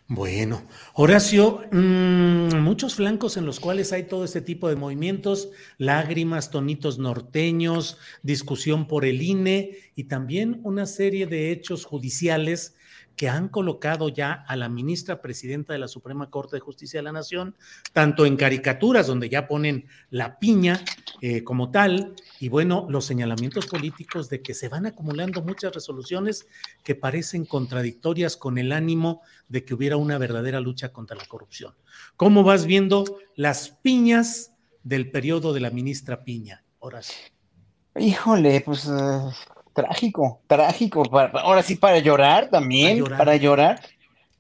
Bueno, 0.08 0.64
Horacio, 0.94 1.62
mmm, 1.72 2.56
muchos 2.62 2.96
flancos 2.96 3.38
en 3.38 3.46
los 3.46 3.60
cuales 3.60 3.92
hay 3.92 4.04
todo 4.04 4.24
este 4.24 4.42
tipo 4.42 4.70
de 4.70 4.76
movimientos, 4.76 5.50
lágrimas, 5.78 6.50
tonitos 6.50 6.98
norteños, 6.98 7.98
discusión 8.24 8.88
por 8.88 9.06
el 9.06 9.22
INE 9.22 9.78
y 9.96 10.06
también 10.06 10.62
una 10.64 10.86
serie 10.86 11.28
de 11.28 11.52
hechos 11.52 11.86
judiciales 11.86 12.76
que 13.20 13.28
han 13.28 13.50
colocado 13.50 14.08
ya 14.08 14.32
a 14.48 14.56
la 14.56 14.70
ministra 14.70 15.22
presidenta 15.22 15.74
de 15.74 15.80
la 15.80 15.90
Suprema 15.90 16.30
Corte 16.30 16.56
de 16.56 16.62
Justicia 16.62 17.00
de 17.00 17.04
la 17.04 17.12
Nación, 17.12 17.54
tanto 17.92 18.26
en 18.26 18.38
caricaturas 18.38 19.08
donde 19.08 19.28
ya 19.28 19.46
ponen 19.46 19.90
la 20.10 20.40
piña 20.40 20.82
eh, 21.20 21.44
como 21.44 21.70
tal, 21.70 22.16
y 22.40 22.48
bueno, 22.48 22.88
los 22.88 23.04
señalamientos 23.04 23.66
políticos 23.66 24.30
de 24.30 24.42
que 24.42 24.54
se 24.54 24.70
van 24.70 24.86
acumulando 24.86 25.42
muchas 25.42 25.74
resoluciones 25.74 26.48
que 26.82 26.96
parecen 26.96 27.44
contradictorias 27.44 28.38
con 28.38 28.58
el 28.58 28.72
ánimo 28.72 29.22
de 29.50 29.66
que 29.66 29.74
hubiera 29.74 29.98
una 29.98 30.18
verdadera 30.18 30.62
lucha 30.62 30.94
contra 30.94 31.18
la 31.18 31.26
corrupción. 31.26 31.76
¿Cómo 32.16 32.46
vas 32.46 32.66
viendo 32.66 33.04
las 33.36 33.68
piñas 33.68 34.54
del 34.84 35.12
periodo 35.12 35.52
de 35.52 35.60
la 35.60 35.72
ministra 35.72 36.24
Piña? 36.24 36.64
Sí. 37.02 37.14
Híjole, 37.98 38.62
pues... 38.62 38.86
Uh 38.86 39.30
trágico, 39.84 40.42
trágico. 40.48 41.04
ahora 41.12 41.64
sí, 41.64 41.76
para 41.76 42.00
llorar 42.00 42.50
también, 42.50 43.04
para 43.06 43.36
llorar. 43.36 43.80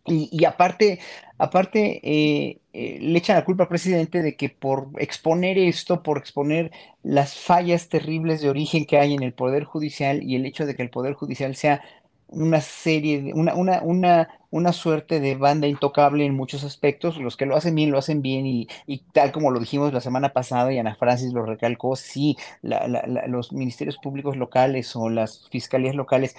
Y, 0.05 0.43
aparte, 0.45 0.99
aparte 1.37 1.99
eh, 2.03 2.59
eh, 2.73 2.97
le 2.99 3.19
echan 3.19 3.35
la 3.35 3.45
culpa 3.45 3.63
al 3.63 3.69
presidente 3.69 4.23
de 4.23 4.35
que 4.35 4.49
por 4.49 4.89
exponer 4.97 5.57
esto, 5.59 6.01
por 6.01 6.17
exponer 6.17 6.71
las 7.03 7.35
fallas 7.35 7.89
terribles 7.89 8.41
de 8.41 8.49
origen 8.49 8.85
que 8.85 8.97
hay 8.97 9.13
en 9.13 9.21
el 9.21 9.33
Poder 9.33 9.65
Judicial 9.65 10.23
y 10.23 10.35
el 10.35 10.45
hecho 10.45 10.65
de 10.65 10.75
que 10.75 10.81
el 10.81 10.89
Poder 10.89 11.13
Judicial 11.13 11.55
sea 11.55 11.81
una 12.27 12.61
serie, 12.61 13.21
de, 13.21 13.33
una, 13.33 13.53
una, 13.53 13.81
una, 13.83 14.38
una 14.51 14.73
suerte 14.73 15.19
de 15.19 15.35
banda 15.35 15.67
intocable 15.67 16.25
en 16.25 16.35
muchos 16.35 16.63
aspectos. 16.63 17.17
Los 17.17 17.37
que 17.37 17.45
lo 17.45 17.55
hacen 17.55 17.75
bien, 17.75 17.91
lo 17.91 17.97
hacen 17.97 18.21
bien 18.21 18.45
y, 18.45 18.67
y 18.87 18.99
tal 19.13 19.31
como 19.31 19.51
lo 19.51 19.59
dijimos 19.59 19.93
la 19.93 20.01
semana 20.01 20.33
pasada 20.33 20.73
y 20.73 20.77
Ana 20.79 20.95
Francis 20.95 21.33
lo 21.33 21.45
recalcó, 21.45 21.95
sí, 21.95 22.37
los 22.61 23.53
ministerios 23.53 23.97
públicos 23.97 24.37
locales 24.37 24.95
o 24.95 25.09
las 25.09 25.47
fiscalías 25.49 25.95
locales 25.95 26.35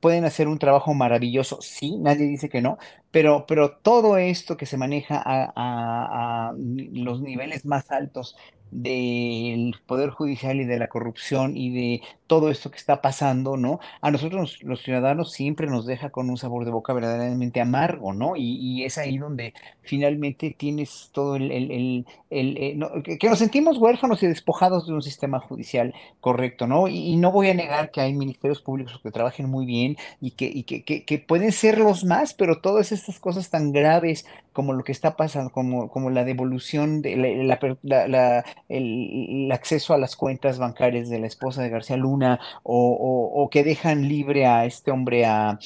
pueden 0.00 0.24
hacer 0.24 0.48
un 0.48 0.58
trabajo 0.58 0.94
maravilloso, 0.94 1.60
sí, 1.60 1.96
nadie 1.98 2.26
dice 2.26 2.48
que 2.48 2.62
no, 2.62 2.78
pero, 3.10 3.46
pero 3.46 3.76
todo 3.76 4.16
esto 4.16 4.56
que 4.56 4.66
se 4.66 4.76
maneja 4.76 5.22
a, 5.24 5.52
a 5.56 6.54
los 6.56 7.20
niveles 7.20 7.64
más 7.64 7.90
altos 7.90 8.36
del 8.70 9.76
Poder 9.86 10.10
Judicial 10.10 10.60
y 10.60 10.64
de 10.64 10.78
la 10.78 10.88
corrupción 10.88 11.56
y 11.56 11.70
de 11.70 12.02
todo 12.26 12.50
esto 12.50 12.70
que 12.72 12.76
está 12.76 13.00
pasando, 13.00 13.56
¿no? 13.56 13.78
A 14.00 14.10
nosotros 14.10 14.62
los 14.64 14.82
ciudadanos 14.82 15.30
siempre 15.32 15.68
nos 15.68 15.86
deja 15.86 16.10
con 16.10 16.28
un 16.28 16.36
sabor 16.36 16.64
de 16.64 16.72
boca 16.72 16.92
verdaderamente 16.92 17.43
amargo, 17.60 18.12
¿no? 18.12 18.34
Y, 18.36 18.84
es 18.84 18.98
ahí 18.98 19.18
donde 19.18 19.54
finalmente 19.82 20.54
tienes 20.56 21.10
todo 21.12 21.36
el... 21.36 21.50
el, 21.50 22.06
eh, 22.30 22.76
que, 23.18 23.28
nos 23.28 23.38
sentimos 23.38 23.78
huérfanos 23.78 24.22
y 24.22 24.26
despojados 24.26 24.86
de 24.86 24.94
un 24.94 25.02
sistema 25.02 25.40
judicial 25.40 25.94
correcto, 26.20 26.66
¿no? 26.66 26.88
Y, 26.88 27.16
no 27.16 27.32
voy 27.32 27.48
a 27.48 27.54
negar 27.54 27.90
que 27.90 28.00
hay 28.00 28.12
ministerios 28.12 28.60
públicos 28.60 29.00
que 29.02 29.10
trabajen 29.10 29.48
muy 29.48 29.66
bien 29.66 29.96
y 30.20 30.32
que, 30.32 30.46
y 30.46 30.64
que, 30.64 30.82
que, 30.82 31.18
pueden 31.18 31.52
ser 31.52 31.78
los 31.78 32.04
más, 32.04 32.34
pero 32.34 32.60
todas 32.60 32.92
estas 32.92 33.18
cosas 33.20 33.50
tan 33.50 33.72
graves 33.72 34.26
como 34.54 34.72
lo 34.72 34.84
que 34.84 34.92
está 34.92 35.16
pasando, 35.16 35.50
como, 35.50 35.90
como 35.90 36.08
la 36.08 36.24
devolución, 36.24 37.02
de 37.02 37.16
la, 37.16 38.44
el, 38.68 39.52
acceso 39.52 39.92
a 39.92 39.98
las 39.98 40.16
cuentas 40.16 40.58
bancarias 40.58 41.10
de 41.10 41.18
la 41.18 41.26
esposa 41.26 41.62
de 41.62 41.68
García 41.68 41.98
Luna, 41.98 42.40
o, 42.62 43.48
que 43.50 43.64
dejan 43.64 44.08
libre 44.08 44.46
a 44.46 44.64
este 44.64 44.90
hombre 44.90 45.26
a, 45.26 45.58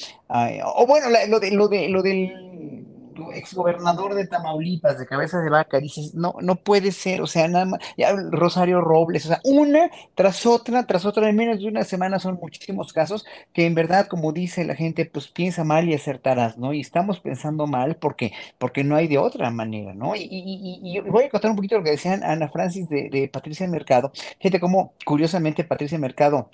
o 0.75 0.85
bueno, 0.85 1.07
lo 1.29 1.39
de 1.39 1.51
lo 1.51 1.67
de 1.69 1.87
lo 1.87 2.01
del 2.01 2.88
exgobernador 3.33 4.15
de 4.15 4.27
Tamaulipas, 4.27 4.99
de 4.99 5.05
cabeza 5.05 5.39
de 5.39 5.49
vaca, 5.49 5.79
dices, 5.79 6.13
no, 6.15 6.35
no 6.41 6.55
puede 6.55 6.91
ser, 6.91 7.21
o 7.21 7.27
sea, 7.27 7.47
nada 7.47 7.65
más, 7.65 7.79
ya 7.97 8.15
Rosario 8.31 8.81
Robles, 8.81 9.25
o 9.25 9.29
sea, 9.29 9.41
una 9.43 9.89
tras 10.15 10.45
otra, 10.45 10.85
tras 10.85 11.05
otra, 11.05 11.29
en 11.29 11.35
menos 11.35 11.59
de 11.59 11.67
una 11.67 11.83
semana 11.83 12.19
son 12.19 12.39
muchísimos 12.41 12.93
casos 12.93 13.25
que 13.53 13.65
en 13.65 13.75
verdad, 13.75 14.07
como 14.07 14.31
dice 14.31 14.63
la 14.63 14.75
gente, 14.75 15.05
pues 15.05 15.27
piensa 15.27 15.63
mal 15.63 15.89
y 15.89 15.93
acertarás, 15.93 16.57
¿no? 16.57 16.73
Y 16.73 16.81
estamos 16.81 17.19
pensando 17.19 17.67
mal 17.67 17.95
porque, 17.95 18.31
porque 18.57 18.83
no 18.83 18.95
hay 18.95 19.07
de 19.07 19.17
otra 19.17 19.49
manera, 19.49 19.93
¿no? 19.93 20.15
Y, 20.15 20.27
y, 20.29 20.99
voy 21.01 21.25
a 21.25 21.29
contar 21.29 21.51
un 21.51 21.55
poquito 21.55 21.77
lo 21.77 21.83
que 21.83 21.91
decían 21.91 22.23
Ana 22.23 22.47
Francis 22.49 22.89
de, 22.89 23.09
de 23.09 23.27
Patricia 23.27 23.67
Mercado, 23.67 24.11
gente 24.39 24.59
como, 24.59 24.93
curiosamente, 25.05 25.63
Patricia 25.63 25.97
Mercado, 25.97 26.49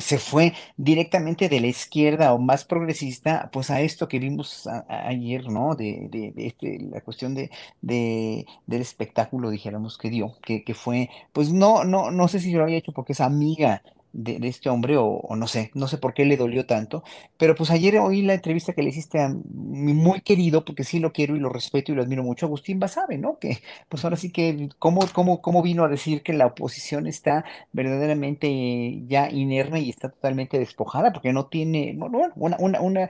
se 0.00 0.18
fue 0.18 0.54
directamente 0.76 1.48
de 1.48 1.60
la 1.60 1.66
izquierda 1.68 2.32
o 2.34 2.38
más 2.38 2.64
progresista, 2.64 3.50
pues 3.52 3.70
a 3.70 3.80
esto 3.80 4.08
que 4.08 4.18
vimos 4.18 4.68
ayer, 4.88 5.48
¿no? 5.48 5.74
De, 5.74 6.08
de, 6.10 6.32
este, 6.36 6.78
la 6.80 7.00
cuestión 7.02 7.34
de, 7.34 7.50
de, 7.82 8.46
del 8.66 8.80
espectáculo, 8.80 9.50
dijéramos, 9.50 9.98
que 9.98 10.10
dio, 10.10 10.36
que, 10.42 10.64
que 10.64 10.74
fue, 10.74 11.10
pues 11.32 11.52
no, 11.52 11.84
no, 11.84 12.10
no 12.10 12.28
sé 12.28 12.40
si 12.40 12.52
lo 12.52 12.62
había 12.64 12.78
hecho 12.78 12.92
porque 12.92 13.12
es 13.12 13.20
amiga 13.20 13.82
de, 14.12 14.38
este 14.48 14.68
hombre 14.68 14.96
o, 14.98 15.22
no 15.36 15.46
sé, 15.46 15.70
no 15.74 15.88
sé 15.88 15.98
por 15.98 16.14
qué 16.14 16.24
le 16.24 16.36
dolió 16.36 16.66
tanto, 16.66 17.02
pero 17.38 17.54
pues 17.54 17.70
ayer 17.70 17.98
oí 17.98 18.22
la 18.22 18.34
entrevista 18.34 18.72
que 18.72 18.82
le 18.82 18.90
hiciste 18.90 19.20
a 19.20 19.28
mi 19.28 19.92
muy 19.94 20.20
querido, 20.20 20.64
porque 20.64 20.84
sí 20.84 20.98
lo 20.98 21.12
quiero 21.12 21.36
y 21.36 21.40
lo 21.40 21.48
respeto 21.48 21.92
y 21.92 21.94
lo 21.94 22.02
admiro 22.02 22.22
mucho, 22.22 22.46
Agustín 22.46 22.80
Basabe, 22.80 23.18
¿no? 23.18 23.38
Que 23.38 23.58
pues 23.88 24.04
ahora 24.04 24.16
sí 24.16 24.30
que 24.30 24.68
cómo, 24.78 25.02
cómo, 25.12 25.40
cómo 25.42 25.62
vino 25.62 25.84
a 25.84 25.88
decir 25.88 26.22
que 26.22 26.32
la 26.32 26.46
oposición 26.46 27.06
está 27.06 27.44
verdaderamente 27.72 29.02
ya 29.06 29.30
inerme 29.30 29.80
y 29.80 29.90
está 29.90 30.10
totalmente 30.10 30.58
despojada, 30.58 31.12
porque 31.12 31.32
no 31.32 31.46
tiene, 31.46 31.94
bueno, 31.96 32.32
una, 32.36 32.56
una, 32.58 32.80
una, 32.80 33.08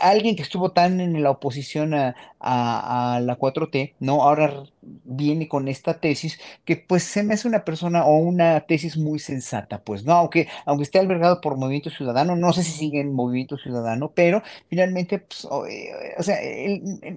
alguien 0.00 0.36
que 0.36 0.42
estuvo 0.42 0.72
tan 0.72 1.00
en 1.00 1.22
la 1.22 1.30
oposición 1.30 1.94
a, 1.94 2.14
a, 2.40 3.16
a 3.16 3.20
la 3.20 3.38
4T, 3.38 3.94
¿no? 4.00 4.22
Ahora 4.22 4.64
viene 4.82 5.48
con 5.48 5.68
esta 5.68 6.00
tesis 6.00 6.38
que 6.64 6.76
pues 6.76 7.02
se 7.04 7.22
me 7.22 7.34
hace 7.34 7.48
una 7.48 7.64
persona 7.64 8.04
o 8.04 8.16
una 8.16 8.60
tesis 8.60 8.96
muy 8.96 9.18
sensata, 9.18 9.82
pues, 9.82 10.04
¿no? 10.04 10.12
Aunque, 10.14 10.48
aunque 10.66 10.84
esté 10.84 10.98
albergado 10.98 11.40
por 11.40 11.56
Movimiento 11.56 11.90
Ciudadano, 11.90 12.36
no 12.36 12.52
sé 12.52 12.62
si 12.62 12.72
sigue 12.72 13.00
en 13.00 13.14
Movimiento 13.14 13.56
Ciudadano, 13.56 14.12
pero 14.14 14.42
finalmente, 14.68 15.20
pues, 15.20 15.44
o, 15.44 15.66
eh, 15.66 15.92
sea, 16.20 16.36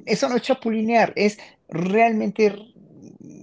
eso 0.06 0.30
no 0.30 0.36
es 0.36 0.42
chapulinear, 0.44 1.14
es 1.16 1.40
realmente 1.68 2.54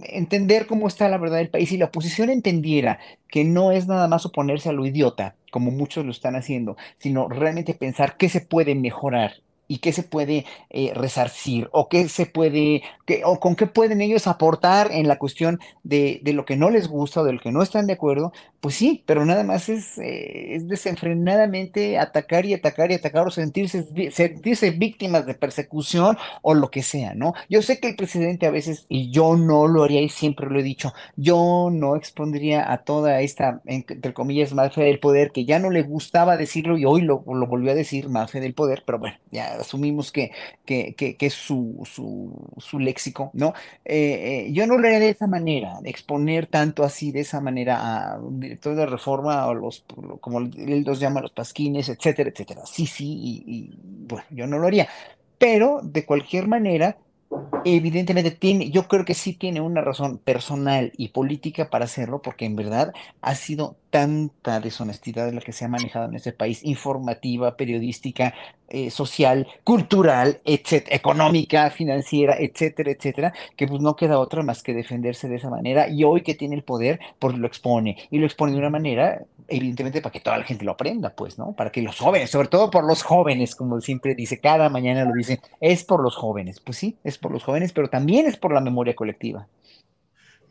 entender 0.03 0.67
cómo 0.67 0.87
está 0.87 1.09
la 1.09 1.17
verdad 1.17 1.37
del 1.37 1.49
país. 1.49 1.69
Si 1.69 1.77
la 1.77 1.85
oposición 1.85 2.29
entendiera 2.29 2.99
que 3.27 3.43
no 3.43 3.71
es 3.71 3.87
nada 3.87 4.07
más 4.07 4.25
oponerse 4.25 4.69
a 4.69 4.73
lo 4.73 4.85
idiota, 4.85 5.35
como 5.51 5.71
muchos 5.71 6.05
lo 6.05 6.11
están 6.11 6.35
haciendo, 6.35 6.77
sino 6.97 7.27
realmente 7.27 7.73
pensar 7.73 8.17
qué 8.17 8.29
se 8.29 8.41
puede 8.41 8.75
mejorar 8.75 9.33
y 9.73 9.79
qué 9.79 9.91
se 9.91 10.03
puede 10.03 10.45
eh, 10.69 10.91
resarcir 10.93 11.67
o 11.71 11.89
qué 11.89 12.07
se 12.07 12.27
puede, 12.27 12.83
o 13.25 13.39
con 13.39 13.55
qué 13.55 13.65
pueden 13.65 14.01
ellos 14.01 14.27
aportar 14.27 14.91
en 14.91 15.07
la 15.07 15.17
cuestión 15.17 15.59
de, 15.81 16.19
de, 16.21 16.33
lo 16.33 16.45
que 16.45 16.55
no 16.55 16.69
les 16.69 16.87
gusta 16.87 17.21
o 17.21 17.23
de 17.23 17.33
lo 17.33 17.39
que 17.39 17.51
no 17.51 17.63
están 17.63 17.87
de 17.87 17.93
acuerdo, 17.93 18.33
pues 18.63 18.75
sí, 18.75 19.03
pero 19.05 19.25
nada 19.25 19.43
más 19.43 19.67
es, 19.69 19.97
eh, 19.97 20.55
es 20.55 20.69
desenfrenadamente 20.69 21.97
atacar 21.97 22.45
y 22.45 22.53
atacar 22.53 22.91
y 22.91 22.93
atacar 22.93 23.27
o 23.27 23.29
sentirse, 23.29 23.85
sentirse 24.11 24.71
víctimas 24.71 25.25
de 25.25 25.33
persecución 25.33 26.17
o 26.43 26.53
lo 26.53 26.71
que 26.71 26.81
sea, 26.81 27.13
¿no? 27.13 27.33
Yo 27.49 27.61
sé 27.61 27.79
que 27.79 27.89
el 27.89 27.95
presidente 27.97 28.45
a 28.45 28.51
veces, 28.51 28.85
y 28.87 29.09
yo 29.11 29.35
no 29.35 29.67
lo 29.67 29.83
haría 29.83 30.01
y 30.01 30.07
siempre 30.07 30.49
lo 30.49 30.59
he 30.59 30.63
dicho, 30.63 30.93
yo 31.17 31.69
no 31.73 31.95
expondría 31.97 32.71
a 32.71 32.83
toda 32.83 33.21
esta, 33.21 33.61
entre 33.65 34.13
comillas, 34.13 34.53
mafia 34.53 34.85
del 34.85 34.99
poder, 34.99 35.31
que 35.31 35.45
ya 35.45 35.59
no 35.59 35.69
le 35.69 35.81
gustaba 35.81 36.37
decirlo 36.37 36.77
y 36.77 36.85
hoy 36.85 37.01
lo, 37.01 37.23
lo 37.27 37.47
volvió 37.47 37.71
a 37.71 37.75
decir, 37.75 38.07
mafia 38.07 38.39
del 38.39 38.53
poder, 38.53 38.83
pero 38.85 38.99
bueno, 38.99 39.17
ya 39.31 39.57
asumimos 39.65 40.11
que, 40.11 40.31
que, 40.65 40.95
que, 40.95 41.17
es 41.19 41.33
su, 41.33 41.81
su, 41.85 42.33
su, 42.57 42.79
léxico, 42.79 43.31
¿no? 43.33 43.53
Eh, 43.85 44.45
eh, 44.47 44.53
yo 44.53 44.67
no 44.67 44.77
lo 44.77 44.87
haré 44.87 44.99
de 44.99 45.09
esa 45.09 45.27
manera, 45.27 45.79
exponer 45.83 46.47
tanto 46.47 46.83
así, 46.83 47.11
de 47.11 47.21
esa 47.21 47.41
manera 47.41 48.13
a 48.13 48.19
director 48.31 48.75
de 48.75 48.85
reforma, 48.85 49.47
o 49.47 49.53
los, 49.53 49.85
como 50.21 50.39
él 50.39 50.83
los 50.85 50.99
llama, 50.99 51.21
los 51.21 51.31
pasquines, 51.31 51.89
etcétera, 51.89 52.29
etcétera. 52.29 52.61
Sí, 52.65 52.85
sí, 52.85 53.05
y, 53.05 53.43
y 53.47 53.79
bueno, 53.81 54.25
yo 54.29 54.47
no 54.47 54.59
lo 54.59 54.67
haría. 54.67 54.87
Pero 55.37 55.81
de 55.83 56.05
cualquier 56.05 56.47
manera, 56.47 56.97
evidentemente 57.65 58.31
tiene, 58.31 58.69
yo 58.69 58.87
creo 58.87 59.05
que 59.05 59.13
sí 59.13 59.33
tiene 59.33 59.61
una 59.61 59.81
razón 59.81 60.17
personal 60.17 60.91
y 60.97 61.09
política 61.09 61.69
para 61.69 61.85
hacerlo, 61.85 62.21
porque 62.21 62.45
en 62.45 62.55
verdad 62.55 62.93
ha 63.21 63.35
sido 63.35 63.77
tanta 63.93 64.59
deshonestidad 64.59 65.27
de 65.27 65.33
la 65.33 65.41
que 65.41 65.51
se 65.51 65.65
ha 65.65 65.67
manejado 65.67 66.05
en 66.05 66.15
este 66.15 66.33
país, 66.33 66.63
informativa, 66.65 67.55
periodística, 67.55 68.33
eh, 68.67 68.89
social, 68.89 69.47
cultural, 69.63 70.41
etcétera, 70.45 70.95
económica, 70.95 71.69
financiera, 71.69 72.35
etcétera, 72.39 72.89
etcétera, 72.89 73.33
que 73.55 73.67
pues 73.67 73.81
no 73.81 73.95
queda 73.95 74.17
otra 74.17 74.41
más 74.41 74.63
que 74.63 74.73
defenderse 74.73 75.29
de 75.29 75.35
esa 75.35 75.51
manera 75.51 75.89
y 75.89 76.03
hoy 76.05 76.23
que 76.23 76.33
tiene 76.33 76.55
el 76.55 76.63
poder, 76.63 76.99
pues 77.19 77.37
lo 77.37 77.45
expone 77.45 77.95
y 78.09 78.17
lo 78.17 78.25
expone 78.25 78.53
de 78.53 78.57
una 78.57 78.71
manera, 78.71 79.21
evidentemente 79.47 80.01
para 80.01 80.11
que 80.11 80.21
toda 80.21 80.39
la 80.39 80.43
gente 80.43 80.65
lo 80.65 80.71
aprenda, 80.71 81.11
pues, 81.11 81.37
¿no? 81.37 81.51
Para 81.53 81.71
que 81.71 81.83
los 81.83 81.99
jóvenes, 81.99 82.31
sobre 82.31 82.47
todo 82.47 82.71
por 82.71 82.85
los 82.85 83.03
jóvenes, 83.03 83.55
como 83.55 83.79
siempre 83.79 84.15
dice, 84.15 84.39
cada 84.39 84.69
mañana 84.69 85.05
lo 85.05 85.13
dice, 85.13 85.39
es 85.59 85.83
por 85.83 86.01
los 86.01 86.15
jóvenes, 86.15 86.59
pues 86.61 86.79
sí, 86.79 86.97
es 87.03 87.19
por 87.19 87.31
los 87.31 87.43
jóvenes, 87.43 87.73
pero 87.73 87.91
también 87.91 88.25
es 88.25 88.37
por 88.37 88.53
la 88.53 88.59
memoria 88.59 88.95
colectiva. 88.95 89.47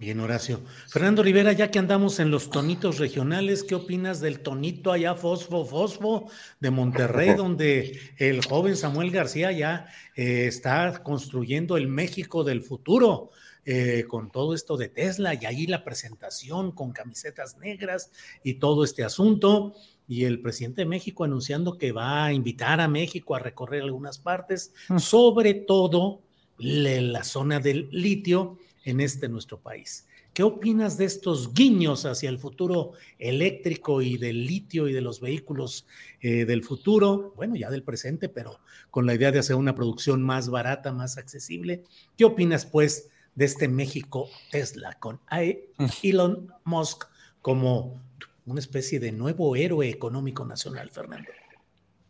Bien, 0.03 0.19
Horacio. 0.19 0.61
Fernando 0.89 1.23
Rivera, 1.23 1.53
ya 1.53 1.71
que 1.71 1.79
andamos 1.79 2.19
en 2.19 2.33
los 2.33 2.51
tonitos 2.51 2.99
regionales, 2.99 3.63
¿qué 3.63 3.77
opinas 3.77 4.19
del 4.21 4.41
tonito 4.41 4.91
allá 4.91 5.15
Fosfo 5.15 5.65
Fosfo 5.65 6.29
de 6.59 6.73
Monterrey, 6.73 7.35
donde 7.37 8.01
el 8.19 8.45
joven 8.45 8.77
Samuel 8.77 9.13
García 9.13 9.53
ya 9.53 9.87
eh, 10.17 10.47
está 10.49 11.05
construyendo 11.05 11.77
el 11.77 11.87
México 11.87 12.43
del 12.43 12.63
futuro? 12.63 13.31
Eh, 13.65 14.07
con 14.09 14.33
todo 14.33 14.55
esto 14.55 14.77
de 14.77 14.89
Tesla 14.89 15.35
y 15.35 15.47
ahí 15.47 15.69
la 15.69 15.85
presentación 15.85 16.73
con 16.73 16.91
camisetas 16.91 17.59
negras 17.59 18.11
y 18.43 18.55
todo 18.55 18.83
este 18.83 19.05
asunto 19.05 19.77
y 20.09 20.25
el 20.25 20.41
presidente 20.41 20.81
de 20.81 20.87
México 20.87 21.23
anunciando 21.23 21.79
que 21.79 21.93
va 21.93 22.25
a 22.25 22.33
invitar 22.33 22.81
a 22.81 22.89
México 22.89 23.37
a 23.37 23.39
recorrer 23.39 23.83
algunas 23.83 24.19
partes, 24.19 24.75
sobre 24.99 25.55
todo 25.55 26.23
la 26.59 27.23
zona 27.23 27.61
del 27.61 27.89
litio 27.93 28.59
en 28.85 29.01
este 29.01 29.29
nuestro 29.29 29.61
país. 29.61 30.07
¿Qué 30.35 30.43
opinas 30.43 30.97
de 30.97 31.05
estos 31.05 31.53
guiños 31.53 32.07
hacia 32.07 32.31
el 32.31 32.39
futuro 32.39 32.93
eléctrico 33.19 34.01
y 34.01 34.17
del 34.17 34.47
litio 34.47 34.89
y 34.89 34.95
de 34.95 35.03
los 35.03 35.21
vehículos 35.21 35.87
eh, 36.23 36.47
del 36.47 36.63
futuro? 36.63 37.35
Bueno, 37.37 37.55
ya 37.55 37.71
del 37.71 37.83
presente, 37.83 38.31
pero 38.31 38.59
con 38.91 39.05
la 39.05 39.15
idea 39.15 39.31
de 39.31 39.41
hacer 39.41 39.57
una 39.57 39.75
producción 39.75 40.23
más 40.23 40.49
barata, 40.49 40.91
más 40.91 41.19
accesible. 41.19 41.85
¿Qué 42.17 42.25
opinas, 42.25 42.65
pues, 42.65 43.11
de 43.35 43.45
este 43.45 43.69
México 43.69 44.29
Tesla 44.51 44.99
con 44.99 45.17
mm. 45.17 45.85
Elon 46.03 46.53
Musk 46.65 47.05
como 47.43 48.01
una 48.47 48.61
especie 48.61 49.01
de 49.01 49.13
nuevo 49.13 49.55
héroe 49.55 49.89
económico 49.89 50.47
nacional, 50.47 50.91
Fernando? 50.91 51.31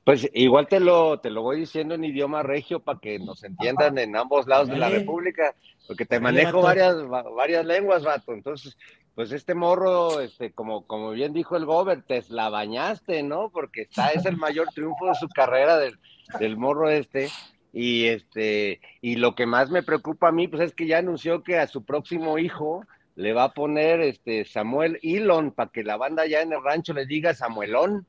Pues 0.05 0.29
igual 0.35 0.66
te 0.66 0.81
lo, 0.81 1.20
te 1.20 1.31
lo 1.31 1.43
voy 1.43 1.61
diciendo 1.61 1.95
en 1.95 2.05
idioma 2.05 2.43
regio 2.43 2.81
para 2.81 2.99
que 2.99 3.20
nos 3.20 3.45
entiendan 3.45 3.99
en 3.99 4.16
ambos 4.16 4.49
lados 4.49 4.69
de 4.69 4.77
la 4.77 4.89
República, 4.89 5.55
porque 5.87 6.05
te 6.05 6.19
manejo 6.19 6.61
varias, 6.61 6.97
varias 7.09 7.65
lenguas, 7.65 8.03
vato. 8.03 8.33
Entonces, 8.33 8.77
pues 9.15 9.31
este 9.31 9.55
morro, 9.55 10.20
este, 10.20 10.53
como, 10.53 10.87
como 10.87 11.11
bien 11.11 11.33
dijo 11.33 11.57
el 11.57 11.66
Gober, 11.66 12.03
te 12.03 12.20
la 12.31 12.49
bañaste, 12.49 13.23
¿no? 13.23 13.51
Porque 13.51 13.83
está, 13.83 14.09
es 14.09 14.24
el 14.27 14.37
mayor 14.37 14.69
triunfo 14.74 15.07
de 15.07 15.15
su 15.15 15.29
carrera 15.29 15.79
del, 15.79 15.99
del 16.41 16.57
morro 16.57 16.91
este. 16.91 17.29
Y 17.73 18.07
este, 18.07 18.81
y 19.01 19.16
lo 19.16 19.35
que 19.35 19.47
más 19.47 19.70
me 19.70 19.83
preocupa 19.83 20.29
a 20.29 20.33
mí, 20.33 20.49
pues 20.49 20.62
es 20.62 20.74
que 20.74 20.87
ya 20.87 20.99
anunció 20.99 21.43
que 21.43 21.59
a 21.59 21.66
su 21.66 21.85
próximo 21.85 22.39
hijo 22.39 22.85
le 23.15 23.33
va 23.33 23.45
a 23.45 23.55
poner 23.55 24.01
este 24.01 24.45
Samuel 24.45 24.99
Elon 25.03 25.53
para 25.53 25.70
que 25.70 25.85
la 25.85 25.97
banda 25.97 26.27
ya 26.27 26.43
en 26.43 26.53
el 26.53 26.62
rancho 26.62 26.93
le 26.93 27.07
diga 27.07 27.35
Samuelón. 27.35 28.07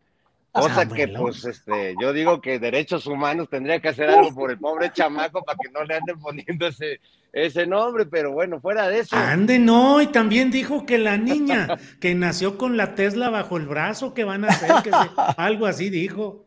Cosa 0.54 0.88
que, 0.88 1.08
pues, 1.08 1.44
este, 1.46 1.96
yo 2.00 2.14
digo 2.14 2.40
que 2.40 2.60
derechos 2.60 3.08
humanos 3.08 3.50
tendría 3.50 3.80
que 3.80 3.90
hacer 3.90 4.08
algo 4.08 4.36
por 4.36 4.52
el 4.52 4.60
pobre 4.60 4.92
chamaco 4.94 5.44
para 5.44 5.58
que 5.58 5.72
no 5.72 5.84
le 5.84 5.96
anden 5.96 6.20
poniendo 6.20 6.68
ese, 6.68 7.00
ese 7.32 7.66
nombre, 7.66 8.06
pero 8.06 8.32
bueno, 8.32 8.62
fuera 8.62 8.88
de 8.88 9.00
eso. 9.00 9.16
Ande, 9.16 9.58
no, 9.58 10.00
y 10.00 10.08
también 10.08 10.52
dijo 10.52 10.86
que 10.86 11.00
la 11.00 11.18
niña 11.18 11.70
que 12.00 12.14
nació 12.14 12.60
con 12.60 12.78
la 12.78 12.94
Tesla 12.94 13.32
bajo 13.32 13.58
el 13.58 13.66
brazo, 13.66 14.14
que 14.14 14.26
van 14.26 14.46
a 14.46 14.50
hacer, 14.50 14.72
que 14.84 14.92
algo 15.38 15.66
así 15.66 15.90
dijo. 15.90 16.46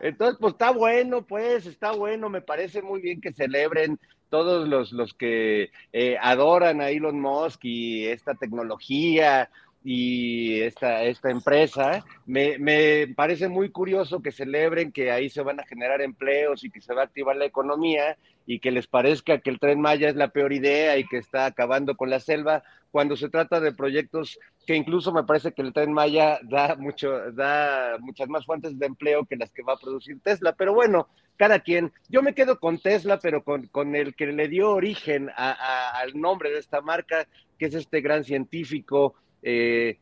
Entonces, 0.00 0.36
pues 0.38 0.52
está 0.52 0.70
bueno, 0.70 1.22
pues, 1.22 1.64
está 1.64 1.92
bueno, 1.92 2.28
me 2.28 2.42
parece 2.42 2.82
muy 2.82 3.00
bien 3.00 3.22
que 3.22 3.32
celebren 3.32 3.98
todos 4.28 4.68
los, 4.68 4.92
los 4.92 5.14
que 5.14 5.70
eh, 5.92 6.16
adoran 6.20 6.82
a 6.82 6.90
Elon 6.90 7.18
Musk 7.18 7.64
y 7.64 8.04
esta 8.06 8.34
tecnología, 8.34 9.48
y 9.84 10.62
esta, 10.62 11.02
esta 11.04 11.30
empresa. 11.30 12.04
Me, 12.24 12.58
me, 12.58 13.06
parece 13.14 13.48
muy 13.48 13.70
curioso 13.70 14.22
que 14.22 14.32
celebren 14.32 14.90
que 14.90 15.12
ahí 15.12 15.28
se 15.28 15.42
van 15.42 15.60
a 15.60 15.66
generar 15.66 16.00
empleos 16.00 16.64
y 16.64 16.70
que 16.70 16.80
se 16.80 16.94
va 16.94 17.02
a 17.02 17.04
activar 17.04 17.36
la 17.36 17.44
economía 17.44 18.16
y 18.46 18.60
que 18.60 18.70
les 18.70 18.86
parezca 18.86 19.38
que 19.38 19.50
el 19.50 19.60
tren 19.60 19.80
Maya 19.80 20.08
es 20.08 20.16
la 20.16 20.28
peor 20.28 20.54
idea 20.54 20.96
y 20.96 21.06
que 21.06 21.18
está 21.18 21.44
acabando 21.46 21.96
con 21.96 22.10
la 22.10 22.20
selva, 22.20 22.62
cuando 22.90 23.16
se 23.16 23.28
trata 23.28 23.60
de 23.60 23.72
proyectos 23.72 24.38
que 24.66 24.74
incluso 24.74 25.12
me 25.12 25.24
parece 25.24 25.52
que 25.52 25.62
el 25.62 25.74
tren 25.74 25.92
Maya 25.92 26.38
da, 26.42 26.76
mucho, 26.76 27.32
da 27.32 27.98
muchas 28.00 28.28
más 28.28 28.46
fuentes 28.46 28.78
de 28.78 28.86
empleo 28.86 29.26
que 29.26 29.36
las 29.36 29.52
que 29.52 29.62
va 29.62 29.74
a 29.74 29.78
producir 29.78 30.18
Tesla. 30.22 30.54
Pero 30.54 30.72
bueno, 30.72 31.08
cada 31.36 31.60
quien. 31.60 31.92
Yo 32.08 32.22
me 32.22 32.34
quedo 32.34 32.58
con 32.58 32.78
Tesla, 32.78 33.18
pero 33.18 33.44
con, 33.44 33.66
con 33.66 33.94
el 33.96 34.14
que 34.14 34.26
le 34.28 34.48
dio 34.48 34.70
origen 34.70 35.30
al 35.36 36.18
nombre 36.18 36.50
de 36.50 36.58
esta 36.58 36.80
marca, 36.80 37.26
que 37.58 37.66
es 37.66 37.74
este 37.74 38.00
gran 38.00 38.24
científico 38.24 39.14
eh, 39.44 39.98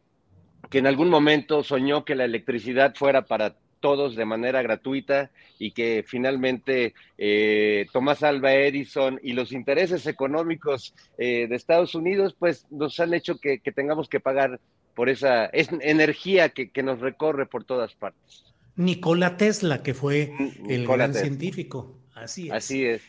que 0.70 0.78
en 0.78 0.86
algún 0.86 1.10
momento 1.10 1.64
soñó 1.64 2.04
que 2.04 2.14
la 2.14 2.24
electricidad 2.24 2.94
fuera 2.94 3.26
para 3.26 3.56
todos 3.80 4.14
de 4.14 4.24
manera 4.24 4.62
gratuita 4.62 5.32
y 5.58 5.72
que 5.72 6.04
finalmente 6.06 6.94
eh, 7.18 7.86
Tomás 7.92 8.22
Alba 8.22 8.54
Edison 8.54 9.18
y 9.20 9.32
los 9.32 9.50
intereses 9.50 10.06
económicos 10.06 10.94
eh, 11.18 11.48
de 11.48 11.56
Estados 11.56 11.96
Unidos 11.96 12.36
pues 12.38 12.64
nos 12.70 12.98
han 13.00 13.12
hecho 13.12 13.38
que, 13.38 13.58
tengamos 13.74 14.08
que 14.08 14.20
pagar 14.20 14.60
por 14.94 15.08
esa 15.08 15.50
energía 15.52 16.50
que, 16.50 16.82
nos 16.84 17.00
recorre 17.00 17.46
por 17.46 17.64
todas 17.64 17.94
partes. 17.94 18.44
Nikola 18.76 19.36
Tesla, 19.36 19.82
que 19.82 19.94
fue 19.94 20.32
el 20.68 20.86
gran 20.86 21.12
científico. 21.12 21.98
Así 22.14 22.46
es. 22.46 22.52
Así 22.52 22.84
es. 22.84 23.02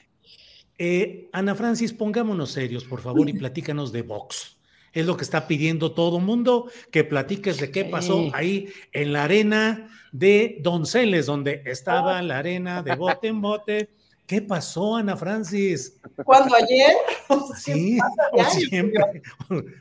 Ana 1.31 1.53
Francis, 1.53 1.93
pongámonos 1.93 2.51
serios, 2.51 2.83
por 2.83 2.99
favor, 2.99 3.29
y 3.29 3.33
platícanos 3.33 3.91
de 3.91 4.01
Vox 4.01 4.57
es 4.93 5.05
lo 5.05 5.17
que 5.17 5.23
está 5.23 5.47
pidiendo 5.47 5.91
todo 5.91 6.19
mundo, 6.19 6.69
que 6.91 7.03
platiques 7.03 7.59
de 7.59 7.71
qué 7.71 7.83
pasó 7.85 8.29
ahí 8.33 8.69
en 8.91 9.11
la 9.11 9.23
arena 9.23 9.89
de 10.11 10.59
Donceles, 10.61 11.25
donde 11.25 11.63
estaba 11.65 12.21
la 12.21 12.37
arena 12.37 12.83
de 12.83 12.95
bote 12.95 13.27
en 13.27 13.41
bote. 13.41 13.89
¿Qué 14.25 14.41
pasó, 14.41 14.95
Ana 14.95 15.17
Francis? 15.17 15.99
¿Cuándo 16.23 16.55
ayer? 16.55 16.95
sí, 17.57 17.99
o 18.31 18.43
siempre. 18.45 19.21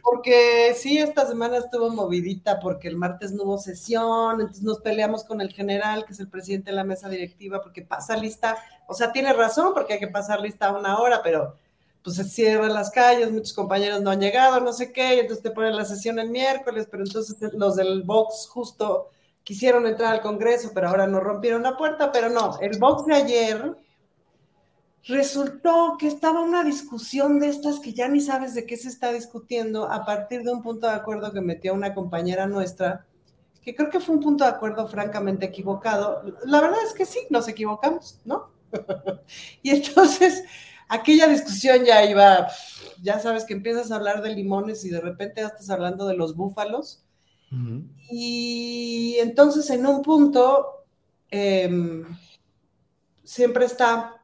Porque 0.03 0.75
sí, 0.75 0.99
esta 0.99 1.27
semana 1.27 1.59
estuvo 1.59 1.91
movidita 1.91 2.59
porque 2.59 2.89
el 2.89 2.97
martes 2.97 3.33
no 3.33 3.45
hubo 3.45 3.59
sesión, 3.59 4.41
entonces 4.41 4.65
nos 4.65 4.81
peleamos 4.81 5.23
con 5.23 5.41
el 5.41 5.53
general, 5.53 6.05
que 6.05 6.15
es 6.15 6.21
el 6.21 6.29
presidente 6.29 6.71
de 6.71 6.77
la 6.77 6.85
mesa 6.85 7.09
directiva, 7.09 7.63
porque 7.63 7.83
pasa 7.83 8.17
lista, 8.17 8.57
o 8.89 8.95
sea, 8.95 9.13
tiene 9.13 9.33
razón 9.33 9.75
porque 9.75 9.95
hay 9.95 10.01
que 10.01 10.09
pasar 10.09 10.41
lista 10.41 10.67
a 10.67 10.77
una 10.77 10.99
hora, 10.99 11.23
pero 11.23 11.57
pues 12.03 12.17
se 12.17 12.25
cierran 12.25 12.75
las 12.75 12.91
calles, 12.91 13.31
muchos 13.31 13.53
compañeros 13.53 14.01
no 14.03 14.11
han 14.11 14.21
llegado, 14.21 14.61
no 14.61 14.73
sé 14.73 14.93
qué, 14.93 15.17
y 15.17 15.21
entonces 15.21 15.43
te 15.43 15.51
ponen 15.51 15.77
la 15.77 15.85
sesión 15.85 16.19
el 16.19 16.31
miércoles, 16.31 16.89
pero 16.91 17.05
entonces 17.05 17.37
los 17.53 17.77
del 17.77 18.03
Vox 18.03 18.49
justo 18.49 19.11
quisieron 19.45 19.87
entrar 19.87 20.15
al 20.15 20.21
Congreso, 20.21 20.71
pero 20.75 20.89
ahora 20.89 21.07
no 21.07 21.21
rompieron 21.21 21.63
la 21.63 21.77
puerta, 21.77 22.11
pero 22.11 22.29
no, 22.29 22.59
el 22.61 22.79
Vox 22.79 23.07
de 23.07 23.15
ayer 23.15 23.77
resultó 25.05 25.97
que 25.99 26.07
estaba 26.07 26.41
una 26.41 26.63
discusión 26.65 27.41
de 27.41 27.49
estas 27.49 27.81
que 27.81 27.93
ya 27.93 28.09
ni 28.09 28.21
sabes 28.21 28.55
de 28.55 28.67
qué 28.67 28.77
se 28.77 28.89
está 28.89 29.13
discutiendo 29.13 29.91
a 29.91 30.05
partir 30.05 30.43
de 30.43 30.53
un 30.53 30.63
punto 30.63 30.87
de 30.87 30.95
acuerdo 30.95 31.33
que 31.33 31.41
metió 31.41 31.75
una 31.75 31.95
compañera 31.95 32.47
nuestra, 32.47 33.07
que 33.63 33.75
creo 33.75 33.91
que 33.91 34.01
fue 34.01 34.17
un 34.17 34.21
punto 34.23 34.45
de 34.45 34.51
acuerdo 34.51 34.87
francamente 34.89 35.47
equivocado. 35.47 36.23
La 36.45 36.61
verdad 36.61 36.79
es 36.87 36.93
que 36.95 37.07
sí, 37.07 37.21
nos 37.31 37.49
equivocamos, 37.49 38.21
¿no? 38.25 38.51
y 39.63 39.71
entonces 39.71 40.45
aquella 40.93 41.27
discusión 41.27 41.85
ya 41.85 42.05
iba, 42.05 42.49
ya 43.01 43.19
sabes 43.19 43.45
que 43.45 43.55
empiezas 43.55 43.91
a 43.91 43.97
hablar 43.97 44.21
de 44.21 44.35
limones 44.35 44.85
y 44.85 44.91
de 44.91 45.01
repente 45.01 45.41
ya 45.41 45.47
estás 45.47 45.71
hablando 45.71 46.07
de 46.07 46.15
los 46.15 46.37
búfalos. 46.37 47.03
Y 48.11 49.17
entonces 49.21 49.69
en 49.71 49.87
un 49.87 50.01
punto 50.01 50.85
em, 51.31 52.05
siempre 53.25 53.67
está 53.67 54.23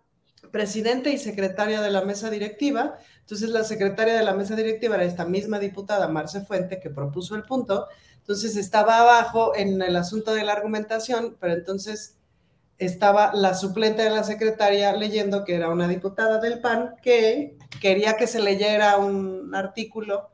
presidente 0.51 1.11
y 1.11 1.19
secretaria 1.19 1.83
de 1.83 1.91
la 1.91 2.03
mesa 2.03 2.31
directiva. 2.31 2.99
Entonces 3.21 3.51
la 3.51 3.65
secretaria 3.65 4.15
de 4.15 4.25
la 4.25 4.35
mesa 4.35 4.57
directiva 4.57 4.95
era 4.97 5.05
esta 5.05 5.27
misma 5.27 5.59
diputada, 5.59 6.09
Marce 6.09 6.43
Fuente, 6.43 6.81
que 6.81 6.91
propuso 6.91 7.35
el 7.35 7.45
punto. 7.45 7.89
Entonces 8.19 8.57
estaba 8.57 8.99
abajo 8.99 9.55
en 9.57 9.81
el 9.81 9.97
asunto 9.97 10.35
de 10.35 10.45
la 10.45 10.53
argumentación, 10.53 11.37
pero 11.41 11.55
entonces 11.55 12.18
estaba 12.79 13.33
la 13.35 13.55
suplente 13.55 14.03
de 14.03 14.11
la 14.11 14.23
secretaria 14.23 14.93
leyendo, 14.93 15.45
que 15.45 15.57
era 15.57 15.69
una 15.69 15.89
diputada 15.89 16.41
del 16.41 16.61
PAN, 16.61 16.95
que 17.03 17.57
quería 17.81 18.17
que 18.17 18.27
se 18.27 18.41
leyera 18.41 18.97
un 18.99 19.55
artículo 19.55 20.31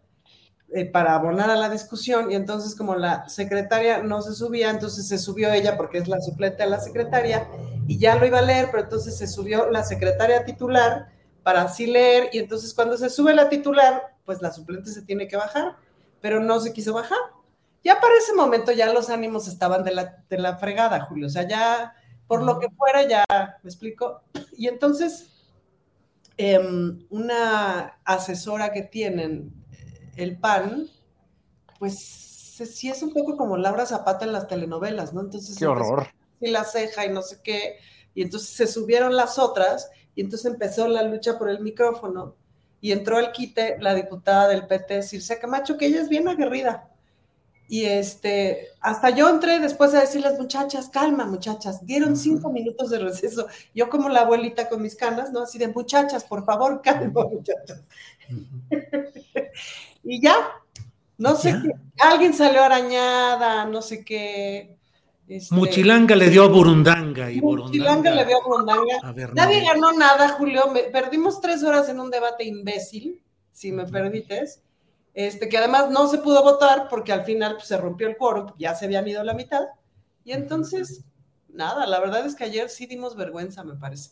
eh, 0.76 0.84
para 0.84 1.14
abonar 1.14 1.50
a 1.50 1.56
la 1.56 1.70
discusión 1.70 2.30
y 2.30 2.34
entonces 2.34 2.74
como 2.74 2.96
la 2.96 3.28
secretaria 3.28 4.02
no 4.02 4.20
se 4.22 4.34
subía, 4.34 4.70
entonces 4.70 5.08
se 5.08 5.18
subió 5.18 5.52
ella 5.52 5.76
porque 5.76 5.98
es 5.98 6.08
la 6.08 6.20
suplente 6.20 6.64
de 6.64 6.70
la 6.70 6.80
secretaria 6.80 7.48
y 7.86 7.98
ya 7.98 8.16
lo 8.16 8.26
iba 8.26 8.40
a 8.40 8.42
leer, 8.42 8.68
pero 8.70 8.82
entonces 8.82 9.16
se 9.16 9.26
subió 9.26 9.70
la 9.70 9.82
secretaria 9.82 10.44
titular 10.44 11.08
para 11.42 11.62
así 11.62 11.86
leer 11.86 12.28
y 12.32 12.38
entonces 12.38 12.74
cuando 12.74 12.96
se 12.96 13.08
sube 13.08 13.34
la 13.34 13.48
titular, 13.48 14.16
pues 14.24 14.42
la 14.42 14.52
suplente 14.52 14.90
se 14.90 15.02
tiene 15.02 15.28
que 15.28 15.36
bajar, 15.36 15.76
pero 16.20 16.40
no 16.40 16.60
se 16.60 16.72
quiso 16.72 16.92
bajar. 16.92 17.18
Ya 17.82 18.00
para 18.00 18.16
ese 18.16 18.34
momento 18.34 18.72
ya 18.72 18.92
los 18.92 19.10
ánimos 19.10 19.46
estaban 19.46 19.84
de 19.84 19.92
la, 19.94 20.24
de 20.28 20.38
la 20.38 20.56
fregada, 20.56 21.02
Julio, 21.02 21.26
o 21.26 21.30
sea, 21.30 21.46
ya 21.46 21.94
por 22.26 22.42
lo 22.42 22.58
que 22.58 22.68
fuera, 22.70 23.06
ya 23.06 23.24
me 23.30 23.68
explico. 23.68 24.22
Y 24.56 24.68
entonces, 24.68 25.30
em, 26.36 27.06
una 27.10 27.98
asesora 28.04 28.72
que 28.72 28.82
tienen, 28.82 29.52
el 30.16 30.38
PAN, 30.38 30.88
pues 31.78 31.98
sí 31.98 32.88
es 32.88 33.02
un 33.02 33.12
poco 33.12 33.36
como 33.36 33.56
Laura 33.56 33.86
Zapata 33.86 34.24
en 34.24 34.32
las 34.32 34.46
telenovelas, 34.46 35.12
¿no? 35.12 35.20
Entonces, 35.20 35.56
qué 35.58 35.66
horror. 35.66 36.08
Y 36.40 36.50
la 36.50 36.64
ceja 36.64 37.04
y 37.04 37.10
no 37.10 37.22
sé 37.22 37.40
qué. 37.42 37.78
Y 38.14 38.22
entonces 38.22 38.50
se 38.50 38.66
subieron 38.66 39.16
las 39.16 39.38
otras 39.38 39.90
y 40.14 40.20
entonces 40.20 40.52
empezó 40.52 40.86
la 40.88 41.02
lucha 41.02 41.38
por 41.38 41.48
el 41.48 41.60
micrófono. 41.60 42.36
y 42.80 42.92
entró 42.92 43.16
al 43.16 43.32
quite 43.32 43.78
la 43.80 43.94
diputada 43.94 44.46
del 44.46 44.66
PT, 44.66 45.02
Circe 45.04 45.38
Camacho, 45.38 45.78
que 45.78 45.86
ella 45.86 46.02
es 46.02 46.10
bien 46.10 46.28
aguerrida. 46.28 46.93
Y 47.68 47.84
este, 47.86 48.68
hasta 48.80 49.10
yo 49.10 49.28
entré 49.28 49.58
después 49.58 49.94
a 49.94 50.00
decirles, 50.00 50.38
muchachas, 50.38 50.90
calma, 50.90 51.24
muchachas, 51.24 51.84
dieron 51.86 52.16
cinco 52.16 52.50
minutos 52.50 52.90
de 52.90 52.98
receso. 52.98 53.46
Yo 53.74 53.88
como 53.88 54.08
la 54.08 54.20
abuelita 54.20 54.68
con 54.68 54.82
mis 54.82 54.94
canas, 54.94 55.32
¿no? 55.32 55.42
Así 55.42 55.58
de, 55.58 55.68
muchachas, 55.68 56.24
por 56.24 56.44
favor, 56.44 56.82
calma, 56.84 57.24
muchachas. 57.24 57.82
y 60.04 60.20
ya, 60.20 60.36
no 61.16 61.36
sé 61.36 61.54
qué, 61.62 61.70
alguien 61.98 62.34
salió 62.34 62.62
arañada, 62.62 63.64
no 63.64 63.80
sé 63.80 64.04
qué. 64.04 64.76
Este, 65.26 65.54
Muchilanga 65.54 66.14
le 66.16 66.28
dio 66.28 66.44
a 66.44 66.48
Burundanga 66.48 67.30
y 67.30 67.40
Muchilanga 67.40 68.10
le 68.10 68.26
dio 68.26 68.36
a 68.42 68.46
Burundanga. 68.46 69.32
Nadie 69.32 69.64
ganó 69.64 69.92
nada, 69.92 70.28
Julio. 70.30 70.70
perdimos 70.92 71.40
tres 71.40 71.62
horas 71.62 71.88
en 71.88 71.98
un 71.98 72.10
debate 72.10 72.44
imbécil, 72.44 73.22
si 73.50 73.72
me 73.72 73.86
permites. 73.86 74.60
Este, 75.14 75.48
que 75.48 75.58
además 75.58 75.90
no 75.90 76.08
se 76.08 76.18
pudo 76.18 76.42
votar 76.42 76.88
porque 76.90 77.12
al 77.12 77.24
final 77.24 77.54
pues, 77.54 77.68
se 77.68 77.76
rompió 77.76 78.08
el 78.08 78.16
quórum, 78.16 78.52
ya 78.58 78.74
se 78.74 78.84
habían 78.84 79.06
ido 79.06 79.22
la 79.22 79.34
mitad. 79.34 79.62
Y 80.24 80.32
entonces, 80.32 81.04
nada, 81.48 81.86
la 81.86 82.00
verdad 82.00 82.26
es 82.26 82.34
que 82.34 82.44
ayer 82.44 82.68
sí 82.68 82.86
dimos 82.86 83.16
vergüenza, 83.16 83.62
me 83.62 83.76
parece. 83.76 84.10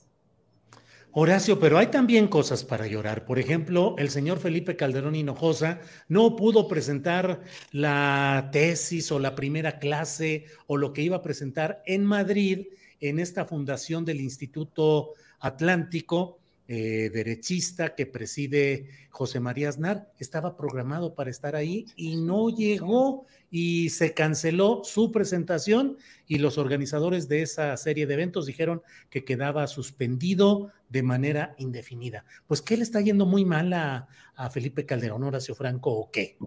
Horacio, 1.15 1.61
pero 1.61 1.77
hay 1.77 1.89
también 1.89 2.27
cosas 2.27 2.65
para 2.65 2.87
llorar. 2.87 3.27
Por 3.27 3.39
ejemplo, 3.39 3.95
el 3.99 4.09
señor 4.09 4.39
Felipe 4.39 4.77
Calderón 4.77 5.15
Hinojosa 5.15 5.81
no 6.09 6.37
pudo 6.37 6.69
presentar 6.69 7.43
la 7.71 8.49
tesis 8.51 9.13
o 9.13 9.19
la 9.19 9.35
primera 9.35 9.79
clase 9.79 10.47
o 10.67 10.79
lo 10.79 10.95
que 10.95 11.03
iba 11.03 11.17
a 11.17 11.23
presentar 11.23 11.83
en 11.85 12.05
Madrid 12.07 12.69
en 13.01 13.19
esta 13.19 13.45
fundación 13.45 14.07
del 14.07 14.23
Instituto 14.23 15.11
Atlántico 15.41 16.39
eh, 16.75 17.11
derechista 17.11 17.95
que 17.95 18.07
preside 18.07 18.89
José 19.11 19.41
María 19.41 19.69
Aznar, 19.69 20.11
estaba 20.19 20.57
programado 20.57 21.15
para 21.15 21.29
estar 21.29 21.55
ahí 21.55 21.85
y 21.97 22.17
no 22.17 22.49
llegó 22.49 23.27
y 23.51 23.91
se 23.91 24.15
canceló 24.15 24.81
su 24.83 25.13
presentación 25.13 25.99
y 26.27 26.39
los 26.39 26.57
organizadores 26.57 27.29
de 27.29 27.43
esa 27.43 27.77
serie 27.77 28.07
de 28.07 28.15
eventos 28.15 28.47
dijeron 28.47 28.81
que 29.11 29.23
quedaba 29.23 29.67
suspendido 29.67 30.71
de 30.89 31.03
manera 31.03 31.55
indefinida. 31.59 32.25
Pues, 32.47 32.63
¿qué 32.63 32.79
le 32.79 32.85
está 32.85 33.03
yendo 33.03 33.27
muy 33.27 33.45
mal 33.45 33.71
a, 33.75 34.09
Felipe 34.51 34.87
Calderón, 34.87 35.25
Horacio 35.25 35.55
Franco 35.55 35.93
o 35.93 36.11
qué? 36.11 36.39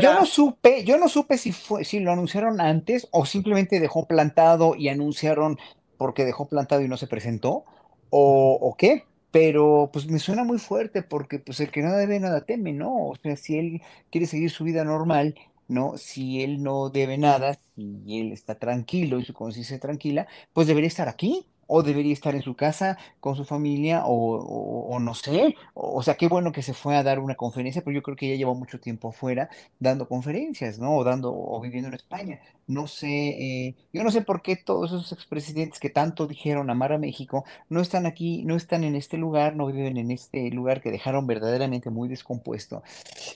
Yo 0.00 0.14
no 0.14 0.26
supe, 0.26 0.84
yo 0.84 0.96
no 0.96 1.08
supe 1.08 1.36
si 1.36 1.50
fue, 1.50 1.84
si 1.84 1.98
lo 1.98 2.12
anunciaron 2.12 2.60
antes 2.60 3.08
o 3.10 3.26
simplemente 3.26 3.80
dejó 3.80 4.06
plantado 4.06 4.76
y 4.76 4.90
anunciaron 4.90 5.58
porque 5.96 6.24
dejó 6.24 6.48
plantado 6.48 6.82
y 6.82 6.88
no 6.88 6.96
se 6.96 7.08
presentó, 7.08 7.64
o, 8.10 8.58
o 8.60 8.76
qué, 8.76 9.06
pero 9.32 9.90
pues 9.92 10.06
me 10.08 10.18
suena 10.20 10.44
muy 10.44 10.58
fuerte 10.58 11.02
porque 11.02 11.38
pues 11.40 11.60
el 11.60 11.70
que 11.72 11.82
nada 11.82 11.98
debe 11.98 12.20
nada 12.20 12.42
teme, 12.46 12.72
¿no? 12.72 13.08
O 13.08 13.16
sea, 13.16 13.36
si 13.36 13.58
él 13.58 13.82
quiere 14.10 14.26
seguir 14.28 14.50
su 14.50 14.64
vida 14.64 14.84
normal, 14.84 15.34
¿no? 15.68 15.96
Si 15.98 16.42
él 16.42 16.62
no 16.62 16.90
debe 16.90 17.18
nada, 17.18 17.58
si 17.76 18.20
él 18.20 18.32
está 18.32 18.56
tranquilo 18.58 19.18
y 19.18 19.24
su 19.24 19.34
conciencia 19.34 19.80
tranquila, 19.80 20.28
pues 20.52 20.66
debería 20.68 20.88
estar 20.88 21.08
aquí, 21.08 21.46
o 21.74 21.82
debería 21.82 22.12
estar 22.12 22.34
en 22.34 22.42
su 22.42 22.54
casa 22.54 22.98
con 23.20 23.34
su 23.36 23.44
familia 23.46 24.02
o, 24.04 24.98
no 25.00 25.14
sé, 25.14 25.56
o, 25.74 26.02
sea, 26.02 26.16
qué 26.16 26.28
bueno 26.28 26.52
que 26.52 26.62
se 26.62 26.74
fue 26.74 26.96
a 26.96 27.02
dar 27.02 27.18
una 27.18 27.34
conferencia, 27.34 27.82
pero 27.82 27.94
yo 27.94 28.02
creo 28.02 28.16
que 28.16 28.28
ya 28.28 28.36
lleva 28.36 28.52
mucho 28.54 28.78
tiempo 28.80 29.08
afuera 29.08 29.48
dando 29.78 30.06
conferencias, 30.08 30.78
¿no? 30.78 30.96
O 30.96 31.04
dando 31.04 31.32
o 31.34 31.60
viviendo 31.60 31.88
en 31.88 31.94
España. 31.94 32.40
No 32.72 32.86
sé, 32.86 33.06
eh, 33.08 33.74
yo 33.92 34.02
no 34.02 34.10
sé 34.10 34.22
por 34.22 34.40
qué 34.40 34.56
todos 34.56 34.92
esos 34.92 35.12
expresidentes 35.12 35.78
que 35.78 35.90
tanto 35.90 36.26
dijeron 36.26 36.70
amar 36.70 36.92
a 36.92 36.98
México 36.98 37.44
no 37.68 37.80
están 37.80 38.06
aquí, 38.06 38.44
no 38.44 38.56
están 38.56 38.82
en 38.84 38.96
este 38.96 39.18
lugar, 39.18 39.54
no 39.56 39.66
viven 39.66 39.98
en 39.98 40.10
este 40.10 40.50
lugar 40.50 40.80
que 40.80 40.90
dejaron 40.90 41.26
verdaderamente 41.26 41.90
muy 41.90 42.08
descompuesto. 42.08 42.82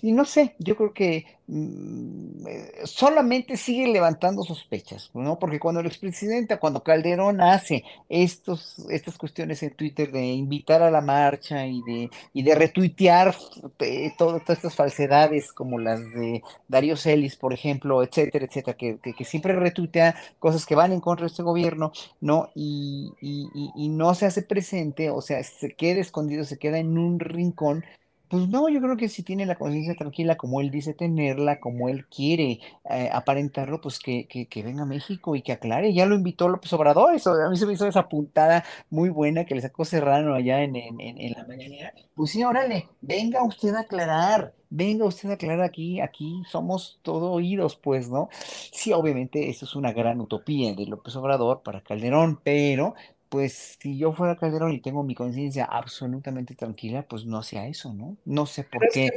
Y 0.01 0.13
no 0.13 0.25
sé, 0.25 0.55
yo 0.59 0.77
creo 0.77 0.95
que 0.95 1.27
mm, 1.49 2.47
eh, 2.47 2.73
solamente 2.85 3.57
sigue 3.57 3.89
levantando 3.89 4.43
sospechas, 4.43 5.11
¿no? 5.13 5.39
Porque 5.39 5.61
cuando 5.61 5.81
el 5.81 5.87
expresidente, 5.87 6.59
cuando 6.59 6.83
Calderón 6.83 7.41
hace 7.43 7.85
estos, 8.09 8.79
estas 8.89 9.19
cuestiones 9.19 9.63
en 9.63 9.75
Twitter 9.75 10.11
de 10.11 10.25
invitar 10.25 10.83
a 10.83 10.91
la 10.91 11.03
marcha 11.03 11.67
y 11.67 11.83
de, 11.83 12.11
y 12.33 12.43
de 12.43 12.55
retuitear 12.55 13.35
eh, 13.81 14.13
todas 14.17 14.49
estas 14.49 14.75
falsedades 14.75 15.53
como 15.53 15.79
las 15.79 16.01
de 16.01 16.43
Darío 16.69 16.97
Celis, 16.97 17.37
por 17.37 17.53
ejemplo, 17.53 18.03
etcétera, 18.03 18.47
etcétera, 18.47 18.77
que, 18.77 18.99
que, 18.99 19.25
siempre 19.27 19.55
retuitea 19.55 20.16
cosas 20.39 20.65
que 20.65 20.74
van 20.74 20.93
en 20.93 21.01
contra 21.01 21.24
de 21.24 21.28
este 21.28 21.43
gobierno, 21.43 21.93
¿no? 22.20 22.51
Y, 22.55 23.12
y, 23.20 23.70
y 23.77 23.89
no 23.89 24.15
se 24.15 24.27
hace 24.27 24.43
presente, 24.43 25.11
o 25.11 25.20
sea, 25.20 25.43
se 25.43 25.74
queda 25.74 26.01
escondido, 26.01 26.44
se 26.44 26.59
queda 26.59 26.78
en 26.78 26.97
un 26.97 27.20
rincón 27.20 27.85
pues 28.28 28.48
no, 28.48 28.69
yo 28.69 28.81
creo 28.81 28.97
que 28.97 29.09
si 29.09 29.23
tiene 29.23 29.47
la 29.47 29.55
conciencia 29.55 29.94
tranquila, 29.94 30.36
como 30.36 30.61
él 30.61 30.70
dice 30.70 30.94
tenerla, 30.94 31.61
como 31.61 31.89
él 31.89 32.07
quiere 32.07 32.61
eh, 32.90 33.09
aparentarlo, 33.12 33.81
pues 33.81 34.01
que, 34.01 34.27
que, 34.27 34.62
venga 34.65 34.82
a 34.82 34.86
México 34.86 35.36
y 35.36 35.43
que 35.43 35.53
aclare. 35.53 35.94
Ya 35.94 36.07
lo 36.07 36.16
invitó 36.16 36.48
López 36.48 36.73
Obrador, 36.73 37.15
eso, 37.15 37.32
a 37.32 37.48
mí 37.48 37.57
se 37.57 37.66
me 37.66 37.74
hizo 37.74 37.86
esa 37.86 38.09
puntada 38.09 38.65
muy 38.90 39.11
buena 39.11 39.44
que 39.44 39.55
le 39.55 39.61
sacó 39.61 39.85
Serrano 39.85 40.35
allá 40.35 40.62
en, 40.62 40.74
en, 40.74 41.01
en 41.01 41.32
la 41.32 41.47
mañanera. 41.47 41.93
Pues 42.15 42.32
sí, 42.32 42.43
órale, 42.43 42.89
venga 43.01 43.44
usted 43.44 43.74
a 43.74 43.81
aclarar, 43.81 44.55
venga 44.70 45.05
usted 45.05 45.30
a 45.30 45.34
aclarar 45.34 45.62
aquí, 45.62 46.01
aquí 46.01 46.43
somos 46.51 46.98
todo 47.02 47.32
oídos, 47.32 47.76
pues, 47.76 48.09
¿no? 48.09 48.28
Sí, 48.72 48.93
obviamente 48.93 49.48
eso 49.48 49.64
es 49.64 49.74
una 49.76 49.93
gran 49.93 50.20
utopía 50.20 50.74
de 50.74 50.86
López 50.86 51.16
Obrador 51.16 51.62
para 51.62 51.82
Calderón, 51.82 52.40
pero 52.43 52.94
pues 53.28 53.76
si 53.80 53.98
yo 53.98 54.12
fuera 54.12 54.36
Calderón 54.36 54.72
y 54.72 54.80
tengo 54.80 55.02
mi 55.02 55.14
conciencia 55.14 55.64
absolutamente 55.64 56.55
tranquila, 56.55 57.06
pues 57.06 57.26
no 57.26 57.38
hacía 57.38 57.66
eso, 57.66 57.93
¿no? 57.93 58.16
No 58.24 58.47
sé 58.47 58.64
por 58.64 58.88
qué. 58.93 59.10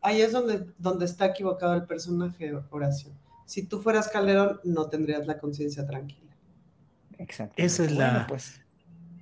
ahí 0.00 0.20
es 0.20 0.32
donde, 0.32 0.66
donde 0.78 1.04
está 1.04 1.26
equivocado 1.26 1.74
el 1.74 1.84
personaje, 1.84 2.52
Horacio. 2.70 3.12
Si 3.44 3.66
tú 3.66 3.80
fueras 3.80 4.08
Calderón, 4.08 4.60
no 4.64 4.88
tendrías 4.88 5.26
la 5.26 5.36
conciencia 5.36 5.86
tranquila. 5.86 6.30
Exacto. 7.18 7.54
Ese 7.56 7.84
es 7.84 7.92
la, 7.92 8.26
pues. 8.28 8.62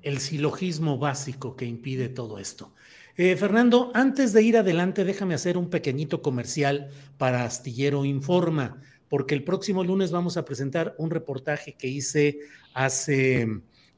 el 0.03 0.19
silogismo 0.19 0.99
básico 0.99 1.57
que 1.57 1.65
impide 1.65 2.09
todo 2.09 2.39
esto. 2.39 2.73
Eh, 3.21 3.35
Fernando, 3.35 3.91
antes 3.95 4.33
de 4.33 4.45
ir 4.45 4.57
adelante, 4.57 5.05
déjame 5.05 5.35
hacer 5.35 5.59
un 5.59 5.71
pequeñito 5.71 6.23
comercial 6.23 6.89
para 7.17 7.43
Astillero 7.43 8.05
Informa, 8.05 8.81
porque 9.09 9.35
el 9.35 9.43
próximo 9.43 9.83
lunes 9.83 10.13
vamos 10.13 10.37
a 10.37 10.45
presentar 10.45 10.95
un 10.99 11.11
reportaje 11.11 11.73
que 11.73 11.89
hice 11.89 12.39
hace 12.75 13.49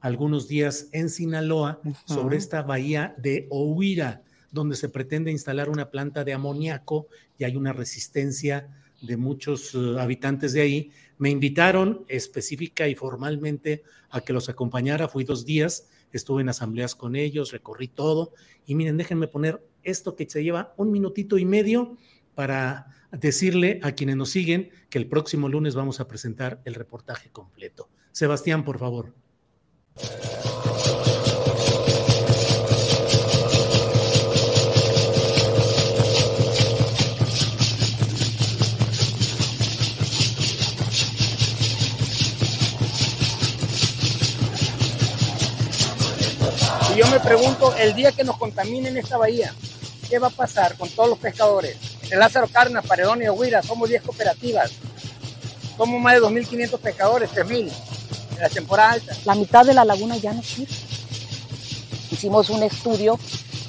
algunos 0.01 0.49
días 0.49 0.89
en 0.93 1.11
Sinaloa 1.11 1.83
sobre 2.07 2.39
esta 2.39 2.63
bahía 2.63 3.15
de 3.19 3.47
Ohuira, 3.51 4.23
donde 4.53 4.75
se 4.75 4.89
pretende 4.89 5.31
instalar 5.31 5.69
una 5.69 5.91
planta 5.91 6.25
de 6.25 6.33
amoníaco 6.33 7.07
y 7.37 7.45
hay 7.45 7.57
una 7.57 7.75
resistencia 7.75 8.69
de 9.03 9.19
muchos 9.19 9.75
eh, 9.75 9.97
habitantes 9.99 10.55
de 10.55 10.63
ahí. 10.63 10.93
Me 11.19 11.29
invitaron 11.29 12.07
específica 12.09 12.89
y 12.89 12.95
formalmente 12.95 13.83
a 14.09 14.23
que 14.23 14.33
los 14.33 14.49
acompañara. 14.49 15.09
Fui 15.09 15.25
dos 15.25 15.45
días, 15.45 15.89
estuve 16.17 16.43
en 16.43 16.49
asambleas 16.49 16.95
con 16.95 17.17
ellos, 17.17 17.53
recorrí 17.53 17.89
todo. 17.89 18.33
Y 18.67 18.75
miren, 18.75 18.97
déjenme 18.97 19.29
poner 19.29 19.65
esto 19.83 20.17
que 20.17 20.29
se 20.29 20.43
lleva 20.43 20.75
un 20.77 20.91
minutito 20.91 21.39
y 21.39 21.45
medio 21.45 21.97
para 22.35 22.87
decirle 23.13 23.81
a 23.83 23.93
quienes 23.93 24.17
nos 24.17 24.31
siguen 24.31 24.71
que 24.89 24.99
el 24.99 25.07
próximo 25.07 25.49
lunes 25.49 25.75
vamos 25.75 26.01
a 26.01 26.09
presentar 26.09 26.61
el 26.65 26.75
reportaje 26.75 27.31
completo. 27.31 27.89
Sebastián, 28.13 28.65
por 28.65 28.79
favor. 28.79 29.15
Yo 47.01 47.07
me 47.11 47.21
pregunto, 47.21 47.75
el 47.77 47.95
día 47.95 48.13
que 48.13 48.25
nos 48.25 48.37
contaminen 48.37 48.95
esta 48.99 49.17
bahía, 49.17 49.55
¿qué 50.11 50.19
va 50.19 50.27
a 50.27 50.31
pasar 50.31 50.77
con 50.77 50.87
todos 50.91 51.09
los 51.09 51.19
pescadores? 51.19 51.77
En 52.11 52.19
Lázaro 52.19 52.47
Carna, 52.47 52.83
Paredón 52.83 53.23
y 53.23 53.29
Huira 53.31 53.63
somos 53.63 53.89
10 53.89 54.03
cooperativas. 54.03 54.71
Somos 55.79 55.99
más 55.99 56.15
de 56.15 56.21
2.500 56.21 56.79
pescadores, 56.79 57.31
3.000 57.31 57.71
la 58.39 58.49
temporada 58.51 58.93
alta. 58.93 59.17
La 59.25 59.35
mitad 59.35 59.65
de 59.65 59.73
la 59.73 59.87
laguna 59.87 60.19
ya 60.19 60.35
no 60.35 60.43
sirve. 60.43 60.75
Hicimos 62.11 62.51
un 62.51 62.63
estudio 62.63 63.19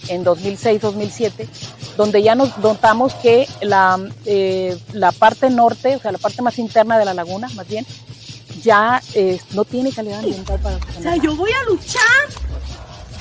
en 0.10 0.26
2006-2007 0.26 1.48
donde 1.96 2.24
ya 2.24 2.36
nos 2.36 2.58
notamos 2.58 3.14
que 3.16 3.48
la, 3.62 3.98
eh, 4.26 4.78
la 4.92 5.14
parte 5.14 5.50
norte, 5.50 5.96
o 5.96 6.00
sea, 6.00 6.12
la 6.12 6.18
parte 6.18 6.42
más 6.42 6.60
interna 6.60 6.98
de 6.98 7.06
la 7.06 7.14
laguna, 7.14 7.48
más 7.56 7.68
bien, 7.68 7.86
ya 8.62 9.02
eh, 9.14 9.40
no 9.52 9.64
tiene 9.64 9.92
calidad 9.92 10.20
ambiental 10.20 10.60
para 10.60 10.76
O 10.76 11.02
sea, 11.02 11.16
yo 11.16 11.36
voy 11.36 11.52
a 11.52 11.64
luchar. 11.70 12.51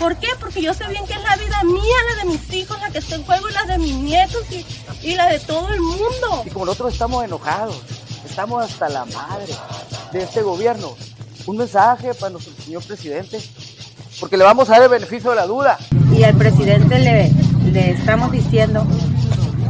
¿Por 0.01 0.17
qué? 0.17 0.29
Porque 0.41 0.63
yo 0.63 0.73
sé 0.73 0.89
bien 0.89 1.07
que 1.07 1.13
es 1.13 1.23
la 1.23 1.37
vida 1.37 1.63
mía, 1.63 1.97
la 2.09 2.25
de 2.25 2.31
mis 2.31 2.53
hijos, 2.55 2.81
la 2.81 2.89
que 2.89 2.99
está 2.99 3.17
en 3.17 3.25
juego 3.25 3.51
y 3.51 3.53
la 3.53 3.65
de 3.65 3.79
mis 3.79 3.95
nietos 3.97 4.43
y, 4.51 4.65
y 5.07 5.15
la 5.15 5.27
de 5.27 5.39
todo 5.41 5.69
el 5.69 5.81
mundo. 5.83 6.43
Y 6.47 6.49
como 6.49 6.65
nosotros 6.65 6.95
estamos 6.95 7.23
enojados, 7.23 7.83
estamos 8.25 8.65
hasta 8.65 8.89
la 8.89 9.05
madre 9.05 9.55
de 10.11 10.23
este 10.23 10.41
gobierno, 10.41 10.97
un 11.47 11.59
mensaje 11.59 12.15
para 12.15 12.31
nuestro 12.31 12.55
señor 12.65 12.83
presidente, 12.83 13.43
porque 14.19 14.39
le 14.39 14.45
vamos 14.45 14.71
a 14.71 14.73
dar 14.73 14.85
el 14.85 14.89
beneficio 14.89 15.31
de 15.31 15.37
la 15.37 15.47
duda. 15.47 15.79
Y 16.17 16.23
al 16.23 16.35
presidente 16.35 16.99
le, 16.99 17.31
le 17.71 17.91
estamos 17.91 18.33
diciendo 18.33 18.87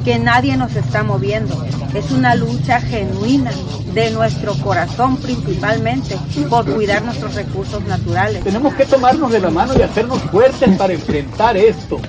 que 0.04 0.18
nadie 0.18 0.56
nos 0.56 0.74
está 0.74 1.02
moviendo. 1.02 1.64
Es 1.94 2.10
una 2.10 2.34
lucha 2.34 2.80
genuina 2.80 3.50
de 3.92 4.10
nuestro 4.10 4.54
corazón 4.54 5.16
principalmente 5.16 6.16
por 6.48 6.64
cuidar 6.64 7.02
nuestros 7.02 7.34
recursos 7.34 7.82
naturales. 7.84 8.44
Tenemos 8.44 8.74
que 8.74 8.86
tomarnos 8.86 9.32
de 9.32 9.40
la 9.40 9.50
mano 9.50 9.74
y 9.76 9.82
hacernos 9.82 10.20
fuertes 10.30 10.76
para 10.76 10.92
enfrentar 10.92 11.56
esto. 11.56 12.00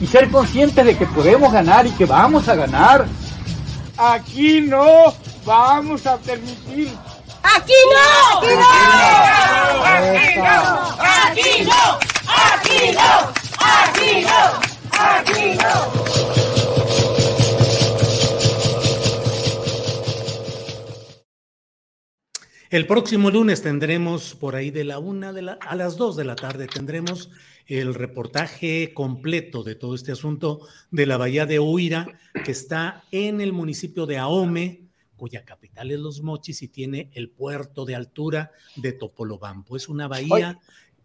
Y 0.00 0.06
ser 0.06 0.30
conscientes 0.30 0.84
de 0.84 0.96
que 0.96 1.06
podemos 1.06 1.52
ganar 1.52 1.86
y 1.86 1.90
que 1.90 2.06
vamos 2.06 2.48
a 2.48 2.54
ganar. 2.54 3.06
Aquí 3.96 4.60
no 4.60 5.12
vamos 5.44 6.06
a 6.06 6.16
permitir. 6.18 6.92
¡Aquí 7.42 7.72
no! 7.92 8.40
¡Aquí 8.40 8.54
no! 10.36 10.52
¡Aquí 11.24 11.64
no! 11.64 11.64
¡Aquí 11.64 11.64
no! 11.64 12.08
¡Aquí 12.28 12.92
no! 12.92 13.32
¡Aquí 13.58 14.24
no! 14.24 14.68
¡Aquí 15.00 15.58
no! 15.58 16.47
El 22.70 22.86
próximo 22.86 23.30
lunes 23.30 23.62
tendremos 23.62 24.34
por 24.34 24.54
ahí 24.54 24.70
de 24.70 24.84
la 24.84 24.98
una 24.98 25.32
de 25.32 25.40
la, 25.40 25.52
a 25.52 25.74
las 25.74 25.96
dos 25.96 26.16
de 26.16 26.24
la 26.24 26.36
tarde 26.36 26.66
tendremos 26.66 27.30
el 27.66 27.94
reportaje 27.94 28.92
completo 28.92 29.62
de 29.62 29.74
todo 29.74 29.94
este 29.94 30.12
asunto 30.12 30.60
de 30.90 31.06
la 31.06 31.16
bahía 31.16 31.46
de 31.46 31.60
Huira, 31.60 32.06
que 32.44 32.52
está 32.52 33.04
en 33.10 33.40
el 33.40 33.54
municipio 33.54 34.04
de 34.04 34.18
Ahome, 34.18 34.82
cuya 35.16 35.46
capital 35.46 35.90
es 35.90 35.98
Los 35.98 36.20
Mochis 36.20 36.60
y 36.60 36.68
tiene 36.68 37.10
el 37.14 37.30
puerto 37.30 37.86
de 37.86 37.94
altura 37.94 38.52
de 38.76 38.92
Topolobampo. 38.92 39.74
Es 39.74 39.88
una 39.88 40.06
bahía. 40.06 40.58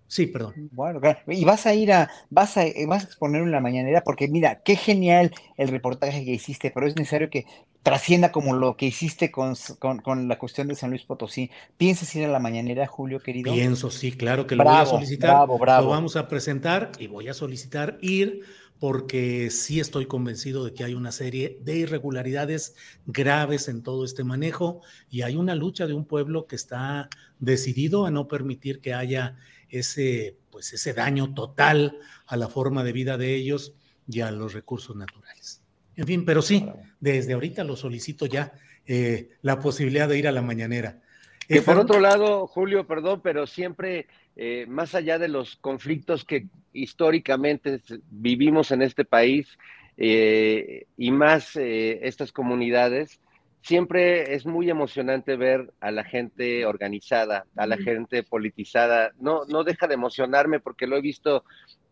Sí, 0.07 0.27
perdón. 0.27 0.55
Bueno, 0.71 0.99
y 1.27 1.45
vas 1.45 1.65
a 1.65 1.73
ir 1.73 1.91
a, 1.93 2.09
vas 2.29 2.57
a, 2.57 2.63
vas 2.87 3.03
a 3.03 3.05
exponer 3.07 3.41
en 3.43 3.51
la 3.51 3.59
mañanera, 3.61 4.03
porque 4.03 4.27
mira, 4.27 4.61
qué 4.63 4.75
genial 4.75 5.31
el 5.57 5.69
reportaje 5.69 6.25
que 6.25 6.31
hiciste, 6.31 6.69
pero 6.71 6.85
es 6.87 6.95
necesario 6.95 7.29
que 7.29 7.45
trascienda 7.81 8.31
como 8.31 8.53
lo 8.55 8.77
que 8.77 8.85
hiciste 8.87 9.31
con, 9.31 9.55
con, 9.79 9.99
con 10.01 10.27
la 10.27 10.37
cuestión 10.39 10.67
de 10.67 10.75
San 10.75 10.89
Luis 10.91 11.03
Potosí. 11.05 11.49
¿Piensas 11.77 12.13
ir 12.15 12.25
a 12.25 12.27
la 12.27 12.39
mañanera, 12.39 12.87
Julio, 12.87 13.21
querido? 13.21 13.61
Pienso, 13.61 13.91
sí, 13.91 14.13
claro 14.13 14.47
que 14.47 14.55
lo 14.55 14.65
voy 14.65 14.79
a 14.79 14.85
Bravo, 14.85 14.85
solicitar. 14.85 15.45
bravo, 15.47 15.57
bravo. 15.59 15.87
Lo 15.87 15.87
vamos 15.89 16.15
a 16.15 16.27
presentar 16.29 16.91
y 16.97 17.07
voy 17.07 17.27
a 17.27 17.33
solicitar 17.33 17.97
ir 18.01 18.41
porque 18.83 19.49
sí 19.49 19.79
estoy 19.79 20.07
convencido 20.07 20.65
de 20.65 20.73
que 20.73 20.83
hay 20.83 20.93
una 20.93 21.13
serie 21.13 21.57
de 21.61 21.77
irregularidades 21.77 22.75
graves 23.05 23.69
en 23.69 23.81
todo 23.81 24.03
este 24.03 24.25
manejo 24.25 24.81
y 25.09 25.21
hay 25.21 25.37
una 25.37 25.55
lucha 25.55 25.87
de 25.87 25.93
un 25.93 26.03
pueblo 26.03 26.47
que 26.47 26.57
está 26.57 27.07
decidido 27.39 28.05
a 28.05 28.11
no 28.11 28.27
permitir 28.27 28.81
que 28.81 28.93
haya 28.93 29.37
ese, 29.69 30.37
pues 30.51 30.73
ese 30.73 30.91
daño 30.91 31.33
total 31.33 31.97
a 32.27 32.35
la 32.35 32.49
forma 32.49 32.83
de 32.83 32.91
vida 32.91 33.17
de 33.17 33.33
ellos 33.35 33.73
y 34.05 34.19
a 34.19 34.31
los 34.31 34.51
recursos 34.51 34.97
naturales. 34.97 35.61
En 35.95 36.05
fin, 36.05 36.25
pero 36.25 36.41
sí, 36.41 36.67
desde 36.99 37.31
ahorita 37.31 37.63
lo 37.63 37.77
solicito 37.77 38.25
ya 38.25 38.51
eh, 38.85 39.29
la 39.43 39.61
posibilidad 39.61 40.09
de 40.09 40.19
ir 40.19 40.27
a 40.27 40.33
la 40.33 40.41
mañanera. 40.41 41.02
Que 41.47 41.61
por 41.61 41.77
otro 41.77 41.99
lado, 41.99 42.47
Julio, 42.47 42.85
perdón, 42.87 43.21
pero 43.23 43.45
siempre, 43.47 44.07
eh, 44.35 44.65
más 44.67 44.95
allá 44.95 45.19
de 45.19 45.27
los 45.27 45.55
conflictos 45.57 46.23
que 46.25 46.47
históricamente 46.73 47.81
vivimos 48.09 48.71
en 48.71 48.81
este 48.81 49.05
país 49.05 49.57
eh, 49.97 50.85
y 50.97 51.11
más 51.11 51.55
eh, 51.55 51.99
estas 52.03 52.31
comunidades, 52.31 53.19
siempre 53.61 54.33
es 54.35 54.45
muy 54.45 54.69
emocionante 54.69 55.35
ver 55.35 55.71
a 55.79 55.91
la 55.91 56.03
gente 56.03 56.65
organizada, 56.65 57.45
a 57.55 57.67
la 57.67 57.77
gente 57.77 58.23
politizada. 58.23 59.11
No, 59.19 59.45
no 59.45 59.63
deja 59.63 59.87
de 59.87 59.93
emocionarme 59.93 60.59
porque 60.59 60.87
lo 60.87 60.97
he 60.97 61.01
visto 61.01 61.43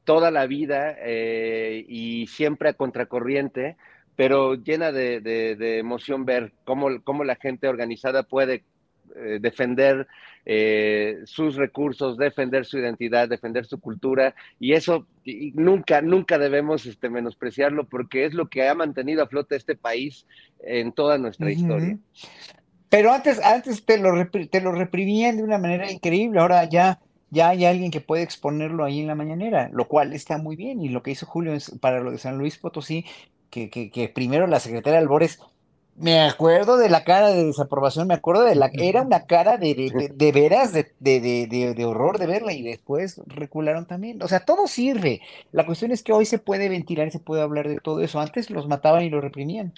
toda 0.04 0.32
la 0.32 0.48
vida 0.48 0.96
eh, 1.00 1.86
y 1.88 2.28
siempre 2.28 2.70
a 2.70 2.74
contracorriente, 2.74 3.78
pero 4.16 4.56
llena 4.56 4.92
de, 4.92 5.22
de- 5.22 5.56
de 5.56 5.78
emoción 5.78 6.26
ver 6.26 6.54
cómo, 6.66 7.02
cómo 7.04 7.24
la 7.24 7.36
gente 7.36 7.68
organizada 7.68 8.24
puede 8.24 8.64
eh, 9.16 9.40
defender 9.42 10.08
eh, 10.46 11.20
sus 11.26 11.56
recursos, 11.56 12.18
defender 12.18 12.66
su 12.66 12.78
identidad, 12.80 13.30
defender 13.30 13.66
su 13.66 13.80
cultura, 13.80 14.34
y 14.60 14.74
eso 14.74 15.08
y- 15.24 15.52
nunca, 15.54 16.02
nunca 16.02 16.38
debemos 16.38 16.86
este, 16.86 17.10
menospreciarlo 17.10 17.88
porque 17.88 18.26
es 18.26 18.34
lo 18.34 18.50
que 18.50 18.68
ha 18.68 18.74
mantenido 18.74 19.24
a 19.24 19.28
flote 19.28 19.56
este 19.56 19.76
país 19.76 20.26
en 20.60 20.92
toda 20.94 21.18
nuestra 21.18 21.52
historia. 21.52 21.98
Pero 22.90 23.14
antes, 23.14 23.40
antes 23.44 23.86
te 23.86 23.98
lo, 23.98 24.12
te 24.30 24.62
lo 24.62 24.72
reprimían 24.74 25.38
de 25.38 25.44
una 25.44 25.58
manera 25.58 25.90
increíble, 25.92 26.40
ahora 26.40 26.66
ya, 26.68 27.00
ya 27.30 27.50
hay 27.50 27.64
alguien 27.66 27.90
que 27.92 28.02
puede 28.02 28.24
exponerlo 28.24 28.84
ahí 28.84 29.00
en 29.00 29.08
la 29.08 29.16
mañanera, 29.16 29.70
lo 29.72 29.88
cual 29.88 30.12
está 30.14 30.38
muy 30.38 30.56
bien. 30.58 30.82
Y 30.82 30.90
lo 30.90 31.02
que 31.02 31.12
hizo 31.12 31.26
Julio 31.26 31.54
es- 31.54 31.72
para 31.80 32.02
lo 32.02 32.12
de 32.12 32.18
San 32.18 32.38
Luis 32.38 32.58
Potosí, 32.58 33.06
que, 33.50 33.70
que, 33.70 33.92
que 33.92 34.10
primero 34.10 34.46
la 34.48 34.60
secretaria 34.60 35.00
Albores, 35.00 35.40
me 35.98 36.22
acuerdo 36.22 36.78
de 36.78 36.90
la 36.90 37.04
cara 37.04 37.30
de 37.30 37.44
desaprobación, 37.46 38.08
me 38.08 38.14
acuerdo 38.16 38.44
de 38.44 38.56
la, 38.56 38.72
era 38.74 39.02
una 39.04 39.26
cara 39.26 39.58
de, 39.58 39.76
de, 39.76 39.90
de- 39.92 40.10
de 40.10 40.32
veras, 40.32 40.74
de, 40.74 40.92
de, 41.00 41.20
de, 41.22 41.48
de- 41.48 41.74
de 41.76 41.86
horror 41.86 42.18
de 42.18 42.26
verla, 42.28 42.54
y 42.54 42.64
después 42.64 43.22
recularon 43.28 43.86
también. 43.86 44.22
O 44.24 44.28
sea, 44.28 44.40
todo 44.46 44.68
sirve. 44.68 45.22
La 45.52 45.66
cuestión 45.66 45.92
es 45.92 46.02
que 46.04 46.14
hoy 46.14 46.26
se 46.26 46.40
puede 46.40 46.70
ventilar 46.70 47.08
y 47.08 47.12
se 47.12 47.20
puede 47.20 47.42
hablar 47.44 47.68
de 47.68 47.80
todo 47.80 48.02
eso. 48.02 48.20
Antes 48.20 48.50
los 48.50 48.68
mataban 48.68 49.04
y 49.04 49.10
los 49.10 49.22
reprimían. 49.22 49.74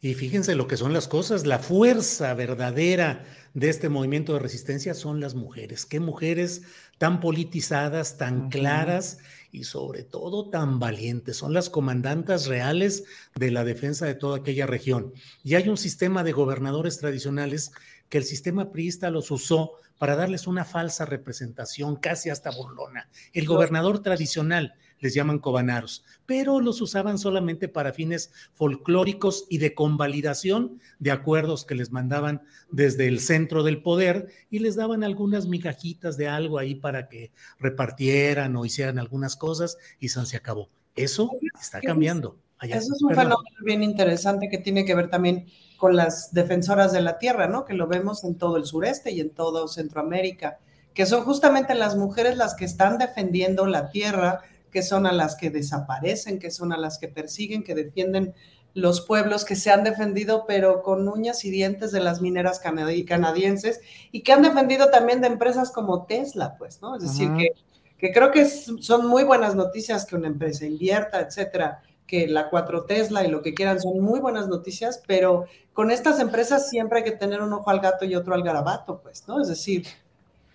Y 0.00 0.14
fíjense 0.14 0.56
lo 0.56 0.66
que 0.66 0.76
son 0.76 0.92
las 0.92 1.06
cosas, 1.06 1.46
la 1.46 1.60
fuerza 1.60 2.34
verdadera 2.34 3.24
de 3.54 3.68
este 3.70 3.88
movimiento 3.88 4.32
de 4.32 4.40
resistencia 4.40 4.94
son 4.94 5.20
las 5.20 5.34
mujeres. 5.36 5.86
Qué 5.86 6.00
mujeres 6.00 6.62
tan 6.98 7.20
politizadas, 7.20 8.16
tan 8.16 8.48
claras 8.48 9.18
y 9.52 9.64
sobre 9.64 10.02
todo 10.02 10.48
tan 10.48 10.78
valientes. 10.80 11.36
Son 11.36 11.52
las 11.52 11.68
comandantas 11.68 12.46
reales 12.46 13.04
de 13.36 13.50
la 13.50 13.64
defensa 13.64 14.06
de 14.06 14.14
toda 14.14 14.38
aquella 14.38 14.66
región. 14.66 15.12
Y 15.44 15.54
hay 15.54 15.68
un 15.68 15.76
sistema 15.76 16.24
de 16.24 16.32
gobernadores 16.32 16.98
tradicionales 16.98 17.70
que 18.08 18.18
el 18.18 18.24
sistema 18.24 18.72
priista 18.72 19.10
los 19.10 19.30
usó 19.30 19.74
para 19.98 20.16
darles 20.16 20.46
una 20.46 20.64
falsa 20.64 21.04
representación, 21.04 21.96
casi 21.96 22.30
hasta 22.30 22.50
burlona. 22.50 23.08
El 23.32 23.46
gobernador 23.46 24.02
tradicional 24.02 24.74
les 25.02 25.12
llaman 25.12 25.40
cobanaros, 25.40 26.04
pero 26.24 26.60
los 26.60 26.80
usaban 26.80 27.18
solamente 27.18 27.68
para 27.68 27.92
fines 27.92 28.32
folclóricos 28.54 29.44
y 29.50 29.58
de 29.58 29.74
convalidación 29.74 30.80
de 30.98 31.10
acuerdos 31.10 31.66
que 31.66 31.74
les 31.74 31.92
mandaban 31.92 32.42
desde 32.70 33.08
el 33.08 33.20
centro 33.20 33.64
del 33.64 33.82
poder 33.82 34.28
y 34.48 34.60
les 34.60 34.76
daban 34.76 35.04
algunas 35.04 35.46
migajitas 35.46 36.16
de 36.16 36.28
algo 36.28 36.58
ahí 36.58 36.74
para 36.74 37.08
que 37.08 37.32
repartieran 37.58 38.56
o 38.56 38.64
hicieran 38.64 38.98
algunas 38.98 39.36
cosas 39.36 39.76
y 39.98 40.08
se 40.08 40.36
acabó. 40.36 40.68
Eso 40.94 41.30
está 41.60 41.80
cambiando. 41.80 42.38
Allá. 42.58 42.76
Eso 42.76 42.94
es 42.94 43.02
un 43.02 43.08
Perdón. 43.08 43.24
fenómeno 43.24 43.56
bien 43.64 43.82
interesante 43.82 44.48
que 44.48 44.58
tiene 44.58 44.84
que 44.84 44.94
ver 44.94 45.10
también 45.10 45.46
con 45.78 45.96
las 45.96 46.32
defensoras 46.32 46.92
de 46.92 47.00
la 47.00 47.18
tierra, 47.18 47.48
¿no? 47.48 47.64
Que 47.64 47.74
lo 47.74 47.88
vemos 47.88 48.22
en 48.22 48.36
todo 48.36 48.56
el 48.56 48.66
sureste 48.66 49.10
y 49.10 49.20
en 49.20 49.30
todo 49.30 49.66
Centroamérica, 49.66 50.58
que 50.94 51.06
son 51.06 51.24
justamente 51.24 51.74
las 51.74 51.96
mujeres 51.96 52.36
las 52.36 52.54
que 52.54 52.64
están 52.64 52.98
defendiendo 52.98 53.66
la 53.66 53.90
tierra, 53.90 54.42
que 54.72 54.82
son 54.82 55.06
a 55.06 55.12
las 55.12 55.36
que 55.36 55.50
desaparecen, 55.50 56.40
que 56.40 56.50
son 56.50 56.72
a 56.72 56.78
las 56.78 56.98
que 56.98 57.06
persiguen, 57.08 57.62
que 57.62 57.74
defienden 57.76 58.34
los 58.74 59.02
pueblos 59.02 59.44
que 59.44 59.54
se 59.54 59.70
han 59.70 59.84
defendido, 59.84 60.46
pero 60.46 60.82
con 60.82 61.06
uñas 61.06 61.44
y 61.44 61.50
dientes 61.50 61.92
de 61.92 62.00
las 62.00 62.22
mineras 62.22 62.60
canadi- 62.60 63.06
canadienses 63.06 63.80
y 64.10 64.22
que 64.22 64.32
han 64.32 64.42
defendido 64.42 64.90
también 64.90 65.20
de 65.20 65.26
empresas 65.28 65.70
como 65.70 66.06
Tesla, 66.06 66.56
pues, 66.58 66.80
¿no? 66.82 66.96
Es 66.96 67.02
decir, 67.02 67.30
que 67.38 67.50
que 67.98 68.10
creo 68.10 68.32
que 68.32 68.46
son 68.46 69.06
muy 69.06 69.22
buenas 69.22 69.54
noticias 69.54 70.04
que 70.04 70.16
una 70.16 70.26
empresa 70.26 70.66
invierta, 70.66 71.20
etcétera, 71.20 71.82
que 72.04 72.26
la 72.26 72.50
4 72.50 72.84
Tesla 72.84 73.24
y 73.24 73.28
lo 73.28 73.42
que 73.42 73.54
quieran 73.54 73.80
son 73.80 74.00
muy 74.00 74.18
buenas 74.18 74.48
noticias, 74.48 75.00
pero 75.06 75.44
con 75.72 75.92
estas 75.92 76.18
empresas 76.18 76.68
siempre 76.68 76.98
hay 76.98 77.04
que 77.04 77.12
tener 77.12 77.40
un 77.40 77.52
ojo 77.52 77.70
al 77.70 77.78
gato 77.78 78.04
y 78.04 78.16
otro 78.16 78.34
al 78.34 78.42
garabato, 78.42 79.00
pues, 79.00 79.28
¿no? 79.28 79.40
Es 79.40 79.46
decir, 79.46 79.86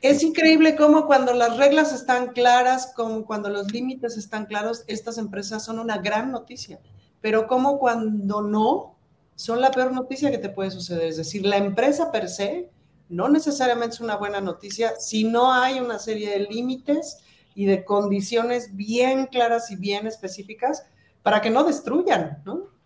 es 0.02 0.24
increíble 0.24 0.76
cómo 0.76 1.06
cuando 1.06 1.34
las 1.34 1.58
reglas 1.58 1.94
están 1.94 2.34
claras, 2.34 2.94
como 2.96 3.26
cuando 3.26 3.50
los 3.50 3.72
límites 3.72 4.18
están 4.18 4.46
claros, 4.46 4.84
estas 4.88 5.18
empresas 5.18 5.66
son 5.66 5.80
una 5.80 5.98
gran 5.98 6.32
noticia, 6.32 6.80
pero 7.22 7.48
como 7.48 7.80
cuando 7.80 8.42
no, 8.42 8.96
son 9.36 9.62
la 9.62 9.72
peor 9.72 9.92
noticia 9.94 10.32
que 10.32 10.38
te 10.38 10.50
puede 10.50 10.72
suceder. 10.72 11.08
Es 11.08 11.18
decir, 11.18 11.46
la 11.46 11.58
empresa 11.58 12.12
per 12.12 12.30
se 12.30 12.72
no 13.10 13.30
necesariamente 13.30 13.96
es 13.96 14.02
una 14.02 14.18
buena 14.18 14.42
noticia 14.42 14.94
si 15.00 15.24
no 15.24 15.54
hay 15.54 15.80
una 15.80 15.98
serie 16.00 16.32
de 16.32 16.40
límites 16.40 17.20
y 17.56 17.66
de 17.66 17.86
condiciones 17.86 18.76
bien 18.76 19.28
claras 19.28 19.72
y 19.72 19.76
bien 19.76 20.06
específicas 20.06 20.86
para 21.24 21.42
que 21.42 21.50
no 21.50 21.64
destruyan, 21.64 22.42
¿no? 22.46 22.77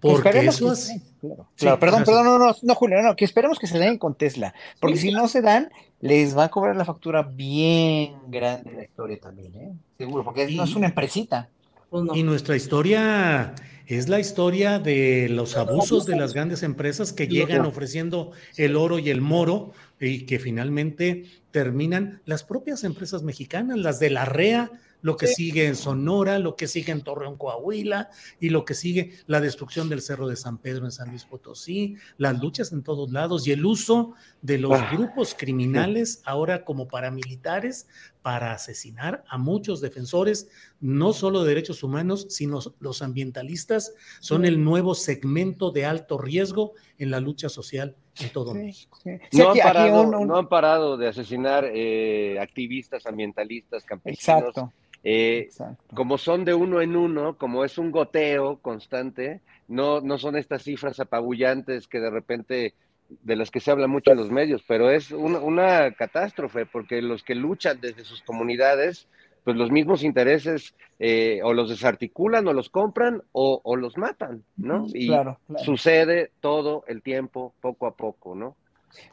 Porque 0.00 0.28
Esperemos 0.30 0.54
eso 0.56 0.66
que 0.66 0.72
es- 0.72 1.02
claro, 1.20 1.46
Sí, 1.54 1.64
claro, 1.66 1.78
perdón, 1.80 2.04
perdón, 2.04 2.24
no, 2.24 2.38
no, 2.38 2.54
no, 2.62 2.74
Julio, 2.74 3.02
no, 3.02 3.14
que 3.16 3.24
esperemos 3.24 3.58
que 3.58 3.66
se 3.66 3.78
den 3.78 3.98
con 3.98 4.14
Tesla, 4.14 4.54
porque 4.80 4.96
Sí, 4.96 5.08
si 5.08 5.12
no 5.14 5.28
se 5.28 5.42
dan, 5.42 5.70
les 6.00 6.36
va 6.36 6.44
a 6.44 6.48
cobrar 6.50 6.76
la 6.76 6.84
factura 6.86 7.22
bien 7.22 8.14
grande 8.28 8.72
la 8.72 8.84
historia 8.84 9.18
también, 9.20 9.54
¿eh? 9.54 9.72
Seguro, 9.98 10.24
porque 10.24 10.50
no 10.50 10.64
es 10.64 10.74
una 10.74 10.86
empresita. 10.86 11.48
Pues 11.90 12.04
no. 12.04 12.14
Y 12.16 12.22
nuestra 12.22 12.56
historia 12.56 13.54
es 13.86 14.08
la 14.08 14.20
historia 14.20 14.78
de 14.78 15.28
los 15.28 15.56
abusos 15.56 16.06
de 16.06 16.16
las 16.16 16.32
grandes 16.32 16.62
empresas 16.62 17.12
que 17.12 17.26
llegan 17.26 17.66
ofreciendo 17.66 18.30
el 18.56 18.76
oro 18.76 18.98
y 18.98 19.10
el 19.10 19.20
moro 19.20 19.72
y 19.98 20.24
que 20.24 20.38
finalmente 20.38 21.24
terminan 21.50 22.22
las 22.24 22.44
propias 22.44 22.84
empresas 22.84 23.22
mexicanas, 23.24 23.76
las 23.78 23.98
de 23.98 24.10
la 24.10 24.24
REA, 24.24 24.70
lo 25.02 25.16
que 25.16 25.26
sigue 25.26 25.66
en 25.66 25.76
Sonora, 25.76 26.38
lo 26.38 26.56
que 26.56 26.66
sigue 26.68 26.92
en 26.92 27.02
Torreón, 27.02 27.36
Coahuila, 27.36 28.10
y 28.38 28.50
lo 28.50 28.64
que 28.64 28.74
sigue 28.74 29.12
la 29.26 29.40
destrucción 29.40 29.88
del 29.88 30.02
Cerro 30.02 30.28
de 30.28 30.36
San 30.36 30.58
Pedro 30.58 30.84
en 30.84 30.92
San 30.92 31.08
Luis 31.10 31.24
Potosí, 31.24 31.96
las 32.18 32.40
luchas 32.40 32.72
en 32.72 32.82
todos 32.82 33.10
lados 33.10 33.46
y 33.46 33.52
el 33.52 33.64
uso 33.64 34.14
de 34.42 34.58
los 34.58 34.72
Ah. 34.72 34.90
grupos 34.92 35.34
criminales 35.38 36.22
ahora 36.24 36.64
como 36.64 36.88
paramilitares 36.88 37.86
para 38.22 38.52
asesinar 38.52 39.24
a 39.28 39.38
muchos 39.38 39.80
defensores, 39.80 40.48
no 40.80 41.12
solo 41.14 41.42
de 41.42 41.48
derechos 41.48 41.82
humanos, 41.82 42.26
sino 42.28 42.60
los 42.78 43.00
ambientalistas, 43.02 43.94
son 44.20 44.44
el 44.44 44.62
nuevo 44.62 44.94
segmento 44.94 45.70
de 45.70 45.86
alto 45.86 46.18
riesgo 46.18 46.74
en 46.98 47.10
la 47.10 47.20
lucha 47.20 47.48
social 47.48 47.96
en 48.20 48.30
todo 48.30 48.52
México. 48.54 48.98
No 49.32 49.50
han, 49.52 49.58
parado, 49.58 50.06
no 50.26 50.36
han 50.36 50.48
parado 50.48 50.96
de 50.98 51.08
asesinar 51.08 51.70
eh, 51.72 52.38
activistas, 52.40 53.06
ambientalistas, 53.06 53.84
campesinos. 53.84 54.18
Exacto. 54.40 54.72
Eh, 55.02 55.48
como 55.94 56.18
son 56.18 56.44
de 56.44 56.54
uno 56.54 56.80
en 56.80 56.94
uno, 56.96 57.36
como 57.38 57.64
es 57.64 57.78
un 57.78 57.90
goteo 57.90 58.58
constante, 58.58 59.40
no, 59.68 60.00
no 60.00 60.18
son 60.18 60.36
estas 60.36 60.62
cifras 60.62 61.00
apabullantes 61.00 61.88
que 61.88 62.00
de 62.00 62.10
repente, 62.10 62.74
de 63.08 63.36
las 63.36 63.50
que 63.50 63.60
se 63.60 63.70
habla 63.70 63.86
mucho 63.86 64.10
en 64.10 64.18
los 64.18 64.30
medios, 64.30 64.62
pero 64.66 64.90
es 64.90 65.10
una, 65.10 65.38
una 65.38 65.92
catástrofe, 65.92 66.66
porque 66.66 67.00
los 67.00 67.22
que 67.22 67.34
luchan 67.34 67.80
desde 67.80 68.04
sus 68.04 68.22
comunidades, 68.22 69.08
pues 69.44 69.56
los 69.56 69.70
mismos 69.70 70.02
intereses 70.02 70.74
eh, 70.98 71.40
o 71.42 71.54
los 71.54 71.70
desarticulan 71.70 72.46
o 72.46 72.52
los 72.52 72.68
compran 72.68 73.22
o, 73.32 73.60
o 73.64 73.76
los 73.76 73.96
matan, 73.96 74.44
¿no? 74.56 74.86
Y 74.92 75.06
Claro, 75.06 75.38
claro. 75.46 75.64
sucede 75.64 76.30
todo 76.40 76.84
el 76.86 77.00
tiempo, 77.00 77.54
poco 77.60 77.86
a 77.86 77.96
poco, 77.96 78.34
¿no? 78.34 78.56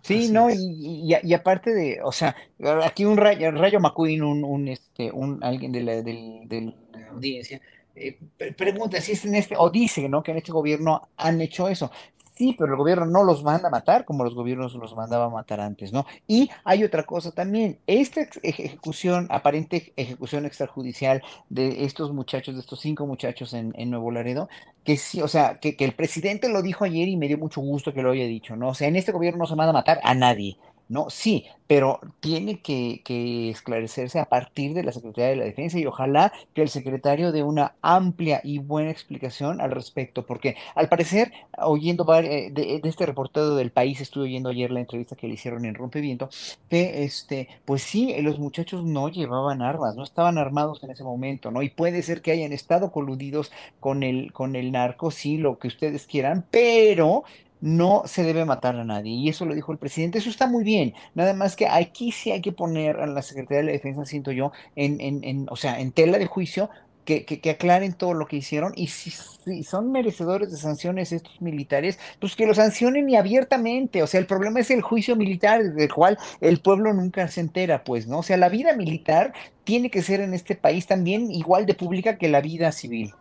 Sí, 0.02 0.26
Así 0.26 0.32
no, 0.34 0.50
y, 0.50 0.56
y- 0.56 1.16
y 1.24 1.34
aparte 1.34 1.74
de, 1.74 2.00
o 2.04 2.12
sea, 2.12 2.36
aquí 2.84 3.06
un 3.06 3.18
Rayo, 3.18 3.52
Rayo 3.52 3.80
McQueen, 3.80 4.24
un, 4.24 4.44
un, 4.44 4.68
este, 4.68 5.12
un, 5.12 5.44
alguien 5.44 5.72
de 5.72 5.82
la, 5.84 6.02
de 6.02 6.74
la 6.94 7.08
audiencia, 7.10 7.62
eh, 7.96 8.18
pre- 8.38 8.54
pregunta 8.54 9.02
si 9.02 9.12
es 9.14 9.26
en 9.26 9.36
este, 9.36 9.56
o 9.58 9.70
dice, 9.70 10.08
¿no? 10.10 10.24
Que 10.24 10.32
en 10.32 10.38
este 10.38 10.52
gobierno 10.52 11.10
han 11.18 11.42
hecho 11.42 11.68
eso. 11.70 11.92
Sí, 12.38 12.56
pero 12.56 12.72
el 12.74 12.78
gobierno 12.78 13.08
no 13.08 13.24
los 13.24 13.44
manda 13.44 13.68
a 13.68 13.72
matar 13.72 14.06
como 14.06 14.24
los 14.24 14.36
gobiernos 14.36 14.76
los 14.76 14.96
mandaba 14.96 15.26
a 15.26 15.30
matar 15.30 15.60
antes, 15.60 15.92
¿no? 15.92 16.06
Y 16.28 16.52
hay 16.64 16.84
otra 16.84 17.04
cosa 17.04 17.32
también, 17.32 17.80
esta 17.88 18.22
ejecución, 18.44 19.26
aparente 19.32 19.92
ejecución 19.96 20.46
extrajudicial 20.46 21.24
de 21.50 21.84
estos 21.86 22.14
muchachos, 22.14 22.54
de 22.54 22.62
estos 22.62 22.80
cinco 22.80 23.08
muchachos 23.08 23.56
en, 23.56 23.74
en 23.76 23.90
Nuevo 23.90 24.12
Laredo, 24.12 24.50
que 24.84 24.98
sí, 24.98 25.20
o 25.20 25.28
sea, 25.28 25.60
que, 25.60 25.76
que 25.76 25.86
el 25.86 25.96
presidente 25.96 26.48
lo 26.48 26.62
dijo 26.62 26.86
ayer 26.86 27.08
y 27.08 27.18
me 27.18 27.28
dio 27.28 27.40
mucho 27.40 27.60
gusto 27.62 27.92
que 27.92 28.04
lo 28.04 28.12
haya 28.12 28.26
dicho, 28.26 28.56
¿no? 28.56 28.70
O 28.70 28.74
sea, 28.76 28.88
en 28.88 28.98
este 28.98 29.12
gobierno 29.12 29.40
no 29.40 29.48
se 29.48 29.56
manda 29.56 29.72
a 29.72 29.74
matar 29.74 30.00
a 30.04 30.14
nadie, 30.14 30.60
¿no? 30.90 31.10
Sí, 31.10 31.46
pero 31.68 32.00
tiene 32.20 32.62
que, 32.62 33.02
esclarecerse 33.50 34.20
a 34.20 34.26
partir 34.26 34.74
de 34.74 34.84
la 34.84 34.92
Secretaría 34.92 35.30
de 35.30 35.36
la 35.36 35.44
Defensa 35.46 35.78
y 35.78 35.86
ojalá 35.86 36.32
que 36.54 36.62
el 36.62 36.70
secretario 36.70 37.32
dé 37.32 37.44
una 37.44 37.76
amplia 37.82 38.42
y 38.44 38.60
buena 38.60 38.90
explicación 38.92 39.62
al 39.62 39.72
respecto, 39.72 40.26
porque 40.26 40.56
al 40.76 40.88
parecer, 40.88 41.32
oyendo 41.58 42.06
eh, 42.16 42.50
de, 42.52 42.82
este 42.84 43.06
reportero 43.06 43.56
del 43.56 43.72
país, 43.72 44.00
estuve 44.02 44.26
oyendo 44.26 44.50
ayer 44.50 44.72
la 44.72 44.80
entrevista 44.80 45.16
que 45.16 45.28
le 45.28 45.34
hicieron 45.34 45.66
en 45.66 45.76
Rompeviento, 45.76 46.30
que 46.70 47.04
este, 47.04 47.50
pues 47.66 47.84
sí, 47.84 48.16
los 48.22 48.40
muchachos 48.40 48.86
no 48.86 49.10
llevaban 49.10 49.62
armas, 49.62 49.96
no 49.96 50.04
estaban 50.04 50.38
armados 50.38 50.84
en 50.84 50.92
ese 50.92 51.04
momento, 51.04 51.52
¿no? 51.52 51.62
Y 51.62 51.70
puede 51.70 52.02
ser 52.02 52.22
que 52.22 52.32
hayan 52.32 52.54
estado 52.54 52.92
coludidos 52.92 53.52
con 53.80 54.04
el, 54.04 54.32
con 54.32 54.56
el 54.56 54.72
narco, 54.72 55.12
sí, 55.12 55.38
lo 55.38 55.60
que 55.60 55.68
ustedes 55.68 56.08
quieran, 56.08 56.46
pero 56.50 57.24
no 57.62 58.04
se 58.06 58.24
debe 58.24 58.46
matar 58.46 58.76
a 58.76 58.84
nadie. 58.86 59.12
Y 59.12 59.30
eso 59.30 59.46
lo 59.46 59.56
dijo 59.56 59.72
el 59.72 59.78
presidente. 59.78 60.20
Eso 60.20 60.30
está 60.30 60.48
muy 60.48 60.64
bien. 60.64 60.94
Nada 61.16 61.34
más 61.34 61.56
que 61.56 61.68
aquí 61.68 62.12
sí 62.12 62.32
hay 62.32 62.42
que 62.42 62.52
poner 62.52 62.98
a 62.98 63.08
la 63.08 63.22
Secretaría 63.22 63.60
de 63.60 63.66
la 63.66 63.72
Defensa, 63.72 64.06
siento 64.06 64.32
yo, 64.32 64.52
en, 64.76 65.00
en, 65.02 65.24
en, 65.24 65.48
o 65.50 65.56
sea, 65.56 65.80
en 65.80 65.92
tela 65.92 66.18
de 66.18 66.26
juicio. 66.28 66.70
Que, 67.06 67.24
que, 67.24 67.40
que 67.40 67.52
aclaren 67.52 67.94
todo 67.94 68.14
lo 68.14 68.28
que 68.28 68.36
hicieron 68.36 68.74
y 68.76 68.88
si, 68.88 69.12
si 69.12 69.64
son 69.64 69.94
merecedores 69.94 70.52
de 70.52 70.58
sanciones 70.58 71.14
estos 71.14 71.42
militares, 71.42 71.98
pues 72.20 72.36
que 72.36 72.46
los 72.46 72.58
sancionen 72.58 73.10
y 73.10 73.16
abiertamente. 73.16 74.04
O 74.04 74.08
sea, 74.08 74.20
el 74.20 74.28
problema 74.28 74.60
es 74.60 74.72
el 74.72 74.82
juicio 74.82 75.16
militar, 75.16 75.64
del 75.64 75.94
cual 75.94 76.18
el 76.42 76.60
pueblo 76.60 76.94
nunca 76.94 77.26
se 77.30 77.40
entera, 77.40 77.86
pues, 77.86 78.08
¿no? 78.08 78.20
O 78.20 78.24
sea, 78.24 78.36
la 78.36 78.50
vida 78.50 78.76
militar 78.76 79.34
tiene 79.64 79.90
que 79.90 80.02
ser 80.02 80.20
en 80.20 80.34
este 80.34 80.56
país 80.56 80.86
también 80.86 81.32
igual 81.32 81.66
de 81.66 81.76
pública 81.76 82.18
que 82.18 82.28
la 82.28 82.42
vida 82.42 82.74
civil. 82.74 83.16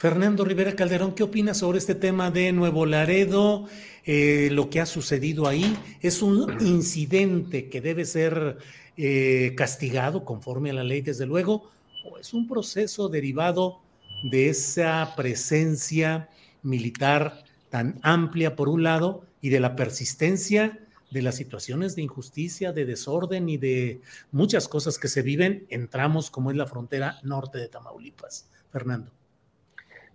Fernando 0.00 0.46
Rivera 0.46 0.74
Calderón, 0.74 1.14
¿qué 1.14 1.22
opinas 1.22 1.58
sobre 1.58 1.76
este 1.76 1.94
tema 1.94 2.30
de 2.30 2.52
Nuevo 2.52 2.86
Laredo? 2.86 3.66
Eh, 4.06 4.48
lo 4.50 4.70
que 4.70 4.80
ha 4.80 4.86
sucedido 4.86 5.46
ahí 5.46 5.76
es 6.00 6.22
un 6.22 6.56
incidente 6.62 7.68
que 7.68 7.82
debe 7.82 8.06
ser 8.06 8.56
eh, 8.96 9.52
castigado 9.58 10.24
conforme 10.24 10.70
a 10.70 10.72
la 10.72 10.84
ley, 10.84 11.02
desde 11.02 11.26
luego, 11.26 11.70
o 12.02 12.16
es 12.16 12.32
un 12.32 12.48
proceso 12.48 13.10
derivado 13.10 13.82
de 14.22 14.48
esa 14.48 15.12
presencia 15.18 16.30
militar 16.62 17.44
tan 17.68 18.00
amplia 18.00 18.56
por 18.56 18.70
un 18.70 18.82
lado 18.82 19.26
y 19.42 19.50
de 19.50 19.60
la 19.60 19.76
persistencia 19.76 20.78
de 21.10 21.20
las 21.20 21.34
situaciones 21.34 21.94
de 21.94 22.00
injusticia, 22.00 22.72
de 22.72 22.86
desorden 22.86 23.50
y 23.50 23.58
de 23.58 24.00
muchas 24.32 24.66
cosas 24.66 24.98
que 24.98 25.08
se 25.08 25.20
viven 25.20 25.66
en 25.68 25.88
tramos 25.88 26.30
como 26.30 26.50
es 26.50 26.56
la 26.56 26.66
frontera 26.66 27.18
norte 27.22 27.58
de 27.58 27.68
Tamaulipas. 27.68 28.48
Fernando. 28.72 29.19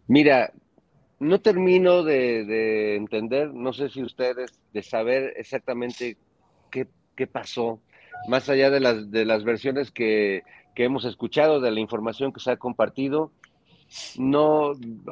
Mira, 0.08 0.52
no 1.20 1.42
termino 1.42 2.04
de, 2.04 2.46
de 2.46 2.96
entender, 2.96 3.54
no 3.54 3.74
sé 3.74 3.90
si 3.90 4.04
ustedes, 4.04 4.52
de 4.74 4.84
saber 4.84 5.34
exactamente 5.38 6.18
qué, 6.70 6.88
qué 7.16 7.28
pasó, 7.28 7.80
más 8.28 8.50
allá 8.50 8.70
de 8.70 8.80
las, 8.80 9.12
de 9.12 9.26
las 9.26 9.44
versiones 9.44 9.92
que, 9.92 10.44
que 10.76 10.84
hemos 10.84 11.06
escuchado, 11.06 11.60
de 11.60 11.72
la 11.72 11.80
información 11.80 12.32
que 12.32 12.40
se 12.40 12.52
ha 12.52 12.58
compartido. 12.58 13.32
No, 14.18 14.72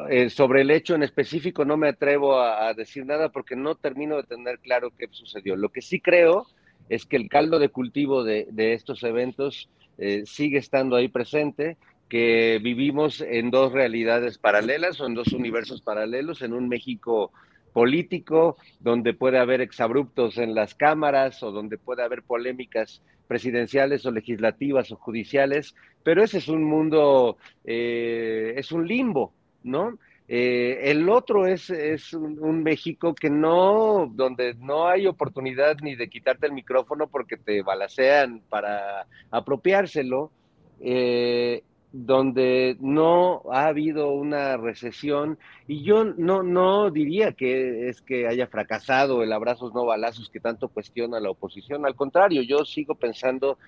eh, 0.10 0.30
sobre 0.30 0.62
el 0.62 0.72
hecho 0.72 0.96
en 0.96 1.04
específico 1.04 1.64
no 1.64 1.78
me 1.78 1.90
atrevo 1.90 2.40
a, 2.40 2.68
a 2.68 2.74
decir 2.74 3.06
nada 3.06 3.30
porque 3.30 3.56
no 3.56 3.76
termino 3.76 4.18
de 4.18 4.24
tener 4.24 4.60
claro 4.60 4.92
qué 4.98 5.08
sucedió. 5.12 5.56
Lo 5.56 5.70
que 5.70 5.82
sí 5.82 6.00
creo 6.00 6.48
es 6.90 7.06
que 7.06 7.16
el 7.16 7.30
caldo 7.30 7.60
de 7.60 7.70
cultivo 7.70 8.24
de, 8.24 8.48
de 8.52 8.74
estos 8.74 9.04
eventos 9.04 9.70
eh, 9.98 10.24
sigue 10.26 10.58
estando 10.58 10.96
ahí 10.96 11.08
presente, 11.08 11.78
que 12.10 12.60
vivimos 12.62 13.22
en 13.22 13.50
dos 13.52 13.72
realidades 13.72 14.38
paralelas 14.38 15.00
o 15.00 15.06
en 15.06 15.16
dos 15.16 15.34
universos 15.34 15.82
paralelos, 15.82 16.42
en 16.42 16.54
un 16.54 16.68
México 16.68 17.32
político, 17.74 18.58
donde 18.80 19.14
puede 19.14 19.40
haber 19.40 19.62
exabruptos 19.62 20.38
en 20.38 20.54
las 20.54 20.76
cámaras 20.76 21.42
o 21.42 21.52
donde 21.52 21.78
puede 21.78 22.04
haber 22.04 22.22
polémicas 22.22 23.02
presidenciales 23.28 24.06
o 24.06 24.12
legislativas 24.12 24.92
o 24.92 24.96
judiciales, 24.96 25.76
pero 26.04 26.24
ese 26.24 26.38
es 26.38 26.48
un 26.48 26.64
mundo, 26.64 27.38
eh, 27.66 28.54
es 28.58 28.72
un 28.72 28.88
limbo, 28.88 29.34
¿no? 29.64 29.98
Eh, 30.28 30.92
el 30.92 31.10
otro 31.10 31.48
es, 31.48 31.70
es 31.70 32.14
un, 32.14 32.64
México 32.64 33.14
que 33.14 33.30
no, 33.30 34.10
donde 34.14 34.54
no 34.56 34.88
hay 34.88 35.06
oportunidad 35.06 35.78
ni 35.82 35.96
de 35.96 36.10
quitarte 36.10 36.48
el 36.48 36.54
micrófono 36.54 37.08
porque 37.08 37.38
te 37.38 37.62
balacean 37.62 38.42
para 38.50 39.06
apropiárselo, 39.32 40.32
eh, 40.80 41.64
donde 41.96 42.76
no 42.80 43.44
ha 43.52 43.68
habido 43.68 44.10
una 44.14 44.58
recesión 44.58 45.38
y 45.68 45.84
yo 45.84 46.04
no, 46.06 46.42
no 46.42 46.90
diría 46.90 47.34
que 47.34 47.88
es 47.88 48.02
que 48.02 48.28
haya 48.28 48.48
fracasado 48.48 49.22
el 49.22 49.32
abrazos 49.32 49.76
no 49.76 49.86
balazos 49.86 50.28
que 50.32 50.40
tanto 50.40 50.70
cuestiona 50.70 51.20
la 51.20 51.30
oposición, 51.30 51.86
al 51.86 51.96
contrario, 51.96 52.42
yo 52.42 52.66
sigo 52.66 52.96
pensando 52.96 53.60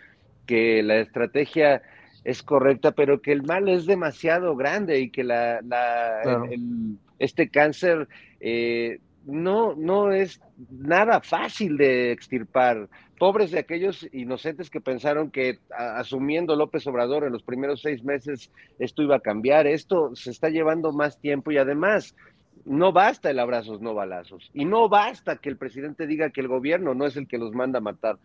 que 0.48 0.82
la 0.82 0.98
estrategia 0.98 1.84
es 2.24 2.42
correcta, 2.42 2.94
pero 2.94 3.22
que 3.22 3.32
el 3.32 3.44
mal 3.44 3.70
es 3.70 3.86
demasiado 3.86 4.56
grande 4.56 5.00
y 5.00 5.12
que 5.12 5.24
la, 5.24 5.62
la 5.62 6.22
Claro. 6.24 6.46
el- 6.46 6.54
el- 6.54 6.98
este 7.20 7.50
cáncer 7.50 8.08
eh, 8.40 9.00
no, 9.26 9.76
no 9.76 10.12
es 10.12 10.42
nada 10.72 11.22
fácil 11.22 11.78
de 11.78 12.12
extirpar. 12.12 12.90
Pobres 13.18 13.52
de 13.52 13.60
aquellos 13.60 14.08
inocentes 14.12 14.70
que 14.70 14.82
pensaron 14.82 15.32
que 15.32 15.60
asumiendo 15.72 16.56
López 16.56 16.86
Obrador 16.88 17.24
en 17.24 17.34
los 17.34 17.44
primeros 17.44 17.82
seis 17.82 18.04
meses 18.04 18.52
esto 18.80 19.02
iba 19.02 19.18
a 19.18 19.22
cambiar. 19.22 19.68
Esto 19.68 20.16
se 20.16 20.32
está 20.32 20.50
llevando 20.50 20.92
más 20.92 21.20
tiempo 21.20 21.52
y 21.52 21.58
además 21.58 22.16
no 22.66 22.92
basta 22.92 23.30
el 23.30 23.40
abrazos, 23.40 23.82
no 23.82 23.94
balazos. 23.94 24.50
Y 24.54 24.66
no 24.66 24.90
basta 24.90 25.38
que 25.38 25.50
el 25.50 25.58
presidente 25.58 26.08
diga 26.08 26.32
que 26.32 26.42
el 26.42 26.48
gobierno 26.48 26.94
no 26.94 27.06
es 27.06 27.16
el 27.16 27.28
que 27.28 27.38
los 27.38 27.54
manda 27.54 27.80
a 27.80 27.82
matar 27.82 28.18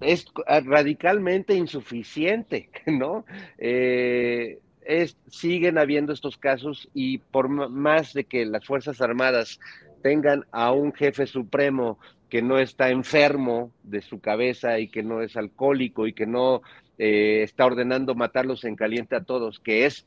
es 0.00 0.26
radicalmente 0.64 1.54
insuficiente, 1.54 2.70
¿no? 2.86 3.24
Eh, 3.58 4.58
es, 4.82 5.16
siguen 5.28 5.78
habiendo 5.78 6.12
estos 6.12 6.36
casos 6.36 6.88
y 6.94 7.18
por 7.18 7.48
más 7.48 8.14
de 8.14 8.24
que 8.24 8.46
las 8.46 8.64
Fuerzas 8.64 9.00
Armadas 9.00 9.60
tengan 10.02 10.46
a 10.50 10.72
un 10.72 10.92
jefe 10.92 11.26
supremo 11.26 11.98
que 12.30 12.40
no 12.40 12.58
está 12.58 12.88
enfermo 12.88 13.72
de 13.82 14.00
su 14.00 14.20
cabeza 14.20 14.78
y 14.78 14.88
que 14.88 15.02
no 15.02 15.20
es 15.20 15.36
alcohólico 15.36 16.06
y 16.06 16.14
que 16.14 16.26
no 16.26 16.62
eh, 16.96 17.42
está 17.42 17.66
ordenando 17.66 18.14
matarlos 18.14 18.64
en 18.64 18.76
caliente 18.76 19.16
a 19.16 19.24
todos, 19.24 19.60
que 19.60 19.84
es 19.84 20.06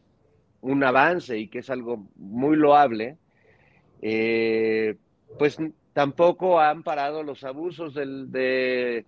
un 0.62 0.84
avance 0.84 1.38
y 1.38 1.50
que 1.50 1.60
es 1.60 1.70
algo 1.70 2.08
muy 2.16 2.56
loable, 2.56 3.18
eh, 4.02 4.96
pues 5.38 5.58
tampoco 5.94 6.60
han 6.60 6.84
parado 6.84 7.22
los 7.22 7.44
abusos 7.44 7.94
de, 7.94 9.06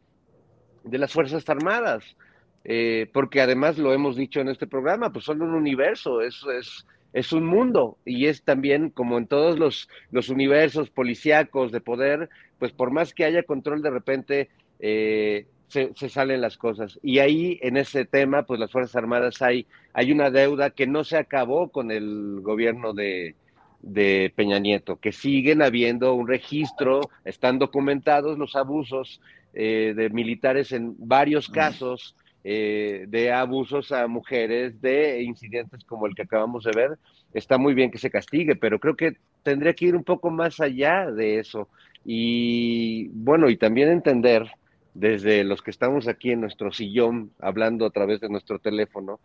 de 0.84 0.98
las 0.98 1.12
Fuerzas 1.12 1.50
Armadas, 1.50 2.16
eh, 2.64 3.10
porque 3.14 3.42
además 3.42 3.78
lo 3.78 3.94
hemos 3.94 4.16
dicho 4.16 4.42
en 4.42 4.50
este 4.50 4.68
programa, 4.68 5.12
pues 5.12 5.26
son 5.26 5.42
un 5.42 5.54
universo, 5.54 6.22
es, 6.22 6.44
es, 6.60 6.86
es 7.14 7.32
un 7.32 7.46
mundo 7.46 7.98
y 8.06 8.26
es 8.26 8.44
también 8.44 8.90
como 8.90 9.18
en 9.18 9.28
todos 9.28 9.58
los, 9.58 9.88
los 10.12 10.30
universos 10.30 10.90
policíacos 10.90 11.72
de 11.72 11.80
poder, 11.80 12.30
pues 12.60 12.72
por 12.72 12.92
más 12.92 13.14
que 13.14 13.26
haya 13.26 13.44
control 13.44 13.82
de 13.82 13.90
repente 13.90 14.50
eh, 14.80 15.46
se, 15.68 15.94
salen 16.10 16.42
las 16.42 16.58
cosas. 16.58 17.00
Y 17.04 17.20
ahí 17.20 17.60
en 17.62 17.78
ese 17.78 18.06
tema, 18.06 18.44
pues 18.44 18.60
las 18.60 18.72
Fuerzas 18.72 18.96
Armadas 18.96 19.42
hay, 19.42 19.66
hay 19.94 20.12
una 20.12 20.30
deuda 20.30 20.70
que 20.70 20.88
no 20.88 21.04
se 21.04 21.18
acabó 21.18 21.70
con 21.70 21.92
el 21.92 22.40
gobierno 22.42 22.94
de, 22.94 23.36
de 23.82 24.32
Peña 24.36 24.60
Nieto, 24.60 24.98
que 24.98 25.12
siguen 25.12 25.62
habiendo 25.62 26.14
un 26.14 26.28
registro, 26.28 27.02
están 27.24 27.60
documentados 27.60 28.38
los 28.38 28.56
abusos 28.56 29.22
eh, 29.54 29.94
de 29.96 30.10
militares 30.10 30.72
en 30.72 30.96
varios 30.98 31.50
casos 31.50 32.16
eh, 32.44 33.06
de 33.08 33.32
abusos 33.32 33.92
a 33.92 34.08
mujeres, 34.08 34.80
de 34.80 35.24
incidentes 35.24 35.84
como 35.84 36.06
el 36.06 36.14
que 36.14 36.22
acabamos 36.22 36.64
de 36.64 36.72
ver. 36.76 37.00
Está 37.34 37.58
muy 37.58 37.74
bien 37.74 37.90
que 37.90 37.98
se 37.98 38.12
castigue, 38.12 38.56
pero 38.56 38.80
creo 38.80 38.96
que 38.96 39.18
tendría 39.42 39.74
que 39.74 39.86
ir 39.86 39.96
un 39.96 40.04
poco 40.04 40.30
más 40.30 40.60
allá 40.60 41.10
de 41.10 41.40
eso. 41.40 41.70
Y 42.06 43.08
bueno, 43.10 43.50
y 43.50 43.58
también 43.58 43.90
entender 43.90 44.52
desde 44.94 45.44
los 45.44 45.62
que 45.62 45.72
estamos 45.72 46.08
aquí 46.08 46.32
en 46.32 46.42
nuestro 46.42 46.72
sillón 46.72 47.32
hablando 47.40 47.86
a 47.86 47.90
través 47.90 48.22
de 48.22 48.30
nuestro 48.30 48.60
teléfono, 48.60 49.20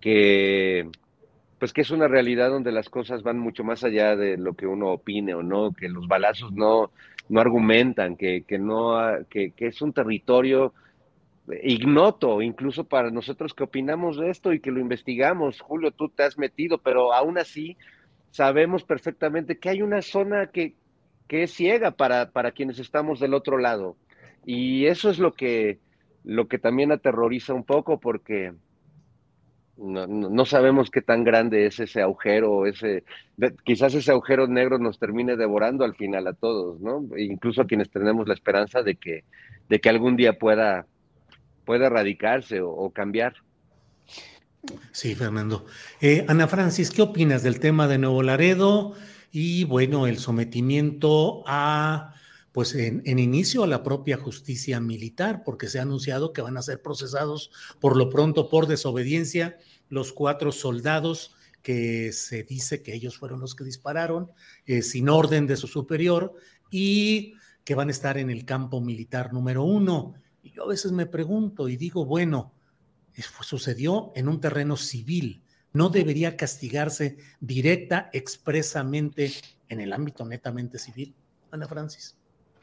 que 0.00 0.88
pues 1.58 1.72
que 1.72 1.80
es 1.80 1.90
una 1.90 2.08
realidad 2.08 2.50
donde 2.50 2.72
las 2.72 2.90
cosas 2.90 3.22
van 3.22 3.38
mucho 3.38 3.64
más 3.64 3.84
allá 3.84 4.16
de 4.16 4.36
lo 4.36 4.54
que 4.54 4.66
uno 4.66 4.88
opine 4.88 5.34
o 5.34 5.42
no, 5.42 5.72
que 5.72 5.88
los 5.88 6.06
balazos 6.08 6.52
no, 6.52 6.90
no 7.30 7.40
argumentan, 7.40 8.16
que, 8.16 8.42
que 8.42 8.58
no, 8.58 8.98
que, 9.30 9.52
que, 9.52 9.68
es 9.68 9.80
un 9.80 9.94
territorio 9.94 10.74
ignoto, 11.62 12.42
incluso 12.42 12.84
para 12.84 13.10
nosotros 13.10 13.54
que 13.54 13.64
opinamos 13.64 14.18
de 14.18 14.30
esto 14.30 14.52
y 14.52 14.60
que 14.60 14.70
lo 14.70 14.80
investigamos. 14.80 15.60
Julio, 15.60 15.90
tú 15.90 16.10
te 16.10 16.24
has 16.24 16.36
metido, 16.36 16.78
pero 16.78 17.14
aún 17.14 17.38
así 17.38 17.78
sabemos 18.30 18.82
perfectamente 18.84 19.58
que 19.58 19.70
hay 19.70 19.80
una 19.80 20.02
zona 20.02 20.48
que, 20.48 20.74
que 21.26 21.44
es 21.44 21.52
ciega 21.52 21.92
para, 21.92 22.30
para 22.30 22.52
quienes 22.52 22.78
estamos 22.78 23.20
del 23.20 23.34
otro 23.34 23.58
lado 23.58 23.96
y 24.44 24.86
eso 24.86 25.10
es 25.10 25.18
lo 25.18 25.32
que, 25.32 25.78
lo 26.24 26.48
que 26.48 26.58
también 26.58 26.92
aterroriza 26.92 27.54
un 27.54 27.64
poco 27.64 27.98
porque 27.98 28.52
no, 29.76 30.06
no, 30.06 30.44
sabemos 30.44 30.90
qué 30.90 31.02
tan 31.02 31.24
grande 31.24 31.66
es 31.66 31.80
ese 31.80 32.00
agujero, 32.00 32.66
ese, 32.66 33.02
quizás 33.64 33.94
ese 33.94 34.12
agujero 34.12 34.46
negro 34.46 34.78
nos 34.78 34.98
termine 34.98 35.36
devorando 35.36 35.84
al 35.84 35.96
final 35.96 36.26
a 36.28 36.32
todos, 36.32 36.80
¿no? 36.80 37.06
incluso 37.16 37.62
a 37.62 37.66
quienes 37.66 37.90
tenemos 37.90 38.28
la 38.28 38.34
esperanza 38.34 38.82
de 38.82 38.96
que, 38.96 39.24
de 39.68 39.80
que 39.80 39.88
algún 39.88 40.16
día 40.16 40.38
pueda, 40.38 40.86
pueda 41.64 41.86
erradicarse 41.86 42.60
o, 42.60 42.90
cambiar. 42.90 43.34
Sí, 44.92 45.14
Fernando. 45.14 45.66
Eh, 46.00 46.24
Ana 46.28 46.46
Francis, 46.46 46.90
¿qué 46.90 47.02
opinas 47.02 47.42
del 47.42 47.60
tema 47.60 47.88
de 47.88 47.98
Nuevo 47.98 48.22
Laredo 48.22 48.94
y, 49.36 49.64
bueno, 49.64 50.06
el 50.06 50.20
sometimiento 50.20 51.42
a 51.44 52.14
pues 52.52 52.72
en, 52.76 53.02
inicio 53.18 53.64
a 53.64 53.66
la 53.66 53.82
propia 53.82 54.16
justicia 54.16 54.78
militar, 54.78 55.42
porque 55.44 55.68
se 55.68 55.80
ha 55.80 55.82
anunciado 55.82 56.32
que 56.32 56.40
van 56.40 56.56
a 56.56 56.62
ser 56.62 56.80
procesados 56.80 57.50
por 57.80 57.96
lo 57.96 58.10
pronto 58.10 58.48
por 58.48 58.68
desobediencia 58.68 59.58
los 59.88 60.12
cuatro 60.12 60.52
soldados 60.52 61.34
que 61.62 62.12
se 62.12 62.44
dice 62.44 62.80
que 62.84 62.94
ellos 62.94 63.18
fueron 63.18 63.40
los 63.40 63.56
que 63.56 63.64
dispararon 63.64 64.30
eh, 64.66 64.82
sin 64.82 65.08
orden 65.08 65.48
de 65.48 65.56
su 65.56 65.66
superior 65.66 66.32
y 66.70 67.34
que 67.64 67.74
van 67.74 67.88
a 67.88 67.90
estar 67.90 68.18
en 68.18 68.30
el 68.30 68.44
campo 68.44 68.80
militar 68.80 69.32
número 69.32 69.64
uno. 69.64 70.14
Y 70.44 70.52
yo 70.52 70.62
a 70.62 70.68
veces 70.68 70.92
me 70.92 71.06
pregunto 71.06 71.68
y 71.68 71.76
digo, 71.76 72.04
bueno, 72.04 72.52
sucedió 73.42 74.12
en 74.14 74.28
un 74.28 74.40
terreno 74.40 74.76
civil, 74.76 75.42
no 75.74 75.90
debería 75.90 76.36
castigarse 76.36 77.18
directa, 77.40 78.08
expresamente 78.12 79.32
en 79.68 79.80
el 79.80 79.92
ámbito 79.92 80.24
netamente 80.24 80.78
civil. 80.78 81.14
Ana 81.50 81.66
Francis. 81.66 82.16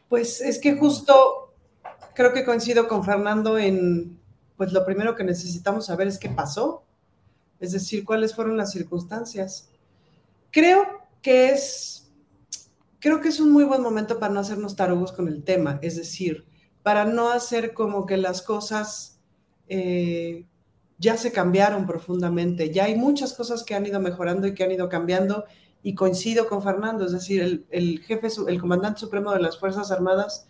Pues 0.10 0.42
es 0.42 0.60
que 0.60 0.78
justo 0.78 1.54
creo 2.16 2.34
que 2.34 2.46
coincido 2.46 2.88
con 2.88 3.04
Fernando 3.04 3.58
en, 3.58 4.20
pues 4.58 4.72
lo 4.72 4.86
primero 4.86 5.16
que 5.16 5.24
necesitamos 5.24 5.86
saber 5.86 6.08
es 6.08 6.18
qué 6.18 6.30
pasó, 6.30 6.84
es 7.60 7.74
decir, 7.74 8.06
cuáles 8.06 8.34
fueron 8.34 8.58
las 8.58 8.72
circunstancias. 8.72 9.70
Creo 10.50 10.86
que 11.22 11.50
es, 11.50 12.12
creo 13.00 13.20
que 13.22 13.30
es 13.30 13.40
un 13.40 13.52
muy 13.52 13.66
buen 13.66 13.82
momento 13.82 14.20
para 14.20 14.34
no 14.34 14.40
hacernos 14.40 14.76
tarugos 14.76 15.12
con 15.12 15.28
el 15.28 15.44
tema, 15.44 15.80
es 15.82 15.98
decir, 15.98 16.46
para 16.82 17.06
no 17.06 17.30
hacer 17.30 17.74
como 17.74 18.06
que 18.06 18.18
las 18.18 18.42
cosas 18.42 19.20
eh, 19.68 20.46
ya 21.02 21.18
se 21.18 21.32
cambiaron 21.32 21.88
profundamente, 21.88 22.72
ya 22.72 22.86
hay 22.86 22.96
muchas 22.96 23.34
cosas 23.34 23.64
que 23.64 23.74
han 23.74 23.86
ido 23.88 24.00
mejorando 24.00 24.46
y 24.48 24.54
que 24.54 24.64
han 24.64 24.72
ido 24.72 24.88
cambiando 24.88 25.46
y 25.82 25.96
coincido 25.96 26.48
con 26.48 26.62
Fernando, 26.62 27.06
es 27.06 27.12
decir, 27.12 27.66
el, 27.72 28.00
jefe, 28.02 28.28
el 28.48 28.62
comandante 28.62 29.00
supremo 29.00 29.34
de 29.34 29.42
las 29.42 29.58
Fuerzas 29.58 29.92
Armadas 29.92 30.46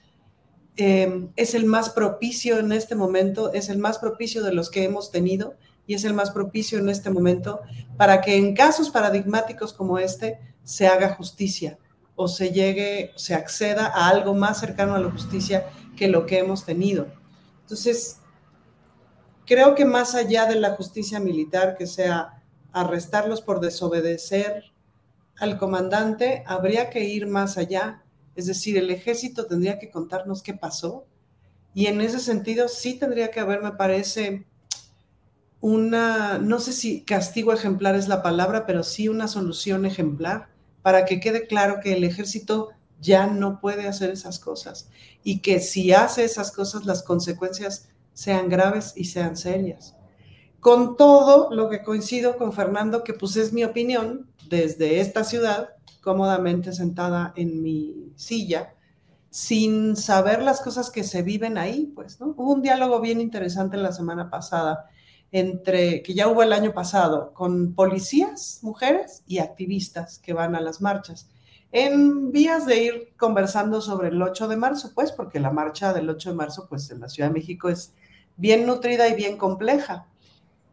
eh, 0.75 1.29
es 1.37 1.55
el 1.55 1.65
más 1.65 1.89
propicio 1.91 2.59
en 2.59 2.73
este 2.73 2.95
momento, 2.95 3.53
es 3.53 3.69
el 3.69 3.77
más 3.77 3.97
propicio 3.97 4.43
de 4.43 4.53
los 4.53 4.69
que 4.69 4.83
hemos 4.83 5.09
tenido 5.09 5.55
y 5.87 5.93
es 5.93 6.03
el 6.03 6.13
más 6.13 6.31
propicio 6.31 6.79
en 6.79 6.89
este 6.89 7.09
momento 7.09 7.61
para 7.95 8.19
que 8.19 8.35
en 8.35 8.53
casos 8.53 8.89
paradigmáticos 8.89 9.71
como 9.71 9.99
este 9.99 10.37
se 10.65 10.85
haga 10.87 11.15
justicia 11.15 11.77
o 12.15 12.27
se 12.27 12.51
llegue, 12.51 13.11
se 13.15 13.35
acceda 13.35 13.87
a 13.87 14.09
algo 14.09 14.33
más 14.33 14.59
cercano 14.59 14.95
a 14.95 14.99
la 14.99 15.11
justicia 15.11 15.65
que 15.95 16.09
lo 16.09 16.25
que 16.25 16.39
hemos 16.39 16.65
tenido. 16.65 17.07
Entonces, 17.61 18.20
creo 19.51 19.75
que 19.75 19.83
más 19.83 20.15
allá 20.15 20.45
de 20.45 20.55
la 20.55 20.75
justicia 20.77 21.19
militar, 21.19 21.75
que 21.77 21.85
sea 21.85 22.41
arrestarlos 22.71 23.41
por 23.41 23.59
desobedecer 23.59 24.71
al 25.37 25.57
comandante, 25.57 26.45
habría 26.47 26.89
que 26.89 27.03
ir 27.03 27.27
más 27.27 27.57
allá. 27.57 28.01
Es 28.37 28.45
decir, 28.45 28.77
el 28.77 28.89
ejército 28.89 29.47
tendría 29.47 29.77
que 29.77 29.89
contarnos 29.89 30.41
qué 30.41 30.53
pasó. 30.53 31.05
Y 31.73 31.87
en 31.87 31.99
ese 31.99 32.19
sentido 32.19 32.69
sí 32.69 32.97
tendría 32.97 33.29
que 33.29 33.41
haber, 33.41 33.61
me 33.61 33.73
parece, 33.73 34.47
una, 35.59 36.37
no 36.37 36.61
sé 36.61 36.71
si 36.71 37.01
castigo 37.01 37.51
ejemplar 37.51 37.95
es 37.95 38.07
la 38.07 38.23
palabra, 38.23 38.65
pero 38.65 38.83
sí 38.83 39.09
una 39.09 39.27
solución 39.27 39.85
ejemplar 39.85 40.47
para 40.81 41.03
que 41.03 41.19
quede 41.19 41.45
claro 41.45 41.81
que 41.83 41.91
el 41.91 42.05
ejército 42.05 42.69
ya 43.01 43.27
no 43.27 43.59
puede 43.59 43.85
hacer 43.85 44.11
esas 44.11 44.39
cosas 44.39 44.87
y 45.25 45.39
que 45.39 45.59
si 45.59 45.91
hace 45.91 46.23
esas 46.23 46.53
cosas 46.53 46.85
las 46.85 47.03
consecuencias 47.03 47.89
sean 48.13 48.49
graves 48.49 48.93
y 48.95 49.05
sean 49.05 49.35
serias. 49.37 49.95
Con 50.59 50.95
todo 50.95 51.53
lo 51.53 51.69
que 51.69 51.81
coincido 51.81 52.37
con 52.37 52.53
Fernando, 52.53 53.03
que 53.03 53.13
pues 53.13 53.35
es 53.35 53.51
mi 53.51 53.63
opinión, 53.63 54.27
desde 54.47 54.99
esta 54.99 55.23
ciudad, 55.23 55.69
cómodamente 56.01 56.73
sentada 56.73 57.33
en 57.35 57.63
mi 57.63 58.11
silla, 58.15 58.75
sin 59.29 59.95
saber 59.95 60.43
las 60.43 60.61
cosas 60.61 60.91
que 60.91 61.03
se 61.03 61.23
viven 61.23 61.57
ahí, 61.57 61.91
pues, 61.95 62.19
¿no? 62.19 62.35
Hubo 62.37 62.53
un 62.53 62.61
diálogo 62.61 62.99
bien 62.99 63.21
interesante 63.21 63.77
la 63.77 63.93
semana 63.93 64.29
pasada 64.29 64.89
entre, 65.31 66.03
que 66.03 66.13
ya 66.13 66.27
hubo 66.27 66.43
el 66.43 66.51
año 66.51 66.73
pasado, 66.73 67.33
con 67.33 67.73
policías, 67.73 68.59
mujeres 68.61 69.23
y 69.25 69.39
activistas 69.39 70.19
que 70.19 70.33
van 70.33 70.55
a 70.55 70.61
las 70.61 70.81
marchas, 70.81 71.29
en 71.71 72.33
vías 72.33 72.65
de 72.65 72.83
ir 72.83 73.13
conversando 73.17 73.79
sobre 73.79 74.09
el 74.09 74.21
8 74.21 74.49
de 74.49 74.57
marzo, 74.57 74.91
pues, 74.93 75.13
porque 75.13 75.39
la 75.39 75.51
marcha 75.51 75.93
del 75.93 76.09
8 76.09 76.31
de 76.31 76.35
marzo, 76.35 76.67
pues, 76.67 76.91
en 76.91 76.99
la 76.99 77.07
Ciudad 77.07 77.29
de 77.29 77.35
México 77.35 77.69
es 77.69 77.93
bien 78.41 78.65
nutrida 78.65 79.07
y 79.07 79.13
bien 79.13 79.37
compleja. 79.37 80.07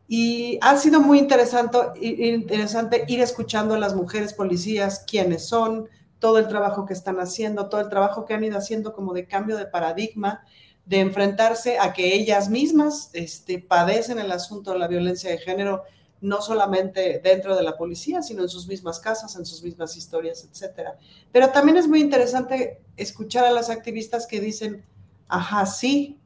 Y 0.09 0.59
ha 0.63 0.77
sido 0.79 1.01
muy 1.01 1.19
interesante, 1.19 1.79
interesante 2.01 3.05
ir 3.09 3.21
escuchando 3.21 3.75
a 3.75 3.79
las 3.79 3.95
mujeres 3.95 4.33
policías, 4.33 5.05
quiénes 5.07 5.45
son, 5.45 5.87
todo 6.19 6.39
el 6.39 6.49
trabajo 6.49 6.87
que 6.87 6.95
están 6.95 7.21
haciendo, 7.21 7.69
todo 7.69 7.83
el 7.83 7.91
trabajo 7.91 8.25
que 8.25 8.33
han 8.33 8.43
ido 8.43 8.57
haciendo 8.57 8.95
como 8.95 9.13
de 9.13 9.27
cambio 9.27 9.59
de 9.59 9.67
paradigma, 9.67 10.43
de 10.87 11.01
enfrentarse 11.01 11.79
a 11.79 11.93
que 11.93 12.15
ellas 12.15 12.49
mismas 12.49 13.11
este, 13.13 13.59
padecen 13.59 14.19
el 14.19 14.33
asunto 14.33 14.73
de 14.73 14.79
la 14.79 14.89
violencia 14.89 15.31
de 15.31 15.37
género, 15.37 15.85
no 16.23 16.41
solamente 16.41 17.21
dentro 17.23 17.55
de 17.55 17.63
la 17.63 17.77
policía, 17.77 18.23
sino 18.23 18.43
en 18.43 18.49
sus 18.49 18.67
mismas 18.67 18.99
casas, 18.99 19.37
en 19.37 19.45
sus 19.45 19.63
mismas 19.63 19.95
historias, 19.95 20.43
etc. 20.51 20.89
Pero 21.31 21.51
también 21.51 21.77
es 21.77 21.87
muy 21.87 22.01
interesante 22.01 22.81
escuchar 22.97 23.45
a 23.45 23.53
las 23.53 23.69
activistas 23.69 24.27
que 24.27 24.41
dicen, 24.41 24.87
ajá, 25.29 25.67
sí, 25.67 26.19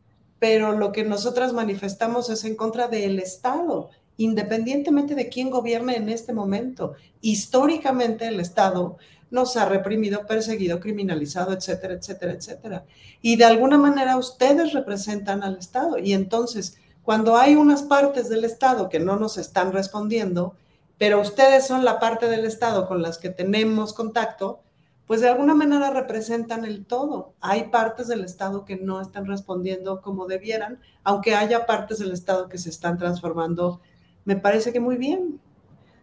pero 0.43 0.73
lo 0.73 0.90
que 0.90 1.05
nosotras 1.05 1.52
manifestamos 1.52 2.28
es 2.28 2.44
en 2.44 2.56
contra 2.56 2.89
del 2.89 3.20
Estado, 3.20 3.90
independientemente 4.16 5.14
de 5.14 5.28
quién 5.28 5.51
gobierne 5.51 5.94
en 5.94 6.09
este 6.09 6.32
momento. 6.32 6.94
Históricamente 7.20 8.27
el 8.27 8.40
Estado 8.40 8.97
nos 9.31 9.56
ha 9.56 9.66
reprimido, 9.66 10.27
perseguido, 10.27 10.81
criminalizado, 10.81 11.52
etcétera, 11.52 11.94
etcétera, 11.94 12.32
etcétera. 12.32 12.85
Y 13.20 13.36
de 13.36 13.44
alguna 13.44 13.78
manera 13.78 14.16
ustedes 14.16 14.73
representan 14.73 15.44
al 15.44 15.59
Estado. 15.59 15.98
Y 15.98 16.12
entonces, 16.12 16.77
cuando 17.05 17.36
hay 17.36 17.55
unas 17.55 17.85
partes 17.85 18.28
del 18.28 18.44
Estado 18.44 18.89
que 18.89 18.98
no 18.98 19.14
nos 19.14 19.39
están 19.39 19.73
respondiendo, 19.73 20.56
pero 20.98 21.20
ustedes 21.20 21.69
son 21.69 21.85
la 21.85 22.01
parte 22.01 22.27
del 22.27 22.47
Estado 22.47 22.89
con 22.89 23.01
las 23.01 23.16
que 23.19 23.31
tenemos 23.31 23.93
contacto, 23.93 24.59
pues 25.06 25.20
de 25.20 25.28
alguna 25.28 25.54
manera 25.54 25.90
representan 25.90 26.64
el 26.64 26.86
todo. 26.86 27.34
Hay 27.40 27.70
partes 27.70 28.08
del 28.08 28.24
Estado 28.24 28.64
que 28.64 28.76
no 28.76 29.00
están 29.00 29.26
respondiendo 29.26 30.00
como 30.00 30.26
debieran, 30.26 30.80
aunque 31.04 31.34
haya 31.34 31.66
partes 31.66 31.98
del 31.98 32.12
Estado 32.12 32.48
que 32.48 32.58
se 32.58 32.70
están 32.70 32.98
transformando, 32.98 33.80
me 34.24 34.36
parece 34.36 34.72
que 34.72 34.80
muy 34.80 34.96
bien. 34.96 35.40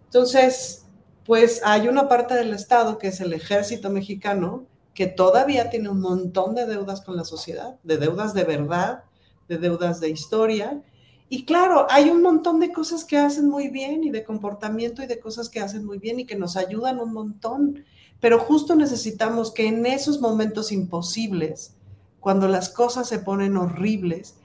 Entonces, 0.05 0.85
pues 1.25 1.61
hay 1.63 1.87
una 1.87 2.07
parte 2.07 2.33
del 2.33 2.53
Estado 2.53 2.97
que 2.97 3.07
es 3.09 3.21
el 3.21 3.33
ejército 3.33 3.89
mexicano, 3.89 4.65
que 4.93 5.07
todavía 5.07 5.69
tiene 5.69 5.89
un 5.89 6.01
montón 6.01 6.55
de 6.55 6.65
deudas 6.65 7.01
con 7.01 7.15
la 7.15 7.23
sociedad, 7.23 7.77
de 7.83 7.97
deudas 7.97 8.33
de 8.33 8.43
verdad, 8.43 9.03
de 9.47 9.57
deudas 9.57 9.99
de 9.99 10.09
historia. 10.09 10.81
Y 11.29 11.45
claro, 11.45 11.87
hay 11.89 12.09
un 12.09 12.21
montón 12.21 12.59
de 12.59 12.73
cosas 12.73 13.05
que 13.05 13.17
hacen 13.17 13.47
muy 13.47 13.69
bien 13.69 14.03
y 14.03 14.09
de 14.09 14.23
comportamiento 14.23 15.03
y 15.03 15.05
de 15.05 15.19
cosas 15.19 15.47
que 15.49 15.59
hacen 15.59 15.85
muy 15.85 15.99
bien 15.99 16.19
y 16.19 16.25
que 16.25 16.35
nos 16.35 16.57
ayudan 16.57 16.99
un 16.99 17.13
montón. 17.13 17.85
Pero 18.19 18.39
justo 18.39 18.75
necesitamos 18.75 19.51
que 19.51 19.67
en 19.67 19.85
esos 19.85 20.19
momentos 20.19 20.71
imposibles, 20.71 21.75
cuando 22.19 22.47
las 22.47 22.69
cosas 22.69 23.07
se 23.07 23.19
ponen 23.19 23.55
horribles, 23.57 24.35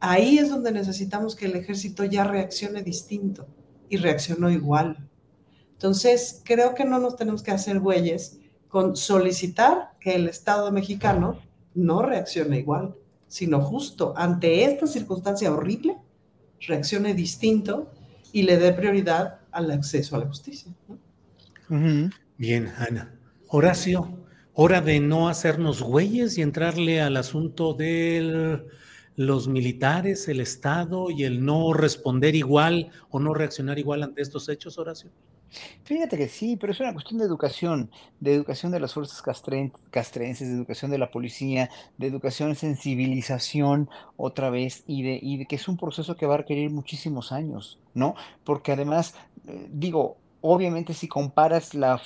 ahí 0.00 0.38
es 0.38 0.50
donde 0.50 0.72
necesitamos 0.72 1.34
que 1.34 1.46
el 1.46 1.56
ejército 1.56 2.04
ya 2.04 2.24
reaccione 2.24 2.82
distinto 2.82 3.46
y 3.88 3.96
reaccionó 3.96 4.50
igual. 4.50 5.08
Entonces, 5.72 6.42
creo 6.44 6.74
que 6.74 6.84
no 6.84 6.98
nos 6.98 7.16
tenemos 7.16 7.42
que 7.42 7.50
hacer 7.50 7.80
güeyes 7.80 8.38
con 8.68 8.96
solicitar 8.96 9.92
que 10.00 10.14
el 10.14 10.28
Estado 10.28 10.70
mexicano 10.72 11.40
no 11.74 12.02
reaccione 12.02 12.58
igual, 12.58 12.94
sino 13.28 13.60
justo 13.60 14.14
ante 14.16 14.64
esta 14.64 14.86
circunstancia 14.86 15.52
horrible, 15.52 15.98
reaccione 16.60 17.14
distinto 17.14 17.90
y 18.32 18.42
le 18.42 18.58
dé 18.58 18.72
prioridad 18.72 19.40
al 19.50 19.70
acceso 19.70 20.16
a 20.16 20.20
la 20.20 20.26
justicia. 20.26 20.72
Bien, 22.38 22.70
Ana. 22.76 23.14
Horacio, 23.48 24.26
hora 24.52 24.82
de 24.82 25.00
no 25.00 25.30
hacernos 25.30 25.80
güeyes 25.82 26.36
y 26.36 26.42
entrarle 26.42 27.00
al 27.00 27.16
asunto 27.16 27.72
de 27.72 28.62
los 29.16 29.48
militares, 29.48 30.28
el 30.28 30.40
Estado 30.40 31.10
y 31.10 31.24
el 31.24 31.42
no 31.42 31.72
responder 31.72 32.34
igual 32.34 32.90
o 33.08 33.20
no 33.20 33.32
reaccionar 33.32 33.78
igual 33.78 34.02
ante 34.02 34.20
estos 34.20 34.50
hechos, 34.50 34.76
Horacio. 34.76 35.10
Fíjate 35.84 36.18
que 36.18 36.28
sí, 36.28 36.58
pero 36.58 36.74
es 36.74 36.80
una 36.80 36.92
cuestión 36.92 37.20
de 37.20 37.24
educación, 37.24 37.90
de 38.20 38.34
educación 38.34 38.70
de 38.70 38.80
las 38.80 38.92
fuerzas 38.92 39.22
castrenses, 39.22 40.48
de 40.48 40.54
educación 40.54 40.90
de 40.90 40.98
la 40.98 41.10
policía, 41.10 41.70
de 41.96 42.06
educación, 42.06 42.54
sensibilización 42.54 43.88
otra 44.18 44.50
vez, 44.50 44.84
y 44.86 45.04
de, 45.04 45.18
y 45.22 45.38
de 45.38 45.46
que 45.46 45.56
es 45.56 45.68
un 45.68 45.78
proceso 45.78 46.16
que 46.16 46.26
va 46.26 46.34
a 46.34 46.38
requerir 46.38 46.68
muchísimos 46.70 47.32
años, 47.32 47.78
¿no? 47.94 48.14
Porque 48.44 48.72
además, 48.72 49.14
eh, 49.46 49.68
digo, 49.72 50.18
obviamente 50.52 50.94
si 50.94 51.08
comparas 51.08 51.74
la, 51.74 52.00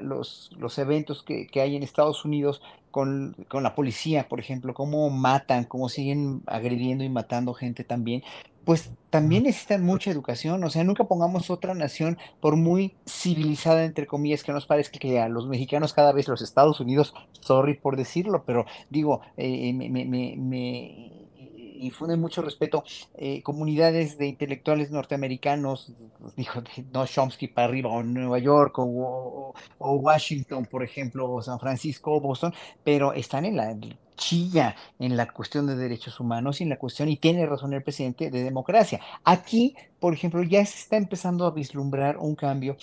los, 0.00 0.50
los 0.56 0.78
eventos 0.78 1.22
que, 1.22 1.46
que 1.46 1.60
hay 1.60 1.76
en 1.76 1.82
Estados 1.82 2.24
Unidos 2.24 2.62
con, 2.90 3.34
con, 3.48 3.62
la 3.62 3.74
policía, 3.74 4.28
por 4.28 4.38
ejemplo, 4.38 4.72
cómo 4.72 5.10
matan, 5.10 5.64
cómo 5.64 5.88
siguen 5.88 6.42
agrediendo 6.46 7.02
y 7.02 7.08
matando 7.08 7.52
gente 7.52 7.82
también, 7.82 8.22
pues 8.64 8.90
también 9.10 9.44
necesitan 9.44 9.84
mucha 9.84 10.10
educación, 10.10 10.62
o 10.64 10.70
sea, 10.70 10.84
nunca 10.84 11.04
pongamos 11.04 11.50
otra 11.50 11.74
nación, 11.74 12.18
por 12.40 12.56
muy 12.56 12.94
civilizada, 13.06 13.84
entre 13.84 14.06
comillas, 14.06 14.42
que 14.42 14.52
nos 14.52 14.66
parezca 14.66 14.98
que 14.98 15.20
a 15.20 15.28
los 15.28 15.46
mexicanos 15.46 15.92
cada 15.92 16.12
vez 16.12 16.28
los 16.28 16.42
Estados 16.42 16.80
Unidos, 16.80 17.14
sorry 17.40 17.74
por 17.74 17.96
decirlo, 17.96 18.44
pero 18.46 18.64
digo, 18.90 19.20
eh, 19.36 19.72
me, 19.72 19.88
me, 19.88 20.04
me, 20.04 21.12
infunde 21.74 22.16
mucho 22.16 22.42
respeto, 22.42 22.84
eh, 23.14 23.42
comunidades 23.42 24.18
de 24.18 24.26
intelectuales 24.26 24.90
norteamericanos, 24.90 25.92
dijo, 26.36 26.62
no 26.92 27.06
Chomsky 27.06 27.48
para 27.48 27.68
arriba, 27.68 27.90
o 27.90 28.02
Nueva 28.02 28.38
York, 28.38 28.78
o, 28.78 29.54
o, 29.78 29.92
Washington, 29.94 30.66
por 30.66 30.82
ejemplo, 30.82 31.30
o 31.30 31.42
San 31.42 31.58
Francisco, 31.58 32.14
o 32.14 32.20
Boston, 32.20 32.54
pero 32.82 33.12
están 33.12 33.44
en 33.44 33.56
la 33.56 33.76
chilla 34.16 34.76
en 34.98 35.16
la 35.16 35.26
cuestión 35.26 35.66
de 35.66 35.76
derechos 35.76 36.20
humanos 36.20 36.60
y 36.60 36.64
en 36.64 36.70
la 36.70 36.78
cuestión, 36.78 37.08
y 37.08 37.16
tiene 37.16 37.46
razón 37.46 37.72
el 37.72 37.82
presidente, 37.82 38.30
de 38.30 38.42
democracia. 38.42 39.00
Aquí, 39.24 39.74
por 39.98 40.14
ejemplo, 40.14 40.42
ya 40.42 40.64
se 40.64 40.78
está 40.78 40.96
empezando 40.96 41.46
a 41.46 41.50
vislumbrar 41.50 42.16
un 42.18 42.34
cambio 42.34 42.76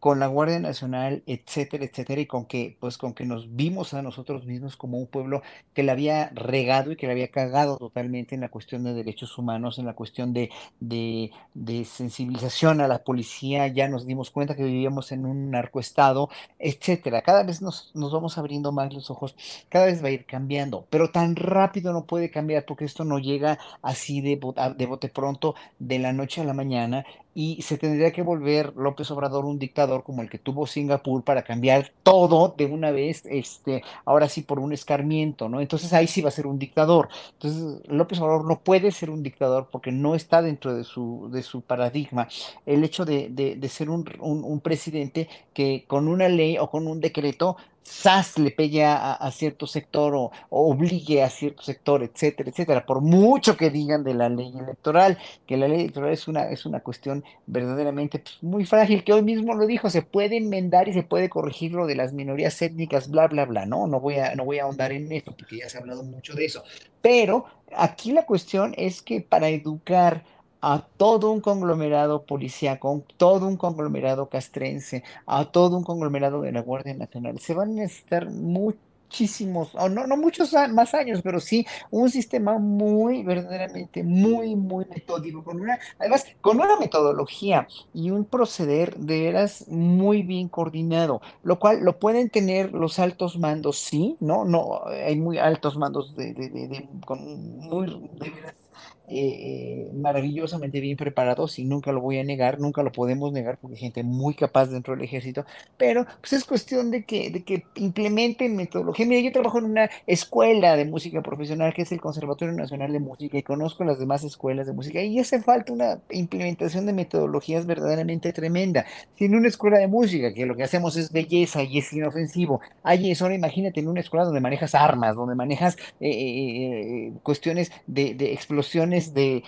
con 0.00 0.18
la 0.18 0.26
Guardia 0.26 0.58
Nacional, 0.58 1.22
etcétera, 1.26 1.84
etcétera, 1.84 2.22
y 2.22 2.26
con 2.26 2.46
que, 2.46 2.76
pues, 2.80 2.98
con 2.98 3.12
que 3.12 3.26
nos 3.26 3.54
vimos 3.54 3.94
a 3.94 4.02
nosotros 4.02 4.46
mismos 4.46 4.76
como 4.76 4.98
un 4.98 5.06
pueblo 5.06 5.42
que 5.74 5.82
le 5.82 5.92
había 5.92 6.30
regado 6.30 6.90
y 6.90 6.96
que 6.96 7.06
le 7.06 7.12
había 7.12 7.28
cagado 7.30 7.76
totalmente 7.76 8.34
en 8.34 8.40
la 8.40 8.48
cuestión 8.48 8.82
de 8.82 8.94
derechos 8.94 9.36
humanos, 9.38 9.78
en 9.78 9.86
la 9.86 9.94
cuestión 9.94 10.32
de, 10.32 10.50
de, 10.80 11.30
de 11.54 11.84
sensibilización 11.84 12.80
a 12.80 12.88
la 12.88 13.04
policía, 13.04 13.68
ya 13.68 13.88
nos 13.88 14.06
dimos 14.06 14.30
cuenta 14.30 14.56
que 14.56 14.64
vivíamos 14.64 15.12
en 15.12 15.26
un 15.26 15.50
narcoestado, 15.50 16.30
etcétera. 16.58 17.22
Cada 17.22 17.42
vez 17.42 17.60
nos, 17.60 17.90
nos 17.94 18.12
vamos 18.12 18.38
abriendo 18.38 18.72
más 18.72 18.92
los 18.94 19.10
ojos, 19.10 19.36
cada 19.68 19.86
vez 19.86 20.02
va 20.02 20.08
a 20.08 20.12
ir 20.12 20.24
cambiando, 20.24 20.86
pero 20.90 21.10
tan 21.10 21.36
rápido 21.36 21.92
no 21.92 22.06
puede 22.06 22.30
cambiar 22.30 22.64
porque 22.64 22.86
esto 22.86 23.04
no 23.04 23.18
llega 23.18 23.58
así 23.82 24.22
de, 24.22 24.40
de 24.76 24.86
bote 24.86 25.08
pronto 25.08 25.54
de 25.78 25.98
la 25.98 26.12
noche 26.14 26.40
a 26.40 26.44
la 26.44 26.54
mañana 26.54 27.04
y 27.34 27.62
se 27.62 27.78
tendría 27.78 28.12
que 28.12 28.22
volver 28.22 28.74
López 28.76 29.10
Obrador 29.10 29.44
un 29.44 29.58
dictador 29.58 30.02
como 30.02 30.22
el 30.22 30.28
que 30.28 30.38
tuvo 30.38 30.66
Singapur 30.66 31.22
para 31.22 31.42
cambiar 31.42 31.92
todo 32.02 32.54
de 32.56 32.66
una 32.66 32.90
vez, 32.90 33.24
este, 33.26 33.82
ahora 34.04 34.28
sí 34.28 34.42
por 34.42 34.58
un 34.58 34.72
escarmiento, 34.72 35.48
¿no? 35.48 35.60
Entonces 35.60 35.92
ahí 35.92 36.06
sí 36.06 36.22
va 36.22 36.28
a 36.28 36.32
ser 36.32 36.46
un 36.46 36.58
dictador. 36.58 37.08
Entonces 37.34 37.88
López 37.88 38.20
Obrador 38.20 38.44
no 38.46 38.60
puede 38.60 38.90
ser 38.90 39.10
un 39.10 39.22
dictador 39.22 39.68
porque 39.70 39.92
no 39.92 40.14
está 40.14 40.42
dentro 40.42 40.74
de 40.74 40.84
su, 40.84 41.28
de 41.32 41.42
su 41.42 41.60
paradigma. 41.62 42.28
El 42.66 42.82
hecho 42.82 43.04
de, 43.04 43.28
de, 43.28 43.68
ser 43.68 43.90
un, 43.90 44.04
un 44.20 44.60
presidente 44.60 45.28
que 45.54 45.84
con 45.86 46.08
una 46.08 46.28
ley 46.28 46.58
o 46.58 46.68
con 46.68 46.86
un 46.86 47.00
decreto 47.00 47.56
SAS 47.82 48.38
le 48.38 48.50
pegue 48.50 48.84
a, 48.84 49.30
cierto 49.32 49.66
sector 49.66 50.14
o, 50.14 50.30
obligue 50.50 51.22
a 51.22 51.30
cierto 51.30 51.62
sector, 51.62 52.02
etcétera, 52.02 52.50
etcétera, 52.50 52.86
por 52.86 53.00
mucho 53.00 53.56
que 53.56 53.70
digan 53.70 54.04
de 54.04 54.14
la 54.14 54.28
ley 54.28 54.52
electoral, 54.58 55.18
que 55.46 55.56
la 55.56 55.68
ley 55.68 55.80
electoral 55.80 56.12
es 56.12 56.28
una, 56.28 56.50
es 56.50 56.66
una 56.66 56.80
cuestión 56.80 57.24
verdaderamente 57.46 58.20
pues, 58.20 58.42
muy 58.42 58.64
frágil, 58.64 59.02
que 59.04 59.12
hoy 59.12 59.22
mismo 59.22 59.54
lo 59.54 59.66
dijo, 59.66 59.90
se 59.90 60.02
puede 60.02 60.36
enmendar 60.36 60.88
y 60.88 60.92
se 60.92 61.02
puede 61.02 61.28
corregir 61.28 61.72
lo 61.72 61.86
de 61.86 61.96
las 61.96 62.12
minorías 62.12 62.60
étnicas, 62.62 63.10
bla, 63.10 63.26
bla, 63.28 63.44
bla, 63.44 63.66
no, 63.66 63.86
no 63.86 64.00
voy 64.00 64.16
a, 64.16 64.34
no 64.34 64.44
voy 64.44 64.58
a 64.58 64.64
ahondar 64.64 64.92
en 64.92 65.10
esto, 65.10 65.34
porque 65.36 65.58
ya 65.58 65.68
se 65.68 65.78
ha 65.78 65.80
hablado 65.80 66.02
mucho 66.02 66.34
de 66.34 66.44
eso, 66.44 66.62
pero 67.02 67.46
aquí 67.76 68.12
la 68.12 68.26
cuestión 68.26 68.74
es 68.76 69.02
que 69.02 69.20
para 69.20 69.48
educar 69.48 70.24
a 70.60 70.86
todo 70.96 71.30
un 71.30 71.40
conglomerado 71.40 72.24
policíaco, 72.24 73.02
todo 73.16 73.46
un 73.46 73.56
conglomerado 73.56 74.28
castrense, 74.28 75.02
a 75.26 75.44
todo 75.46 75.76
un 75.76 75.84
conglomerado 75.84 76.42
de 76.42 76.52
la 76.52 76.62
Guardia 76.62 76.94
Nacional. 76.94 77.38
Se 77.38 77.54
van 77.54 77.70
a 77.70 77.82
necesitar 77.82 78.30
muchísimos, 78.30 79.74
o 79.74 79.88
no, 79.88 80.06
no 80.06 80.16
muchos 80.16 80.52
más 80.72 80.94
años, 80.94 81.20
pero 81.22 81.40
sí 81.40 81.66
un 81.90 82.10
sistema 82.10 82.58
muy, 82.58 83.22
verdaderamente, 83.22 84.02
muy, 84.04 84.54
muy 84.54 84.84
metódico, 84.86 85.42
con 85.42 85.60
una, 85.60 85.78
además, 85.98 86.26
con 86.40 86.60
una 86.60 86.78
metodología 86.78 87.66
y 87.92 88.10
un 88.10 88.24
proceder 88.24 88.96
de 88.96 89.20
veras 89.20 89.66
muy 89.68 90.22
bien 90.22 90.48
coordinado, 90.48 91.22
lo 91.42 91.58
cual 91.58 91.80
lo 91.82 91.98
pueden 91.98 92.30
tener 92.30 92.72
los 92.72 92.98
altos 92.98 93.38
mandos, 93.38 93.78
sí, 93.78 94.16
¿no? 94.20 94.44
No, 94.44 94.82
hay 94.86 95.16
muy 95.16 95.38
altos 95.38 95.76
mandos 95.76 96.14
de, 96.14 96.34
de, 96.34 96.48
de, 96.50 96.88
con 97.06 97.58
muy, 97.58 97.86
de 98.20 98.30
veras 98.30 98.69
eh, 99.12 99.90
maravillosamente 99.92 100.80
bien 100.80 100.96
preparados 100.96 101.58
y 101.58 101.64
nunca 101.64 101.90
lo 101.90 102.00
voy 102.00 102.18
a 102.18 102.24
negar, 102.24 102.60
nunca 102.60 102.82
lo 102.82 102.92
podemos 102.92 103.32
negar 103.32 103.58
porque 103.58 103.74
hay 103.74 103.80
gente 103.80 104.02
muy 104.04 104.34
capaz 104.34 104.66
dentro 104.66 104.94
del 104.94 105.04
ejército, 105.04 105.44
pero 105.76 106.06
pues 106.20 106.32
es 106.32 106.44
cuestión 106.44 106.90
de 106.90 107.04
que, 107.04 107.30
de 107.30 107.42
que 107.42 107.64
implementen 107.74 108.54
metodología. 108.54 109.06
Mira, 109.06 109.20
yo 109.20 109.32
trabajo 109.32 109.58
en 109.58 109.64
una 109.64 109.90
escuela 110.06 110.76
de 110.76 110.84
música 110.84 111.22
profesional 111.22 111.74
que 111.74 111.82
es 111.82 111.92
el 111.92 112.00
Conservatorio 112.00 112.54
Nacional 112.54 112.92
de 112.92 113.00
Música 113.00 113.36
y 113.36 113.42
conozco 113.42 113.82
las 113.82 113.98
demás 113.98 114.22
escuelas 114.22 114.66
de 114.66 114.72
música 114.72 115.02
y 115.02 115.18
hace 115.18 115.40
falta 115.40 115.72
una 115.72 115.98
implementación 116.10 116.86
de 116.86 116.92
metodologías 116.92 117.66
verdaderamente 117.66 118.32
tremenda. 118.32 118.86
Si 119.16 119.24
en 119.24 119.34
una 119.34 119.48
escuela 119.48 119.78
de 119.78 119.88
música 119.88 120.32
que 120.32 120.46
lo 120.46 120.54
que 120.54 120.62
hacemos 120.62 120.96
es 120.96 121.10
belleza 121.10 121.62
y 121.62 121.78
es 121.78 121.92
inofensivo, 121.92 122.60
hay 122.84 123.10
eso, 123.10 123.24
ahora 123.24 123.34
imagínate 123.34 123.80
en 123.80 123.88
una 123.88 124.00
escuela 124.00 124.24
donde 124.24 124.40
manejas 124.40 124.74
armas, 124.74 125.16
donde 125.16 125.34
manejas 125.34 125.76
eh, 126.00 126.10
eh, 126.10 127.12
cuestiones 127.22 127.72
de, 127.86 128.14
de 128.14 128.32
explosiones 128.32 128.99
de, 129.14 129.42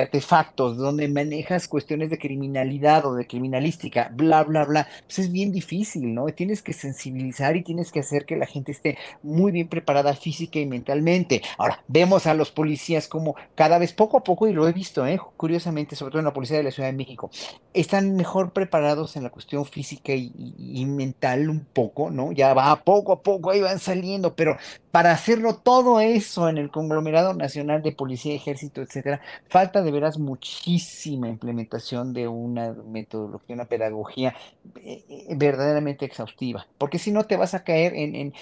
artefactos, 0.00 0.76
donde 0.76 1.08
manejas 1.08 1.68
cuestiones 1.68 2.10
de 2.10 2.18
criminalidad 2.18 3.04
o 3.06 3.14
de 3.14 3.26
criminalística, 3.26 4.10
bla, 4.14 4.44
bla, 4.44 4.64
bla, 4.64 4.88
pues 5.04 5.18
es 5.20 5.32
bien 5.32 5.52
difícil, 5.52 6.14
¿no? 6.14 6.26
Tienes 6.26 6.62
que 6.62 6.72
sensibilizar 6.72 7.56
y 7.56 7.62
tienes 7.62 7.92
que 7.92 8.00
hacer 8.00 8.24
que 8.24 8.36
la 8.36 8.46
gente 8.46 8.72
esté 8.72 8.98
muy 9.22 9.52
bien 9.52 9.68
preparada 9.68 10.14
física 10.14 10.58
y 10.58 10.66
mentalmente. 10.66 11.42
Ahora, 11.58 11.82
vemos 11.88 12.26
a 12.26 12.34
los 12.34 12.50
policías 12.50 13.08
como 13.08 13.36
cada 13.54 13.78
vez 13.78 13.92
poco 13.92 14.18
a 14.18 14.24
poco, 14.24 14.48
y 14.48 14.52
lo 14.52 14.68
he 14.68 14.72
visto, 14.72 15.06
¿eh? 15.06 15.18
curiosamente, 15.36 15.96
sobre 15.96 16.12
todo 16.12 16.18
en 16.20 16.26
la 16.26 16.32
policía 16.32 16.56
de 16.56 16.62
la 16.62 16.70
Ciudad 16.70 16.88
de 16.88 16.96
México, 16.96 17.30
están 17.74 18.16
mejor 18.16 18.52
preparados 18.52 19.16
en 19.16 19.22
la 19.22 19.30
cuestión 19.30 19.64
física 19.64 20.12
y, 20.14 20.32
y 20.58 20.84
mental 20.86 21.50
un 21.50 21.64
poco, 21.64 22.10
¿no? 22.10 22.32
Ya 22.32 22.54
va 22.54 22.76
poco 22.84 23.12
a 23.12 23.22
poco, 23.22 23.50
ahí 23.50 23.60
van 23.60 23.78
saliendo, 23.78 24.34
pero 24.34 24.56
para 24.96 25.12
hacerlo 25.12 25.56
todo 25.56 26.00
eso 26.00 26.48
en 26.48 26.56
el 26.56 26.70
conglomerado 26.70 27.34
nacional 27.34 27.82
de 27.82 27.92
policía 27.92 28.34
ejército, 28.34 28.75
éxito, 28.76 28.82
etcétera. 28.82 29.20
Falta 29.48 29.82
de 29.82 29.90
veras 29.90 30.18
muchísima 30.18 31.28
implementación 31.28 32.12
de 32.12 32.28
una 32.28 32.72
metodología, 32.72 33.54
una 33.54 33.64
pedagogía 33.64 34.34
eh, 34.76 35.04
eh, 35.08 35.34
verdaderamente 35.36 36.04
exhaustiva, 36.04 36.66
porque 36.78 36.98
si 36.98 37.12
no 37.12 37.24
te 37.24 37.36
vas 37.36 37.54
a 37.54 37.64
caer 37.64 37.92
en, 37.94 38.32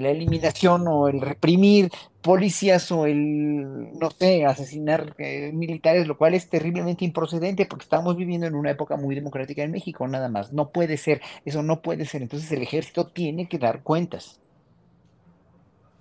la 0.00 0.10
eliminación 0.10 0.86
o 0.88 1.08
el 1.08 1.20
reprimir 1.20 1.90
policías 2.22 2.90
o 2.92 3.06
el, 3.06 3.98
no 3.98 4.10
sé, 4.10 4.44
asesinar 4.44 5.14
eh, 5.18 5.50
militares, 5.52 6.06
lo 6.06 6.18
cual 6.18 6.34
es 6.34 6.48
terriblemente 6.48 7.04
improcedente 7.04 7.66
porque 7.66 7.84
estamos 7.84 8.16
viviendo 8.16 8.46
en 8.46 8.54
una 8.54 8.70
época 8.70 8.96
muy 8.96 9.14
democrática 9.14 9.62
en 9.62 9.70
México, 9.70 10.06
nada 10.08 10.28
más. 10.28 10.52
No 10.52 10.70
puede 10.70 10.96
ser, 10.96 11.20
eso 11.44 11.62
no 11.62 11.80
puede 11.80 12.04
ser. 12.04 12.22
Entonces 12.22 12.50
el 12.52 12.62
ejército 12.62 13.06
tiene 13.06 13.48
que 13.48 13.58
dar 13.58 13.82
cuentas. 13.82 14.40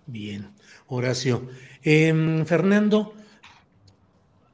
Bien, 0.07 0.53
Horacio. 0.87 1.47
Em, 1.83 2.45
Fernando, 2.45 3.13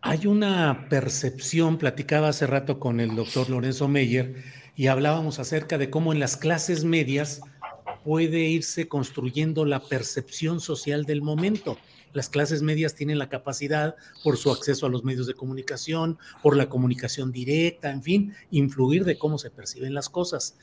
hay 0.01 0.27
una 0.27 0.87
percepción, 0.89 1.77
platicaba 1.77 2.29
hace 2.29 2.47
rato 2.47 2.79
con 2.79 2.99
el 2.99 3.15
doctor 3.15 3.49
Lorenzo 3.49 3.87
Meyer 3.87 4.43
y 4.75 4.87
hablábamos 4.87 5.39
acerca 5.39 5.77
de 5.77 5.89
cómo 5.89 6.11
en 6.11 6.19
las 6.19 6.35
clases 6.35 6.83
medias 6.83 7.41
puede 8.03 8.41
irse 8.41 8.87
construyendo 8.87 9.65
la 9.65 9.79
percepción 9.79 10.59
social 10.59 11.05
del 11.05 11.21
momento. 11.21 11.77
Las 12.11 12.29
clases 12.29 12.61
medias 12.61 12.95
tienen 12.95 13.17
la 13.17 13.29
capacidad, 13.29 13.95
por 14.23 14.37
su 14.37 14.51
acceso 14.51 14.85
a 14.85 14.89
los 14.89 15.03
medios 15.03 15.25
de 15.25 15.33
comunicación, 15.33 16.17
por 16.41 16.55
la 16.55 16.69
comunicación 16.69 17.31
directa, 17.31 17.89
en 17.91 18.03
fin, 18.03 18.33
influir 18.51 19.05
de 19.05 19.17
cómo 19.17 19.37
se 19.37 19.49
perciben 19.49 19.93
las 19.93 20.09
cosas. 20.09 20.57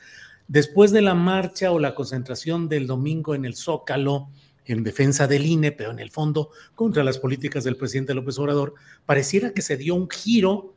Después 0.48 0.92
de 0.92 1.00
la 1.00 1.14
marcha 1.14 1.72
o 1.72 1.78
la 1.78 1.94
concentración 1.94 2.68
del 2.68 2.86
domingo 2.86 3.34
en 3.34 3.44
el 3.44 3.56
Zócalo, 3.56 4.28
en 4.66 4.84
defensa 4.84 5.26
del 5.26 5.46
INE, 5.46 5.72
pero 5.72 5.90
en 5.90 5.98
el 5.98 6.10
fondo 6.10 6.50
contra 6.74 7.04
las 7.04 7.18
políticas 7.18 7.64
del 7.64 7.76
presidente 7.76 8.14
López 8.14 8.38
Obrador, 8.38 8.74
pareciera 9.06 9.52
que 9.52 9.62
se 9.62 9.76
dio 9.76 9.94
un 9.94 10.08
giro 10.08 10.74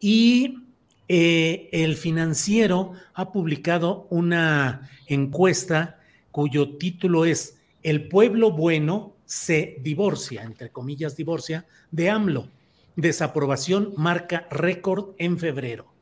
y 0.00 0.58
eh, 1.08 1.68
el 1.72 1.96
financiero 1.96 2.92
ha 3.14 3.32
publicado 3.32 4.06
una 4.10 4.90
encuesta 5.06 5.98
cuyo 6.30 6.76
título 6.76 7.24
es 7.24 7.58
El 7.82 8.08
pueblo 8.08 8.52
bueno 8.52 9.14
se 9.24 9.76
divorcia, 9.82 10.42
entre 10.42 10.70
comillas 10.70 11.16
divorcia, 11.16 11.66
de 11.90 12.10
AMLO. 12.10 12.48
Desaprobación 12.96 13.94
marca 13.96 14.46
récord 14.50 15.14
en 15.18 15.38
febrero. 15.38 15.92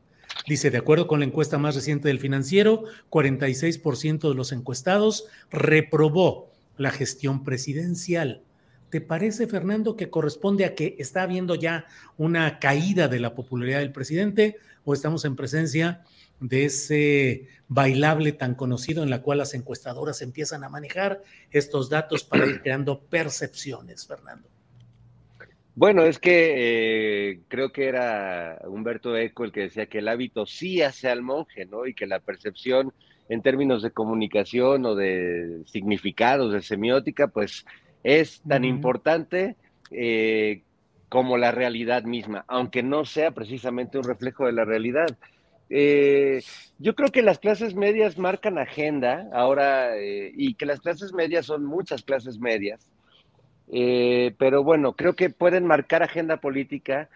Dice, 0.46 0.70
de 0.70 0.78
acuerdo 0.78 1.06
con 1.06 1.20
la 1.20 1.26
encuesta 1.26 1.58
más 1.58 1.74
reciente 1.74 2.08
del 2.08 2.18
financiero, 2.18 2.84
46% 3.10 4.28
de 4.28 4.34
los 4.34 4.52
encuestados 4.52 5.26
reprobó 5.50 6.49
la 6.80 6.90
gestión 6.90 7.44
presidencial. 7.44 8.42
¿Te 8.88 9.02
parece, 9.02 9.46
Fernando, 9.46 9.96
que 9.96 10.08
corresponde 10.08 10.64
a 10.64 10.74
que 10.74 10.96
está 10.98 11.22
habiendo 11.22 11.54
ya 11.54 11.84
una 12.16 12.58
caída 12.58 13.06
de 13.06 13.20
la 13.20 13.34
popularidad 13.34 13.80
del 13.80 13.92
presidente 13.92 14.56
o 14.84 14.94
estamos 14.94 15.26
en 15.26 15.36
presencia 15.36 16.02
de 16.40 16.64
ese 16.64 17.48
bailable 17.68 18.32
tan 18.32 18.54
conocido 18.54 19.02
en 19.02 19.10
la 19.10 19.20
cual 19.20 19.38
las 19.38 19.52
encuestadoras 19.52 20.22
empiezan 20.22 20.64
a 20.64 20.70
manejar 20.70 21.22
estos 21.50 21.90
datos 21.90 22.24
para 22.24 22.46
ir 22.46 22.62
creando 22.62 22.98
percepciones, 22.98 24.06
Fernando. 24.06 24.48
Bueno, 25.74 26.04
es 26.04 26.18
que 26.18 27.32
eh, 27.32 27.40
creo 27.48 27.72
que 27.72 27.88
era 27.88 28.58
Humberto 28.66 29.18
Eco 29.18 29.44
el 29.44 29.52
que 29.52 29.60
decía 29.60 29.86
que 29.86 29.98
el 29.98 30.08
hábito 30.08 30.46
sí 30.46 30.80
hace 30.80 31.10
al 31.10 31.20
monje, 31.20 31.66
¿no? 31.66 31.86
Y 31.86 31.92
que 31.92 32.06
la 32.06 32.20
percepción 32.20 32.94
en 33.30 33.42
términos 33.42 33.80
de 33.80 33.92
comunicación 33.92 34.84
o 34.84 34.96
de 34.96 35.62
significados, 35.66 36.52
de 36.52 36.62
semiótica, 36.62 37.28
pues 37.28 37.64
es 38.02 38.42
tan 38.46 38.64
importante 38.64 39.54
eh, 39.92 40.62
como 41.08 41.38
la 41.38 41.52
realidad 41.52 42.02
misma, 42.02 42.44
aunque 42.48 42.82
no 42.82 43.04
sea 43.04 43.30
precisamente 43.30 43.98
un 43.98 44.04
reflejo 44.04 44.46
de 44.46 44.52
la 44.52 44.64
realidad. 44.64 45.16
Eh, 45.68 46.42
yo 46.80 46.96
creo 46.96 47.10
que 47.12 47.22
las 47.22 47.38
clases 47.38 47.76
medias 47.76 48.18
marcan 48.18 48.58
agenda 48.58 49.28
ahora 49.32 49.96
eh, 49.96 50.32
y 50.36 50.54
que 50.54 50.66
las 50.66 50.80
clases 50.80 51.12
medias 51.12 51.46
son 51.46 51.64
muchas 51.64 52.02
clases 52.02 52.40
medias, 52.40 52.84
pero 54.38 54.64
bueno, 54.64 54.94
creo 54.94 55.14
que 55.14 55.30
pueden 55.30 55.64
marcar 55.64 56.02
agenda 56.02 56.38
política 56.38 57.08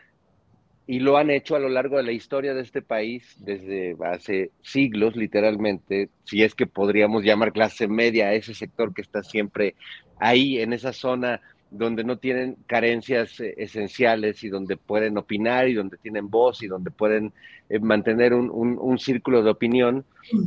y 0.86 1.01
lo 1.01 1.16
han 1.16 1.31
hecho 1.31 1.56
a 1.56 1.59
lo 1.59 1.69
largo 1.69 1.97
de 1.97 2.02
la 2.02 2.12
historia 2.12 2.52
de 2.52 2.62
este 2.62 2.82
país 2.82 3.36
desde 3.39 3.97
hace 4.05 4.51
siglos, 4.62 5.16
literalmente, 5.16 6.11
si 6.24 6.43
es 6.43 6.55
que 6.55 6.66
podríamos 6.66 7.24
llamar 7.24 7.52
clase 7.52 7.89
media 7.89 8.27
a 8.28 8.35
ese 8.35 8.55
sector 8.55 8.93
que 8.93 9.02
está 9.02 9.23
siempre 9.23 9.74
ahí 10.19 10.59
en 10.59 10.73
esa 10.73 10.93
zona 10.93 11.40
donde 11.70 12.05
no 12.05 12.19
tienen 12.19 12.56
carencias 12.66 13.40
eh, 13.40 13.55
esenciales 13.56 14.44
y 14.44 14.48
donde 14.48 14.77
pueden 14.77 15.19
opinar 15.19 15.69
y 15.69 15.74
donde 15.74 15.97
tienen 15.97 16.31
voz 16.31 16.62
y 16.62 16.69
donde 16.69 16.90
pueden 16.90 17.32
eh, 17.69 17.81
mantener 17.81 18.32
un, 18.35 18.51
un, 18.51 18.98
círculo 18.98 19.43
de 19.43 19.51
opinión, 19.51 20.05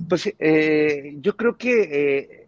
pues 0.08 0.34
eh, 0.40 1.16
yo 1.20 1.36
creo 1.36 1.58
que 1.58 2.46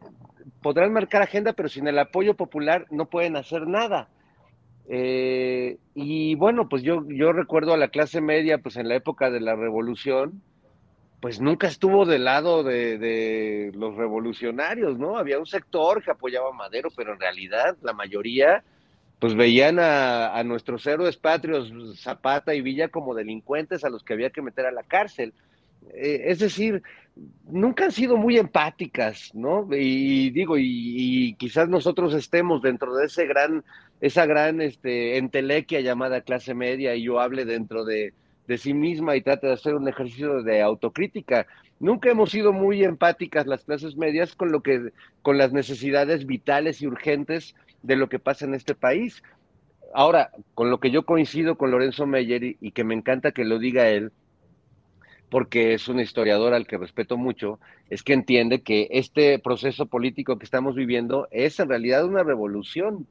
podrán 0.62 0.94
marcar 0.94 1.24
agenda, 1.24 1.54
pero 1.54 1.68
sin 1.68 1.88
el 1.88 2.00
apoyo 2.00 2.36
popular 2.36 2.86
no 2.90 3.10
pueden 3.10 3.36
hacer 3.36 3.68
nada. 3.68 4.08
Y 4.92 6.36
bueno, 6.36 6.68
pues 6.68 6.82
yo, 6.82 7.06
yo 7.08 7.32
recuerdo 7.32 7.74
a 7.74 7.78
la 7.78 7.90
clase 7.90 8.22
media, 8.22 8.58
pues 8.58 8.76
en 8.76 8.88
la 8.88 8.96
época 8.96 9.30
de 9.30 9.40
la 9.40 9.56
revolución, 9.56 10.42
pues 11.20 11.42
nunca 11.42 11.68
estuvo 11.68 12.06
del 12.06 12.24
lado 12.24 12.64
de, 12.64 13.72
los 13.76 13.96
revolucionarios, 13.96 14.98
¿no? 14.98 15.18
Había 15.18 15.40
un 15.40 15.46
sector 15.46 16.02
que 16.04 16.12
apoyaba 16.12 16.50
a 16.50 16.54
Madero, 16.54 16.90
pero 16.96 17.14
en 17.14 17.20
realidad 17.20 17.78
la 17.82 17.94
mayoría, 17.94 18.64
pues 19.20 19.36
veían 19.36 19.80
a, 19.80 20.42
nuestros 20.44 20.86
héroes 20.88 21.18
patrios, 21.18 21.74
Zapata 21.98 22.56
y 22.56 22.62
Villa, 22.62 22.88
como 22.88 23.16
delincuentes 23.16 23.84
a 23.84 23.90
los 23.90 24.04
que 24.04 24.14
había 24.14 24.30
que 24.30 24.42
meter 24.42 24.66
a 24.66 24.72
la 24.72 24.84
cárcel. 24.84 25.34
Eh, 25.94 26.24
es 26.26 26.40
decir, 26.40 26.84
nunca 27.50 27.86
han 27.86 27.92
sido 27.92 28.16
muy 28.16 28.38
empáticas, 28.38 29.32
¿no? 29.34 29.68
Y 29.72 30.30
digo, 30.30 30.56
y, 30.58 31.36
quizás 31.38 31.68
nosotros 31.68 32.14
estemos 32.14 32.62
dentro 32.62 32.96
de 32.96 33.08
ese 33.08 33.26
gran, 33.26 33.66
esa 34.02 34.26
gran 34.26 34.62
este, 34.62 35.18
entelequia 35.18 35.82
llamada 35.82 36.22
clase 36.22 36.54
media, 36.54 36.96
y 36.96 37.04
yo 37.04 37.20
hable 37.20 37.46
dentro 37.46 37.86
de 37.86 38.14
de 38.50 38.58
sí 38.58 38.74
misma 38.74 39.16
y 39.16 39.22
trata 39.22 39.46
de 39.46 39.54
hacer 39.54 39.76
un 39.76 39.88
ejercicio 39.88 40.42
de 40.42 40.64
autocrítica. 40.64 41.46
Nunca 41.80 42.10
hemos 42.10 42.32
sido 42.32 42.52
muy 42.52 42.84
empáticas 42.84 43.46
las 43.46 43.64
clases 43.64 43.96
medias 43.96 44.34
con 44.36 44.52
lo 44.52 44.64
que 44.64 44.92
con 45.22 45.38
las 45.38 45.54
necesidades 45.54 46.26
vitales 46.26 46.82
y 46.82 46.88
urgentes 46.88 47.56
de 47.84 47.96
lo 47.96 48.10
que 48.10 48.18
pasa 48.18 48.46
en 48.46 48.56
este 48.56 48.74
país. 48.74 49.22
Ahora, 49.94 50.32
con 50.56 50.72
lo 50.72 50.80
que 50.80 50.90
yo 50.90 51.06
coincido 51.06 51.60
con 51.60 51.70
Lorenzo 51.70 52.08
Meyer 52.08 52.44
y, 52.44 52.58
y 52.60 52.72
que 52.72 52.84
me 52.84 52.96
encanta 52.96 53.34
que 53.34 53.46
lo 53.46 53.60
diga 53.60 53.88
él, 53.90 54.12
porque 55.30 55.76
es 55.76 55.88
un 55.88 56.00
historiador 56.00 56.56
al 56.56 56.66
que 56.66 56.80
respeto 56.80 57.18
mucho, 57.18 57.60
es 57.92 58.02
que 58.02 58.14
entiende 58.14 58.64
que 58.64 58.88
este 58.90 59.38
proceso 59.38 59.86
político 59.86 60.40
que 60.40 60.46
estamos 60.46 60.74
viviendo 60.74 61.28
es 61.30 61.60
en 61.60 61.70
realidad 61.70 62.04
una 62.04 62.24
revolución 62.24 63.06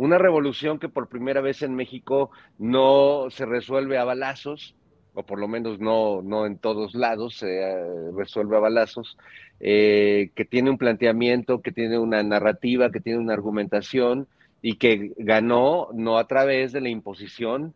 una 0.00 0.16
revolución 0.16 0.78
que 0.78 0.88
por 0.88 1.10
primera 1.10 1.42
vez 1.42 1.60
en 1.60 1.74
México 1.74 2.30
no 2.56 3.26
se 3.28 3.44
resuelve 3.44 3.98
a 3.98 4.04
balazos, 4.04 4.74
o 5.12 5.24
por 5.24 5.38
lo 5.38 5.46
menos 5.46 5.78
no, 5.78 6.22
no 6.22 6.46
en 6.46 6.56
todos 6.56 6.94
lados 6.94 7.36
se 7.36 7.60
eh, 7.60 8.10
resuelve 8.16 8.56
a 8.56 8.60
balazos, 8.60 9.18
eh, 9.60 10.30
que 10.34 10.46
tiene 10.46 10.70
un 10.70 10.78
planteamiento, 10.78 11.60
que 11.60 11.70
tiene 11.70 11.98
una 11.98 12.22
narrativa, 12.22 12.90
que 12.90 13.00
tiene 13.00 13.18
una 13.18 13.34
argumentación 13.34 14.26
y 14.62 14.76
que 14.76 15.12
ganó 15.18 15.88
no 15.92 16.16
a 16.16 16.26
través 16.26 16.72
de 16.72 16.80
la 16.80 16.88
imposición 16.88 17.74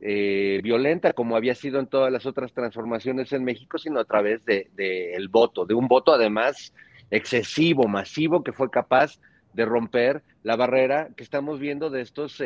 eh, 0.00 0.60
violenta 0.62 1.12
como 1.12 1.36
había 1.36 1.54
sido 1.54 1.78
en 1.78 1.88
todas 1.88 2.10
las 2.10 2.24
otras 2.24 2.54
transformaciones 2.54 3.34
en 3.34 3.44
México, 3.44 3.76
sino 3.76 4.00
a 4.00 4.06
través 4.06 4.42
del 4.46 4.70
de, 4.76 5.28
voto, 5.30 5.66
de 5.66 5.74
un 5.74 5.88
voto 5.88 6.14
además 6.14 6.72
excesivo, 7.10 7.86
masivo, 7.86 8.42
que 8.42 8.52
fue 8.54 8.70
capaz 8.70 9.20
de 9.56 9.64
romper 9.64 10.22
la 10.44 10.54
barrera 10.54 11.08
que 11.16 11.24
estamos 11.24 11.58
viendo 11.58 11.90
de 11.90 12.02
estos 12.02 12.40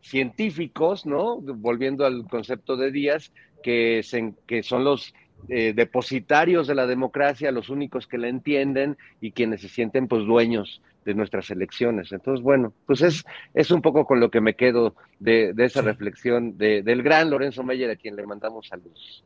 científicos, 0.00 1.06
¿no? 1.06 1.38
Volviendo 1.40 2.04
al 2.04 2.26
concepto 2.28 2.76
de 2.76 2.90
Díaz, 2.90 3.32
que, 3.62 4.02
que 4.46 4.62
son 4.64 4.84
los 4.84 5.14
eh, 5.48 5.72
depositarios 5.74 6.66
de 6.66 6.74
la 6.74 6.86
democracia, 6.86 7.50
los 7.50 7.68
únicos 7.68 8.06
que 8.06 8.18
la 8.18 8.28
entienden 8.28 8.96
y 9.20 9.32
quienes 9.32 9.60
se 9.60 9.68
sienten 9.68 10.08
pues 10.08 10.24
dueños 10.24 10.82
de 11.04 11.14
nuestras 11.14 11.50
elecciones. 11.50 12.12
Entonces, 12.12 12.42
bueno, 12.42 12.72
pues 12.86 13.02
es, 13.02 13.24
es 13.54 13.70
un 13.70 13.82
poco 13.82 14.04
con 14.04 14.20
lo 14.20 14.30
que 14.30 14.40
me 14.40 14.54
quedo 14.54 14.94
de, 15.18 15.52
esa 15.58 15.82
reflexión 15.82 16.56
de, 16.58 16.82
del 16.82 17.02
gran 17.02 17.30
Lorenzo 17.30 17.64
Meyer, 17.64 17.90
a 17.90 17.96
quien 17.96 18.14
le 18.14 18.26
mandamos 18.26 18.68
saludos. 18.68 19.24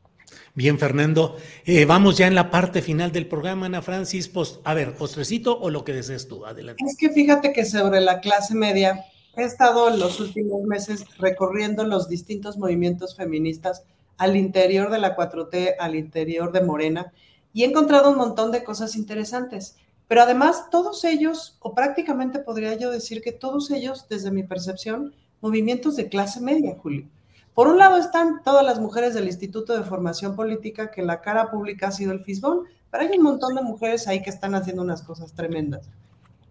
Bien, 0.55 0.79
Fernando. 0.79 1.37
Eh, 1.65 1.85
vamos 1.85 2.17
ya 2.17 2.27
en 2.27 2.35
la 2.35 2.49
parte 2.49 2.81
final 2.81 3.11
del 3.11 3.27
programa, 3.27 3.67
Ana 3.67 3.81
Francis. 3.81 4.31
a 4.63 4.73
ver, 4.73 4.95
postrecito 4.95 5.57
o 5.59 5.69
lo 5.69 5.83
que 5.83 5.93
desees 5.93 6.27
tú. 6.27 6.45
Adelante. 6.45 6.83
Es 6.85 6.97
que 6.97 7.09
fíjate 7.09 7.53
que 7.53 7.65
sobre 7.65 8.01
la 8.01 8.19
clase 8.19 8.55
media, 8.55 9.05
he 9.35 9.43
estado 9.43 9.89
los 9.91 10.19
últimos 10.19 10.63
meses 10.63 11.05
recorriendo 11.17 11.85
los 11.85 12.09
distintos 12.09 12.57
movimientos 12.57 13.15
feministas 13.15 13.83
al 14.17 14.35
interior 14.35 14.89
de 14.89 14.97
la 14.97 15.15
4T, 15.15 15.75
al 15.79 15.95
interior 15.95 16.51
de 16.51 16.61
Morena, 16.61 17.13
y 17.53 17.63
he 17.63 17.67
encontrado 17.67 18.09
un 18.09 18.17
montón 18.17 18.51
de 18.51 18.63
cosas 18.63 18.95
interesantes. 18.95 19.75
Pero 20.07 20.21
además, 20.21 20.69
todos 20.71 21.03
ellos, 21.03 21.57
o 21.59 21.75
prácticamente 21.75 22.39
podría 22.39 22.75
yo 22.75 22.89
decir 22.89 23.21
que 23.21 23.31
todos 23.31 23.71
ellos, 23.71 24.07
desde 24.09 24.31
mi 24.31 24.43
percepción, 24.43 25.13
movimientos 25.41 25.95
de 25.95 26.09
clase 26.09 26.41
media, 26.41 26.75
Julio. 26.81 27.07
Por 27.57 27.69
un 27.69 27.79
lado 27.79 27.97
están 27.97 28.43
todas 28.43 28.63
las 28.63 28.79
mujeres 28.79 29.15
del 29.15 29.25
Instituto 29.25 29.75
de 29.75 29.83
Formación 29.83 30.35
Política, 30.35 30.91
que 30.91 31.01
la 31.01 31.21
cara 31.21 31.49
pública 31.49 31.87
ha 31.87 31.91
sido 31.91 32.11
el 32.11 32.19
FISBON, 32.19 32.65
pero 32.91 33.03
hay 33.03 33.17
un 33.17 33.23
montón 33.23 33.55
de 33.55 33.63
mujeres 33.63 34.07
ahí 34.07 34.21
que 34.21 34.29
están 34.29 34.53
haciendo 34.53 34.83
unas 34.83 35.01
cosas 35.01 35.33
tremendas. 35.33 35.89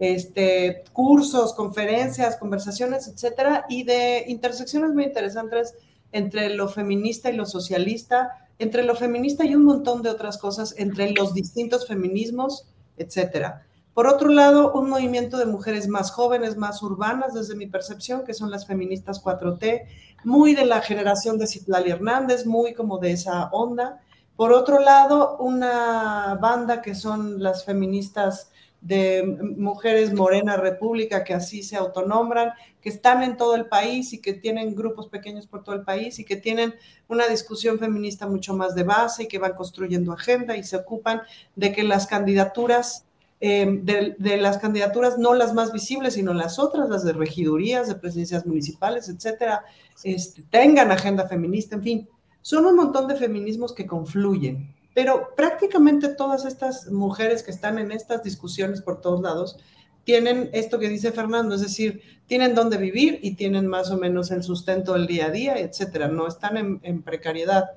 Este, 0.01 0.83
cursos, 0.93 1.55
conferencias, 1.55 2.37
conversaciones, 2.37 3.07
etcétera, 3.07 3.67
y 3.69 3.85
de 3.85 4.25
intersecciones 4.27 4.95
muy 4.95 5.05
interesantes 5.05 5.77
entre 6.11 6.51
lo 6.51 6.69
feminista 6.69 7.31
y 7.31 7.37
lo 7.37 7.47
socialista, 7.47 8.49
entre 8.59 8.83
lo 8.83 8.97
feminista 8.97 9.45
y 9.45 9.55
un 9.55 9.63
montón 9.63 10.03
de 10.03 10.11
otras 10.11 10.39
cosas, 10.39 10.75
entre 10.77 11.13
los 11.13 11.35
distintos 11.35 11.87
feminismos, 11.87 12.67
etcétera. 12.97 13.65
Por 13.97 14.09
otro 14.09 14.29
lado, 14.29 14.75
un 14.75 14.91
movimiento 14.91 15.39
de 15.39 15.47
mujeres 15.47 15.89
más 15.89 16.11
jóvenes, 16.11 16.59
más 16.59 16.83
urbanas, 16.83 17.33
desde 17.33 17.57
mi 17.57 17.67
percepción, 17.67 18.27
que 18.27 18.35
son 18.35 18.51
las 18.51 18.67
feministas 18.67 19.25
4T, 19.25 19.87
muy 20.23 20.55
de 20.55 20.67
la 20.67 20.83
generación 20.83 21.39
de 21.39 21.47
Citlali 21.47 21.93
Hernández, 21.93 22.45
muy 22.45 22.75
como 22.75 22.99
de 22.99 23.13
esa 23.13 23.49
onda. 23.53 24.03
Por 24.37 24.53
otro 24.53 24.81
lado, 24.81 25.39
una 25.39 26.37
banda 26.39 26.83
que 26.83 26.95
son 26.95 27.43
las 27.43 27.65
feministas 27.65 28.51
de 28.83 29.25
mujeres 29.57 30.13
Morena 30.13 30.59
República, 30.59 31.25
que 31.25 31.33
así 31.33 31.63
se 31.63 31.77
autonombran, 31.77 32.51
que 32.83 32.91
están 32.91 33.23
en 33.23 33.39
todo 33.39 33.55
el 33.55 33.65
país 33.65 34.13
y 34.13 34.21
que 34.21 34.35
tienen 34.35 34.75
grupos 34.75 35.09
pequeños 35.09 35.47
por 35.47 35.65
todo 35.65 35.75
el 35.75 35.85
país 35.85 36.19
y 36.19 36.27
que 36.27 36.37
tienen 36.37 36.75
una 37.09 37.29
discusión 37.29 37.79
feminista 37.79 38.27
mucho 38.27 38.53
más 38.53 38.75
de 38.75 38.83
base 38.83 39.23
y 39.23 39.29
que 39.29 39.39
van 39.39 39.55
construyendo 39.55 40.13
agenda 40.13 40.55
y 40.55 40.65
se 40.65 40.77
ocupan 40.77 41.23
de 41.55 41.73
que 41.73 41.83
las 41.83 42.07
candidaturas, 42.07 43.06
eh, 43.41 43.81
de, 44.19 44.37
las 44.39 44.59
candidaturas 44.59 45.19
no 45.19 45.35
las 45.35 45.55
más 45.55 45.73
visibles, 45.73 46.15
sino 46.15 46.35
las 46.35 46.59
otras, 46.59 46.89
las 46.89 47.05
de 47.05 47.13
regidurías, 47.13 47.89
de 47.89 47.95
presidencias 47.97 48.47
municipales, 48.47 49.09
etcétera, 49.09 49.65
este, 50.05 50.43
tengan 50.51 50.91
agenda 50.91 51.29
feminista, 51.29 51.77
en 51.77 51.83
fin, 51.83 52.09
son 52.43 52.67
un 52.67 52.77
montón 52.77 53.09
de 53.09 53.17
feminismos 53.17 53.73
que 53.73 53.87
confluyen 53.87 54.75
pero 54.97 55.35
prácticamente 55.37 56.09
todas 56.09 56.47
estas 56.47 56.91
mujeres 56.91 57.43
que 57.43 57.51
están 57.51 57.79
en 57.79 57.93
estas 57.93 58.23
discusiones 58.23 58.81
por 58.81 59.03
todos 59.03 59.21
lados 59.21 59.59
tienen 60.05 60.49
esto 60.55 60.79
que 60.79 60.89
dice 60.89 61.13
Fernando, 61.13 61.55
es 61.55 61.61
decir, 61.61 62.01
tienen 62.27 62.55
dónde 62.55 62.79
vivir 62.79 63.19
y 63.21 63.35
tienen 63.35 63.67
más 63.67 63.91
o 63.91 63.99
menos 63.99 64.31
el 64.31 64.43
sustento 64.43 64.95
del 64.95 65.07
día 65.07 65.27
a 65.27 65.31
día, 65.31 65.59
etcétera. 65.59 66.09
No 66.09 66.27
están 66.27 66.81
en, 66.83 67.03
precariedad 67.03 67.73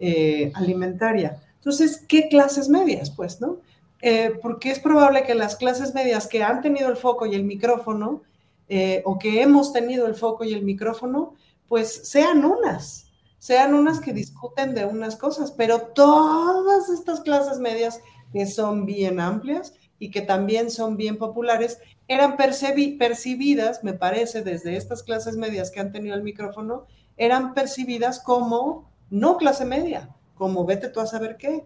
eh, 0.00 0.50
alimentaria. 0.56 1.40
Entonces, 1.58 2.02
¿qué 2.08 2.28
clases 2.28 2.68
medias? 2.68 3.12
Pues, 3.12 3.40
¿no? 3.40 3.58
Eh, 4.06 4.38
porque 4.42 4.70
es 4.70 4.80
probable 4.80 5.22
que 5.22 5.34
las 5.34 5.56
clases 5.56 5.94
medias 5.94 6.26
que 6.26 6.42
han 6.42 6.60
tenido 6.60 6.90
el 6.90 6.98
foco 6.98 7.24
y 7.24 7.34
el 7.34 7.44
micrófono, 7.44 8.20
eh, 8.68 9.00
o 9.06 9.18
que 9.18 9.40
hemos 9.40 9.72
tenido 9.72 10.06
el 10.06 10.14
foco 10.14 10.44
y 10.44 10.52
el 10.52 10.62
micrófono, 10.62 11.36
pues 11.68 12.06
sean 12.06 12.44
unas, 12.44 13.10
sean 13.38 13.72
unas 13.72 14.00
que 14.00 14.12
discuten 14.12 14.74
de 14.74 14.84
unas 14.84 15.16
cosas, 15.16 15.52
pero 15.52 15.80
todas 15.94 16.90
estas 16.90 17.22
clases 17.22 17.58
medias 17.60 18.02
que 18.30 18.44
son 18.44 18.84
bien 18.84 19.20
amplias 19.20 19.72
y 19.98 20.10
que 20.10 20.20
también 20.20 20.70
son 20.70 20.98
bien 20.98 21.16
populares, 21.16 21.78
eran 22.06 22.36
percibidas, 22.36 23.82
me 23.84 23.94
parece, 23.94 24.42
desde 24.42 24.76
estas 24.76 25.02
clases 25.02 25.38
medias 25.38 25.70
que 25.70 25.80
han 25.80 25.92
tenido 25.92 26.14
el 26.14 26.22
micrófono, 26.22 26.84
eran 27.16 27.54
percibidas 27.54 28.20
como 28.20 28.92
no 29.08 29.38
clase 29.38 29.64
media, 29.64 30.14
como 30.34 30.66
vete 30.66 30.90
tú 30.90 31.00
a 31.00 31.06
saber 31.06 31.38
qué. 31.38 31.64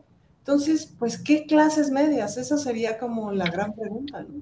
Entonces, 0.49 0.95
pues, 0.99 1.19
¿qué 1.19 1.45
clases 1.45 1.91
medias? 1.91 2.39
Esa 2.39 2.57
sería 2.57 2.97
como 2.97 3.33
la 3.33 3.51
gran 3.51 3.75
pregunta, 3.75 4.23
¿no? 4.23 4.41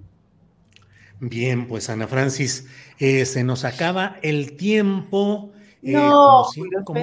Bien, 1.18 1.66
pues 1.66 1.90
Ana 1.90 2.06
Francis, 2.06 2.68
eh, 3.00 3.26
se 3.26 3.42
nos 3.42 3.64
acaba 3.64 4.16
el 4.22 4.56
tiempo. 4.56 5.52
Eh, 5.82 5.94
no, 5.94 6.46
como, 6.84 7.00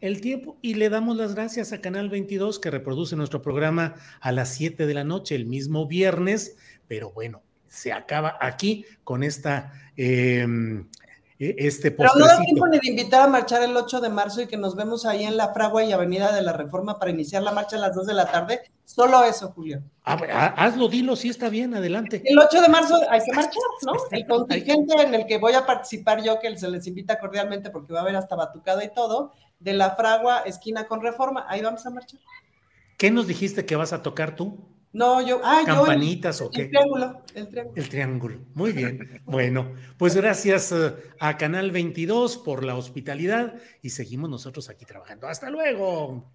el 0.00 0.20
tiempo 0.20 0.56
y 0.62 0.74
le 0.74 0.88
damos 0.88 1.16
las 1.16 1.36
gracias 1.36 1.72
a 1.72 1.80
Canal 1.80 2.10
22 2.10 2.58
que 2.58 2.72
reproduce 2.72 3.14
nuestro 3.14 3.40
programa 3.40 3.94
a 4.20 4.32
las 4.32 4.48
7 4.54 4.84
de 4.84 4.94
la 4.94 5.04
noche 5.04 5.36
el 5.36 5.46
mismo 5.46 5.86
viernes, 5.86 6.56
pero 6.88 7.12
bueno, 7.12 7.42
se 7.68 7.92
acaba 7.92 8.36
aquí 8.40 8.84
con 9.04 9.22
esta 9.22 9.72
em, 9.96 10.88
e, 11.40 11.54
este 11.56 11.90
Pero 11.90 12.10
no 12.16 12.26
da 12.26 12.38
tiempo 12.38 12.66
ni 12.68 12.78
de 12.78 12.90
invitar 12.90 13.22
a 13.22 13.26
marchar 13.26 13.62
el 13.62 13.74
8 13.74 14.02
de 14.02 14.10
marzo 14.10 14.42
y 14.42 14.46
que 14.46 14.58
nos 14.58 14.76
vemos 14.76 15.06
ahí 15.06 15.24
en 15.24 15.38
la 15.38 15.54
Fragua 15.54 15.82
y 15.82 15.90
Avenida 15.90 16.32
de 16.32 16.42
la 16.42 16.52
Reforma 16.52 16.98
para 16.98 17.10
iniciar 17.10 17.42
la 17.42 17.50
marcha 17.50 17.76
a 17.76 17.80
las 17.80 17.94
2 17.94 18.06
de 18.06 18.14
la 18.14 18.30
tarde. 18.30 18.60
Solo 18.84 19.24
eso, 19.24 19.50
Julio. 19.52 19.82
Hazlo, 20.04 20.88
dilo, 20.88 21.16
sí 21.16 21.30
está 21.30 21.48
bien, 21.48 21.74
adelante. 21.74 22.20
El 22.26 22.38
8 22.38 22.60
de 22.60 22.68
marzo 22.68 23.00
hay 23.08 23.20
que 23.24 23.32
marchar, 23.32 23.62
¿no? 23.86 23.92
El 24.10 24.26
contingente 24.26 25.00
en 25.00 25.14
el 25.14 25.26
que 25.26 25.38
voy 25.38 25.54
a 25.54 25.64
participar 25.64 26.22
yo, 26.22 26.38
que 26.40 26.58
se 26.58 26.68
les 26.68 26.86
invita 26.86 27.18
cordialmente 27.18 27.70
porque 27.70 27.94
va 27.94 28.00
a 28.00 28.02
haber 28.02 28.16
hasta 28.16 28.36
batucada 28.36 28.84
y 28.84 28.92
todo, 28.92 29.32
de 29.58 29.72
la 29.72 29.96
Fragua, 29.96 30.40
esquina 30.40 30.86
con 30.86 31.00
Reforma, 31.00 31.46
ahí 31.48 31.62
vamos 31.62 31.86
a 31.86 31.90
marchar. 31.90 32.20
¿Qué 32.98 33.10
nos 33.10 33.26
dijiste 33.26 33.64
que 33.64 33.76
vas 33.76 33.94
a 33.94 34.02
tocar 34.02 34.36
tú? 34.36 34.58
No, 34.92 35.24
yo. 35.24 35.40
Ah, 35.44 35.62
¿Campanitas 35.64 36.40
o 36.40 36.50
qué? 36.50 36.62
El 36.62 36.68
triángulo, 36.70 37.22
el 37.34 37.48
triángulo. 37.48 37.76
El 37.76 37.88
triángulo. 37.88 38.40
Muy 38.54 38.72
bien. 38.72 39.22
Bueno, 39.24 39.72
pues 39.96 40.16
gracias 40.16 40.72
eh, 40.72 40.94
a 41.20 41.36
Canal 41.36 41.70
22 41.70 42.38
por 42.38 42.64
la 42.64 42.74
hospitalidad 42.74 43.54
y 43.82 43.90
seguimos 43.90 44.28
nosotros 44.30 44.68
aquí 44.68 44.84
trabajando. 44.84 45.28
Hasta 45.28 45.48
luego. 45.48 46.28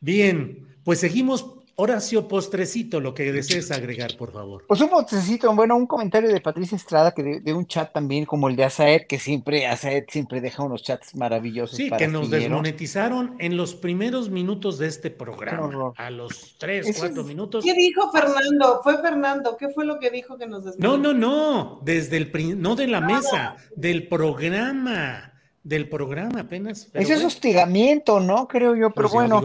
Bien, 0.00 0.78
pues 0.82 1.00
seguimos 1.00 1.59
Horacio, 1.82 2.28
postrecito, 2.28 3.00
lo 3.00 3.14
que 3.14 3.32
desees 3.32 3.70
agregar, 3.70 4.14
por 4.18 4.32
favor. 4.32 4.64
Pues 4.68 4.82
un 4.82 4.90
postrecito, 4.90 5.50
bueno, 5.54 5.78
un 5.78 5.86
comentario 5.86 6.28
de 6.28 6.38
Patricia 6.42 6.76
Estrada, 6.76 7.12
que 7.12 7.40
de, 7.40 7.54
un 7.54 7.66
chat 7.66 7.90
también 7.90 8.26
como 8.26 8.50
el 8.50 8.56
de 8.56 8.64
Asaed, 8.64 9.06
que 9.06 9.18
siempre, 9.18 9.66
Asaed 9.66 10.04
siempre 10.08 10.42
deja 10.42 10.62
unos 10.62 10.82
chats 10.82 11.14
maravillosos. 11.14 11.78
Sí, 11.78 11.90
que 11.90 12.06
nos 12.06 12.28
desmonetizaron 12.28 13.34
en 13.38 13.56
los 13.56 13.74
primeros 13.74 14.28
minutos 14.28 14.76
de 14.76 14.88
este 14.88 15.10
programa. 15.10 15.94
A 15.96 16.10
los 16.10 16.56
tres, 16.58 16.94
cuatro 16.98 17.24
minutos. 17.24 17.64
¿Qué 17.64 17.72
dijo 17.72 18.12
Fernando? 18.12 18.80
Fue 18.82 19.00
Fernando, 19.00 19.56
¿qué 19.56 19.70
fue 19.70 19.86
lo 19.86 19.98
que 19.98 20.10
dijo 20.10 20.36
que 20.36 20.46
nos 20.46 20.62
desmonetizaron? 20.66 21.02
No, 21.02 21.14
no, 21.14 21.18
no, 21.18 21.80
desde 21.82 22.18
el, 22.18 22.60
no 22.60 22.76
de 22.76 22.88
la 22.88 23.00
mesa, 23.00 23.56
del 23.74 24.06
programa 24.06 25.29
del 25.62 25.90
programa 25.90 26.40
apenas. 26.40 26.88
Ese 26.94 27.14
es 27.14 27.24
hostigamiento, 27.24 28.18
¿no? 28.18 28.48
Creo 28.48 28.74
yo, 28.74 28.90
pero 28.90 29.10
pues 29.10 29.12
bueno. 29.12 29.42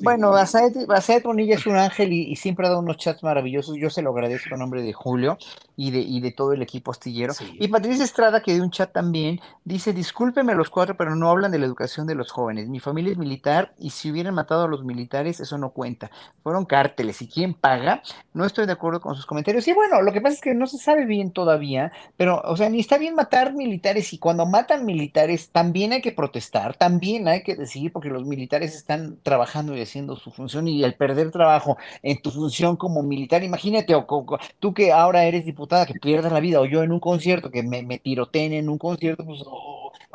Bueno, 0.00 0.30
Basaed 0.30 1.22
Bonilla 1.22 1.54
es 1.54 1.66
un 1.66 1.76
ángel 1.76 2.12
y, 2.12 2.36
siempre 2.36 2.66
ha 2.66 2.68
dado 2.68 2.82
unos 2.82 2.98
chats 2.98 3.22
maravillosos. 3.22 3.76
Yo 3.78 3.88
se 3.88 4.02
lo 4.02 4.10
agradezco 4.10 4.54
en 4.54 4.60
nombre 4.60 4.82
de 4.82 4.92
Julio 4.92 5.38
y 5.76 5.90
de, 5.90 6.00
y 6.00 6.20
de 6.20 6.32
todo 6.32 6.52
el 6.52 6.60
equipo 6.60 6.90
astillero. 6.90 7.32
Y 7.54 7.68
Patricia 7.68 8.04
Estrada, 8.04 8.42
que 8.42 8.52
dio 8.52 8.62
un 8.62 8.70
chat 8.70 8.92
también, 8.92 9.40
dice: 9.64 9.94
Discúlpeme 9.94 10.54
los 10.54 10.68
cuatro, 10.68 10.96
pero 10.98 11.16
no 11.16 11.30
hablan 11.30 11.50
de 11.50 11.58
la 11.58 11.66
educación 11.66 12.06
de 12.06 12.14
los 12.14 12.30
jóvenes. 12.30 12.68
Mi 12.68 12.80
familia 12.80 13.12
es 13.12 13.18
militar 13.18 13.72
y 13.78 13.90
si 13.90 14.10
hubieran 14.10 14.34
matado 14.34 14.64
a 14.64 14.68
los 14.68 14.84
militares, 14.84 15.40
eso 15.40 15.56
no 15.56 15.70
cuenta. 15.70 16.10
Fueron 16.42 16.66
cárteles. 16.66 17.22
¿Y 17.22 17.28
quién 17.28 17.54
paga? 17.54 18.02
No 18.34 18.44
estoy 18.44 18.66
de 18.66 18.72
acuerdo 18.72 19.00
con 19.00 19.14
sus 19.14 19.24
comentarios. 19.24 19.66
Y 19.66 19.72
bueno, 19.72 20.02
lo 20.02 20.12
que 20.12 20.20
pasa 20.20 20.34
es 20.34 20.40
que 20.42 20.54
no 20.54 20.66
se 20.66 20.76
sabe 20.76 21.06
bien 21.06 21.30
todavía, 21.30 21.90
pero, 22.18 22.42
o 22.44 22.56
sea, 22.56 22.68
ni 22.68 22.80
está 22.80 22.98
bien 22.98 23.14
matar 23.14 23.54
militares 23.54 24.12
y 24.12 24.18
cuando 24.18 24.44
matan 24.44 24.84
militares 24.84 25.48
también 25.54 25.92
hay 25.92 26.02
que 26.02 26.10
protestar, 26.10 26.76
también 26.76 27.28
hay 27.28 27.44
que 27.44 27.54
decidir, 27.54 27.92
porque 27.92 28.08
los 28.08 28.24
militares 28.26 28.74
están 28.74 29.20
trabajando 29.22 29.76
y 29.76 29.82
haciendo 29.82 30.16
su 30.16 30.32
función 30.32 30.66
y 30.66 30.82
al 30.82 30.96
perder 30.96 31.30
trabajo 31.30 31.76
en 32.02 32.20
tu 32.20 32.32
función 32.32 32.76
como 32.76 33.04
militar, 33.04 33.44
imagínate, 33.44 33.94
o, 33.94 34.26
tú 34.58 34.74
que 34.74 34.90
ahora 34.90 35.26
eres 35.26 35.44
diputada, 35.44 35.86
que 35.86 35.94
pierdas 35.94 36.32
la 36.32 36.40
vida, 36.40 36.60
o 36.60 36.64
yo 36.64 36.82
en 36.82 36.90
un 36.90 36.98
concierto, 36.98 37.52
que 37.52 37.62
me, 37.62 37.84
me 37.84 38.00
tiroteen 38.00 38.52
en 38.52 38.68
un 38.68 38.78
concierto, 38.78 39.24
pues 39.24 39.44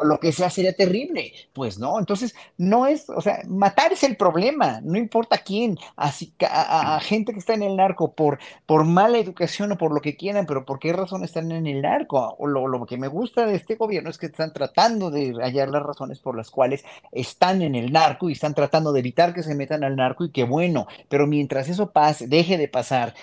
lo 0.03 0.19
que 0.19 0.31
sea 0.31 0.49
sería 0.49 0.73
terrible. 0.73 1.33
Pues 1.53 1.79
no, 1.79 1.99
entonces 1.99 2.35
no 2.57 2.87
es, 2.87 3.09
o 3.09 3.21
sea, 3.21 3.41
matar 3.47 3.93
es 3.93 4.03
el 4.03 4.17
problema, 4.17 4.81
no 4.83 4.97
importa 4.97 5.37
quién, 5.39 5.77
así 5.95 6.33
a, 6.41 6.99
gente 7.01 7.33
que 7.33 7.39
está 7.39 7.53
en 7.53 7.63
el 7.63 7.75
narco 7.75 8.13
por, 8.13 8.39
por 8.65 8.83
mala 8.85 9.17
educación 9.17 9.71
o 9.71 9.77
por 9.77 9.93
lo 9.93 10.01
que 10.01 10.15
quieran, 10.17 10.45
pero 10.45 10.65
por 10.65 10.79
qué 10.79 10.93
razón 10.93 11.23
están 11.23 11.51
en 11.51 11.67
el 11.67 11.81
narco. 11.81 12.35
O 12.39 12.47
lo, 12.47 12.67
lo 12.67 12.85
que 12.85 12.97
me 12.97 13.07
gusta 13.07 13.45
de 13.45 13.55
este 13.55 13.75
gobierno 13.75 14.09
es 14.09 14.17
que 14.17 14.27
están 14.27 14.53
tratando 14.53 15.09
de 15.11 15.28
hallar 15.41 15.69
las 15.69 15.83
razones 15.83 16.19
por 16.19 16.35
las 16.35 16.49
cuales 16.49 16.83
están 17.11 17.61
en 17.61 17.75
el 17.75 17.91
narco 17.91 18.29
y 18.29 18.33
están 18.33 18.53
tratando 18.53 18.91
de 18.91 18.99
evitar 18.99 19.33
que 19.33 19.43
se 19.43 19.55
metan 19.55 19.83
al 19.83 19.95
narco 19.95 20.25
y 20.25 20.31
que 20.31 20.43
bueno, 20.43 20.87
pero 21.07 21.27
mientras 21.27 21.69
eso 21.69 21.91
pase, 21.91 22.27
deje 22.27 22.57
de 22.57 22.67
pasar, 22.67 23.13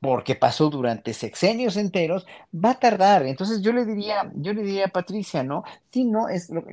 porque 0.00 0.34
pasó 0.34 0.70
durante 0.70 1.12
sexenios 1.14 1.76
enteros, 1.76 2.26
va 2.52 2.70
a 2.70 2.78
tardar. 2.78 3.26
Entonces 3.26 3.62
yo 3.62 3.72
le 3.72 3.84
diría, 3.84 4.30
yo 4.34 4.52
le 4.52 4.62
diría 4.62 4.84
a 4.86 4.88
Patricia, 4.88 5.42
¿no? 5.42 5.64
Sí, 5.90 6.04
no, 6.04 6.28
es 6.28 6.50
lo, 6.50 6.64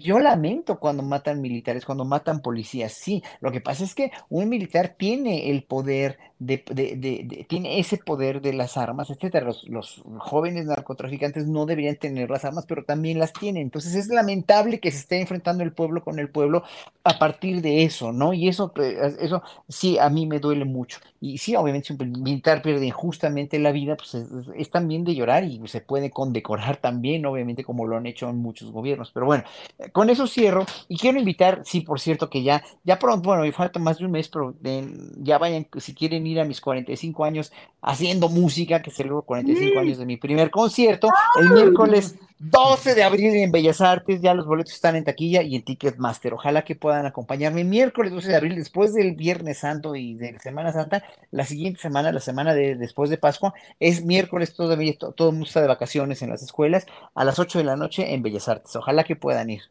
yo 0.00 0.18
lamento 0.18 0.78
cuando 0.78 1.02
matan 1.02 1.40
militares, 1.40 1.84
cuando 1.84 2.04
matan 2.04 2.42
policías, 2.42 2.92
sí. 2.92 3.22
Lo 3.40 3.50
que 3.50 3.60
pasa 3.60 3.84
es 3.84 3.94
que 3.94 4.12
un 4.28 4.48
militar 4.48 4.94
tiene 4.98 5.50
el 5.50 5.64
poder 5.64 6.18
tiene 6.38 7.78
ese 7.78 7.98
poder 7.98 8.40
de 8.40 8.52
las 8.52 8.76
armas, 8.76 9.10
etcétera. 9.10 9.50
Los, 9.68 10.02
jóvenes 10.18 10.66
narcotraficantes 10.66 11.46
no 11.46 11.66
deberían 11.66 11.96
tener 11.96 12.30
las 12.30 12.44
armas, 12.44 12.66
pero 12.66 12.84
también 12.84 13.18
las 13.18 13.32
tienen. 13.32 13.62
Entonces 13.62 13.94
es 13.94 14.08
lamentable 14.08 14.80
que 14.80 14.90
se 14.90 14.98
esté 14.98 15.20
enfrentando 15.20 15.62
el 15.62 15.72
pueblo 15.72 16.02
con 16.02 16.18
el 16.18 16.30
pueblo 16.30 16.64
a 17.04 17.18
partir 17.18 17.62
de 17.62 17.84
eso, 17.84 18.12
¿no? 18.12 18.32
Y 18.32 18.48
eso, 18.48 18.72
pues, 18.72 18.96
eso 19.20 19.42
sí, 19.68 19.98
a 19.98 20.08
mí 20.08 20.26
me 20.26 20.40
duele 20.40 20.64
mucho. 20.64 20.98
Y 21.20 21.38
sí, 21.38 21.56
obviamente, 21.56 21.94
militar 21.94 22.62
pierde 22.62 22.86
injustamente 22.86 23.58
la 23.58 23.72
vida, 23.72 23.96
pues 23.96 24.14
es, 24.14 24.70
también 24.70 25.04
de 25.04 25.14
llorar 25.14 25.44
y 25.44 25.60
se 25.68 25.80
puede 25.80 26.10
condecorar 26.10 26.78
también, 26.78 27.24
obviamente, 27.26 27.64
como 27.64 27.86
lo 27.86 27.96
han 27.96 28.06
hecho 28.06 28.28
en 28.28 28.36
muchos 28.38 28.70
gobiernos. 28.70 29.10
Pero 29.12 29.26
bueno, 29.26 29.44
con 29.92 30.10
eso 30.10 30.26
cierro 30.26 30.66
y 30.88 30.98
quiero 30.98 31.18
invitar, 31.18 31.62
sí, 31.64 31.80
por 31.80 32.00
cierto, 32.00 32.28
que 32.28 32.42
ya, 32.42 32.62
ya 32.82 32.98
pronto, 32.98 33.28
bueno, 33.28 33.42
me 33.42 33.52
falta 33.52 33.78
más 33.78 33.98
de 33.98 34.06
un 34.06 34.12
mes, 34.12 34.28
pero 34.28 34.54
eh, 34.64 34.86
ya 35.16 35.38
vayan, 35.38 35.66
si 35.78 35.94
quieren 35.94 36.23
ir 36.26 36.40
a 36.40 36.44
mis 36.44 36.60
45 36.60 37.24
años 37.24 37.52
haciendo 37.80 38.28
música, 38.28 38.82
que 38.82 38.90
celebro 38.90 39.22
45 39.22 39.78
años 39.78 39.98
de 39.98 40.06
mi 40.06 40.16
primer 40.16 40.50
concierto, 40.50 41.08
el 41.40 41.50
miércoles 41.50 42.16
12 42.38 42.94
de 42.94 43.02
abril 43.02 43.34
en 43.36 43.52
Bellas 43.52 43.80
Artes, 43.80 44.20
ya 44.20 44.34
los 44.34 44.46
boletos 44.46 44.74
están 44.74 44.96
en 44.96 45.04
taquilla 45.04 45.42
y 45.42 45.56
en 45.56 45.64
Ticketmaster. 45.64 46.34
Ojalá 46.34 46.62
que 46.62 46.74
puedan 46.74 47.06
acompañarme 47.06 47.64
miércoles 47.64 48.12
12 48.12 48.28
de 48.28 48.36
abril, 48.36 48.54
después 48.56 48.92
del 48.92 49.14
Viernes 49.14 49.58
Santo 49.58 49.94
y 49.96 50.14
de 50.14 50.38
Semana 50.40 50.72
Santa. 50.72 51.04
La 51.30 51.46
siguiente 51.46 51.80
semana, 51.80 52.12
la 52.12 52.20
semana 52.20 52.54
de 52.54 52.74
después 52.74 53.08
de 53.08 53.18
Pascua, 53.18 53.54
es 53.80 54.04
miércoles 54.04 54.54
todo, 54.54 54.76
todo 55.12 55.28
el 55.28 55.34
mundo 55.34 55.46
está 55.46 55.60
de 55.62 55.68
vacaciones 55.68 56.22
en 56.22 56.30
las 56.30 56.42
escuelas, 56.42 56.86
a 57.14 57.24
las 57.24 57.38
8 57.38 57.58
de 57.58 57.64
la 57.64 57.76
noche 57.76 58.12
en 58.12 58.22
Bellas 58.22 58.48
Artes. 58.48 58.76
Ojalá 58.76 59.04
que 59.04 59.16
puedan 59.16 59.50
ir. 59.50 59.62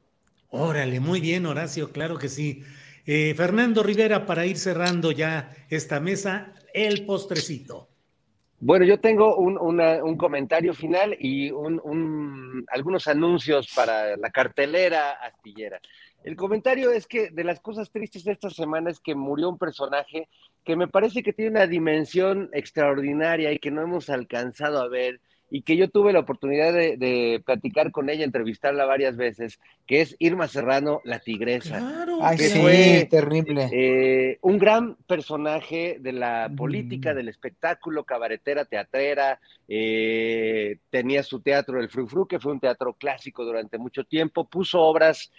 Órale, 0.50 1.00
muy 1.00 1.20
bien, 1.20 1.46
Horacio, 1.46 1.92
claro 1.92 2.18
que 2.18 2.30
sí. 2.30 2.64
Eh, 3.06 3.34
Fernando 3.36 3.84
Rivera, 3.84 4.26
para 4.26 4.46
ir 4.46 4.58
cerrando 4.58 5.12
ya 5.12 5.52
esta 5.70 6.00
mesa, 6.00 6.54
el 6.74 7.06
postrecito. 7.06 7.90
Bueno, 8.60 8.86
yo 8.86 8.98
tengo 8.98 9.36
un, 9.36 9.58
un 9.58 10.18
comentario 10.18 10.74
final 10.74 11.18
y 11.20 11.52
un, 11.52 12.66
algunos 12.70 13.10
anuncios 13.10 13.70
para 13.76 14.16
la 14.16 14.30
cartelera 14.30 15.12
astillera. 15.12 15.82
El 16.24 16.38
comentario 16.38 16.92
es 16.92 17.06
que 17.06 17.30
de 17.30 17.44
las 17.44 17.60
cosas 17.60 17.92
tristes 17.92 18.24
de 18.24 18.32
esta 18.32 18.50
semana 18.50 18.90
es 18.90 19.02
que 19.02 19.16
murió 19.16 19.50
un 19.50 19.58
personaje 19.58 20.30
que 20.64 20.78
me 20.78 20.88
parece 20.88 21.24
que 21.24 21.34
tiene 21.34 21.52
una 21.52 21.68
dimensión 21.68 22.50
extraordinaria 22.54 23.52
y 23.52 23.60
que 23.60 23.70
no 23.70 23.82
hemos 23.82 24.10
alcanzado 24.10 24.82
a 24.82 24.88
ver 24.88 25.20
y 25.56 25.62
que 25.62 25.78
yo 25.78 25.88
tuve 25.88 26.14
la 26.14 26.22
oportunidad 26.22 26.74
de, 26.74 26.98
de, 26.98 27.40
platicar 27.46 27.92
con 27.92 28.10
ella, 28.10 28.26
entrevistarla 28.26 28.86
varias 28.86 29.16
veces, 29.16 29.60
que 29.86 30.02
es 30.02 30.16
Irma 30.18 30.48
Serrano, 30.48 31.00
la 31.04 31.20
tigresa. 31.20 31.78
Claro, 31.78 32.18
Ay, 32.24 32.38
que 32.38 32.44
sí, 32.46 32.60
fue 32.60 33.08
terrible. 33.08 33.70
Eh, 33.72 34.40
un 34.42 34.58
gran 34.58 34.96
personaje 35.06 35.98
de 36.00 36.12
la 36.12 36.52
política, 36.58 37.14
mm. 37.14 37.16
del 37.18 37.30
espectáculo, 37.30 38.04
cabaretera, 38.04 38.66
teatrera, 38.66 39.40
eh, 39.68 40.78
tenía 40.90 41.22
su 41.22 41.40
teatro, 41.40 41.80
el 41.80 41.90
Fru 41.90 42.08
Fru, 42.08 42.28
que 42.28 42.40
fue 42.40 42.54
un 42.54 42.60
teatro 42.60 42.96
clásico 42.96 43.46
durante 43.46 43.78
mucho 43.78 44.06
tiempo, 44.06 44.50
puso 44.50 44.82
obras 44.82 45.32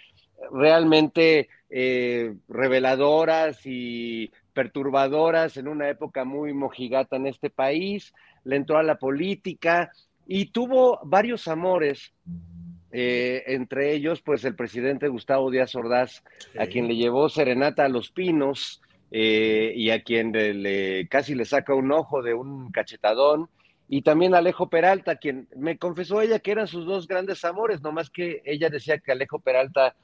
realmente 0.49 1.49
eh, 1.69 2.33
reveladoras 2.47 3.65
y 3.65 4.31
perturbadoras 4.55 5.57
en 5.57 5.67
una 5.67 5.89
época 5.89 6.23
muy 6.23 6.53
mojigata 6.53 7.17
en 7.17 7.27
este 7.27 7.51
país, 7.51 8.13
le 8.45 8.55
entró 8.55 8.77
a 8.79 8.83
la 8.83 8.97
política 8.97 9.91
y 10.25 10.47
tuvo 10.47 10.99
varios 11.03 11.47
amores, 11.47 12.13
eh, 12.91 13.43
entre 13.47 13.93
ellos 13.93 14.21
pues 14.21 14.45
el 14.45 14.55
presidente 14.55 15.09
Gustavo 15.09 15.51
Díaz 15.51 15.75
Ordaz, 15.75 16.23
sí. 16.37 16.57
a 16.57 16.65
quien 16.67 16.87
le 16.87 16.95
llevó 16.95 17.29
serenata 17.29 17.85
a 17.85 17.89
los 17.89 18.09
pinos 18.09 18.81
eh, 19.11 19.73
y 19.75 19.89
a 19.89 20.01
quien 20.01 20.31
le, 20.31 20.53
le, 20.53 21.07
casi 21.09 21.35
le 21.35 21.45
saca 21.45 21.75
un 21.75 21.91
ojo 21.91 22.23
de 22.23 22.33
un 22.33 22.71
cachetadón, 22.71 23.49
y 23.87 24.01
también 24.01 24.33
Alejo 24.33 24.69
Peralta, 24.69 25.17
quien 25.17 25.47
me 25.55 25.77
confesó 25.77 26.21
ella 26.21 26.39
que 26.39 26.51
eran 26.51 26.67
sus 26.67 26.85
dos 26.85 27.07
grandes 27.07 27.43
amores, 27.45 27.81
nomás 27.81 28.09
que 28.09 28.41
ella 28.45 28.69
decía 28.69 28.97
que 28.97 29.11
Alejo 29.11 29.39
Peralta 29.39 29.95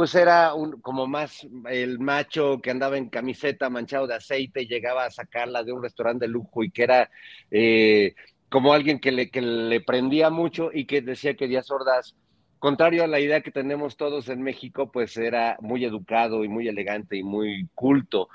pues 0.00 0.14
era 0.14 0.54
un, 0.54 0.80
como 0.80 1.06
más 1.06 1.46
el 1.68 1.98
macho 1.98 2.58
que 2.62 2.70
andaba 2.70 2.96
en 2.96 3.10
camiseta 3.10 3.68
manchado 3.68 4.06
de 4.06 4.14
aceite 4.14 4.62
y 4.62 4.66
llegaba 4.66 5.04
a 5.04 5.10
sacarla 5.10 5.62
de 5.62 5.72
un 5.72 5.82
restaurante 5.82 6.24
de 6.24 6.32
lujo 6.32 6.64
y 6.64 6.70
que 6.70 6.84
era 6.84 7.10
eh, 7.50 8.14
como 8.48 8.72
alguien 8.72 8.98
que 8.98 9.12
le, 9.12 9.30
que 9.30 9.42
le 9.42 9.82
prendía 9.82 10.30
mucho 10.30 10.70
y 10.72 10.86
que 10.86 11.02
decía 11.02 11.34
que 11.34 11.48
Díaz 11.48 11.70
Ordaz, 11.70 12.14
contrario 12.58 13.04
a 13.04 13.08
la 13.08 13.20
idea 13.20 13.42
que 13.42 13.50
tenemos 13.50 13.98
todos 13.98 14.30
en 14.30 14.40
México, 14.40 14.90
pues 14.90 15.18
era 15.18 15.58
muy 15.60 15.84
educado 15.84 16.44
y 16.44 16.48
muy 16.48 16.66
elegante 16.66 17.18
y 17.18 17.22
muy 17.22 17.68
culto. 17.74 18.30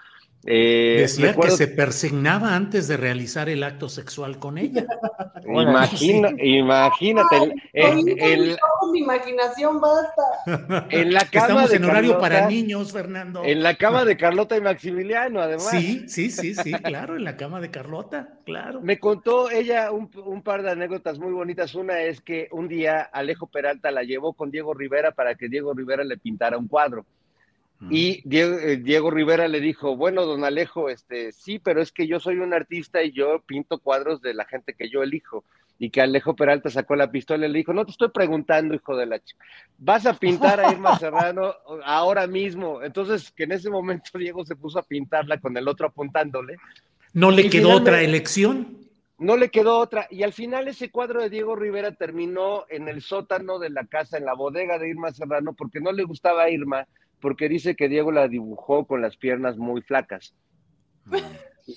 Eh, 0.48 0.98
Decía 0.99 1.30
recuerdo... 1.30 1.52
que 1.52 1.57
se 1.57 1.68
persignaba 1.68 2.56
antes 2.56 2.88
de 2.88 2.98
realizar 2.98 3.49
el 3.49 3.64
acto 3.64 3.90
sexual 3.90 4.38
con 4.38 4.60
ella. 4.60 4.86
Imagina. 5.48 6.30
Imagínate. 6.38 7.36
Ay, 7.74 8.03
el, 8.14 8.20
el, 8.20 8.57
con 8.80 8.91
mi 8.91 8.99
imaginación 8.99 9.82
basta. 9.82 10.22
En 10.91 11.14
la 11.14 11.22
cama 11.22 11.48
Estamos 11.48 11.70
de 11.72 11.78
en 11.78 11.86
horario 11.86 12.12
Carlota, 12.12 12.36
para 12.36 12.48
niños, 12.48 12.91
Fernando. 12.91 13.44
En 13.44 13.64
la 13.64 13.76
cama 13.76 14.06
de 14.06 14.18
Carlota 14.18 14.56
y 14.56 14.62
Maximiliano, 14.62 15.41
además. 15.41 15.70
Sí, 15.70 16.07
sí, 16.07 16.30
sí, 16.30 16.53
sí, 16.53 16.74
claro, 16.74 17.16
en 17.16 17.24
la 17.24 17.38
cama 17.38 17.60
de 17.60 17.72
Carlota, 17.72 18.30
claro. 18.45 18.82
Me 18.82 18.99
contó 18.99 19.49
ella 19.49 19.91
un, 19.91 20.12
un 20.26 20.44
par 20.44 20.62
de 20.62 20.72
anécdotas 20.72 21.18
muy 21.18 21.32
bonitas. 21.32 21.74
Una 21.74 22.02
es 22.02 22.22
que 22.22 22.49
un 22.52 22.68
día 22.68 23.02
Alejo 23.02 23.48
Peralta 23.48 23.90
la 23.90 24.03
llevó 24.03 24.34
con 24.34 24.52
Diego 24.52 24.76
Rivera 24.76 25.12
para 25.12 25.34
que 25.34 25.49
Diego 25.49 25.74
Rivera 25.74 26.03
le 26.03 26.18
pintara 26.18 26.57
un 26.57 26.68
cuadro. 26.68 27.06
Y 27.89 28.22
Diego, 28.27 28.57
eh, 28.57 28.77
Diego, 28.77 29.11
Rivera 29.11 29.47
le 29.47 29.60
dijo, 29.60 29.95
bueno, 29.95 30.26
don 30.26 30.43
Alejo, 30.43 30.89
este, 30.89 31.31
sí, 31.31 31.60
pero 31.60 31.81
es 31.81 31.91
que 31.91 32.07
yo 32.07 32.19
soy 32.19 32.38
un 32.38 32.53
artista 32.53 33.03
y 33.03 33.11
yo 33.11 33.41
pinto 33.45 33.80
cuadros 33.80 34.22
de 34.22 34.34
la 34.34 34.45
gente 34.45 34.73
que 34.73 34.89
yo 34.89 35.03
elijo. 35.03 35.43
Y 35.77 35.89
que 35.89 35.99
Alejo 35.99 36.38
Peralta 36.38 36.69
sacó 36.69 36.95
la 36.95 37.11
pistola 37.11 37.45
y 37.45 37.52
le 37.52 37.57
dijo, 37.57 37.73
no 37.73 37.84
te 37.84 37.91
estoy 37.91 38.10
preguntando, 38.10 38.73
hijo 38.73 38.95
de 38.95 39.06
la 39.06 39.19
chica, 39.19 39.43
vas 39.77 40.06
a 40.06 40.14
pintar 40.14 40.61
a 40.61 40.72
Irma 40.72 40.97
Serrano 40.99 41.53
ahora 41.84 42.27
mismo. 42.27 42.81
Entonces, 42.81 43.30
que 43.31 43.43
en 43.43 43.52
ese 43.52 43.69
momento 43.69 44.10
Diego 44.18 44.45
se 44.45 44.56
puso 44.56 44.80
a 44.80 44.84
pintarla 44.84 45.39
con 45.39 45.57
el 45.57 45.68
otro 45.68 45.88
apuntándole. 45.88 46.56
¿No 47.11 47.30
le 47.30 47.49
quedó 47.49 47.72
otra 47.72 48.02
elección? 48.02 48.77
No 49.18 49.35
le 49.35 49.49
quedó 49.49 49.80
otra. 49.80 50.07
Y 50.10 50.23
al 50.23 50.34
final 50.34 50.68
ese 50.69 50.91
cuadro 50.91 51.22
de 51.22 51.30
Diego 51.30 51.56
Rivera 51.56 51.91
terminó 51.91 52.65
en 52.69 52.88
el 52.88 53.02
sótano 53.02 53.60
de 53.60 53.69
la 53.69 53.85
casa, 53.85 54.18
en 54.18 54.26
la 54.26 54.34
bodega 54.34 54.80
de 54.80 54.89
Irma 54.89 55.11
Serrano, 55.11 55.53
porque 55.53 55.81
no 55.81 55.91
le 55.91 56.03
gustaba 56.03 56.43
a 56.43 56.49
Irma 56.49 56.88
porque 57.20 57.50
dice 57.50 57.76
que 57.76 57.90
Diego 57.90 58.12
la 58.12 58.28
dibujó 58.28 58.86
con 58.86 59.02
las 59.02 59.18
piernas 59.18 59.58
muy 59.58 59.82
flacas. 59.82 60.36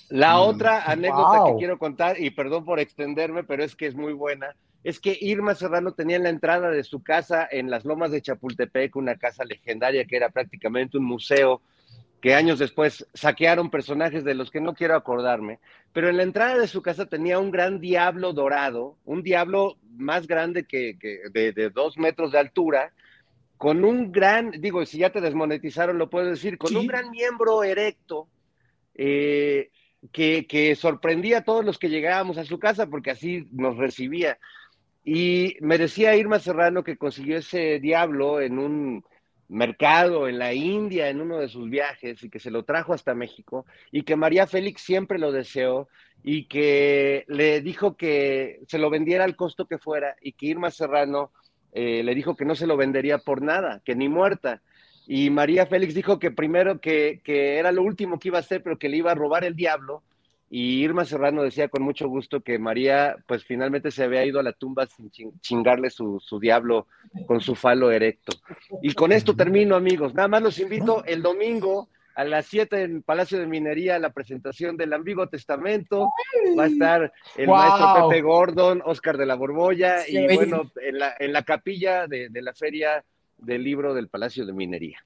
La 0.09 0.35
mm. 0.35 0.39
otra 0.39 0.83
anécdota 0.83 1.39
wow. 1.39 1.47
que 1.47 1.59
quiero 1.59 1.79
contar, 1.79 2.19
y 2.19 2.29
perdón 2.29 2.65
por 2.65 2.79
extenderme, 2.79 3.43
pero 3.43 3.63
es 3.63 3.75
que 3.75 3.87
es 3.87 3.95
muy 3.95 4.13
buena, 4.13 4.55
es 4.83 4.99
que 4.99 5.17
Irma 5.19 5.55
Serrano 5.55 5.93
tenía 5.93 6.17
en 6.17 6.23
la 6.23 6.29
entrada 6.29 6.69
de 6.69 6.83
su 6.83 7.03
casa 7.03 7.47
en 7.49 7.69
las 7.69 7.85
lomas 7.85 8.11
de 8.11 8.21
Chapultepec 8.21 8.95
una 8.95 9.15
casa 9.17 9.43
legendaria 9.43 10.05
que 10.05 10.15
era 10.15 10.29
prácticamente 10.29 10.97
un 10.97 11.05
museo 11.05 11.61
que 12.21 12.35
años 12.35 12.59
después 12.59 13.07
saquearon 13.13 13.69
personajes 13.69 14.23
de 14.23 14.33
los 14.33 14.51
que 14.51 14.59
no 14.59 14.73
quiero 14.73 14.95
acordarme, 14.95 15.59
pero 15.93 16.09
en 16.09 16.17
la 16.17 16.23
entrada 16.23 16.57
de 16.57 16.67
su 16.67 16.81
casa 16.81 17.05
tenía 17.05 17.39
un 17.39 17.49
gran 17.49 17.79
diablo 17.79 18.33
dorado, 18.33 18.97
un 19.05 19.23
diablo 19.23 19.77
más 19.95 20.27
grande 20.27 20.65
que, 20.65 20.97
que 20.99 21.21
de, 21.31 21.53
de 21.53 21.69
dos 21.69 21.97
metros 21.97 22.33
de 22.33 22.39
altura, 22.39 22.91
con 23.59 23.83
un 23.83 24.13
gran, 24.13 24.51
digo, 24.51 24.85
si 24.85 24.99
ya 24.99 25.11
te 25.11 25.19
desmonetizaron, 25.19 25.97
lo 25.97 26.09
puedo 26.09 26.27
decir, 26.27 26.57
con 26.57 26.69
sí. 26.69 26.77
un 26.77 26.87
gran 26.87 27.11
miembro 27.11 27.61
erecto 27.61 28.29
eh, 28.95 29.69
que, 30.13 30.47
que, 30.47 30.77
sorprendía 30.77 31.39
a 31.39 31.43
todos 31.43 31.65
los 31.65 31.77
que 31.77 31.89
llegábamos 31.89 32.37
a 32.37 32.45
su 32.45 32.57
casa 32.57 32.87
porque 32.87 33.11
así 33.11 33.49
nos 33.51 33.75
recibía. 33.75 34.39
Y 35.03 35.57
me 35.59 35.77
decía 35.77 36.15
Irma 36.15 36.39
Serrano 36.39 36.85
que 36.85 36.95
consiguió 36.95 37.37
ese 37.37 37.81
diablo 37.81 38.39
en 38.39 38.59
un 38.59 39.03
mercado 39.49 40.29
en 40.29 40.39
la 40.39 40.53
India 40.53 41.09
en 41.09 41.19
uno 41.19 41.39
de 41.39 41.49
sus 41.49 41.69
viajes 41.69 42.23
y 42.23 42.29
que 42.29 42.39
se 42.39 42.51
lo 42.51 42.63
trajo 42.63 42.93
hasta 42.93 43.13
México 43.13 43.65
y 43.91 44.03
que 44.03 44.15
María 44.15 44.47
Félix 44.47 44.83
siempre 44.83 45.19
lo 45.19 45.33
deseó 45.33 45.89
y 46.23 46.47
que 46.47 47.25
le 47.27 47.59
dijo 47.59 47.97
que 47.97 48.61
se 48.69 48.77
lo 48.77 48.89
vendiera 48.89 49.25
al 49.25 49.35
costo 49.35 49.67
que 49.67 49.79
fuera 49.79 50.15
y 50.21 50.31
que 50.31 50.45
Irma 50.45 50.71
Serrano 50.71 51.33
eh, 51.73 52.03
le 52.03 52.15
dijo 52.15 52.35
que 52.35 52.45
no 52.45 52.55
se 52.55 52.67
lo 52.67 52.77
vendería 52.77 53.17
por 53.19 53.41
nada, 53.41 53.81
que 53.85 53.95
ni 53.95 54.09
muerta. 54.09 54.61
Y 55.07 55.29
María 55.29 55.65
Félix 55.65 55.93
dijo 55.95 56.19
que 56.19 56.31
primero 56.31 56.79
que, 56.79 57.21
que, 57.23 57.57
era 57.57 57.71
lo 57.71 57.83
último 57.83 58.19
que 58.19 58.27
iba 58.29 58.37
a 58.37 58.41
hacer, 58.41 58.61
pero 58.61 58.77
que 58.77 58.89
le 58.89 58.97
iba 58.97 59.11
a 59.11 59.15
robar 59.15 59.43
el 59.43 59.55
diablo. 59.55 60.03
Y 60.51 60.83
Irma 60.83 61.05
Serrano 61.05 61.43
decía 61.43 61.67
con 61.67 61.83
mucho 61.83 62.07
gusto 62.07 62.41
que 62.41 62.57
María, 62.57 63.15
pues 63.27 63.43
finalmente 63.43 63.91
se 63.91 64.03
había 64.03 64.25
ido 64.25 64.39
a 64.39 64.43
la 64.43 64.53
tumba 64.53 64.87
sin 64.87 65.11
chingarle 65.41 65.91
su, 65.91 66.19
su 66.19 66.39
diablo 66.39 66.87
con 67.27 67.39
su 67.39 67.53
falo 67.53 67.91
erecto. 67.91 68.35
Y 68.81 68.93
con 68.93 69.11
esto 69.11 69.35
termino, 69.35 69.75
amigos. 69.75 70.15
Nada 70.15 70.27
más 70.27 70.41
los 70.41 70.59
invito 70.59 71.03
el 71.05 71.21
domingo 71.21 71.89
a 72.19 72.25
las 72.25 72.47
7 72.47 72.81
en 72.81 73.01
Palacio 73.01 73.39
de 73.39 73.47
Minería 73.47 73.97
la 73.97 74.11
presentación 74.11 74.75
del 74.75 74.91
Ambiguo 74.91 75.29
Testamento. 75.29 76.09
Va 76.57 76.65
a 76.65 76.67
estar 76.67 77.13
el 77.37 77.47
wow. 77.47 77.55
maestro 77.55 78.09
Pepe 78.09 78.21
Gordon, 78.21 78.81
Oscar 78.83 79.17
de 79.17 79.25
la 79.25 79.35
Borbolla 79.35 80.01
sí, 80.01 80.17
y 80.17 80.35
bueno, 80.35 80.69
en 80.81 80.99
la, 80.99 81.15
en 81.17 81.31
la 81.31 81.43
capilla 81.43 82.07
de, 82.07 82.27
de, 82.27 82.41
la 82.41 82.53
feria 82.53 83.05
del 83.37 83.63
libro 83.63 83.93
del 83.93 84.09
Palacio 84.09 84.45
de 84.45 84.51
Minería. 84.51 84.99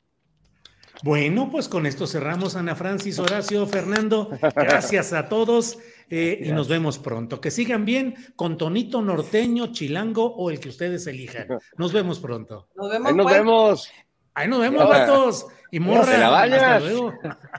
Bueno, 1.04 1.52
pues 1.52 1.70
con 1.70 1.86
esto 1.86 2.08
cerramos, 2.08 2.56
Ana 2.56 2.76
Francis, 2.76 3.20
Horacio, 3.20 3.68
Fernando. 3.68 4.32
Gracias 4.56 5.14
a 5.14 5.30
todos 5.30 5.78
eh, 6.10 6.40
y 6.44 6.52
nos 6.52 6.68
vemos 6.68 6.98
pronto. 6.98 7.40
Que 7.40 7.52
sigan 7.52 7.86
bien 7.86 8.16
con 8.36 8.58
tonito 8.58 9.04
norteño, 9.04 9.72
chilango 9.72 10.34
o 10.36 10.50
el 10.50 10.60
que 10.60 10.70
ustedes 10.70 11.06
elijan. 11.06 11.48
Nos 11.78 11.94
vemos 11.94 12.20
pronto. 12.20 12.70
Nos 12.76 12.90
vemos. 12.90 13.08
Ahí 13.08 13.16
nos 13.16 13.26
pues. 13.26 13.38
vemos. 13.38 13.92
Ahí 14.34 14.48
nos 14.48 14.60
vemos, 14.60 14.88
vatos. 14.88 15.46
Y 15.74 15.80
morra, 15.80 16.06
¿Te 16.06 16.18
la 16.20 16.80
luego. 16.80 17.14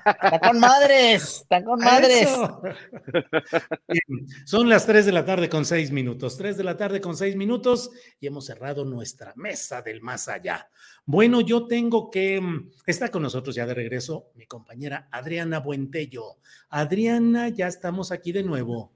Está 0.04 0.38
con 0.38 0.60
madres, 0.60 1.40
está 1.40 1.64
con 1.64 1.80
madres. 1.80 2.28
Bien, 3.88 4.28
Son 4.44 4.68
las 4.68 4.86
3 4.86 5.06
de 5.06 5.10
la 5.10 5.24
tarde 5.24 5.48
con 5.48 5.64
6 5.64 5.90
minutos. 5.90 6.36
3 6.36 6.56
de 6.56 6.62
la 6.62 6.76
tarde 6.76 7.00
con 7.00 7.16
6 7.16 7.34
minutos 7.34 7.90
y 8.20 8.28
hemos 8.28 8.46
cerrado 8.46 8.84
nuestra 8.84 9.32
mesa 9.34 9.82
del 9.82 10.00
más 10.00 10.28
allá. 10.28 10.68
Bueno, 11.04 11.40
yo 11.40 11.66
tengo 11.66 12.08
que. 12.08 12.40
mm, 12.40 12.70
Está 12.86 13.08
con 13.08 13.22
nosotros 13.22 13.52
ya 13.52 13.66
de 13.66 13.74
regreso 13.74 14.30
mi 14.36 14.46
compañera 14.46 15.08
Adriana 15.10 15.58
Buentello. 15.58 16.36
Adriana, 16.68 17.48
ya 17.48 17.66
estamos 17.66 18.12
aquí 18.12 18.30
de 18.30 18.44
nuevo. 18.44 18.92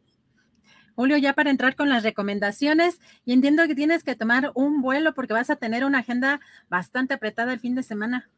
Julio, 0.99 1.17
ya 1.17 1.33
para 1.33 1.51
entrar 1.51 1.77
con 1.77 1.89
las 1.89 2.03
recomendaciones, 2.03 2.99
y 3.25 3.33
entiendo 3.33 3.65
que 3.69 3.77
tienes 3.77 4.03
que 4.03 4.17
tomar 4.17 4.51
un 4.57 4.83
vuelo 4.83 5.15
porque 5.15 5.33
vas 5.33 5.49
a 5.49 5.55
tener 5.55 5.85
una 5.85 6.01
agenda 6.01 6.41
bastante 6.69 7.15
apretada 7.15 7.53
el 7.53 7.61
fin 7.61 7.77
de 7.77 7.85
semana. 7.85 8.29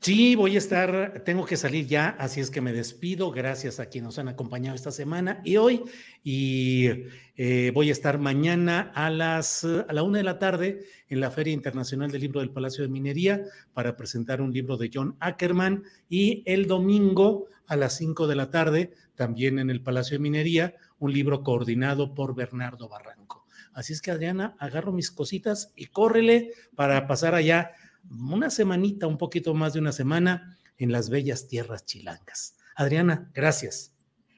Sí, 0.00 0.36
voy 0.36 0.54
a 0.54 0.58
estar, 0.58 1.24
tengo 1.24 1.44
que 1.44 1.56
salir 1.56 1.88
ya, 1.88 2.10
así 2.10 2.38
es 2.38 2.52
que 2.52 2.60
me 2.60 2.72
despido. 2.72 3.32
Gracias 3.32 3.80
a 3.80 3.86
quienes 3.86 4.06
nos 4.06 4.18
han 4.20 4.28
acompañado 4.28 4.76
esta 4.76 4.92
semana 4.92 5.40
y 5.42 5.56
hoy. 5.56 5.82
Y 6.22 6.90
eh, 7.36 7.72
voy 7.74 7.88
a 7.88 7.92
estar 7.92 8.20
mañana 8.20 8.92
a 8.94 9.10
las 9.10 9.64
a 9.64 9.92
la 9.92 10.04
una 10.04 10.18
de 10.18 10.24
la 10.24 10.38
tarde 10.38 10.84
en 11.08 11.18
la 11.18 11.32
Feria 11.32 11.54
Internacional 11.54 12.12
del 12.12 12.20
Libro 12.20 12.38
del 12.38 12.50
Palacio 12.50 12.84
de 12.84 12.88
Minería 12.88 13.42
para 13.74 13.96
presentar 13.96 14.40
un 14.40 14.52
libro 14.52 14.76
de 14.76 14.92
John 14.94 15.16
Ackerman. 15.18 15.82
Y 16.08 16.44
el 16.46 16.68
domingo 16.68 17.48
a 17.66 17.74
las 17.74 17.96
cinco 17.96 18.28
de 18.28 18.36
la 18.36 18.52
tarde, 18.52 18.92
también 19.16 19.58
en 19.58 19.70
el 19.70 19.82
Palacio 19.82 20.18
de 20.18 20.22
Minería, 20.22 20.76
un 20.98 21.12
libro 21.12 21.42
coordinado 21.42 22.14
por 22.14 22.34
Bernardo 22.34 22.88
Barranco. 22.88 23.46
Así 23.72 23.92
es 23.92 24.00
que, 24.00 24.10
Adriana, 24.10 24.56
agarro 24.58 24.92
mis 24.92 25.10
cositas 25.10 25.72
y 25.76 25.86
córrele 25.86 26.52
para 26.74 27.06
pasar 27.06 27.34
allá 27.34 27.72
una 28.10 28.50
semanita, 28.50 29.06
un 29.06 29.18
poquito 29.18 29.54
más 29.54 29.74
de 29.74 29.80
una 29.80 29.92
semana 29.92 30.56
en 30.78 30.92
las 30.92 31.10
bellas 31.10 31.48
tierras 31.48 31.84
chilangas. 31.84 32.56
Adriana, 32.74 33.30
gracias. 33.34 33.92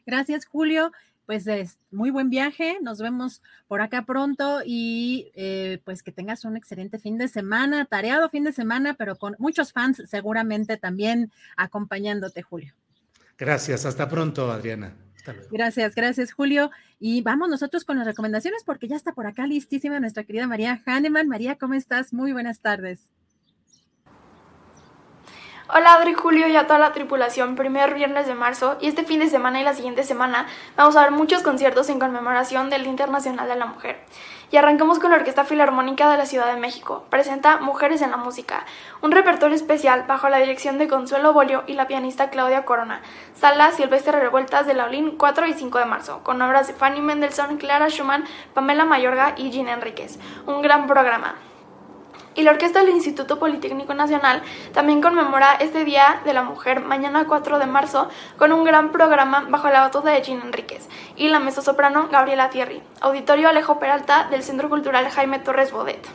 Gracias, 0.07 0.47
Julio. 0.47 0.93
Pues 1.27 1.47
es 1.47 1.79
muy 1.91 2.11
buen 2.11 2.31
viaje. 2.31 2.79
Nos 2.81 3.01
vemos 3.01 3.43
por 3.67 3.83
acá 3.83 4.07
pronto 4.07 4.63
y 4.65 5.31
eh, 5.35 5.81
pues 5.85 6.03
que 6.03 6.11
tengas 6.11 6.47
un 6.47 6.57
excelente 6.57 6.99
fin 6.99 7.19
de 7.19 7.29
semana, 7.29 7.85
tareado 7.85 8.31
fin 8.31 8.45
de 8.45 8.53
semana, 8.53 8.95
pero 8.95 9.17
con 9.17 9.37
muchos 9.39 9.73
fans 9.73 10.03
seguramente 10.07 10.79
también 10.79 11.31
acompañándote, 11.57 12.41
Julio. 12.41 12.73
Gracias. 13.37 13.85
Hasta 13.85 14.09
pronto, 14.09 14.51
Adriana. 14.51 14.95
Hasta 15.29 15.41
luego. 15.41 15.49
Gracias, 15.53 15.95
gracias, 15.95 16.33
Julio. 16.33 16.71
Y 16.99 17.23
vamos 17.23 17.49
nosotros 17.49 17.85
con 17.85 17.99
las 17.99 18.07
recomendaciones 18.07 18.65
porque 18.65 18.89
ya 18.89 18.97
está 18.97 19.13
por 19.13 19.27
acá 19.27 19.47
listísima 19.47 20.01
nuestra 20.01 20.25
querida 20.25 20.47
María 20.47 20.83
Hahnemann. 20.87 21.29
María, 21.29 21.57
¿cómo 21.57 21.75
estás? 21.75 22.13
Muy 22.13 22.33
buenas 22.33 22.61
tardes. 22.61 23.01
Hola 25.71 25.97
Adri, 25.97 26.15
Julio 26.15 26.49
y 26.49 26.57
a 26.57 26.67
toda 26.67 26.79
la 26.79 26.95
tripulación, 26.95 27.55
primer 27.55 27.95
viernes 27.95 28.27
de 28.27 28.35
marzo 28.35 28.79
y 28.81 28.87
este 28.87 29.05
fin 29.05 29.21
de 29.21 29.29
semana 29.29 29.61
y 29.61 29.65
la 29.65 29.75
siguiente 29.75 30.03
semana 30.03 30.47
vamos 30.79 30.97
a 30.97 31.03
ver 31.03 31.11
muchos 31.11 31.43
conciertos 31.43 31.91
en 31.91 31.99
conmemoración 31.99 32.71
del 32.71 32.85
Día 32.85 32.91
Internacional 32.91 33.47
de 33.47 33.57
la 33.57 33.67
Mujer. 33.67 34.01
Y 34.51 34.57
arrancamos 34.57 34.99
con 34.99 35.11
la 35.11 35.19
Orquesta 35.19 35.45
Filarmónica 35.45 36.11
de 36.11 36.17
la 36.17 36.25
Ciudad 36.25 36.47
de 36.47 36.59
México. 36.59 37.05
Presenta 37.11 37.59
Mujeres 37.59 38.01
en 38.01 38.11
la 38.11 38.17
Música, 38.17 38.65
un 39.03 39.13
repertorio 39.13 39.55
especial 39.55 40.05
bajo 40.09 40.31
la 40.31 40.39
dirección 40.39 40.79
de 40.79 40.89
Consuelo 40.89 41.35
Bolio 41.35 41.65
y 41.67 41.75
la 41.75 41.87
pianista 41.87 42.31
Claudia 42.31 42.65
Corona. 42.65 43.03
Sala 43.35 43.73
Silvestre 43.73 44.19
Revueltas 44.19 44.67
de 44.67 44.73
Laulín 44.73 45.17
4 45.19 45.47
y 45.49 45.53
5 45.53 45.79
de 45.79 45.85
marzo, 45.85 46.25
con 46.25 46.41
obras 46.41 46.67
de 46.67 46.73
Fanny 46.73 47.03
Mendelssohn, 47.03 47.59
Clara 47.59 47.91
Schumann, 47.91 48.25
Pamela 48.55 48.87
Mayorga 48.87 49.35
y 49.37 49.53
Gina 49.53 49.75
Enríquez. 49.75 50.19
Un 50.47 50.63
gran 50.63 50.87
programa 50.87 51.35
y 52.39 52.43
la 52.43 52.53
Orquesta 52.53 52.79
del 52.79 52.91
Instituto 52.91 53.41
Politécnico 53.41 53.95
Nacional 53.95 54.43
también 54.73 55.03
conmemora 55.03 55.55
este 55.55 55.85
Día 55.85 56.21
de 56.25 56.33
la 56.33 56.45
Mujer 56.45 56.81
mañana 56.81 57.25
4 57.27 57.59
de 57.59 57.67
marzo 57.67 58.09
con 58.37 58.53
un 58.53 58.63
gran 58.63 58.93
programa 58.93 59.47
bajo 59.49 59.69
la 59.69 59.81
batuta 59.81 60.11
de 60.11 60.23
Gina 60.23 60.45
Enríquez 60.45 60.68
y 61.19 61.29
la 61.29 61.41
mezzosoprano 61.41 62.09
Gabriela 62.09 62.49
Thierry, 62.49 62.81
Auditorio 63.01 63.49
Alejo 63.49 63.79
Peralta 63.79 64.29
del 64.31 64.43
Centro 64.43 64.69
Cultural 64.69 65.09
Jaime 65.11 65.41
Torres 65.41 65.73
Bodet. 65.73 66.07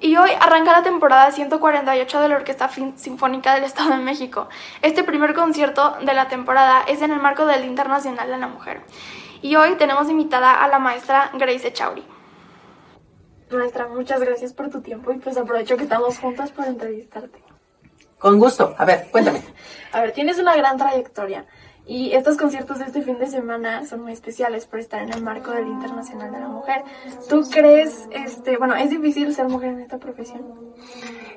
Y 0.00 0.16
hoy 0.16 0.30
arranca 0.38 0.72
la 0.72 0.82
temporada 0.82 1.30
148 1.30 2.20
de 2.20 2.28
la 2.28 2.36
Orquesta 2.36 2.68
Sinfónica 2.68 3.54
del 3.54 3.64
Estado 3.64 3.90
de 3.90 4.02
México. 4.02 4.48
Este 4.82 5.04
primer 5.04 5.32
concierto 5.32 5.96
de 6.04 6.12
la 6.12 6.28
temporada 6.28 6.82
es 6.86 7.00
en 7.00 7.12
el 7.12 7.20
marco 7.20 7.46
del 7.46 7.62
Día 7.62 7.70
Internacional 7.70 8.28
de 8.28 8.36
la 8.36 8.48
Mujer. 8.48 8.82
Y 9.40 9.56
hoy 9.56 9.76
tenemos 9.76 10.10
invitada 10.10 10.62
a 10.62 10.68
la 10.68 10.78
maestra 10.78 11.30
Grace 11.34 11.68
Echauri. 11.68 12.04
Maestra, 13.50 13.86
muchas 13.86 14.20
gracias 14.20 14.52
por 14.52 14.68
tu 14.68 14.82
tiempo 14.82 15.12
y 15.12 15.18
pues 15.18 15.36
aprovecho 15.36 15.76
que 15.76 15.84
estamos 15.84 16.18
juntas 16.18 16.50
para 16.50 16.68
entrevistarte. 16.68 17.42
Con 18.18 18.38
gusto. 18.38 18.74
A 18.76 18.84
ver, 18.84 19.08
cuéntame. 19.10 19.42
A 19.92 20.00
ver, 20.00 20.12
tienes 20.12 20.38
una 20.38 20.56
gran 20.56 20.76
trayectoria 20.76 21.46
y 21.86 22.12
estos 22.12 22.36
conciertos 22.36 22.78
de 22.78 22.86
este 22.86 23.02
fin 23.02 23.18
de 23.18 23.26
semana 23.26 23.86
son 23.86 24.02
muy 24.02 24.12
especiales 24.12 24.64
por 24.64 24.80
estar 24.80 25.02
en 25.02 25.12
el 25.12 25.22
marco 25.22 25.50
del 25.50 25.66
Internacional 25.66 26.32
de 26.32 26.40
la 26.40 26.48
Mujer. 26.48 26.82
¿Tú 27.28 27.46
crees, 27.50 28.08
este, 28.10 28.56
bueno, 28.56 28.74
es 28.74 28.88
difícil 28.88 29.34
ser 29.34 29.48
mujer 29.48 29.70
en 29.70 29.80
esta 29.80 29.98
profesión? 29.98 30.42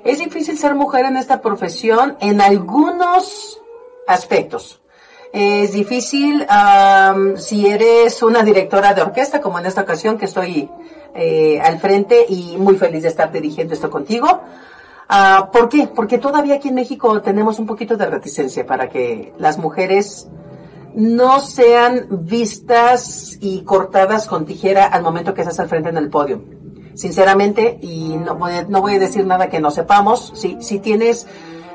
Es 0.06 0.19
difícil 0.19 0.57
ser 0.57 0.74
mujer 0.74 1.06
en 1.06 1.18
esta 1.18 1.41
profesión 1.41 2.15
en 2.22 2.40
algunos 2.40 3.61
aspectos. 4.07 4.82
Es 5.34 5.74
difícil 5.74 6.45
am, 6.48 7.38
si 7.38 7.68
eres 7.68 8.24
una 8.24 8.44
directora 8.44 8.94
de 8.94 9.02
orquesta, 9.02 9.41
como 9.41 9.60
en 9.60 9.65
esta 9.65 9.82
ocasión 9.82 10.18
que 10.18 10.26
estoy 10.26 10.69
eh, 11.14 11.60
al 11.60 11.80
frente 11.80 12.26
y 12.30 12.56
muy 12.57 12.78
feliz 12.78 13.03
de 13.03 13.10
estar 13.10 13.32
dirigiendo 13.32 13.74
esto 13.74 13.90
contigo. 13.90 14.41
Ah, 15.10 15.50
¿Por 15.54 15.70
qué? 15.70 15.88
Porque 15.88 16.18
todavía 16.18 16.56
aquí 16.56 16.68
en 16.70 16.76
México 16.76 17.22
tenemos 17.22 17.60
un 17.60 17.66
poquito 17.66 17.96
de 17.96 18.08
reticencia 18.08 18.66
para 18.66 18.90
que 18.90 19.34
las 19.38 19.58
mujeres 19.58 20.28
no 20.96 21.40
sean 21.40 22.08
vistas 22.10 23.38
y 23.40 23.62
cortadas 23.62 24.28
con 24.28 24.46
tijera 24.46 24.86
al 24.86 25.04
momento 25.04 25.34
que 25.34 25.42
estás 25.42 25.60
al 25.60 25.70
frente 25.70 25.90
en 25.90 25.98
el 25.98 26.10
podio. 26.10 26.42
Sinceramente, 26.96 27.78
y 27.82 28.18
no 28.18 28.36
voy, 28.36 28.96
a- 28.96 29.00
decir 29.00 29.26
nada 29.26 29.50
que 29.50 29.60
no 29.62 29.70
sepamos, 29.72 30.34
si, 30.36 30.80
tienes 30.80 31.28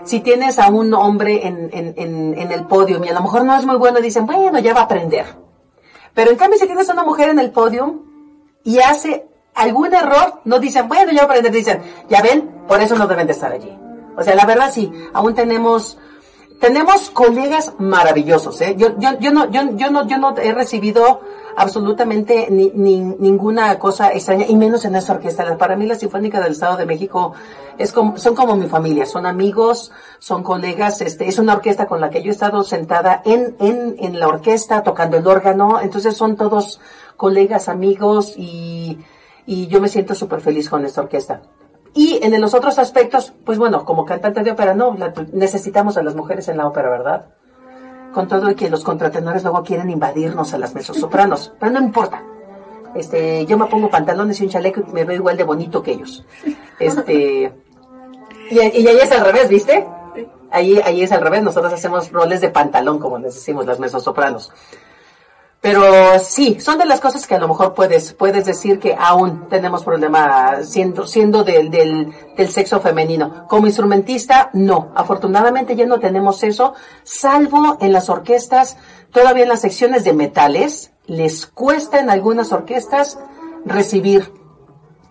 si 0.05 0.19
tienes 0.21 0.59
a 0.59 0.69
un 0.69 0.93
hombre 0.95 1.47
en, 1.47 1.71
en 1.73 2.53
el 2.53 2.67
podio 2.67 3.01
y 3.05 3.09
a 3.09 3.15
lo 3.15 3.21
mejor 3.23 3.45
no 3.45 3.57
es 3.57 3.65
muy 3.65 3.77
bueno, 3.77 4.01
dicen, 4.01 4.27
bueno, 4.27 4.59
ya 4.59 4.75
va 4.75 4.81
a 4.81 4.85
aprender. 4.85 5.27
Pero 6.13 6.33
en 6.33 6.37
cambio, 6.37 6.59
si 6.59 6.67
tienes 6.67 6.91
a 6.91 6.93
una 6.93 7.05
mujer 7.05 7.29
en 7.31 7.39
el 7.39 7.53
podio 7.53 8.03
y 8.65 8.81
hace 8.81 9.29
algún 9.55 9.95
error, 9.95 10.41
no 10.45 10.59
dicen, 10.59 10.89
bueno, 10.89 11.13
ya 11.13 11.25
aprender, 11.25 11.53
dicen, 11.53 11.83
ya 12.09 12.23
ven, 12.23 12.51
por 12.67 12.81
eso 12.81 12.97
no 12.97 13.07
deben 13.07 13.27
de 13.27 13.33
estar 13.33 13.53
allí. 13.53 13.77
O 14.17 14.23
sea, 14.23 14.35
la 14.35 14.45
verdad 14.47 14.71
sí, 14.73 14.93
aún 15.13 15.35
tenemos, 15.35 15.99
tenemos 16.61 17.11
colegas 17.11 17.73
maravillosos, 17.79 18.61
¿eh? 18.61 18.75
Yo, 18.77 18.99
yo, 18.99 19.19
yo 19.19 19.31
no, 19.33 19.51
yo, 19.51 19.63
yo 19.77 19.91
no, 19.91 20.07
yo 20.07 20.19
no 20.19 20.35
he 20.37 20.53
recibido 20.53 21.21
absolutamente 21.55 22.49
ni, 22.51 22.71
ni- 22.75 23.01
ninguna 23.01 23.79
cosa 23.79 24.13
extraña, 24.13 24.47
y 24.49 24.57
menos 24.57 24.85
en 24.87 24.95
esta 24.97 25.13
orquesta. 25.13 25.59
Para 25.59 25.77
mí 25.77 25.87
la 25.87 25.97
Sinfónica 25.97 26.41
del 26.41 26.53
Estado 26.53 26.77
de 26.79 26.87
México 26.87 27.35
es 27.77 27.93
como, 27.93 28.17
son 28.17 28.35
como 28.35 28.57
mi 28.57 28.69
familia, 28.69 29.05
son 29.07 29.27
amigos, 29.27 29.93
son 30.19 30.43
colegas, 30.43 31.01
este, 31.03 31.29
es 31.29 31.39
una 31.39 31.55
orquesta 31.55 31.87
con 31.87 32.01
la 32.01 32.09
que 32.11 32.23
yo 32.23 32.31
he 32.31 32.33
estado 32.33 32.63
sentada 32.65 33.21
en, 33.27 33.57
en, 33.61 33.97
en 33.99 34.19
la 34.19 34.29
orquesta 34.29 34.83
tocando 34.83 35.19
el 35.19 35.27
órgano, 35.27 35.79
entonces 35.81 36.17
son 36.17 36.37
todos 36.37 36.81
colegas, 37.17 37.69
amigos, 37.69 38.35
y, 38.37 38.99
y 39.47 39.67
yo 39.67 39.81
me 39.81 39.89
siento 39.89 40.15
súper 40.15 40.41
feliz 40.41 40.69
con 40.69 40.85
esta 40.85 41.01
orquesta. 41.01 41.43
Y 41.95 42.21
en 42.23 42.41
los 42.41 42.55
otros 42.55 42.79
aspectos, 42.79 43.33
pues 43.45 43.59
bueno, 43.59 43.85
como 43.85 44.05
cantante 44.05 44.43
de 44.43 44.53
ópera, 44.53 44.75
no, 44.75 44.97
necesitamos 45.33 45.97
a 45.97 46.03
las 46.03 46.15
mujeres 46.15 46.49
en 46.49 46.57
la 46.57 46.67
ópera, 46.67 46.89
¿verdad? 46.89 47.27
Con 48.15 48.29
todo 48.29 48.51
y 48.51 48.55
que 48.55 48.71
los 48.71 48.83
contratenores 48.83 49.43
luego 49.43 49.63
quieren 49.63 49.91
invadirnos 49.91 50.55
a 50.55 50.59
las 50.59 50.75
mezzosopranos, 50.75 51.53
pero 51.61 51.73
no 51.73 51.81
importa. 51.81 52.23
Este, 52.95 53.45
yo 53.47 53.59
me 53.59 53.67
pongo 53.67 53.91
pantalones 53.91 54.41
y 54.41 54.45
un 54.45 54.51
chaleco 54.51 54.83
y 54.87 54.93
me 54.93 55.05
veo 55.05 55.17
igual 55.17 55.37
de 55.37 55.45
bonito 55.45 55.83
que 55.83 55.93
ellos. 55.93 56.25
Este, 56.79 57.53
y, 58.51 58.55
y 58.55 58.87
ahí 58.87 58.99
es 59.01 59.13
al 59.13 59.25
revés, 59.25 59.49
¿viste? 59.49 59.87
Ahí, 60.51 60.79
ahí 60.85 61.03
es 61.03 61.13
al 61.13 61.23
revés, 61.23 61.43
nosotros 61.43 61.73
hacemos 61.73 62.11
roles 62.13 62.41
de 62.43 62.51
pantalón, 62.51 62.99
como 62.99 63.19
les 63.19 63.35
decimos 63.35 63.65
las 63.67 63.79
mezzosopranos. 63.79 64.53
Pero 65.63 66.19
sí, 66.19 66.59
son 66.59 66.77
de 66.77 66.87
las 66.87 67.01
cosas 67.01 67.25
que 67.25 67.37
a 67.37 67.39
lo 67.39 67.47
mejor 67.47 67.73
puedes, 67.73 68.15
puedes 68.15 68.45
decir 68.45 68.81
que 68.81 68.97
aún 68.99 69.49
tenemos 69.49 69.85
problema 69.85 70.65
siendo, 70.65 71.07
siendo 71.07 71.45
del, 71.45 71.71
del, 71.71 72.13
del 72.37 72.49
sexo 72.49 72.81
femenino. 72.81 73.47
Como 73.49 73.69
instrumentista, 73.69 74.51
no. 74.55 74.91
Afortunadamente 74.97 75.77
ya 75.77 75.87
no 75.87 76.01
tenemos 76.01 76.43
eso, 76.43 76.75
salvo 77.05 77.79
en 77.81 77.93
las 77.93 78.09
orquestas, 78.11 78.77
todavía 79.13 79.45
en 79.45 79.51
las 79.51 79.61
secciones 79.61 80.03
de 80.03 80.15
metales, 80.15 80.91
les 81.07 81.47
cuesta 81.47 82.01
en 82.01 82.11
algunas 82.11 82.51
orquestas 82.51 83.21
recibir 83.65 84.33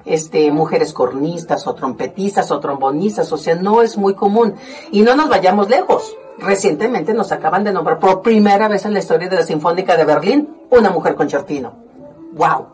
este, 0.03 0.51
mujeres 0.51 0.91
cornistas 0.91 1.65
o 1.65 1.75
trompetistas 1.75 2.51
o 2.51 2.59
trombonistas, 2.59 3.31
o 3.31 3.37
sea, 3.37 3.55
no 3.55 3.81
es 3.81 3.97
muy 3.97 4.15
común. 4.15 4.55
Y 4.91 5.01
no 5.01 5.15
nos 5.15 5.29
vayamos 5.29 5.69
lejos. 5.69 6.13
Recientemente 6.39 7.13
nos 7.13 7.31
acaban 7.31 7.63
de 7.63 7.71
nombrar 7.71 7.99
por 7.99 8.21
primera 8.21 8.67
vez 8.67 8.85
en 8.85 8.93
la 8.93 8.99
historia 8.99 9.29
de 9.29 9.35
la 9.35 9.43
Sinfónica 9.43 9.95
de 9.95 10.05
Berlín 10.05 10.49
una 10.69 10.89
mujer 10.89 11.15
concertino. 11.15 11.73
¡Wow! 12.33 12.67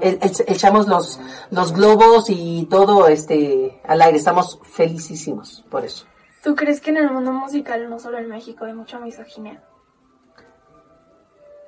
Echamos 0.00 0.86
los, 0.88 1.20
los 1.50 1.72
globos 1.72 2.26
y 2.28 2.66
todo 2.70 3.08
este 3.08 3.80
al 3.86 4.02
aire. 4.02 4.18
Estamos 4.18 4.58
felicísimos 4.62 5.64
por 5.70 5.84
eso. 5.84 6.06
¿Tú 6.42 6.56
crees 6.56 6.80
que 6.80 6.90
en 6.90 6.96
el 6.96 7.10
mundo 7.10 7.32
musical, 7.32 7.88
no 7.88 7.98
solo 7.98 8.18
en 8.18 8.28
México, 8.28 8.64
hay 8.64 8.74
mucha 8.74 8.98
misoginia? 8.98 9.62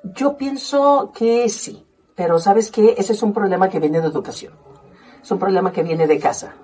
Yo 0.03 0.37
pienso 0.37 1.11
que 1.15 1.47
sí, 1.49 1.85
pero 2.13 2.39
¿sabes 2.39 2.71
qué? 2.71 2.95
Ese 2.97 3.13
es 3.13 3.23
un 3.23 3.33
problema 3.33 3.69
que 3.69 3.79
viene 3.79 4.01
de 4.01 4.07
educación. 4.07 4.53
Es 5.21 5.31
un 5.31 5.39
problema 5.39 5.71
que 5.71 5.81
viene 5.81 6.07
de 6.07 6.19
casa. 6.19 6.55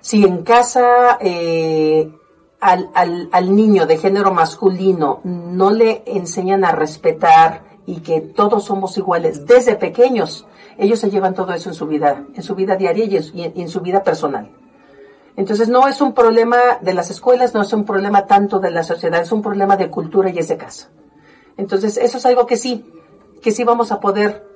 Si 0.00 0.24
en 0.24 0.42
casa 0.42 1.16
eh, 1.20 2.12
al, 2.60 2.90
al, 2.94 3.28
al 3.32 3.54
niño 3.54 3.86
de 3.86 3.98
género 3.98 4.32
masculino 4.32 5.20
no 5.24 5.70
le 5.70 6.02
enseñan 6.06 6.64
a 6.64 6.72
respetar 6.72 7.68
y 7.88 8.00
que 8.00 8.20
todos 8.20 8.64
somos 8.64 8.98
iguales 8.98 9.46
desde 9.46 9.74
pequeños, 9.74 10.46
ellos 10.76 10.98
se 10.98 11.10
llevan 11.10 11.34
todo 11.34 11.54
eso 11.54 11.70
en 11.70 11.74
su 11.74 11.86
vida, 11.86 12.26
en 12.34 12.42
su 12.42 12.54
vida 12.54 12.76
diaria 12.76 13.04
y 13.06 13.16
en, 13.16 13.68
su 13.68 13.80
vida 13.80 14.02
personal. 14.02 14.50
Entonces 15.36 15.70
no 15.70 15.88
es 15.88 16.02
un 16.02 16.12
problema 16.12 16.58
de 16.82 16.92
las 16.92 17.10
escuelas, 17.10 17.54
no 17.54 17.62
es 17.62 17.72
un 17.72 17.86
problema 17.86 18.26
tanto 18.26 18.58
de 18.58 18.70
la 18.70 18.82
sociedad, 18.82 19.22
es 19.22 19.32
un 19.32 19.40
problema 19.40 19.78
de 19.78 19.88
cultura 19.88 20.28
y 20.28 20.38
es 20.38 20.48
de 20.48 20.58
casa. 20.58 20.90
Entonces 21.56 21.96
eso 21.96 22.18
es 22.18 22.26
algo 22.26 22.44
que 22.44 22.58
sí, 22.58 22.84
que 23.40 23.52
sí 23.52 23.64
vamos 23.64 23.90
a 23.90 24.00
poder 24.00 24.46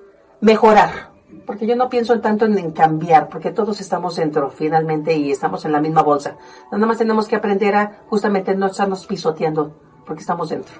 mejorar, 0.42 1.11
porque 1.46 1.66
yo 1.66 1.76
no 1.76 1.88
pienso 1.88 2.20
tanto 2.20 2.44
en, 2.44 2.58
en 2.58 2.72
cambiar, 2.72 3.28
porque 3.28 3.50
todos 3.50 3.80
estamos 3.80 4.16
dentro 4.16 4.50
finalmente 4.50 5.14
y 5.14 5.30
estamos 5.30 5.64
en 5.64 5.72
la 5.72 5.80
misma 5.80 6.02
bolsa. 6.02 6.36
Nada 6.70 6.86
más 6.86 6.98
tenemos 6.98 7.28
que 7.28 7.36
aprender 7.36 7.74
a 7.74 8.02
justamente 8.08 8.54
no 8.54 8.66
estarnos 8.66 9.06
pisoteando, 9.06 9.74
porque 10.06 10.20
estamos 10.20 10.48
dentro. 10.50 10.74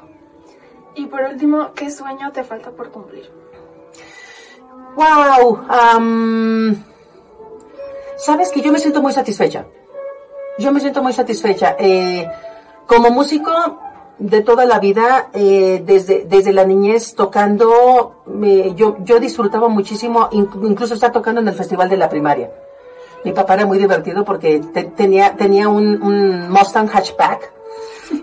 Y 0.95 1.07
por 1.07 1.23
último, 1.23 1.73
¿qué 1.75 1.91
sueño 1.91 2.31
te 2.33 2.45
falta 2.45 2.71
por 2.71 2.91
cumplir? 2.91 3.31
Wow, 4.95 5.65
am, 5.69 6.85
sabes 8.17 8.53
que 8.53 8.61
yo 8.61 8.73
me 8.73 8.79
siento 8.79 9.01
muy 9.01 9.13
satisfecha. 9.13 9.67
Yo 10.59 10.71
me 10.71 10.81
siento 10.81 11.03
muy 11.03 11.15
satisfecha. 11.15 11.77
Eh, 11.79 12.29
como 12.87 13.11
músico 13.11 13.51
de 14.19 14.41
toda 14.43 14.65
la 14.67 14.79
vida, 14.79 15.29
eh, 15.33 15.83
desde, 15.85 16.25
desde 16.29 16.53
la 16.53 16.65
niñez 16.65 17.15
tocando, 17.15 18.23
me- 18.27 18.75
yo, 18.75 18.97
yo 19.01 19.19
disfrutaba 19.19 19.69
muchísimo, 19.69 20.29
inc- 20.31 20.69
incluso 20.69 20.95
estar 20.95 21.11
tocando 21.13 21.41
en 21.41 21.49
el 21.49 21.55
festival 21.55 21.89
de 21.89 21.97
la 21.97 22.09
primaria. 22.09 22.51
Mi 23.25 23.33
papá 23.33 23.55
era 23.55 23.67
muy 23.67 23.79
divertido 23.79 24.25
porque 24.25 24.61
te- 24.73 24.85
tenía, 24.85 25.35
tenía 25.37 25.69
un, 25.69 26.51
Mustang 26.51 26.89
hatchback 26.89 27.53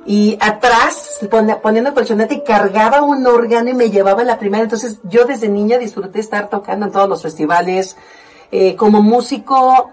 y 0.05 0.37
atrás, 0.39 1.19
poniendo 1.63 1.93
colchoneta 1.93 2.33
y 2.33 2.43
cargaba 2.43 3.01
un 3.01 3.25
órgano 3.25 3.69
y 3.69 3.73
me 3.73 3.89
llevaba 3.89 4.21
a 4.21 4.25
la 4.25 4.37
primera. 4.37 4.63
Entonces 4.63 4.99
yo 5.03 5.25
desde 5.25 5.49
niña 5.49 5.77
disfruté 5.77 6.19
estar 6.19 6.49
tocando 6.49 6.85
en 6.85 6.91
todos 6.91 7.09
los 7.09 7.21
festivales. 7.21 7.97
Eh, 8.51 8.75
como 8.75 9.01
músico 9.01 9.89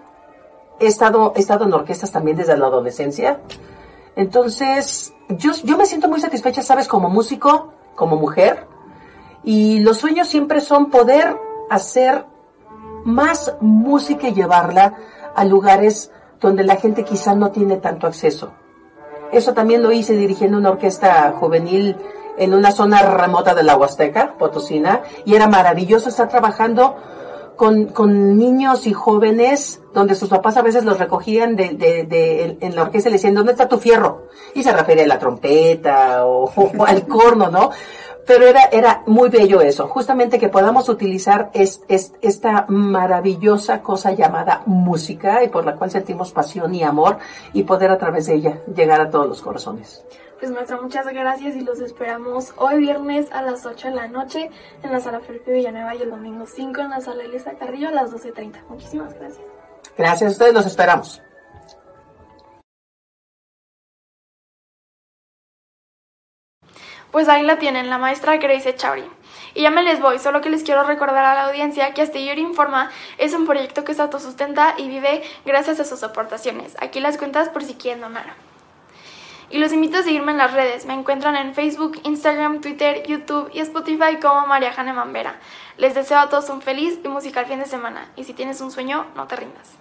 he 0.80 0.86
estado, 0.86 1.32
he 1.36 1.40
estado 1.40 1.64
en 1.64 1.72
orquestas 1.72 2.12
también 2.12 2.36
desde 2.36 2.56
la 2.56 2.66
adolescencia. 2.66 3.38
Entonces 4.16 5.14
yo, 5.28 5.52
yo 5.62 5.76
me 5.76 5.86
siento 5.86 6.08
muy 6.08 6.20
satisfecha, 6.20 6.62
sabes, 6.62 6.88
como 6.88 7.08
músico, 7.08 7.72
como 7.94 8.16
mujer. 8.16 8.66
Y 9.44 9.80
los 9.80 9.98
sueños 9.98 10.28
siempre 10.28 10.60
son 10.60 10.90
poder 10.90 11.38
hacer 11.70 12.26
más 13.04 13.54
música 13.60 14.28
y 14.28 14.34
llevarla 14.34 14.94
a 15.34 15.44
lugares 15.44 16.10
donde 16.40 16.64
la 16.64 16.76
gente 16.76 17.04
quizá 17.04 17.34
no 17.34 17.50
tiene 17.50 17.76
tanto 17.76 18.06
acceso. 18.06 18.52
Eso 19.32 19.54
también 19.54 19.82
lo 19.82 19.92
hice 19.92 20.14
dirigiendo 20.14 20.58
una 20.58 20.70
orquesta 20.70 21.32
juvenil 21.38 21.96
en 22.38 22.54
una 22.54 22.70
zona 22.72 23.02
remota 23.02 23.54
de 23.54 23.62
la 23.62 23.76
Huasteca, 23.76 24.34
Potosina, 24.38 25.02
y 25.24 25.34
era 25.34 25.48
maravilloso 25.48 26.08
estar 26.08 26.28
trabajando 26.28 26.96
con, 27.56 27.86
con 27.86 28.36
niños 28.38 28.86
y 28.86 28.92
jóvenes 28.92 29.80
donde 29.94 30.14
sus 30.14 30.28
papás 30.28 30.56
a 30.56 30.62
veces 30.62 30.84
los 30.84 30.98
recogían 30.98 31.56
de, 31.56 31.70
de- 31.70 32.04
de- 32.04 32.58
en- 32.60 32.74
la 32.76 32.82
orquesta 32.82 33.08
y 33.08 33.12
le 33.12 33.16
decían, 33.18 33.34
¿dónde 33.34 33.52
está 33.52 33.68
tu 33.68 33.78
fierro? 33.78 34.28
Y 34.54 34.62
se 34.62 34.72
refería 34.72 35.04
a 35.04 35.08
la 35.08 35.18
trompeta 35.18 36.26
o, 36.26 36.44
o 36.78 36.84
al 36.86 37.06
corno, 37.06 37.50
¿no? 37.50 37.70
Pero 38.26 38.44
era, 38.46 38.64
era 38.72 39.02
muy 39.06 39.28
bello 39.28 39.60
eso, 39.60 39.86
justamente 39.86 40.40
que 40.40 40.48
podamos 40.48 40.88
utilizar 40.88 41.50
es- 41.54 41.82
es- 41.88 42.12
esta 42.20 42.66
maravillosa 42.68 43.82
cosa 43.82 44.10
llamada 44.12 44.62
música 44.66 45.44
y 45.44 45.48
por 45.48 45.64
la 45.64 45.76
cual 45.76 45.90
sentimos 45.92 46.32
pasión 46.32 46.74
y 46.74 46.82
amor 46.82 47.18
y 47.52 47.62
poder 47.62 47.90
a 47.92 47.98
través 47.98 48.26
de 48.26 48.34
ella 48.34 48.58
llegar 48.74 49.00
a 49.00 49.10
todos 49.10 49.28
los 49.28 49.40
corazones. 49.42 50.04
Pues 50.38 50.50
maestra, 50.50 50.78
muchas 50.78 51.06
gracias 51.06 51.56
y 51.56 51.62
los 51.62 51.80
esperamos 51.80 52.52
hoy 52.58 52.78
viernes 52.78 53.32
a 53.32 53.40
las 53.40 53.64
8 53.64 53.88
de 53.88 53.94
la 53.94 54.06
noche 54.06 54.50
en 54.82 54.92
la 54.92 55.00
sala 55.00 55.20
Felipe 55.20 55.50
Villanueva 55.50 55.94
y 55.94 56.02
el 56.02 56.10
domingo 56.10 56.44
5 56.46 56.78
en 56.82 56.90
la 56.90 57.00
sala 57.00 57.24
Elisa 57.24 57.54
Carrillo 57.54 57.88
a 57.88 57.92
las 57.92 58.12
12.30. 58.12 58.66
Muchísimas 58.68 59.14
gracias. 59.14 59.46
Gracias 59.96 60.28
a 60.28 60.32
ustedes, 60.32 60.52
los 60.52 60.66
esperamos. 60.66 61.22
Pues 67.10 67.30
ahí 67.30 67.42
la 67.42 67.58
tienen, 67.58 67.88
la 67.88 67.96
maestra 67.96 68.36
Grace 68.36 68.68
Echauri. 68.68 69.10
Y 69.54 69.62
ya 69.62 69.70
me 69.70 69.82
les 69.82 70.02
voy, 70.02 70.18
solo 70.18 70.42
que 70.42 70.50
les 70.50 70.64
quiero 70.64 70.82
recordar 70.82 71.24
a 71.24 71.34
la 71.34 71.46
audiencia 71.46 71.94
que 71.94 72.02
Astillero 72.02 72.42
Informa 72.42 72.90
es 73.16 73.32
un 73.32 73.46
proyecto 73.46 73.84
que 73.84 73.94
se 73.94 74.02
autosustenta 74.02 74.74
y 74.76 74.86
vive 74.88 75.22
gracias 75.46 75.80
a 75.80 75.84
sus 75.84 76.02
aportaciones. 76.02 76.76
Aquí 76.78 77.00
las 77.00 77.16
cuentas 77.16 77.48
por 77.48 77.64
si 77.64 77.72
quieren 77.72 78.02
donar. 78.02 78.45
Y 79.48 79.58
los 79.58 79.72
invito 79.72 79.98
a 79.98 80.02
seguirme 80.02 80.32
en 80.32 80.38
las 80.38 80.52
redes. 80.52 80.86
Me 80.86 80.94
encuentran 80.94 81.36
en 81.36 81.54
Facebook, 81.54 82.00
Instagram, 82.04 82.60
Twitter, 82.60 83.04
YouTube 83.06 83.50
y 83.54 83.60
Spotify 83.60 84.18
como 84.20 84.46
María 84.46 84.72
Jane 84.72 84.92
Mambera. 84.92 85.38
Les 85.78 85.94
deseo 85.94 86.18
a 86.18 86.28
todos 86.28 86.50
un 86.50 86.62
feliz 86.62 86.98
y 87.04 87.08
musical 87.08 87.46
fin 87.46 87.60
de 87.60 87.66
semana. 87.66 88.10
Y 88.16 88.24
si 88.24 88.32
tienes 88.32 88.60
un 88.60 88.72
sueño, 88.72 89.06
no 89.14 89.26
te 89.28 89.36
rindas. 89.36 89.78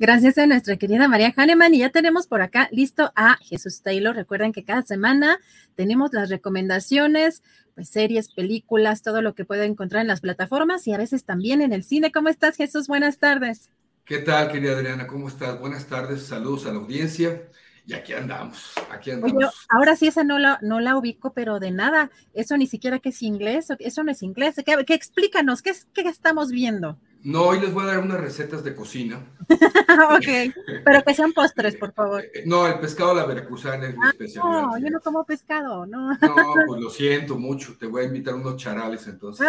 Gracias 0.00 0.36
a 0.38 0.46
nuestra 0.46 0.76
querida 0.76 1.06
María 1.06 1.32
Hahnemann. 1.36 1.74
Y 1.74 1.78
ya 1.78 1.90
tenemos 1.90 2.26
por 2.26 2.42
acá 2.42 2.68
listo 2.72 3.12
a 3.14 3.36
Jesús 3.36 3.80
Taylor. 3.80 4.16
Recuerden 4.16 4.52
que 4.52 4.64
cada 4.64 4.82
semana 4.82 5.38
tenemos 5.76 6.12
las 6.12 6.28
recomendaciones, 6.28 7.44
pues 7.76 7.88
series, 7.88 8.32
películas, 8.32 9.02
todo 9.02 9.22
lo 9.22 9.36
que 9.36 9.44
pueden 9.44 9.70
encontrar 9.70 10.02
en 10.02 10.08
las 10.08 10.20
plataformas 10.20 10.88
y 10.88 10.92
a 10.92 10.98
veces 10.98 11.24
también 11.24 11.60
en 11.60 11.72
el 11.72 11.84
cine. 11.84 12.10
¿Cómo 12.10 12.28
estás, 12.28 12.56
Jesús? 12.56 12.88
Buenas 12.88 13.18
tardes. 13.18 13.70
¿Qué 14.04 14.18
tal, 14.18 14.50
querida 14.52 14.72
Adriana? 14.72 15.06
¿Cómo 15.06 15.28
estás? 15.28 15.58
Buenas 15.58 15.86
tardes, 15.86 16.26
saludos 16.26 16.66
a 16.66 16.72
la 16.72 16.78
audiencia. 16.78 17.48
Y 17.86 17.94
aquí 17.94 18.12
andamos, 18.12 18.72
aquí 18.90 19.10
andamos. 19.10 19.68
ahora 19.68 19.96
sí 19.96 20.06
esa 20.06 20.24
no 20.24 20.38
la, 20.38 20.58
no 20.62 20.80
la 20.80 20.96
ubico, 20.96 21.32
pero 21.34 21.60
de 21.60 21.70
nada. 21.70 22.10
Eso 22.32 22.56
ni 22.56 22.66
siquiera 22.66 22.98
que 22.98 23.10
es 23.10 23.22
inglés, 23.22 23.68
eso 23.78 24.02
no 24.02 24.10
es 24.12 24.22
inglés. 24.22 24.56
¿Qué, 24.64 24.84
qué- 24.86 24.94
explícanos? 24.94 25.62
¿Qué, 25.62 25.70
es- 25.70 25.86
¿Qué 25.92 26.02
estamos 26.02 26.50
viendo? 26.50 26.98
No, 27.24 27.44
hoy 27.44 27.58
les 27.58 27.72
voy 27.72 27.84
a 27.84 27.86
dar 27.86 28.00
unas 28.00 28.20
recetas 28.20 28.62
de 28.62 28.74
cocina. 28.74 29.24
ok, 29.48 30.54
pero 30.84 31.02
que 31.02 31.14
sean 31.14 31.32
postres, 31.32 31.74
por 31.76 31.94
favor. 31.94 32.22
Eh, 32.22 32.44
No, 32.44 32.66
el 32.66 32.78
pescado 32.78 33.14
la 33.14 33.24
veracruzana 33.24 33.88
es 33.88 33.96
mi 33.96 34.06
especialidad. 34.08 34.62
No, 34.62 34.78
yo 34.78 34.90
no 34.90 35.00
como 35.00 35.24
pescado, 35.24 35.86
no. 35.86 36.12
No, 36.12 36.18
pues 36.66 36.80
lo 36.82 36.90
siento 36.90 37.38
mucho, 37.38 37.78
te 37.78 37.86
voy 37.86 38.02
a 38.02 38.06
invitar 38.08 38.34
unos 38.34 38.58
charales 38.58 39.06
entonces. 39.06 39.48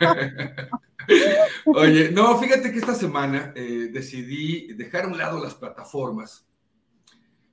Oye, 1.66 2.10
no, 2.10 2.36
fíjate 2.36 2.72
que 2.72 2.78
esta 2.78 2.96
semana 2.96 3.52
eh, 3.54 3.90
decidí 3.92 4.72
dejar 4.74 5.04
a 5.04 5.08
un 5.08 5.18
lado 5.18 5.40
las 5.40 5.54
plataformas 5.54 6.48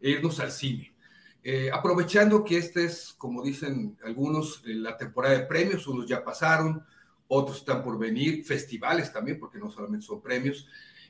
e 0.02 0.10
irnos 0.10 0.40
al 0.40 0.52
cine. 0.52 0.96
Eh, 1.44 1.70
aprovechando 1.72 2.44
que 2.44 2.58
esta 2.58 2.82
es, 2.82 3.14
como 3.16 3.44
dicen 3.44 3.96
algunos, 4.04 4.64
eh, 4.66 4.74
la 4.74 4.98
temporada 4.98 5.38
de 5.38 5.46
premios, 5.46 5.86
unos 5.86 6.08
ya 6.08 6.24
pasaron, 6.24 6.84
otros 7.28 7.58
están 7.58 7.84
por 7.84 7.98
venir, 7.98 8.44
festivales 8.46 9.12
también, 9.12 9.40
porque 9.40 9.58
no 9.58 9.70
solamente 9.70 10.06
son 10.06 10.22
premios. 10.22 10.68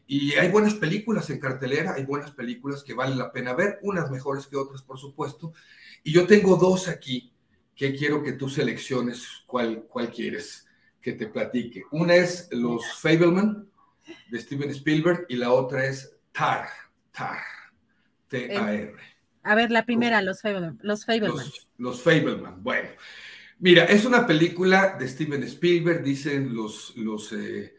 Y 0.08 0.34
hay 0.34 0.50
buenas 0.50 0.76
películas 0.76 1.30
en 1.30 1.40
cartelera, 1.40 1.96
hay 1.96 2.06
buenas 2.06 2.32
películas 2.32 2.84
que 2.84 2.94
valen 2.94 3.18
la 3.18 3.32
pena 3.32 3.54
ver, 3.54 3.80
unas 3.82 4.12
mejores 4.12 4.48
que 4.48 4.56
otras, 4.56 4.82
por 4.82 5.00
supuesto. 5.00 5.54
Y 6.04 6.12
yo 6.12 6.28
tengo 6.28 6.56
dos 6.56 6.88
aquí 6.88 7.34
que 7.76 7.96
quiero 7.96 8.24
que 8.24 8.34
tú 8.34 8.48
selecciones 8.48 9.28
cuál, 9.48 9.86
cuál 9.90 10.12
quieres 10.12 10.68
que 11.02 11.14
te 11.14 11.28
platique. 11.28 11.84
Una 11.92 12.16
es 12.16 12.48
Los 12.52 13.00
Fableman 13.00 13.68
de 14.30 14.40
Steven 14.40 14.70
Spielberg 14.70 15.26
y 15.30 15.36
la 15.36 15.52
otra 15.52 15.86
es 15.86 16.16
Tar, 16.32 16.68
Tar, 17.12 17.40
T-A-R. 18.28 18.96
A 19.44 19.54
ver, 19.54 19.70
la 19.70 19.86
primera, 19.86 20.22
los 20.22 20.42
Fableman. 20.42 20.80
Los 20.82 21.06
Fableman. 21.06 21.38
Los, 21.38 21.70
los 21.78 22.02
Fableman. 22.02 22.64
Bueno, 22.64 22.90
mira, 23.66 23.86
es 23.86 24.06
una 24.06 24.28
película 24.28 24.96
de 24.96 25.08
Steven 25.08 25.42
Spielberg, 25.42 26.04
dicen 26.04 26.54
los, 26.54 26.96
los, 26.98 27.34
eh, 27.34 27.76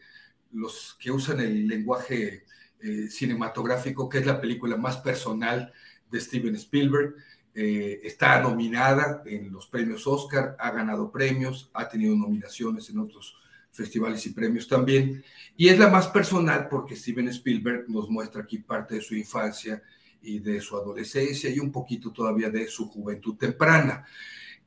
los 0.51 0.97
que 0.99 1.11
usan 1.11 1.39
el 1.39 1.65
lenguaje 1.65 2.43
eh, 2.81 3.07
cinematográfico, 3.07 4.09
que 4.09 4.17
es 4.17 4.25
la 4.25 4.41
película 4.41 4.75
más 4.75 4.97
personal 4.97 5.71
de 6.11 6.19
Steven 6.19 6.55
Spielberg. 6.55 7.15
Eh, 7.55 8.01
está 8.03 8.41
nominada 8.41 9.23
en 9.25 9.49
los 9.49 9.67
premios 9.67 10.05
Oscar, 10.07 10.57
ha 10.59 10.71
ganado 10.71 11.09
premios, 11.09 11.71
ha 11.73 11.87
tenido 11.87 12.17
nominaciones 12.17 12.89
en 12.89 12.99
otros 12.99 13.37
festivales 13.71 14.25
y 14.25 14.31
premios 14.31 14.67
también. 14.67 15.23
Y 15.55 15.69
es 15.69 15.79
la 15.79 15.87
más 15.87 16.09
personal 16.09 16.67
porque 16.69 16.97
Steven 16.97 17.29
Spielberg 17.29 17.85
nos 17.87 18.09
muestra 18.09 18.41
aquí 18.41 18.57
parte 18.57 18.95
de 18.95 19.01
su 19.01 19.15
infancia 19.15 19.81
y 20.21 20.39
de 20.39 20.59
su 20.59 20.75
adolescencia 20.75 21.49
y 21.49 21.59
un 21.59 21.71
poquito 21.71 22.11
todavía 22.11 22.49
de 22.49 22.67
su 22.67 22.89
juventud 22.89 23.37
temprana. 23.37 24.05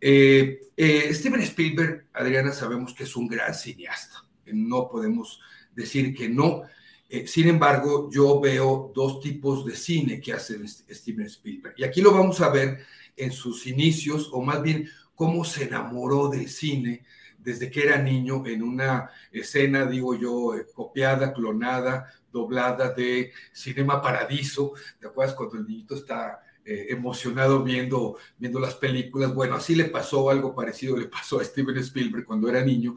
Eh, 0.01 0.61
eh, 0.77 1.15
Steven 1.15 1.41
Spielberg, 1.43 2.07
Adriana, 2.13 2.53
sabemos 2.53 2.95
que 2.95 3.05
es 3.05 3.15
un 3.17 3.29
gran 3.29 3.55
cineasta. 3.55 4.25
No 4.47 4.89
podemos 4.89 5.41
decir 5.75 6.15
que 6.15 6.29
no. 6.29 6.63
Eh, 7.09 7.27
sin 7.27 7.49
embargo, 7.49 8.09
yo 8.11 8.41
veo 8.41 8.93
dos 8.95 9.21
tipos 9.21 9.67
de 9.67 9.77
cine 9.77 10.21
que 10.21 10.33
hace 10.33 10.67
Steven 10.67 11.27
Spielberg. 11.27 11.75
Y 11.77 11.85
aquí 11.85 12.01
lo 12.01 12.13
vamos 12.13 12.41
a 12.41 12.49
ver 12.49 12.79
en 13.17 13.33
sus 13.33 13.67
inicios, 13.67 14.31
o 14.33 14.43
más 14.43 14.63
bien 14.63 14.89
cómo 15.15 15.45
se 15.45 15.65
enamoró 15.65 16.29
del 16.29 16.49
cine 16.49 17.05
desde 17.43 17.71
que 17.71 17.83
era 17.83 17.99
niño 17.99 18.47
en 18.47 18.63
una 18.63 19.11
escena, 19.33 19.87
digo 19.87 20.15
yo, 20.15 20.55
eh, 20.55 20.67
copiada, 20.73 21.33
clonada, 21.33 22.13
doblada 22.31 22.91
de 22.91 23.33
Cinema 23.53 24.01
Paradiso. 24.01 24.73
¿Te 24.99 25.09
acuerdas 25.09 25.35
cuando 25.35 25.57
el 25.57 25.67
niñito 25.67 25.95
está 25.95 26.41
eh, 26.65 26.87
emocionado 26.91 27.63
viendo, 27.63 28.17
viendo 28.39 28.61
las 28.61 28.75
películas? 28.75 29.35
Bueno, 29.35 29.55
así 29.57 29.75
le 29.75 29.87
pasó 29.87 30.31
algo 30.31 30.55
parecido, 30.55 30.97
le 30.97 31.07
pasó 31.07 31.41
a 31.41 31.45
Steven 31.45 31.77
Spielberg 31.79 32.25
cuando 32.25 32.49
era 32.49 32.65
niño. 32.65 32.97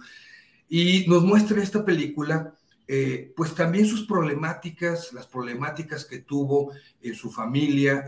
Y 0.69 1.05
nos 1.07 1.23
muestra 1.23 1.61
esta 1.61 1.83
película, 1.83 2.55
eh, 2.87 3.33
pues 3.35 3.53
también 3.53 3.85
sus 3.85 4.05
problemáticas, 4.05 5.13
las 5.13 5.27
problemáticas 5.27 6.05
que 6.05 6.19
tuvo 6.19 6.71
en 7.01 7.15
su 7.15 7.31
familia, 7.31 8.07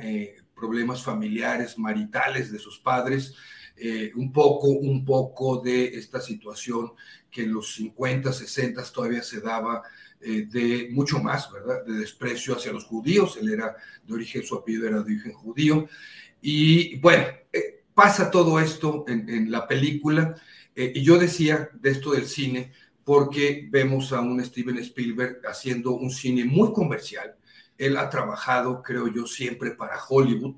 problemas 0.55 1.03
familiares, 1.03 1.77
maritales 1.77 2.51
de 2.51 2.59
sus 2.59 2.79
padres, 2.79 3.35
eh, 3.77 4.11
un 4.15 4.31
poco, 4.31 4.69
un 4.69 5.03
poco 5.03 5.57
de 5.57 5.97
esta 5.97 6.21
situación 6.21 6.93
que 7.29 7.43
en 7.43 7.53
los 7.53 7.75
50, 7.75 8.31
60 8.31 8.81
todavía 8.93 9.21
se 9.21 9.41
daba 9.41 9.83
eh, 10.21 10.47
de 10.49 10.89
mucho 10.91 11.19
más, 11.19 11.51
¿verdad? 11.51 11.85
De 11.85 11.93
desprecio 11.93 12.55
hacia 12.55 12.71
los 12.71 12.85
judíos. 12.85 13.37
Él 13.39 13.51
era 13.51 13.75
de 14.05 14.13
origen, 14.13 14.43
su 14.43 14.55
apellido 14.55 14.87
era 14.87 14.97
de 14.97 15.03
origen 15.03 15.33
judío. 15.33 15.87
Y 16.41 16.97
bueno, 16.99 17.25
eh, 17.51 17.83
pasa 17.93 18.31
todo 18.31 18.59
esto 18.59 19.05
en, 19.07 19.29
en 19.29 19.51
la 19.51 19.67
película. 19.67 20.35
y 20.75 21.01
yo 21.03 21.17
decía 21.17 21.69
de 21.73 21.91
esto 21.91 22.11
del 22.11 22.25
cine 22.25 22.73
porque 23.05 23.67
vemos 23.71 24.11
a 24.11 24.19
un 24.19 24.43
Steven 24.43 24.77
Spielberg 24.79 25.41
haciendo 25.47 25.91
un 25.91 26.11
cine 26.11 26.43
muy 26.43 26.73
comercial. 26.73 27.35
Él 27.77 27.97
ha 27.97 28.09
trabajado, 28.09 28.81
creo 28.81 29.07
yo, 29.07 29.25
siempre 29.27 29.71
para 29.71 29.97
Hollywood 30.09 30.55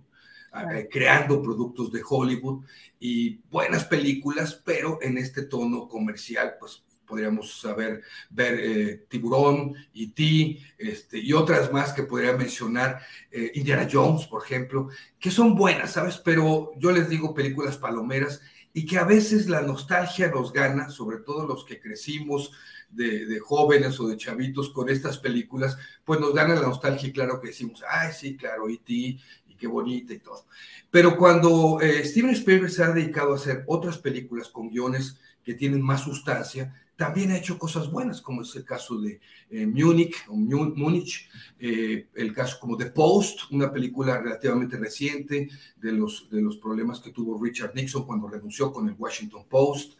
eh, 0.54 0.88
creando 0.90 1.42
productos 1.42 1.92
de 1.92 2.02
Hollywood 2.08 2.64
y 3.00 3.38
buenas 3.52 3.86
películas, 3.86 4.60
pero 4.66 4.98
en 5.02 5.18
este 5.18 5.44
tono 5.44 5.88
comercial, 5.88 6.56
pues 6.60 6.84
podríamos 7.08 7.60
saber 7.60 8.04
ver 8.30 8.60
eh, 8.60 9.06
Tiburón, 9.08 9.74
E.T. 9.94 10.60
Este, 10.78 11.20
y 11.20 11.34
otras 11.34 11.72
más 11.72 11.94
que 11.94 12.04
podría 12.04 12.34
mencionar, 12.34 13.02
eh, 13.32 13.52
Indiana 13.56 13.88
Jones, 13.92 14.28
por 14.28 14.44
ejemplo, 14.44 14.90
que 15.20 15.32
son 15.32 15.56
buenas, 15.56 15.94
¿sabes? 15.94 16.18
Pero 16.18 16.72
yo 16.78 16.92
les 16.92 17.10
digo 17.10 17.34
películas 17.34 17.78
palomeras 17.78 18.42
y 18.74 18.86
que 18.86 18.98
a 18.98 19.06
veces 19.06 19.48
la 19.48 19.62
nostalgia 19.62 20.30
nos 20.30 20.54
gana, 20.54 20.90
sobre 20.90 21.18
todo 21.18 21.48
los 21.48 21.66
que 21.66 21.80
crecimos 21.80 22.52
de, 22.90 23.26
de, 23.26 23.40
jóvenes 23.40 24.00
o 24.00 24.08
de 24.08 24.18
chavitos 24.18 24.70
con 24.70 24.90
estas 24.90 25.18
películas, 25.18 25.78
pues 26.06 26.20
nos 26.20 26.34
gana 26.34 26.56
la 26.56 26.62
nostalgia 26.68 27.10
y 27.10 27.14
claro 27.14 27.42
que 27.42 27.48
decimos, 27.48 27.84
ay, 27.90 28.12
sí, 28.14 28.38
claro, 28.38 28.70
E.T 28.70 29.18
qué 29.58 29.68
bonita 29.68 30.14
y 30.14 30.20
todo. 30.20 30.46
Pero 30.90 31.18
cuando 31.18 31.82
eh, 31.82 32.06
Steven 32.06 32.32
Spielberg 32.32 32.72
se 32.72 32.84
ha 32.84 32.92
dedicado 32.92 33.34
a 33.34 33.36
hacer 33.36 33.64
otras 33.68 33.98
películas 33.98 34.48
con 34.48 34.70
guiones 34.70 35.20
que 35.44 35.54
tienen 35.54 35.82
más 35.82 36.02
sustancia, 36.02 36.74
también 36.98 37.32
ha 37.32 37.38
hecho 37.38 37.58
cosas 37.58 37.90
buenas, 37.90 38.22
como 38.22 38.42
es 38.42 38.56
el 38.56 38.66
caso 38.66 39.00
de 39.00 39.22
eh, 39.50 39.66
Munich, 39.66 40.16
o 40.28 40.36
Múnich, 40.36 41.30
eh, 41.60 42.08
el 42.16 42.34
caso 42.34 42.58
como 42.60 42.76
The 42.76 42.88
Post, 42.88 43.52
una 43.52 43.72
película 43.72 44.20
relativamente 44.20 44.78
reciente 44.78 45.48
de 45.78 45.92
los, 45.94 46.30
de 46.30 46.42
los 46.42 46.58
problemas 46.58 47.00
que 47.00 47.12
tuvo 47.12 47.42
Richard 47.42 47.74
Nixon 47.76 48.06
cuando 48.06 48.28
renunció 48.28 48.74
con 48.74 48.90
el 48.90 48.96
Washington 48.98 49.46
Post, 49.48 49.94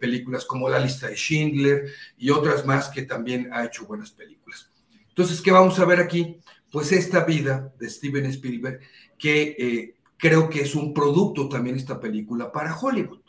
películas 0.00 0.44
como 0.44 0.68
La 0.68 0.78
lista 0.78 1.08
de 1.08 1.16
Schindler 1.16 1.90
y 2.16 2.30
otras 2.30 2.64
más 2.64 2.88
que 2.88 3.02
también 3.02 3.50
ha 3.52 3.64
hecho 3.64 3.86
buenas 3.86 4.10
películas. 4.10 4.70
Entonces, 5.08 5.42
¿qué 5.42 5.50
vamos 5.50 5.78
a 5.78 5.84
ver 5.84 6.00
aquí? 6.00 6.40
pues 6.70 6.92
esta 6.92 7.24
vida 7.24 7.72
de 7.78 7.90
Steven 7.90 8.26
Spielberg, 8.26 8.80
que 9.18 9.56
eh, 9.58 9.94
creo 10.16 10.48
que 10.48 10.60
es 10.62 10.74
un 10.74 10.94
producto 10.94 11.48
también 11.48 11.76
esta 11.76 11.98
película 11.98 12.52
para 12.52 12.76
Hollywood 12.76 13.20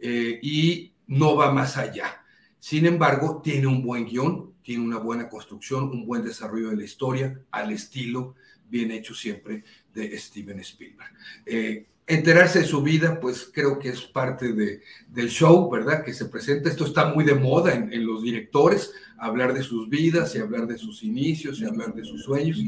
eh, 0.00 0.38
y 0.42 0.92
no 1.06 1.36
va 1.36 1.52
más 1.52 1.76
allá. 1.76 2.24
Sin 2.58 2.86
embargo, 2.86 3.40
tiene 3.42 3.66
un 3.66 3.82
buen 3.82 4.06
guion, 4.06 4.52
tiene 4.62 4.84
una 4.84 4.98
buena 4.98 5.28
construcción, 5.28 5.84
un 5.84 6.06
buen 6.06 6.24
desarrollo 6.24 6.70
de 6.70 6.76
la 6.76 6.84
historia, 6.84 7.40
al 7.50 7.72
estilo 7.72 8.34
bien 8.68 8.90
hecho 8.90 9.14
siempre 9.14 9.64
de 9.94 10.16
Steven 10.18 10.60
Spielberg. 10.60 11.10
Eh, 11.46 11.86
enterarse 12.06 12.60
de 12.60 12.64
su 12.64 12.82
vida, 12.82 13.20
pues 13.20 13.50
creo 13.52 13.78
que 13.78 13.90
es 13.90 14.02
parte 14.02 14.52
de, 14.52 14.82
del 15.08 15.28
show, 15.28 15.70
¿verdad? 15.70 16.04
Que 16.04 16.12
se 16.12 16.26
presenta. 16.26 16.68
Esto 16.68 16.86
está 16.86 17.12
muy 17.12 17.24
de 17.24 17.34
moda 17.34 17.74
en, 17.74 17.92
en, 17.92 18.06
los 18.06 18.22
directores, 18.22 18.92
hablar 19.18 19.52
de 19.52 19.62
sus 19.62 19.88
vidas 19.88 20.34
y 20.34 20.38
hablar 20.38 20.66
de 20.66 20.78
sus 20.78 21.02
inicios 21.02 21.60
y 21.60 21.64
hablar 21.64 21.94
de 21.94 22.04
sus 22.04 22.22
sueños. 22.24 22.58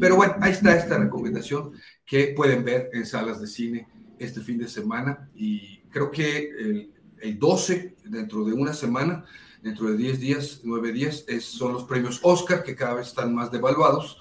Pero 0.00 0.16
bueno, 0.16 0.34
ahí 0.40 0.52
está 0.52 0.76
esta 0.76 0.98
recomendación 0.98 1.72
que 2.04 2.34
pueden 2.36 2.64
ver 2.64 2.90
en 2.92 3.06
salas 3.06 3.40
de 3.40 3.46
cine 3.46 3.86
este 4.18 4.40
fin 4.40 4.58
de 4.58 4.68
semana. 4.68 5.30
Y 5.34 5.78
creo 5.90 6.10
que 6.10 6.50
el, 6.58 6.90
el 7.20 7.38
12, 7.38 7.96
dentro 8.04 8.44
de 8.44 8.52
una 8.52 8.72
semana, 8.72 9.24
dentro 9.62 9.90
de 9.90 9.96
10 9.96 10.20
días, 10.20 10.60
9 10.64 10.92
días, 10.92 11.24
es, 11.28 11.44
son 11.44 11.72
los 11.72 11.84
premios 11.84 12.20
Oscar, 12.22 12.62
que 12.62 12.74
cada 12.74 12.94
vez 12.94 13.08
están 13.08 13.34
más 13.34 13.50
devaluados. 13.50 14.18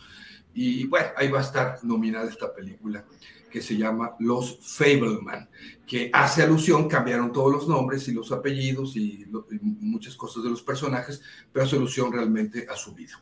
Y 0.54 0.86
bueno, 0.88 1.08
ahí 1.16 1.30
va 1.30 1.40
a 1.40 1.44
estar 1.44 1.84
nominada 1.84 2.30
esta 2.30 2.54
película 2.54 3.06
que 3.50 3.62
se 3.62 3.78
llama 3.78 4.16
Los 4.20 4.60
Fableman, 4.62 5.50
que 5.86 6.10
hace 6.14 6.44
alusión, 6.44 6.88
cambiaron 6.88 7.32
todos 7.32 7.52
los 7.52 7.68
nombres 7.68 8.08
y 8.08 8.12
los 8.12 8.32
apellidos 8.32 8.96
y, 8.96 9.26
muchas 9.62 10.16
cosas 10.16 10.44
de 10.44 10.50
los 10.50 10.62
personajes, 10.62 11.22
pero 11.52 11.66
hace 11.66 11.76
alusión 11.76 12.12
realmente 12.12 12.68
a 12.70 12.76
su 12.76 12.94
vida. 12.94 13.22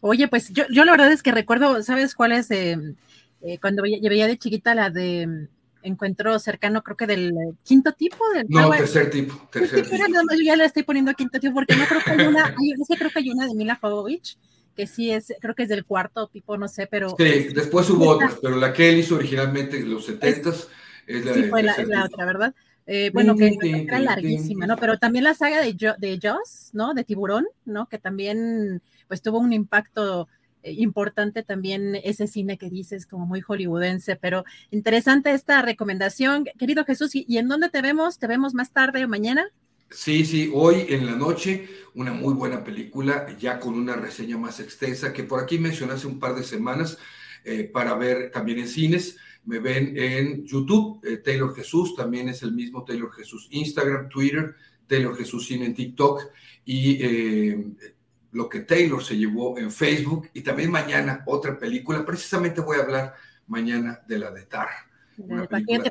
Oye, 0.00 0.28
pues 0.28 0.50
yo, 0.50 0.64
yo 0.70 0.84
la 0.84 0.92
verdad 0.92 1.12
es 1.12 1.22
que 1.22 1.32
recuerdo, 1.32 1.82
¿sabes 1.82 2.14
cuál 2.14 2.32
es? 2.32 2.50
Eh, 2.50 2.76
eh, 3.40 3.58
cuando 3.60 3.82
veía, 3.82 3.98
veía, 4.08 4.26
de 4.26 4.38
chiquita 4.38 4.74
la 4.74 4.90
de 4.90 5.48
encuentro 5.82 6.38
cercano, 6.38 6.82
creo 6.82 6.96
que 6.96 7.06
del 7.06 7.34
quinto 7.62 7.92
tipo. 7.92 8.24
Del, 8.34 8.46
no, 8.48 8.70
tercer 8.70 9.10
tipo. 9.10 9.48
Tercer 9.50 9.82
tipo. 9.82 9.96
Yo 9.96 10.44
ya 10.44 10.56
le 10.56 10.64
estoy 10.64 10.82
poniendo 10.82 11.12
quinto 11.14 11.38
tipo 11.38 11.54
porque 11.54 11.76
no 11.76 11.84
creo 11.86 12.00
que 12.02 12.10
hay 12.10 12.26
una, 12.26 12.46
hay, 12.58 12.96
creo 12.96 13.10
que 13.10 13.18
hay 13.18 13.30
una 13.30 13.46
de 13.46 13.54
Mila 13.54 13.78
Jovovich 13.80 14.38
que 14.74 14.86
sí 14.86 15.10
es, 15.10 15.34
creo 15.40 15.54
que 15.54 15.64
es 15.64 15.68
del 15.68 15.84
cuarto 15.84 16.28
tipo, 16.28 16.56
no 16.56 16.66
sé, 16.66 16.86
pero... 16.86 17.14
Sí, 17.18 17.48
después 17.54 17.90
hubo 17.90 18.08
otras, 18.08 18.38
pero 18.40 18.56
la 18.56 18.72
que 18.72 18.88
él 18.88 19.00
hizo 19.00 19.16
originalmente 19.16 19.76
en 19.78 19.90
los 19.90 20.06
70 20.06 20.48
es, 20.48 20.68
es 21.06 21.24
la, 21.26 21.34
sí, 21.34 21.42
fue 21.44 21.62
la, 21.62 21.76
la 21.76 22.04
otra, 22.06 22.24
¿verdad? 22.24 22.54
Eh, 22.86 23.10
bueno, 23.12 23.36
que 23.36 23.56
era 23.86 24.00
larguísima, 24.00 24.66
¿no? 24.66 24.76
Pero 24.76 24.98
también 24.98 25.24
la 25.24 25.34
saga 25.34 25.60
de, 25.60 25.76
jo 25.78 25.94
de 25.98 26.18
Joss, 26.20 26.70
¿no? 26.72 26.94
De 26.94 27.04
Tiburón, 27.04 27.46
¿no? 27.64 27.88
Que 27.88 27.98
también, 27.98 28.82
pues 29.06 29.22
tuvo 29.22 29.38
un 29.38 29.52
impacto 29.52 30.22
eh, 30.22 30.41
importante 30.64 31.42
también 31.42 31.96
ese 32.04 32.26
cine 32.26 32.58
que 32.58 32.70
dices, 32.70 33.06
como 33.06 33.26
muy 33.26 33.40
hollywoodense, 33.40 34.16
pero 34.16 34.44
interesante 34.70 35.32
esta 35.32 35.62
recomendación. 35.62 36.46
Querido 36.58 36.84
Jesús, 36.84 37.14
¿y, 37.14 37.38
en 37.38 37.48
dónde 37.48 37.70
te 37.70 37.82
vemos? 37.82 38.18
¿Te 38.18 38.26
vemos 38.26 38.54
más 38.54 38.72
tarde 38.72 39.04
o 39.04 39.08
mañana? 39.08 39.46
Sí, 39.90 40.24
sí, 40.24 40.50
hoy 40.54 40.86
en 40.88 41.04
la 41.06 41.16
noche 41.16 41.68
una 41.94 42.12
muy 42.12 42.32
buena 42.32 42.64
película, 42.64 43.26
ya 43.38 43.60
con 43.60 43.74
una 43.74 43.94
reseña 43.94 44.38
más 44.38 44.58
extensa 44.60 45.12
que 45.12 45.24
por 45.24 45.42
aquí 45.42 45.58
mencioné 45.58 45.92
hace 45.92 46.06
un 46.06 46.18
par 46.18 46.34
de 46.34 46.42
semanas 46.42 46.98
eh, 47.44 47.64
para 47.64 47.94
ver 47.94 48.30
también 48.30 48.58
en 48.58 48.68
cines. 48.68 49.16
Me 49.44 49.58
ven 49.58 49.94
en 49.96 50.46
YouTube, 50.46 51.00
eh, 51.04 51.18
Taylor 51.18 51.54
Jesús, 51.54 51.94
también 51.94 52.28
es 52.28 52.42
el 52.42 52.52
mismo 52.52 52.84
Taylor 52.84 53.12
Jesús, 53.12 53.48
Instagram, 53.50 54.08
Twitter, 54.08 54.54
Taylor 54.86 55.16
Jesús 55.16 55.46
Cine 55.46 55.66
en 55.66 55.74
TikTok 55.74 56.20
y 56.64 56.98
eh, 57.02 57.66
lo 58.32 58.48
que 58.48 58.60
Taylor 58.60 59.02
se 59.02 59.16
llevó 59.16 59.58
en 59.58 59.70
Facebook. 59.70 60.28
Y 60.34 60.42
también 60.42 60.70
mañana 60.70 61.22
otra 61.26 61.58
película, 61.58 62.04
precisamente 62.04 62.60
voy 62.60 62.78
a 62.78 62.82
hablar 62.82 63.14
mañana 63.46 64.00
de 64.06 64.18
la 64.18 64.30
de 64.30 64.42
Tar 64.42 64.68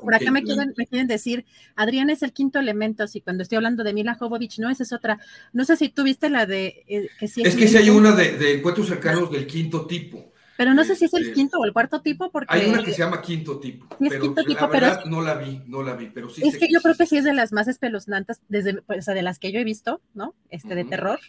por 0.02 0.16
acá 0.16 0.32
me 0.32 0.44
quieren, 0.44 0.74
me 0.78 0.88
quieren, 0.88 1.08
decir, 1.08 1.45
Adrián 1.76 2.10
es 2.10 2.24
el 2.24 2.34
quinto 2.34 2.60
elemento, 2.60 3.03
así 3.03 3.22
cuando 3.22 3.44
estoy 3.44 3.58
hablando 3.58 3.84
de 3.84 3.94
Mila 3.94 4.16
Jovovich, 4.16 4.60
no, 4.60 4.70
esa 4.70 4.84
es 4.84 4.94
otra. 4.94 5.20
No 5.53 5.66
sé 5.66 5.78
si 5.78 5.90
tú 5.90 6.03
viste 6.03 6.30
la 6.30 6.45
de... 6.45 6.84
Eh, 6.88 7.10
que 7.20 7.26
es, 7.26 7.56
que 7.56 7.68
si 7.68 7.78
hay 7.78 7.90
una 7.90 8.11
de, 8.14 8.56
encuentros 8.56 8.88
cercanos 8.88 9.32
del 9.32 9.48
quinto 9.48 9.86
tipo. 9.86 10.32
Pero 10.58 10.74
no 10.74 10.84
sé 10.84 10.95
si 10.95 11.06
es 11.06 11.14
el 11.14 11.24
este, 11.24 11.34
quinto 11.34 11.58
o 11.58 11.66
el 11.66 11.74
cuarto 11.74 12.02
tipo, 12.02 12.32
porque... 12.32 12.53
Hay 12.53 12.70
una 12.70 12.84
que 12.84 12.92
se 12.92 13.00
llama 13.00 13.22
quinto 13.22 13.60
tipo, 13.60 13.88
pero 13.98 14.22
quinto 14.22 14.44
tipo, 14.44 14.61
la 14.61 14.68
verdad 14.68 15.06
no 15.06 15.22
la 15.22 15.36
vi, 15.36 15.61
no 15.66 15.82
la 15.82 15.95
vi, 15.95 16.08
pero 16.14 16.30
sí 16.30 16.42
Es 16.48 16.58
que, 16.58 16.68
yo 16.72 16.82
creo 16.82 16.95
que 16.95 17.08
sí 17.08 17.18
es 17.18 17.24
de 17.24 17.34
las 17.34 17.52
más 17.52 17.68
espeluznantes, 17.68 18.42
desde, 18.48 18.82
pues, 18.82 19.00
o 19.00 19.02
sea, 19.02 19.14
de 19.16 19.24
las 19.24 19.40
que 19.40 19.52
yo 19.52 19.60
he 19.60 19.64
visto, 19.64 20.02
¿no? 20.14 20.36
Este, 20.50 20.76
de 20.76 20.84
terror, 20.84 21.20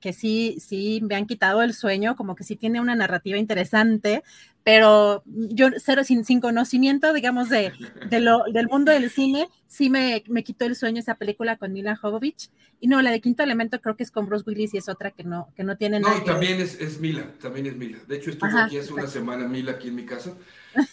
que 0.00 0.12
sí, 0.12 0.56
sí 0.60 1.00
me 1.02 1.14
han 1.14 1.26
quitado 1.26 1.62
el 1.62 1.74
sueño, 1.74 2.16
como 2.16 2.34
que 2.34 2.44
sí 2.44 2.56
tiene 2.56 2.80
una 2.80 2.94
narrativa 2.94 3.38
interesante, 3.38 4.22
pero 4.64 5.22
yo 5.26 5.68
cero 5.78 6.04
sin, 6.04 6.24
sin 6.24 6.40
conocimiento, 6.40 7.12
digamos, 7.12 7.48
de, 7.48 7.72
de 8.08 8.20
lo, 8.20 8.44
del 8.52 8.68
mundo 8.68 8.92
del 8.92 9.10
cine, 9.10 9.48
sí 9.66 9.88
me, 9.88 10.22
me, 10.28 10.44
quitó 10.44 10.66
el 10.66 10.76
sueño 10.76 11.00
esa 11.00 11.14
película 11.14 11.56
con 11.56 11.72
Mila 11.72 11.96
Jovovich. 11.96 12.50
Y 12.78 12.88
no, 12.88 13.00
la 13.02 13.10
de 13.10 13.20
Quinto 13.20 13.42
Elemento 13.42 13.80
creo 13.80 13.96
que 13.96 14.02
es 14.02 14.10
con 14.10 14.26
Bruce 14.26 14.44
Willis 14.46 14.74
y 14.74 14.78
es 14.78 14.88
otra 14.88 15.10
que 15.10 15.24
no, 15.24 15.48
que 15.54 15.64
no 15.64 15.76
tiene 15.76 16.00
nada. 16.00 16.14
No, 16.14 16.22
y 16.22 16.24
también 16.24 16.60
es, 16.60 16.80
es, 16.80 16.98
Mila, 16.98 17.24
también 17.40 17.66
es 17.66 17.76
Mila. 17.76 17.98
De 18.06 18.16
hecho, 18.16 18.30
estuvo 18.30 18.56
aquí 18.56 18.78
hace 18.78 18.92
una 18.92 19.06
semana 19.06 19.46
Mila 19.46 19.72
aquí 19.72 19.88
en 19.88 19.94
mi 19.94 20.04
casa 20.04 20.34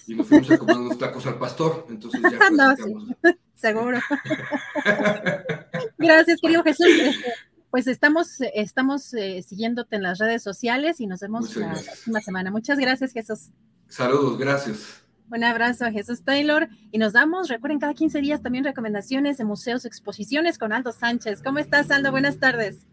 y 0.08 0.16
nos 0.16 0.28
fuimos 0.28 0.50
a 0.52 0.58
comer 0.58 0.78
unos 0.78 0.98
tacos 0.98 1.26
al 1.28 1.38
pastor, 1.38 1.88
entonces 1.90 2.22
ya 2.22 2.50
no, 2.52 2.76
sí, 2.76 2.94
seguro. 3.56 4.00
Gracias, 5.98 6.40
querido 6.42 6.64
Jesús. 6.64 6.88
Este, 6.88 7.34
pues 7.78 7.86
estamos, 7.86 8.42
estamos 8.56 9.14
eh, 9.14 9.44
siguiéndote 9.44 9.98
en 9.98 10.02
las 10.02 10.18
redes 10.18 10.42
sociales 10.42 11.00
y 11.00 11.06
nos 11.06 11.20
vemos 11.20 11.56
la 11.56 11.74
próxima 11.74 12.22
semana. 12.22 12.50
Muchas 12.50 12.80
gracias, 12.80 13.14
Jesús. 13.14 13.52
Saludos, 13.88 14.40
gracias. 14.40 15.06
Un 15.30 15.44
abrazo 15.44 15.86
a 15.86 15.92
Jesús 15.92 16.24
Taylor 16.24 16.70
y 16.92 16.98
nos 16.98 17.14
damos, 17.14 17.50
recuerden, 17.50 17.78
cada 17.78 17.94
15 17.94 18.20
días 18.20 18.42
también 18.42 18.64
recomendaciones 18.64 19.38
de 19.38 19.46
museos, 19.46 19.86
exposiciones 19.86 20.58
con 20.58 20.74
Aldo 20.74 20.92
Sánchez. 20.92 21.44
¿Cómo 21.44 21.60
estás, 21.60 21.92
Aldo? 21.92 22.10
Buenas 22.10 22.40
tardes. 22.40 22.88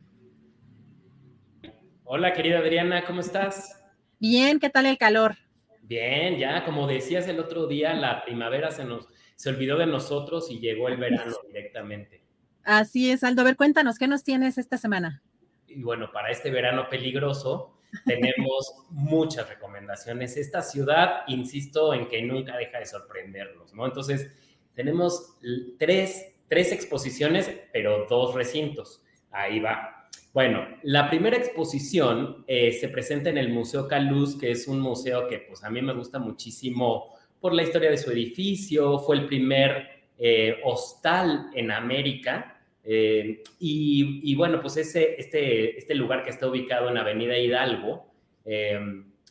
Hola, 2.02 2.34
querida 2.34 2.58
Adriana, 2.58 3.06
¿cómo 3.06 3.22
estás? 3.22 3.82
Bien, 4.20 4.60
¿qué 4.60 4.68
tal 4.68 4.84
el 4.84 4.98
calor? 4.98 5.36
Bien, 5.80 6.36
ya, 6.36 6.62
como 6.66 6.86
decías 6.86 7.26
el 7.26 7.40
otro 7.40 7.66
día, 7.66 7.94
la 7.94 8.22
primavera 8.22 8.70
se 8.70 8.84
nos 8.84 9.08
se 9.34 9.48
olvidó 9.48 9.78
de 9.78 9.86
nosotros 9.86 10.50
y 10.50 10.60
llegó 10.60 10.88
el 10.88 10.98
verano 10.98 11.32
directamente. 11.48 12.23
Así 12.64 13.10
es, 13.10 13.22
Aldo. 13.22 13.42
A 13.42 13.44
ver, 13.44 13.56
cuéntanos, 13.56 13.98
¿qué 13.98 14.08
nos 14.08 14.24
tienes 14.24 14.58
esta 14.58 14.78
semana? 14.78 15.22
Y 15.68 15.82
bueno, 15.82 16.10
para 16.12 16.30
este 16.30 16.50
verano 16.50 16.88
peligroso 16.88 17.78
tenemos 18.06 18.74
muchas 18.90 19.48
recomendaciones. 19.48 20.36
Esta 20.36 20.62
ciudad, 20.62 21.22
insisto 21.26 21.94
en 21.94 22.08
que 22.08 22.22
nunca 22.22 22.56
deja 22.56 22.78
de 22.78 22.86
sorprendernos, 22.86 23.74
¿no? 23.74 23.86
Entonces, 23.86 24.30
tenemos 24.74 25.36
tres, 25.78 26.34
tres 26.48 26.72
exposiciones, 26.72 27.50
pero 27.72 28.06
dos 28.08 28.34
recintos. 28.34 29.02
Ahí 29.30 29.60
va. 29.60 30.08
Bueno, 30.32 30.66
la 30.82 31.08
primera 31.08 31.36
exposición 31.36 32.44
eh, 32.48 32.72
se 32.72 32.88
presenta 32.88 33.30
en 33.30 33.38
el 33.38 33.50
Museo 33.50 33.86
Caluz, 33.86 34.36
que 34.36 34.50
es 34.50 34.66
un 34.66 34.80
museo 34.80 35.28
que 35.28 35.38
pues 35.38 35.62
a 35.62 35.70
mí 35.70 35.80
me 35.80 35.94
gusta 35.94 36.18
muchísimo 36.18 37.14
por 37.40 37.52
la 37.52 37.62
historia 37.62 37.90
de 37.90 37.98
su 37.98 38.10
edificio, 38.10 38.98
fue 38.98 39.16
el 39.16 39.26
primer 39.26 40.08
eh, 40.18 40.56
hostal 40.64 41.50
en 41.54 41.70
América. 41.70 42.53
Eh, 42.84 43.42
y, 43.58 44.34
bueno, 44.34 44.60
pues 44.60 44.76
este, 44.76 45.78
este 45.78 45.94
lugar 45.94 46.22
que 46.22 46.30
está 46.30 46.46
ubicado 46.46 46.90
en 46.90 46.98
Avenida 46.98 47.38
Hidalgo, 47.38 48.12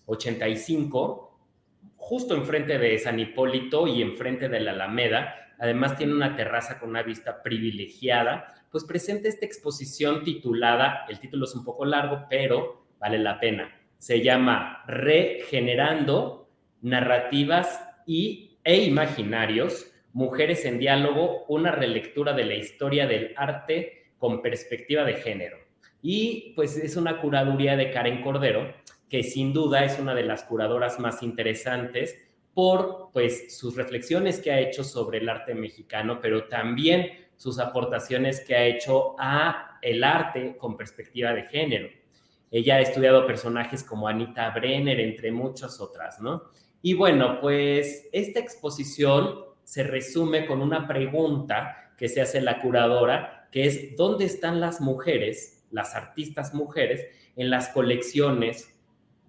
85, 0.05 1.29
eh, 1.29 1.91
justo 1.95 2.35
enfrente 2.35 2.79
de 2.79 2.97
San 2.97 3.19
Hipólito 3.19 3.87
y 3.87 4.01
enfrente 4.01 4.49
de 4.49 4.59
la 4.59 4.71
Alameda, 4.71 5.53
además 5.59 5.95
tiene 5.95 6.13
una 6.13 6.35
terraza 6.35 6.79
con 6.79 6.89
una 6.89 7.03
vista 7.03 7.43
privilegiada, 7.43 8.53
pues 8.71 8.83
presenta 8.83 9.29
esta 9.29 9.45
exposición 9.45 10.23
titulada, 10.23 11.05
el 11.07 11.19
título 11.19 11.45
es 11.45 11.53
un 11.53 11.63
poco 11.63 11.85
largo, 11.85 12.25
pero 12.29 12.87
vale 12.99 13.19
la 13.19 13.39
pena. 13.39 13.71
Se 13.99 14.21
llama 14.21 14.83
Regenerando 14.87 16.49
Narrativas 16.81 17.87
y, 18.05 18.57
e 18.63 18.83
imaginarios, 18.83 19.92
Mujeres 20.13 20.63
en 20.65 20.79
Diálogo, 20.79 21.45
una 21.47 21.71
relectura 21.71 22.33
de 22.33 22.45
la 22.45 22.55
historia 22.55 23.07
del 23.07 23.33
arte 23.35 24.11
con 24.17 24.41
perspectiva 24.41 25.03
de 25.03 25.15
género. 25.15 25.57
Y 26.01 26.53
pues 26.55 26.77
es 26.77 26.95
una 26.95 27.19
curaduría 27.19 27.75
de 27.75 27.91
Karen 27.91 28.21
Cordero, 28.21 28.73
que 29.09 29.23
sin 29.23 29.53
duda 29.53 29.83
es 29.83 29.99
una 29.99 30.13
de 30.13 30.23
las 30.23 30.43
curadoras 30.43 30.99
más 30.99 31.23
interesantes 31.23 32.29
por 32.53 33.09
pues 33.11 33.57
sus 33.57 33.75
reflexiones 33.75 34.39
que 34.39 34.51
ha 34.51 34.59
hecho 34.59 34.83
sobre 34.83 35.17
el 35.17 35.29
arte 35.29 35.55
mexicano, 35.55 36.19
pero 36.21 36.45
también 36.47 37.09
sus 37.35 37.59
aportaciones 37.59 38.41
que 38.45 38.55
ha 38.55 38.65
hecho 38.65 39.15
a 39.17 39.79
el 39.81 40.03
arte 40.03 40.55
con 40.57 40.77
perspectiva 40.77 41.33
de 41.33 41.43
género. 41.43 41.89
Ella 42.51 42.75
ha 42.75 42.81
estudiado 42.81 43.25
personajes 43.25 43.83
como 43.83 44.07
Anita 44.07 44.51
Brenner, 44.51 44.99
entre 44.99 45.31
muchas 45.31 45.81
otras, 45.81 46.21
¿no? 46.21 46.43
Y 46.83 46.93
bueno, 46.93 47.39
pues 47.41 48.07
esta 48.11 48.39
exposición 48.39 49.52
se 49.63 49.83
resume 49.83 50.45
con 50.45 50.61
una 50.61 50.87
pregunta 50.87 51.93
que 51.97 52.09
se 52.09 52.21
hace 52.21 52.41
la 52.41 52.59
curadora, 52.59 53.47
que 53.51 53.65
es 53.65 53.95
¿dónde 53.95 54.25
están 54.25 54.59
las 54.59 54.81
mujeres, 54.81 55.65
las 55.71 55.95
artistas 55.95 56.53
mujeres, 56.53 57.05
en 57.35 57.49
las 57.49 57.69
colecciones 57.69 58.79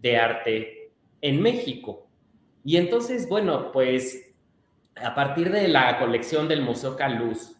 de 0.00 0.16
arte 0.16 0.92
en 1.20 1.40
México? 1.40 2.08
Y 2.64 2.76
entonces, 2.76 3.28
bueno, 3.28 3.72
pues 3.72 4.34
a 4.96 5.14
partir 5.14 5.50
de 5.50 5.68
la 5.68 5.98
colección 5.98 6.48
del 6.48 6.62
Museo 6.62 6.96
Caluz 6.96 7.56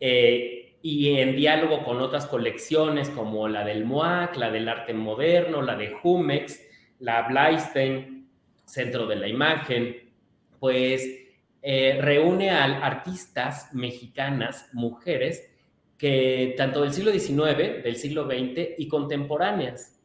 eh, 0.00 0.76
y 0.82 1.16
en 1.18 1.36
diálogo 1.36 1.84
con 1.84 2.00
otras 2.00 2.26
colecciones 2.26 3.08
como 3.10 3.46
la 3.48 3.64
del 3.64 3.84
MOAC, 3.84 4.36
la 4.36 4.50
del 4.50 4.68
arte 4.68 4.94
moderno, 4.94 5.62
la 5.62 5.76
de 5.76 5.92
Jumex, 5.92 6.60
la 6.98 7.22
Blystein, 7.28 8.28
centro 8.64 9.06
de 9.06 9.16
la 9.16 9.28
imagen, 9.28 10.10
pues 10.58 11.21
eh, 11.64 11.98
reúne 12.00 12.50
a 12.50 12.64
artistas 12.64 13.72
mexicanas, 13.72 14.68
mujeres, 14.72 15.48
que 15.96 16.54
tanto 16.56 16.82
del 16.82 16.92
siglo 16.92 17.12
XIX, 17.12 17.84
del 17.84 17.94
siglo 17.94 18.26
XX 18.26 18.70
y 18.78 18.88
contemporáneas. 18.88 20.00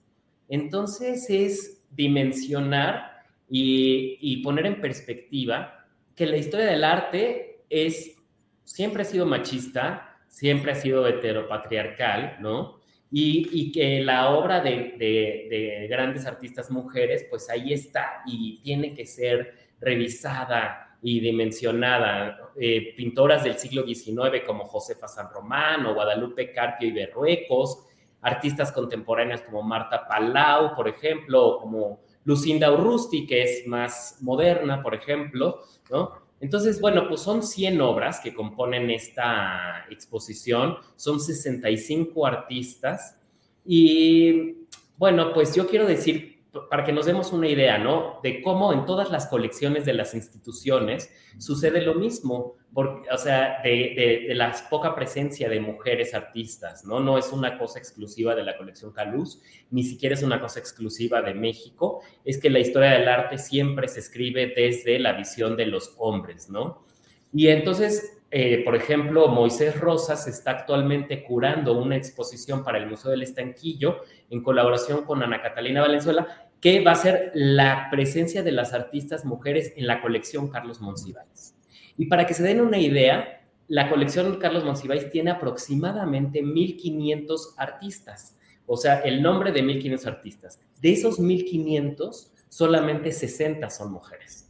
Entonces 0.47 1.27
es 1.29 1.83
dimensionar 1.89 3.23
y, 3.49 4.37
poner 4.43 4.67
en 4.67 4.81
perspectiva 4.81 5.87
que 6.15 6.27
la 6.27 6.37
historia 6.37 6.67
del 6.67 6.83
arte 6.83 7.63
es, 7.69 8.15
siempre 8.63 9.01
ha 9.01 9.05
sido 9.05 9.25
machista, 9.25 10.19
siempre 10.27 10.73
ha 10.73 10.75
sido 10.75 11.07
heteropatriarcal, 11.07 12.37
¿no? 12.39 12.77
Y, 13.09 13.71
que 13.71 14.01
la 14.01 14.29
obra 14.29 14.59
de, 14.59 15.87
grandes 15.89 16.27
artistas 16.27 16.69
mujeres, 16.69 17.25
pues 17.29 17.49
ahí 17.49 17.73
está 17.73 18.21
y 18.27 18.59
tiene 18.61 18.93
que 18.93 19.07
ser 19.07 19.55
revisada 19.79 20.86
y 21.01 21.19
dimensionada. 21.19 22.51
Eh, 22.59 22.93
pintoras 22.95 23.43
del 23.43 23.57
siglo 23.57 23.85
XIX 23.85 24.43
como 24.45 24.65
Josefa 24.65 25.07
San 25.07 25.29
Román 25.31 25.85
o 25.85 25.93
Guadalupe 25.93 26.51
Carpio 26.51 26.87
y 26.87 26.91
Berruecos, 26.91 27.85
artistas 28.21 28.71
contemporáneas 28.71 29.41
como 29.41 29.61
Marta 29.61 30.07
Palau, 30.07 30.75
por 30.75 30.87
ejemplo, 30.87 31.45
o 31.45 31.61
como 31.61 31.99
Lucinda 32.25 32.71
Urrusti, 32.71 33.25
que 33.25 33.43
es 33.43 33.67
más 33.67 34.17
moderna, 34.21 34.81
por 34.81 34.95
ejemplo, 34.95 35.61
¿no? 35.89 36.27
Entonces, 36.39 36.79
bueno, 36.79 37.07
pues 37.07 37.21
son 37.21 37.41
100 37.41 37.81
obras 37.81 38.19
que 38.19 38.33
componen 38.33 38.91
esta 38.91 39.85
exposición, 39.89 40.77
son 40.95 41.19
65 41.19 42.27
artistas 42.27 43.19
y 43.65 44.67
bueno, 44.97 45.33
pues 45.33 45.55
yo 45.55 45.67
quiero 45.67 45.87
decir 45.87 46.36
para 46.69 46.83
que 46.83 46.93
nos 46.93 47.05
demos 47.05 47.31
una 47.31 47.47
idea, 47.47 47.77
¿no? 47.77 48.19
De 48.23 48.41
cómo 48.41 48.73
en 48.73 48.85
todas 48.85 49.09
las 49.09 49.27
colecciones 49.27 49.85
de 49.85 49.93
las 49.93 50.13
instituciones 50.13 51.11
sucede 51.37 51.81
lo 51.81 51.95
mismo, 51.95 52.55
porque, 52.73 53.09
o 53.11 53.17
sea, 53.17 53.61
de, 53.63 54.27
la 54.33 54.55
poca 54.69 54.95
presencia 54.95 55.49
de 55.49 55.59
mujeres 55.59 56.13
artistas, 56.13 56.85
¿no? 56.85 56.99
No 56.99 57.17
es 57.17 57.31
una 57.31 57.57
cosa 57.57 57.79
exclusiva 57.79 58.35
de 58.35 58.43
la 58.43 58.57
colección 58.57 58.91
Caluz, 58.91 59.41
ni 59.71 59.83
siquiera 59.83 60.15
es 60.15 60.23
una 60.23 60.39
cosa 60.39 60.59
exclusiva 60.59 61.21
de 61.21 61.33
México, 61.33 62.01
es 62.25 62.39
que 62.39 62.49
la 62.49 62.59
historia 62.59 62.91
del 62.91 63.07
arte 63.07 63.37
siempre 63.37 63.87
se 63.87 63.99
escribe 63.99 64.53
desde 64.55 64.99
la 64.99 65.13
visión 65.13 65.55
de 65.57 65.67
los 65.67 65.95
hombres, 65.97 66.49
¿no? 66.49 66.85
Y 67.33 67.49
entonces 67.49 68.16
eh, 68.29 68.61
por 68.65 68.75
ejemplo, 68.75 69.29
Moisés 69.29 69.79
Rosas 69.79 70.27
está 70.27 70.51
actualmente 70.51 71.23
curando 71.23 71.77
una 71.77 71.95
exposición 71.95 72.63
para 72.63 72.77
el 72.77 72.87
Museo 72.87 73.11
del 73.11 73.23
Estanquillo 73.23 74.01
en 74.29 74.43
colaboración 74.43 75.05
con 75.05 75.23
Ana 75.23 75.41
Catalina 75.41 75.81
Valenzuela, 75.81 76.49
que 76.59 76.83
va 76.83 76.91
a 76.91 76.95
ser 76.95 77.31
la 77.33 77.87
presencia 77.89 78.43
de 78.43 78.51
las 78.51 78.73
artistas 78.73 79.23
mujeres 79.23 79.73
en 79.77 79.87
la 79.87 80.01
colección 80.01 80.49
Carlos 80.49 80.81
Monsiváis. 80.81 81.55
Y 81.97 82.07
para 82.07 82.25
que 82.25 82.33
se 82.33 82.43
den 82.43 82.59
una 82.59 82.79
idea, 82.79 83.45
la 83.67 83.89
colección 83.89 84.37
Carlos 84.39 84.65
Monsiváis 84.65 85.09
tiene 85.09 85.31
aproximadamente 85.31 86.43
1.500 86.43 87.53
artistas, 87.57 88.37
o 88.65 88.75
sea, 88.75 88.99
el 88.99 89.21
nombre 89.21 89.53
de 89.53 89.63
1.500 89.63 90.05
artistas. 90.05 90.59
De 90.81 90.91
esos 90.91 91.19
1.500, 91.19 92.31
solamente 92.49 93.13
60 93.13 93.69
son 93.69 93.93
mujeres. 93.93 94.46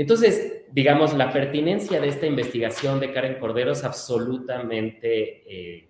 Entonces, 0.00 0.62
digamos, 0.72 1.12
la 1.12 1.30
pertinencia 1.30 2.00
de 2.00 2.08
esta 2.08 2.24
investigación 2.24 3.00
de 3.00 3.12
Karen 3.12 3.38
Cordero 3.38 3.72
es 3.72 3.84
absolutamente, 3.84 5.42
eh, 5.46 5.88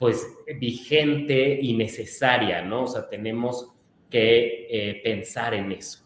pues, 0.00 0.26
vigente 0.58 1.60
y 1.62 1.76
necesaria, 1.76 2.62
¿no? 2.62 2.82
O 2.82 2.86
sea, 2.88 3.08
tenemos 3.08 3.70
que 4.10 4.66
eh, 4.68 5.00
pensar 5.04 5.54
en 5.54 5.70
eso. 5.70 6.00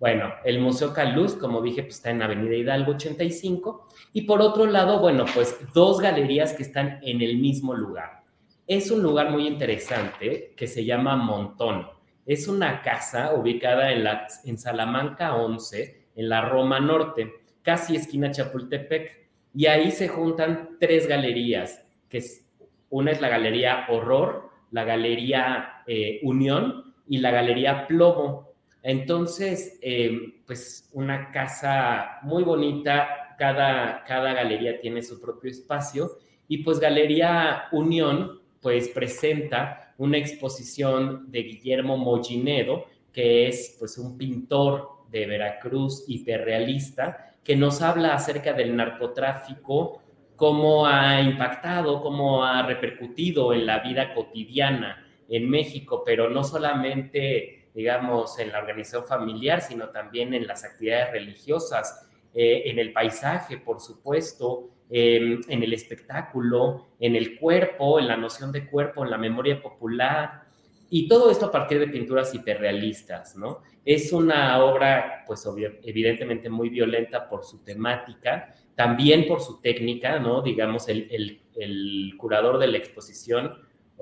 Bueno, 0.00 0.32
el 0.44 0.58
Museo 0.58 0.92
Caluz, 0.92 1.34
como 1.34 1.62
dije, 1.62 1.84
pues 1.84 1.94
está 1.94 2.10
en 2.10 2.20
Avenida 2.20 2.56
Hidalgo 2.56 2.90
85. 2.90 3.86
Y 4.12 4.22
por 4.22 4.42
otro 4.42 4.66
lado, 4.66 4.98
bueno, 4.98 5.24
pues 5.32 5.56
dos 5.72 6.00
galerías 6.00 6.52
que 6.52 6.64
están 6.64 6.98
en 7.02 7.22
el 7.22 7.38
mismo 7.38 7.74
lugar. 7.74 8.24
Es 8.66 8.90
un 8.90 9.04
lugar 9.04 9.30
muy 9.30 9.46
interesante 9.46 10.52
que 10.56 10.66
se 10.66 10.84
llama 10.84 11.14
Montón. 11.14 11.86
Es 12.26 12.48
una 12.48 12.82
casa 12.82 13.34
ubicada 13.36 13.92
en, 13.92 14.02
la, 14.02 14.26
en 14.44 14.58
Salamanca 14.58 15.36
11, 15.36 15.97
en 16.18 16.28
la 16.28 16.42
Roma 16.42 16.80
Norte, 16.80 17.32
casi 17.62 17.94
esquina 17.94 18.32
Chapultepec. 18.32 19.28
Y 19.54 19.66
ahí 19.66 19.92
se 19.92 20.08
juntan 20.08 20.76
tres 20.80 21.06
galerías, 21.06 21.86
que 22.08 22.18
es, 22.18 22.44
una 22.90 23.12
es 23.12 23.20
la 23.20 23.28
Galería 23.28 23.86
Horror, 23.88 24.50
la 24.72 24.84
Galería 24.84 25.82
eh, 25.86 26.18
Unión 26.24 26.94
y 27.06 27.18
la 27.18 27.30
Galería 27.30 27.86
Plomo. 27.86 28.48
Entonces, 28.82 29.78
eh, 29.80 30.42
pues 30.44 30.90
una 30.92 31.30
casa 31.30 32.18
muy 32.22 32.42
bonita, 32.42 33.36
cada, 33.38 34.02
cada 34.04 34.32
galería 34.32 34.80
tiene 34.80 35.00
su 35.00 35.20
propio 35.20 35.50
espacio 35.50 36.10
y 36.48 36.58
pues 36.58 36.80
Galería 36.80 37.64
Unión 37.70 38.40
pues 38.60 38.88
presenta 38.88 39.94
una 39.98 40.18
exposición 40.18 41.30
de 41.30 41.42
Guillermo 41.42 41.96
Mollinedo, 41.96 42.86
que 43.12 43.46
es 43.46 43.76
pues 43.78 43.96
un 43.98 44.18
pintor 44.18 44.97
de 45.08 45.26
Veracruz 45.26 46.04
hiperrealista, 46.06 47.34
que 47.42 47.56
nos 47.56 47.82
habla 47.82 48.14
acerca 48.14 48.52
del 48.52 48.76
narcotráfico, 48.76 50.02
cómo 50.36 50.86
ha 50.86 51.20
impactado, 51.20 52.00
cómo 52.00 52.44
ha 52.44 52.62
repercutido 52.62 53.52
en 53.52 53.66
la 53.66 53.80
vida 53.80 54.14
cotidiana 54.14 55.04
en 55.28 55.48
México, 55.50 56.02
pero 56.04 56.30
no 56.30 56.44
solamente, 56.44 57.70
digamos, 57.74 58.38
en 58.38 58.52
la 58.52 58.58
organización 58.58 59.04
familiar, 59.04 59.60
sino 59.60 59.88
también 59.88 60.34
en 60.34 60.46
las 60.46 60.64
actividades 60.64 61.10
religiosas, 61.12 62.08
eh, 62.34 62.62
en 62.66 62.78
el 62.78 62.92
paisaje, 62.92 63.58
por 63.58 63.80
supuesto, 63.80 64.70
em, 64.90 65.40
en 65.48 65.62
el 65.62 65.72
espectáculo, 65.72 66.86
en 67.00 67.16
el 67.16 67.38
cuerpo, 67.38 67.98
en 67.98 68.08
la 68.08 68.16
noción 68.16 68.52
de 68.52 68.68
cuerpo, 68.68 69.04
en 69.04 69.10
la 69.10 69.18
memoria 69.18 69.60
popular, 69.60 70.42
y 70.90 71.08
todo 71.08 71.30
esto 71.30 71.46
a 71.46 71.52
partir 71.52 71.78
de 71.78 71.88
pinturas 71.88 72.34
hiperrealistas, 72.34 73.36
¿no? 73.36 73.62
Es 73.90 74.12
una 74.12 74.62
obra, 74.62 75.24
pues 75.26 75.48
evidentemente 75.82 76.50
muy 76.50 76.68
violenta 76.68 77.26
por 77.26 77.42
su 77.42 77.64
temática, 77.64 78.54
también 78.74 79.26
por 79.26 79.40
su 79.40 79.62
técnica, 79.62 80.18
¿no? 80.18 80.42
Digamos, 80.42 80.90
el, 80.90 81.40
el, 81.56 82.14
curador 82.18 82.58
de 82.58 82.66
la 82.66 82.76
exposición, 82.76 83.50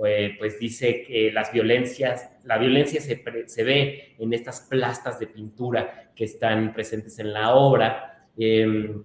eh, 0.05 0.35
pues 0.41 0.59
dice 0.59 1.05
que 1.07 1.31
las 1.31 1.53
violencias, 1.53 2.33
la 2.43 2.59
violencia 2.59 3.01
se, 3.01 3.23
se, 3.47 3.63
ve 3.63 4.17
en 4.19 4.33
estas 4.33 4.63
plastas 4.63 5.21
de 5.21 5.29
pintura 5.29 6.11
que 6.17 6.25
están 6.25 6.75
presentes 6.75 7.21
en 7.21 7.33
la 7.33 7.55
obra. 7.55 8.27
Em, 8.37 9.05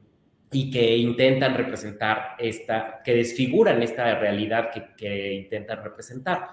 y 0.52 0.72
que 0.72 0.98
intentan 0.98 1.56
representar 1.56 2.36
esta, 2.40 3.02
que 3.06 3.14
desfiguran 3.14 3.84
esta 3.84 4.16
realidad 4.16 4.72
que, 4.72 4.96
que 4.98 5.34
intentan 5.34 5.84
representar. 5.84 6.50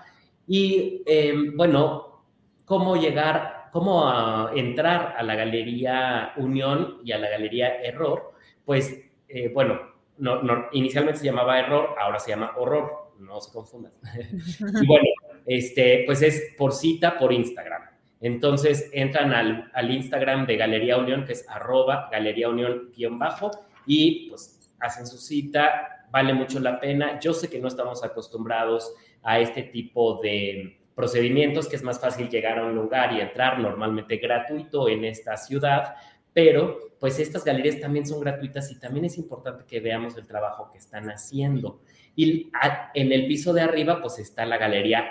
Y 0.47 1.03
em, 1.07 1.57
bueno, 1.57 2.25
cómo 2.67 2.95
llegar, 2.97 3.58
cómo 3.73 4.09
ah, 4.09 4.51
entrar 4.55 5.15
a 5.17 5.23
la 5.23 5.35
Galería 5.35 6.33
Unión 6.37 6.99
y 7.05 7.13
a 7.13 7.19
la 7.19 7.29
Galería 7.29 7.81
Error, 7.83 8.33
pues 8.65 9.01
eh, 9.29 9.51
bueno, 9.53 9.81
no, 10.19 10.41
inicialmente 10.73 11.21
se 11.21 11.27
llamaba 11.27 11.59
Error, 11.59 11.95
ahora 11.99 12.19
se 12.19 12.31
llama 12.31 12.53
Horror, 12.57 13.13
no 13.19 13.41
se 13.41 13.53
confundan. 13.53 13.93
y 14.83 14.87
bueno, 14.87 15.07
este, 15.47 16.03
pues 16.07 16.23
es 16.23 16.55
por 16.57 16.73
cita 16.73 17.19
por 17.19 17.33
Instagram. 17.33 17.83
Entonces 18.21 18.91
entran 18.93 19.33
al, 19.33 19.71
al 19.75 19.91
Instagram 19.91 20.47
de 20.47 20.57
Galería 20.57 20.97
Unión, 20.97 21.25
que 21.25 21.33
es 21.33 21.49
arroba 21.49 22.09
Galería 22.11 22.49
Unión 22.49 22.91
guion 22.97 23.19
bajo, 23.19 23.51
y 23.87 24.29
pues 24.29 24.73
hacen 24.81 25.07
su 25.07 25.19
cita, 25.19 26.07
vale 26.11 26.35
mucho 26.35 26.59
la 26.61 26.81
pena. 26.81 27.21
Yo 27.21 27.33
sé 27.33 27.49
que 27.49 27.61
no 27.61 27.69
estamos 27.69 28.03
acostumbrados 28.05 28.93
a 29.23 29.39
este 29.41 29.63
tipo 29.63 30.21
de 30.21 30.78
procedimientos, 30.99 31.69
que 31.69 31.77
es 31.77 31.85
más 31.85 32.01
fácil 32.01 32.29
llegar 32.29 32.59
a 32.59 32.67
un 32.67 32.75
lugar 32.75 33.13
y 33.13 33.21
entrar 33.21 33.61
normalmente 33.61 34.17
gratuito 34.17 34.89
en 34.89 35.05
esta 35.05 35.37
ciudad, 35.37 35.95
pero 36.33 36.77
pues 36.99 37.21
estas 37.21 37.45
galerías 37.45 37.79
también 37.79 38.05
son 38.05 38.19
gratuitas 38.19 38.73
y 38.73 38.81
también 38.81 39.05
es 39.05 39.17
importante 39.17 39.65
que 39.65 39.79
veamos 39.79 40.17
el 40.17 40.27
trabajo 40.27 40.73
que 40.73 40.79
están 40.79 41.09
haciendo. 41.09 41.83
Y 42.17 42.51
en 42.95 43.13
el 43.13 43.29
piso 43.29 43.53
de 43.53 43.61
arriba 43.61 44.03
pues 44.03 44.19
está 44.19 44.45
la 44.45 44.57
galería 44.59 45.09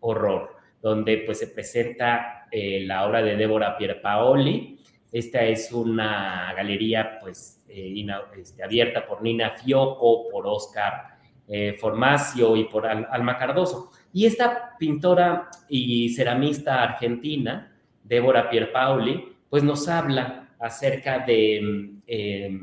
Horror, 0.00 0.56
donde 0.82 1.18
pues 1.18 1.38
se 1.38 1.46
presenta 1.46 2.48
eh, 2.50 2.82
la 2.84 3.06
obra 3.06 3.22
de 3.22 3.36
Débora 3.36 3.78
Pierpaoli. 3.78 4.80
Esta 5.12 5.44
es 5.44 5.70
una 5.70 6.52
galería 6.56 7.20
pues 7.20 7.64
eh, 7.68 8.04
este, 8.36 8.64
abierta 8.64 9.06
por 9.06 9.22
Nina 9.22 9.50
Fioco, 9.50 10.28
por 10.30 10.48
Oscar 10.48 11.16
eh, 11.46 11.76
Formacio 11.78 12.56
y 12.56 12.64
por 12.64 12.88
Alma 12.88 13.38
Cardoso. 13.38 13.92
Y 14.12 14.26
esta 14.26 14.76
pintora 14.78 15.50
y 15.68 16.08
ceramista 16.10 16.82
argentina, 16.82 17.76
Débora 18.04 18.48
Pierpaoli, 18.48 19.36
pues 19.50 19.62
nos 19.62 19.88
habla 19.88 20.48
acerca 20.58 21.20
de 21.20 21.90
eh, 22.06 22.60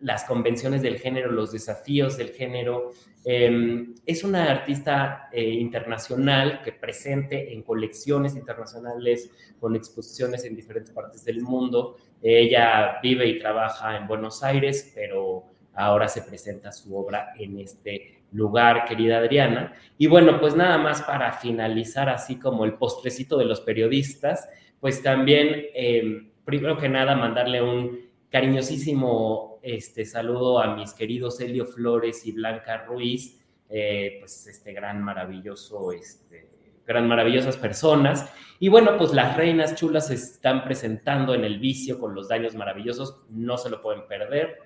las 0.00 0.24
convenciones 0.24 0.82
del 0.82 0.98
género, 0.98 1.30
los 1.30 1.52
desafíos 1.52 2.16
del 2.16 2.30
género. 2.30 2.92
Em, 3.24 3.94
es 4.04 4.24
una 4.24 4.50
artista 4.50 5.28
eh, 5.32 5.48
internacional 5.48 6.60
que 6.62 6.72
presente 6.72 7.52
en 7.52 7.62
colecciones 7.62 8.34
internacionales, 8.34 9.30
con 9.60 9.76
exposiciones 9.76 10.44
en 10.44 10.56
diferentes 10.56 10.92
partes 10.92 11.24
del 11.24 11.40
mundo. 11.40 11.96
Ella 12.20 12.98
vive 13.02 13.26
y 13.28 13.38
trabaja 13.38 13.96
en 13.96 14.08
Buenos 14.08 14.42
Aires, 14.42 14.92
pero 14.94 15.44
ahora 15.74 16.08
se 16.08 16.22
presenta 16.22 16.72
su 16.72 16.96
obra 16.96 17.32
en 17.38 17.60
este 17.60 18.21
lugar, 18.32 18.84
querida 18.84 19.18
Adriana. 19.18 19.74
Y 19.98 20.06
bueno, 20.06 20.40
pues 20.40 20.56
nada 20.56 20.78
más 20.78 21.02
para 21.02 21.32
finalizar, 21.32 22.08
así 22.08 22.38
como 22.38 22.64
el 22.64 22.74
postrecito 22.74 23.36
de 23.38 23.44
los 23.44 23.60
periodistas, 23.60 24.48
pues 24.80 25.02
también, 25.02 25.66
em, 25.74 26.30
primero 26.44 26.76
que 26.76 26.88
nada, 26.88 27.14
mandarle 27.14 27.62
un 27.62 28.00
cariñosísimo 28.30 29.60
este, 29.62 30.04
saludo 30.04 30.58
a 30.58 30.74
mis 30.74 30.92
queridos 30.92 31.40
Helio 31.40 31.66
Flores 31.66 32.26
y 32.26 32.32
Blanca 32.32 32.84
Ruiz, 32.84 33.40
eh, 33.68 34.16
pues 34.18 34.46
este 34.46 34.72
gran 34.72 35.02
maravilloso, 35.02 35.92
este, 35.92 36.50
gran 36.86 37.06
maravillosas 37.06 37.56
personas. 37.56 38.30
Y 38.58 38.68
bueno, 38.68 38.96
pues 38.98 39.12
las 39.12 39.36
reinas 39.36 39.76
chulas 39.76 40.08
se 40.08 40.14
están 40.14 40.64
presentando 40.64 41.34
en 41.34 41.44
el 41.44 41.58
vicio 41.58 41.98
con 41.98 42.14
los 42.14 42.28
daños 42.28 42.54
maravillosos, 42.54 43.22
no 43.30 43.56
se 43.56 43.70
lo 43.70 43.82
pueden 43.82 44.06
perder. 44.06 44.58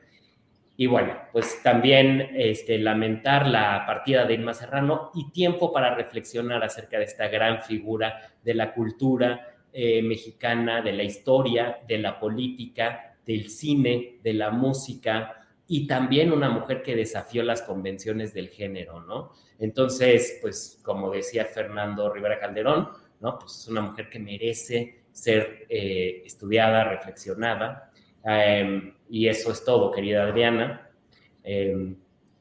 Y 0.77 0.87
bueno, 0.87 1.15
pues 1.33 1.63
también 1.63 2.31
este, 2.35 2.79
lamentar 2.79 3.47
la 3.47 3.85
partida 3.87 4.27
de 4.27 4.35
Irma 4.35 4.53
Serrano 4.53 5.11
y 5.15 5.31
tiempo 5.31 5.73
para 5.73 5.95
reflexionar 5.95 6.63
acerca 6.63 6.99
de 6.99 7.05
esta 7.05 7.29
gran 7.29 7.63
figura 7.63 8.35
de 8.43 8.55
la 8.55 8.75
cultura 8.75 9.57
eh, 9.73 10.03
mexicana, 10.03 10.83
de 10.83 10.93
la 10.93 11.03
historia, 11.03 11.79
de 11.89 11.99
la 11.99 12.21
política, 12.21 13.17
del 13.25 13.49
cine, 13.49 14.19
de 14.23 14.35
la 14.35 14.51
música 14.51 15.47
y 15.67 15.87
también 15.87 16.33
una 16.33 16.51
mujer 16.51 16.83
que 16.83 16.95
desafió 16.95 17.43
las 17.43 17.63
convenciones 17.63 18.33
del 18.35 18.49
género, 18.49 19.01
¿no? 19.01 19.33
Entonces, 19.59 20.39
pues 20.41 20.79
como 20.85 21.11
decía 21.11 21.47
Fernando 21.47 22.13
Rivera 22.13 22.39
Calderón, 22.39 22.89
¿no? 23.21 23.39
Pues 23.39 23.59
es 23.61 23.69
una 23.69 23.81
mujer 23.81 24.09
que 24.09 24.19
merece 24.19 25.05
ser 25.11 25.67
eh, 25.69 26.23
estudiada, 26.25 26.85
reflexionada 26.85 27.91
Em, 28.27 28.93
y 29.09 29.29
eso 29.29 29.53
es 29.53 29.65
todo, 29.65 29.91
querida 29.91 30.25
Adriana. 30.25 30.91
Em, 31.43 31.97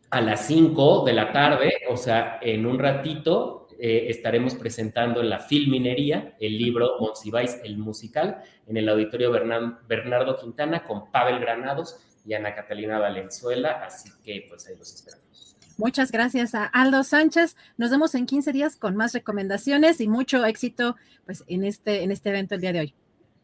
a 0.10 0.22
las 0.22 0.48
5 0.48 1.04
de 1.06 1.14
la 1.14 1.32
tarde, 1.32 1.74
o 1.90 1.98
sea, 1.98 2.40
en 2.42 2.66
un 2.66 2.80
ratito, 2.80 3.68
eh, 3.78 4.06
estaremos 4.10 4.56
presentando 4.56 5.22
en 5.22 5.30
la 5.30 5.40
Filminería 5.40 6.36
el 6.40 6.58
libro 6.58 6.98
Monsiváis, 7.00 7.60
el 7.64 7.78
musical, 7.78 8.42
en 8.68 8.78
el 8.78 8.88
auditorio 8.88 9.32
Bernardo 9.32 10.38
Quintana 10.38 10.84
con 10.84 11.12
Pavel 11.12 11.40
Granados 11.40 12.00
y 12.26 12.34
Ana 12.34 12.56
Catalina 12.56 13.00
Valenzuela, 13.00 13.84
así 13.86 14.10
que 14.24 14.46
pues 14.48 14.68
ahí 14.68 14.76
los 14.78 14.94
esperamos. 14.94 15.58
Muchas 15.78 16.12
gracias 16.12 16.56
a 16.56 16.66
Aldo 16.66 17.04
Sánchez. 17.04 17.58
Nos 17.78 17.92
vemos 17.92 18.16
en 18.16 18.26
15 18.26 18.54
días 18.54 18.78
con 18.78 18.96
más 18.96 19.14
recomendaciones 19.14 20.00
y 20.00 20.08
mucho 20.08 20.46
éxito 20.46 20.96
pues 21.26 21.44
en 21.48 21.66
este, 21.66 22.04
en 22.04 22.12
este 22.12 22.30
evento 22.30 22.56
el 22.56 22.62
día 22.62 22.72
de 22.72 22.80
hoy. 22.80 22.94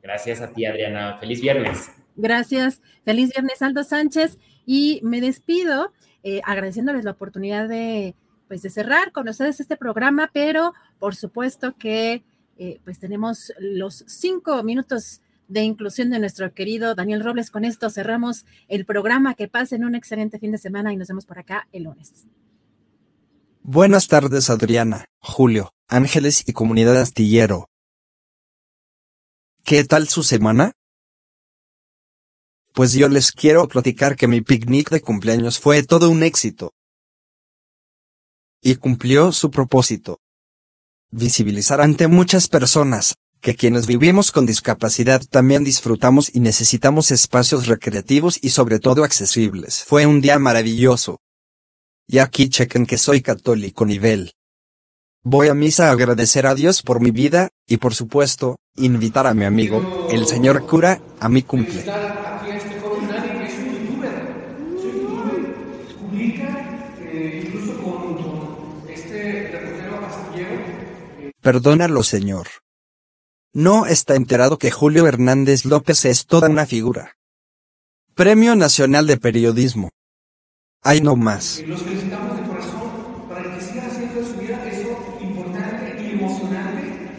Gracias 0.01 0.41
a 0.41 0.53
ti, 0.53 0.66
Adriana. 0.66 1.17
Feliz 1.19 1.41
viernes. 1.41 1.91
Gracias. 2.15 2.81
Feliz 3.06 3.31
viernes, 3.31 3.61
Aldo 3.61 3.83
Sánchez. 3.83 4.38
Y 4.65 4.99
me 5.03 5.22
despido 5.22 5.91
eh, 6.23 6.41
agradeciéndoles 6.45 7.03
la 7.03 7.11
oportunidad 7.11 7.67
de, 7.67 8.15
pues, 8.48 8.61
de 8.61 8.69
cerrar 8.69 9.11
con 9.11 9.27
ustedes 9.27 9.59
este 9.59 9.77
programa, 9.77 10.30
pero 10.33 10.73
por 10.99 11.15
supuesto 11.15 11.75
que 11.77 12.23
eh, 12.57 12.80
pues 12.83 12.99
tenemos 12.99 13.51
los 13.59 14.03
cinco 14.07 14.61
minutos 14.61 15.22
de 15.48 15.64
inclusión 15.64 16.09
de 16.11 16.19
nuestro 16.19 16.53
querido 16.53 16.95
Daniel 16.95 17.23
Robles. 17.23 17.49
Con 17.51 17.65
esto 17.65 17.90
cerramos 17.90 18.45
el 18.67 18.85
programa. 18.85 19.33
Que 19.33 19.48
pasen 19.48 19.83
un 19.83 19.95
excelente 19.95 20.40
fin 20.40 20.51
de 20.51 20.57
semana 20.57 20.93
y 20.93 20.98
nos 20.98 21.07
vemos 21.07 21.25
por 21.25 21.40
acá 21.40 21.67
el 21.72 21.83
lunes. 21.83 22.27
Buenas 23.64 24.07
tardes, 24.07 24.49
Adriana, 24.49 25.06
Julio, 25.19 25.72
Ángeles 25.88 26.48
y 26.48 26.53
comunidad 26.53 26.98
astillero. 26.98 27.67
¿Qué 29.64 29.83
tal 29.83 30.07
su 30.07 30.23
semana? 30.23 30.73
Pues 32.74 32.93
yo 32.93 33.09
les 33.09 33.32
quiero 33.32 33.67
platicar 33.67 34.16
que 34.16 34.27
mi 34.27 34.41
picnic 34.41 34.90
de 34.90 35.01
cumpleaños 35.01 35.59
fue 35.59 35.83
todo 35.83 36.09
un 36.09 36.24
éxito. 36.24 36.74
Y 38.61 38.75
cumplió 38.75 39.33
su 39.33 39.51
propósito. 39.51 40.19
Visibilizar 41.09 41.82
ante 41.82 42.08
muchas 42.08 42.48
personas, 42.48 43.16
que 43.41 43.56
quienes 43.56 43.88
vivimos 43.88 44.32
con 44.32 44.45
discapacidad 44.45 45.22
también 45.30 45.66
disfrutamos 45.66 46.33
y 46.33 46.40
necesitamos 46.40 47.11
espacios 47.11 47.67
recreativos 47.67 48.40
y 48.41 48.51
sobre 48.51 48.80
todo 48.80 49.03
accesibles. 49.03 49.83
Fue 49.83 50.06
un 50.06 50.22
día 50.22 50.40
maravilloso. 50.40 51.19
Y 52.08 52.19
aquí 52.19 52.48
chequen 52.48 52.85
que 52.85 52.98
soy 52.98 53.22
católico 53.22 53.85
nivel. 53.85 54.32
Voy 55.24 55.50
a 55.50 55.53
misa 55.53 55.90
a 55.90 55.91
agradecer 55.91 56.48
a 56.48 56.56
Dios 56.56 56.82
por 56.82 57.01
mi 57.01 57.11
vida, 57.11 57.50
y 57.67 57.77
por 57.77 57.93
supuesto, 57.93 58.58
invitar 58.75 59.27
a 59.27 59.33
mi 59.33 59.43
amigo, 59.45 60.08
el 60.09 60.25
señor 60.25 60.66
cura, 60.66 61.01
a 61.19 61.27
mi 61.27 61.43
cumple. 61.43 61.83
publica, 66.11 66.98
eh, 67.00 67.43
incluso 67.45 67.82
con, 67.82 68.90
este 68.90 69.61
Perdónalo, 71.41 72.03
señor. 72.03 72.47
No 73.51 73.87
está 73.87 74.15
enterado 74.15 74.59
que 74.59 74.69
Julio 74.69 75.07
Hernández 75.07 75.65
López 75.65 76.05
es 76.05 76.27
toda 76.27 76.47
una 76.47 76.67
figura. 76.67 77.17
Premio 78.13 78.55
Nacional 78.55 79.07
de 79.07 79.17
Periodismo. 79.17 79.89
Hay 80.83 81.01
no 81.01 81.15
más. 81.15 81.63
Los 81.65 81.81
felicitamos 81.81 82.37
de 82.37 82.47
corazón 82.47 83.27
para 83.27 83.55
que 83.55 83.59
sigan 83.59 83.89
haciendo 83.89 84.21
de 84.21 84.27
su 84.27 84.33
vida 84.35 84.69
eso 84.69 85.17
importante 85.19 86.03
y 86.03 86.11
emocionante, 86.11 87.09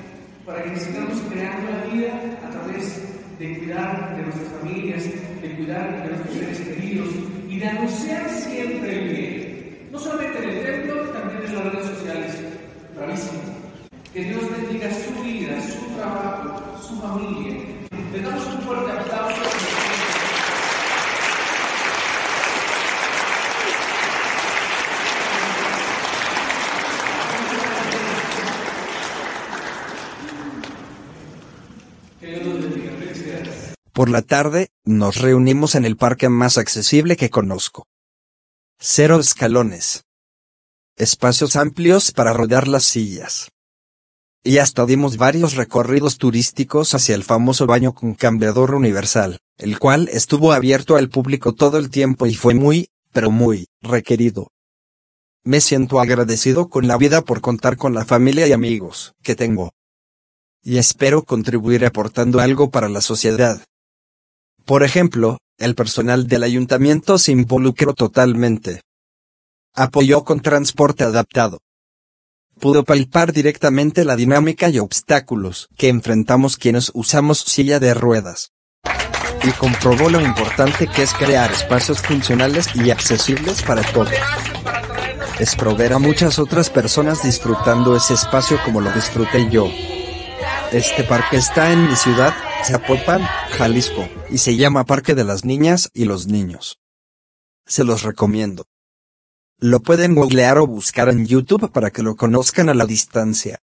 para 0.46 0.62
que 0.72 0.78
sigamos 0.78 1.18
creando 1.28 1.72
la 1.72 1.84
vida 1.92 2.38
a 2.46 2.50
través 2.50 3.38
de 3.40 3.58
cuidar 3.58 4.16
de 4.16 4.22
nuestras 4.22 4.48
familias, 4.60 5.04
de 5.04 5.56
cuidar 5.56 6.02
de 6.04 6.10
nuestros 6.10 6.34
seres 6.36 6.60
queridos 6.60 7.08
y 7.48 7.58
de 7.58 7.66
anunciar 7.66 8.30
siempre 8.30 9.02
el 9.02 9.16
bien. 9.16 9.88
No 9.90 9.98
solamente 9.98 10.38
en 10.38 10.48
el 10.48 10.64
templo, 10.64 11.10
también 11.10 11.42
en 11.44 11.54
las 11.56 11.72
redes 11.72 11.86
sociales. 11.98 12.34
Bravísimo. 12.94 13.62
Que 14.12 14.24
Dios 14.24 14.42
bendiga 14.50 14.90
su 14.92 15.22
vida, 15.22 15.58
su 15.62 15.94
trabajo, 15.94 16.82
su 16.86 17.00
familia. 17.00 17.88
Le 18.12 18.20
damos 18.20 18.46
un 18.46 18.60
fuerte 18.60 18.92
aplauso. 18.92 19.42
Por 33.94 34.10
la 34.10 34.20
tarde, 34.20 34.68
nos 34.84 35.16
reunimos 35.22 35.74
en 35.74 35.86
el 35.86 35.96
parque 35.96 36.28
más 36.28 36.58
accesible 36.58 37.16
que 37.16 37.30
conozco. 37.30 37.86
Cero 38.78 39.18
escalones. 39.18 40.04
Espacios 40.96 41.56
amplios 41.56 42.12
para 42.12 42.34
rodar 42.34 42.68
las 42.68 42.84
sillas. 42.84 43.51
Y 44.44 44.58
hasta 44.58 44.84
dimos 44.86 45.18
varios 45.18 45.54
recorridos 45.54 46.18
turísticos 46.18 46.94
hacia 46.94 47.14
el 47.14 47.22
famoso 47.22 47.66
baño 47.66 47.92
con 47.92 48.14
cambiador 48.14 48.74
universal, 48.74 49.38
el 49.58 49.78
cual 49.78 50.08
estuvo 50.12 50.52
abierto 50.52 50.96
al 50.96 51.08
público 51.08 51.52
todo 51.52 51.78
el 51.78 51.90
tiempo 51.90 52.26
y 52.26 52.34
fue 52.34 52.54
muy, 52.54 52.88
pero 53.12 53.30
muy, 53.30 53.66
requerido. 53.80 54.48
Me 55.44 55.60
siento 55.60 56.00
agradecido 56.00 56.68
con 56.68 56.88
la 56.88 56.96
vida 56.96 57.22
por 57.22 57.40
contar 57.40 57.76
con 57.76 57.94
la 57.94 58.04
familia 58.04 58.46
y 58.48 58.52
amigos 58.52 59.14
que 59.22 59.36
tengo. 59.36 59.70
Y 60.62 60.78
espero 60.78 61.22
contribuir 61.22 61.84
aportando 61.84 62.40
algo 62.40 62.70
para 62.70 62.88
la 62.88 63.00
sociedad. 63.00 63.64
Por 64.64 64.82
ejemplo, 64.82 65.38
el 65.58 65.76
personal 65.76 66.26
del 66.26 66.42
ayuntamiento 66.42 67.18
se 67.18 67.30
involucró 67.32 67.94
totalmente. 67.94 68.80
Apoyó 69.74 70.24
con 70.24 70.40
transporte 70.40 71.04
adaptado. 71.04 71.58
Pudo 72.62 72.84
palpar 72.84 73.32
directamente 73.32 74.04
la 74.04 74.14
dinámica 74.14 74.68
y 74.68 74.78
obstáculos 74.78 75.68
que 75.76 75.88
enfrentamos 75.88 76.56
quienes 76.56 76.92
usamos 76.94 77.40
silla 77.40 77.80
de 77.80 77.92
ruedas. 77.92 78.52
Y 79.42 79.50
comprobó 79.50 80.08
lo 80.08 80.20
importante 80.20 80.86
que 80.86 81.02
es 81.02 81.12
crear 81.12 81.50
espacios 81.50 82.00
funcionales 82.00 82.68
y 82.76 82.92
accesibles 82.92 83.62
para 83.62 83.82
todos. 83.82 84.12
Es 85.40 85.56
proveer 85.56 85.94
a 85.94 85.98
muchas 85.98 86.38
otras 86.38 86.70
personas 86.70 87.24
disfrutando 87.24 87.96
ese 87.96 88.14
espacio 88.14 88.60
como 88.64 88.80
lo 88.80 88.92
disfruté 88.92 89.50
yo. 89.50 89.68
Este 90.70 91.02
parque 91.02 91.38
está 91.38 91.72
en 91.72 91.88
mi 91.88 91.96
ciudad, 91.96 92.32
Zapopan, 92.64 93.22
Jalisco, 93.58 94.08
y 94.30 94.38
se 94.38 94.54
llama 94.54 94.84
Parque 94.84 95.16
de 95.16 95.24
las 95.24 95.44
Niñas 95.44 95.90
y 95.94 96.04
los 96.04 96.28
Niños. 96.28 96.78
Se 97.66 97.82
los 97.82 98.04
recomiendo. 98.04 98.66
Lo 99.64 99.78
pueden 99.78 100.16
googlear 100.16 100.58
o 100.58 100.66
buscar 100.66 101.08
en 101.08 101.24
YouTube 101.24 101.70
para 101.70 101.92
que 101.92 102.02
lo 102.02 102.16
conozcan 102.16 102.68
a 102.68 102.74
la 102.74 102.84
distancia. 102.84 103.60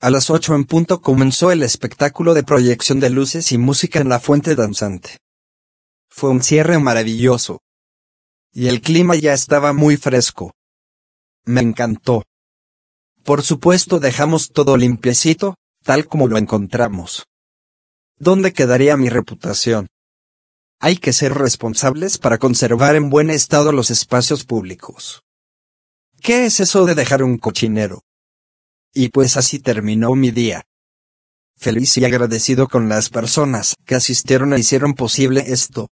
A 0.00 0.10
las 0.10 0.28
8 0.28 0.56
en 0.56 0.64
punto 0.64 1.00
comenzó 1.00 1.52
el 1.52 1.62
espectáculo 1.62 2.34
de 2.34 2.42
proyección 2.42 2.98
de 2.98 3.10
luces 3.10 3.52
y 3.52 3.58
música 3.58 4.00
en 4.00 4.08
la 4.08 4.18
fuente 4.18 4.56
danzante. 4.56 5.18
Fue 6.08 6.30
un 6.30 6.42
cierre 6.42 6.80
maravilloso. 6.80 7.60
Y 8.52 8.66
el 8.66 8.80
clima 8.80 9.14
ya 9.14 9.34
estaba 9.34 9.72
muy 9.72 9.96
fresco. 9.96 10.52
Me 11.44 11.60
encantó. 11.60 12.24
Por 13.22 13.42
supuesto 13.42 14.00
dejamos 14.00 14.50
todo 14.50 14.76
limpiecito, 14.76 15.54
tal 15.84 16.08
como 16.08 16.26
lo 16.26 16.38
encontramos. 16.38 17.24
¿Dónde 18.18 18.52
quedaría 18.52 18.96
mi 18.96 19.10
reputación? 19.10 19.86
Hay 20.82 20.96
que 20.96 21.12
ser 21.12 21.34
responsables 21.34 22.16
para 22.16 22.38
conservar 22.38 22.96
en 22.96 23.10
buen 23.10 23.28
estado 23.28 23.70
los 23.70 23.90
espacios 23.90 24.44
públicos. 24.44 25.22
¿Qué 26.22 26.46
es 26.46 26.58
eso 26.58 26.86
de 26.86 26.94
dejar 26.94 27.22
un 27.22 27.36
cochinero? 27.36 28.02
Y 28.94 29.10
pues 29.10 29.36
así 29.36 29.58
terminó 29.58 30.14
mi 30.14 30.30
día. 30.30 30.62
Feliz 31.58 31.98
y 31.98 32.06
agradecido 32.06 32.66
con 32.66 32.88
las 32.88 33.10
personas 33.10 33.74
que 33.84 33.94
asistieron 33.94 34.54
e 34.54 34.58
hicieron 34.58 34.94
posible 34.94 35.44
esto. 35.48 35.88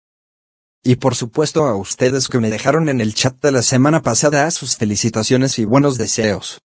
Y 0.84 0.98
por 0.98 1.16
supuesto 1.16 1.64
a 1.64 1.78
ustedes 1.78 2.28
que 2.28 2.40
me 2.40 2.50
dejaron 2.50 2.90
en 2.90 3.00
el 3.00 3.14
chat 3.14 3.42
de 3.42 3.54
la 3.54 3.62
semana 3.62 4.02
pasada 4.02 4.52
sus 4.52 4.76
felicitaciones 4.76 5.60
y 5.60 5.64
buenos 5.64 5.98
deseos. 5.98 6.60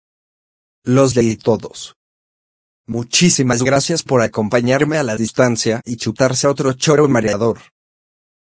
Los 0.85 1.17
leí 1.17 1.37
todos. 1.37 1.97
Muchísimas 2.87 3.63
gracias 3.63 4.03
por 4.03 4.23
acompañarme 4.23 4.97
a 4.97 5.03
la 5.03 5.17
distancia 5.17 5.83
y 5.85 5.97
chutarse 5.97 6.47
otro 6.47 6.73
choro 6.73 7.09
mareador. 7.09 7.76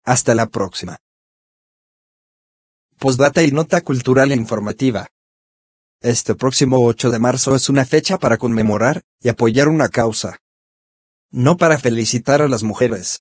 Hasta 0.05 0.35
la 0.35 0.47
próxima. 0.47 0.99
Postdata 2.99 3.43
y 3.43 3.53
nota 3.53 3.81
cultural 3.83 4.33
e 4.33 4.35
informativa. 4.35 5.09
Este 6.01 6.35
próximo 6.35 6.85
8 6.85 7.11
de 7.11 7.19
marzo 7.19 7.55
es 7.55 7.69
una 7.69 7.85
fecha 7.85 8.19
para 8.19 8.39
conmemorar 8.39 9.03
y 9.21 9.29
apoyar 9.29 9.69
una 9.69 9.89
causa. 9.89 10.39
No 11.31 11.57
para 11.57 11.79
felicitar 11.79 12.41
a 12.41 12.49
las 12.49 12.63
mujeres. 12.63 13.21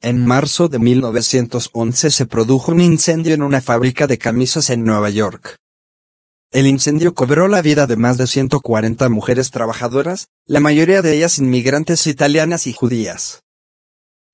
En 0.00 0.24
marzo 0.24 0.68
de 0.68 0.78
1911 0.78 2.10
se 2.10 2.26
produjo 2.26 2.72
un 2.72 2.80
incendio 2.80 3.34
en 3.34 3.42
una 3.42 3.60
fábrica 3.60 4.06
de 4.06 4.18
camisas 4.18 4.70
en 4.70 4.84
Nueva 4.84 5.10
York. 5.10 5.56
El 6.52 6.66
incendio 6.66 7.14
cobró 7.14 7.48
la 7.48 7.62
vida 7.62 7.86
de 7.86 7.96
más 7.96 8.16
de 8.18 8.26
140 8.26 9.08
mujeres 9.08 9.50
trabajadoras, 9.50 10.28
la 10.46 10.60
mayoría 10.60 11.02
de 11.02 11.16
ellas 11.16 11.38
inmigrantes 11.38 12.06
italianas 12.06 12.66
y 12.66 12.72
judías. 12.72 13.42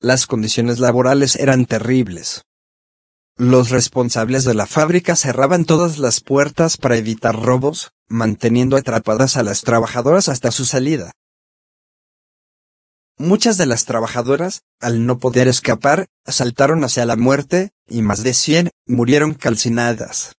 Las 0.02 0.26
condiciones 0.26 0.80
laborales 0.80 1.36
eran 1.36 1.64
terribles. 1.64 2.42
Los 3.36 3.70
responsables 3.70 4.42
de 4.42 4.52
la 4.52 4.66
fábrica 4.66 5.14
cerraban 5.14 5.64
todas 5.64 5.98
las 5.98 6.20
puertas 6.20 6.76
para 6.76 6.96
evitar 6.96 7.40
robos, 7.40 7.92
manteniendo 8.08 8.76
atrapadas 8.76 9.36
a 9.36 9.44
las 9.44 9.62
trabajadoras 9.62 10.28
hasta 10.28 10.50
su 10.50 10.64
salida. 10.64 11.12
Muchas 13.16 13.58
de 13.58 13.66
las 13.66 13.84
trabajadoras, 13.84 14.62
al 14.80 15.06
no 15.06 15.20
poder 15.20 15.46
escapar, 15.46 16.08
saltaron 16.26 16.82
hacia 16.82 17.06
la 17.06 17.14
muerte, 17.14 17.70
y 17.86 18.02
más 18.02 18.24
de 18.24 18.34
100 18.34 18.70
murieron 18.86 19.34
calcinadas. 19.34 20.32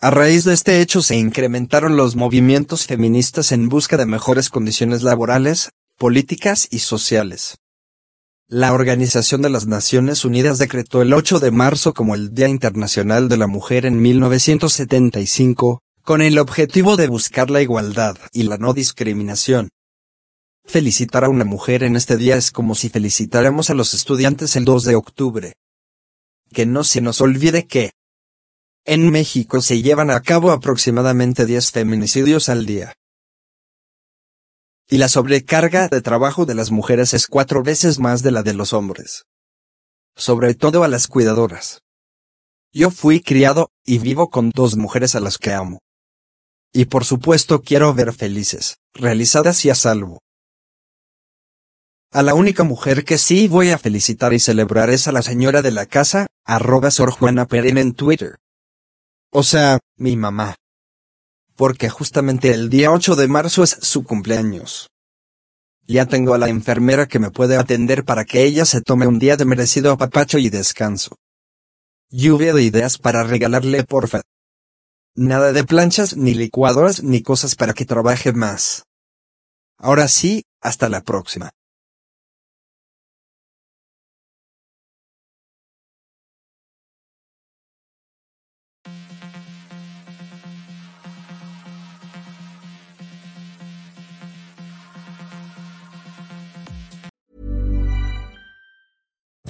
A 0.00 0.10
raíz 0.10 0.42
de 0.42 0.52
este 0.52 0.80
hecho 0.80 1.00
se 1.00 1.14
incrementaron 1.14 1.96
los 1.96 2.16
movimientos 2.16 2.86
feministas 2.88 3.52
en 3.52 3.68
busca 3.68 3.96
de 3.96 4.06
mejores 4.06 4.50
condiciones 4.50 5.04
laborales, 5.04 5.70
políticas 5.96 6.66
y 6.72 6.80
sociales. 6.80 7.54
La 8.54 8.72
Organización 8.72 9.42
de 9.42 9.50
las 9.50 9.66
Naciones 9.66 10.24
Unidas 10.24 10.58
decretó 10.58 11.02
el 11.02 11.12
8 11.12 11.40
de 11.40 11.50
marzo 11.50 11.92
como 11.92 12.14
el 12.14 12.34
Día 12.34 12.46
Internacional 12.46 13.28
de 13.28 13.36
la 13.36 13.48
Mujer 13.48 13.84
en 13.84 14.00
1975, 14.00 15.82
con 16.02 16.22
el 16.22 16.38
objetivo 16.38 16.96
de 16.96 17.08
buscar 17.08 17.50
la 17.50 17.62
igualdad 17.62 18.16
y 18.32 18.44
la 18.44 18.56
no 18.56 18.72
discriminación. 18.72 19.70
Felicitar 20.64 21.24
a 21.24 21.30
una 21.30 21.44
mujer 21.44 21.82
en 21.82 21.96
este 21.96 22.16
día 22.16 22.36
es 22.36 22.52
como 22.52 22.76
si 22.76 22.90
felicitáramos 22.90 23.70
a 23.70 23.74
los 23.74 23.92
estudiantes 23.92 24.54
el 24.54 24.64
2 24.64 24.84
de 24.84 24.94
octubre. 24.94 25.54
Que 26.52 26.64
no 26.64 26.84
se 26.84 27.00
nos 27.00 27.20
olvide 27.20 27.66
que, 27.66 27.90
en 28.84 29.10
México 29.10 29.62
se 29.62 29.82
llevan 29.82 30.12
a 30.12 30.20
cabo 30.20 30.52
aproximadamente 30.52 31.44
10 31.44 31.72
feminicidios 31.72 32.48
al 32.48 32.66
día. 32.66 32.94
Y 34.88 34.98
la 34.98 35.08
sobrecarga 35.08 35.88
de 35.88 36.00
trabajo 36.02 36.44
de 36.46 36.54
las 36.54 36.70
mujeres 36.70 37.14
es 37.14 37.26
cuatro 37.26 37.62
veces 37.62 37.98
más 37.98 38.22
de 38.22 38.30
la 38.30 38.42
de 38.42 38.54
los 38.54 38.72
hombres. 38.72 39.24
Sobre 40.14 40.54
todo 40.54 40.84
a 40.84 40.88
las 40.88 41.08
cuidadoras. 41.08 41.80
Yo 42.72 42.90
fui 42.90 43.20
criado, 43.20 43.70
y 43.84 43.98
vivo 43.98 44.28
con 44.28 44.50
dos 44.50 44.76
mujeres 44.76 45.14
a 45.14 45.20
las 45.20 45.38
que 45.38 45.52
amo. 45.52 45.78
Y 46.72 46.86
por 46.86 47.04
supuesto 47.04 47.62
quiero 47.62 47.94
ver 47.94 48.12
felices, 48.12 48.78
realizadas 48.92 49.64
y 49.64 49.70
a 49.70 49.74
salvo. 49.74 50.18
A 52.10 52.22
la 52.22 52.34
única 52.34 52.62
mujer 52.62 53.04
que 53.04 53.18
sí 53.18 53.48
voy 53.48 53.70
a 53.70 53.78
felicitar 53.78 54.32
y 54.32 54.38
celebrar 54.38 54.90
es 54.90 55.08
a 55.08 55.12
la 55.12 55.22
señora 55.22 55.62
de 55.62 55.70
la 55.70 55.86
casa, 55.86 56.26
arroba 56.44 56.90
Sor 56.90 57.10
Juana 57.10 57.46
en 57.50 57.94
Twitter. 57.94 58.36
O 59.30 59.42
sea, 59.42 59.80
mi 59.96 60.16
mamá. 60.16 60.54
Porque 61.56 61.88
justamente 61.88 62.52
el 62.52 62.68
día 62.68 62.90
8 62.90 63.16
de 63.16 63.28
marzo 63.28 63.62
es 63.62 63.76
su 63.80 64.04
cumpleaños. 64.04 64.90
Ya 65.86 66.06
tengo 66.06 66.34
a 66.34 66.38
la 66.38 66.48
enfermera 66.48 67.06
que 67.06 67.18
me 67.18 67.30
puede 67.30 67.56
atender 67.56 68.04
para 68.04 68.24
que 68.24 68.44
ella 68.44 68.64
se 68.64 68.80
tome 68.80 69.06
un 69.06 69.18
día 69.18 69.36
de 69.36 69.44
merecido 69.44 69.92
apapacho 69.92 70.38
y 70.38 70.48
descanso. 70.48 71.16
Lluvia 72.10 72.54
de 72.54 72.62
ideas 72.62 72.98
para 72.98 73.22
regalarle 73.22 73.84
porfa. 73.84 74.22
Nada 75.14 75.52
de 75.52 75.62
planchas, 75.64 76.16
ni 76.16 76.34
licuadoras, 76.34 77.02
ni 77.02 77.22
cosas 77.22 77.54
para 77.54 77.74
que 77.74 77.84
trabaje 77.84 78.32
más. 78.32 78.84
Ahora 79.78 80.08
sí, 80.08 80.44
hasta 80.60 80.88
la 80.88 81.02
próxima. 81.02 81.50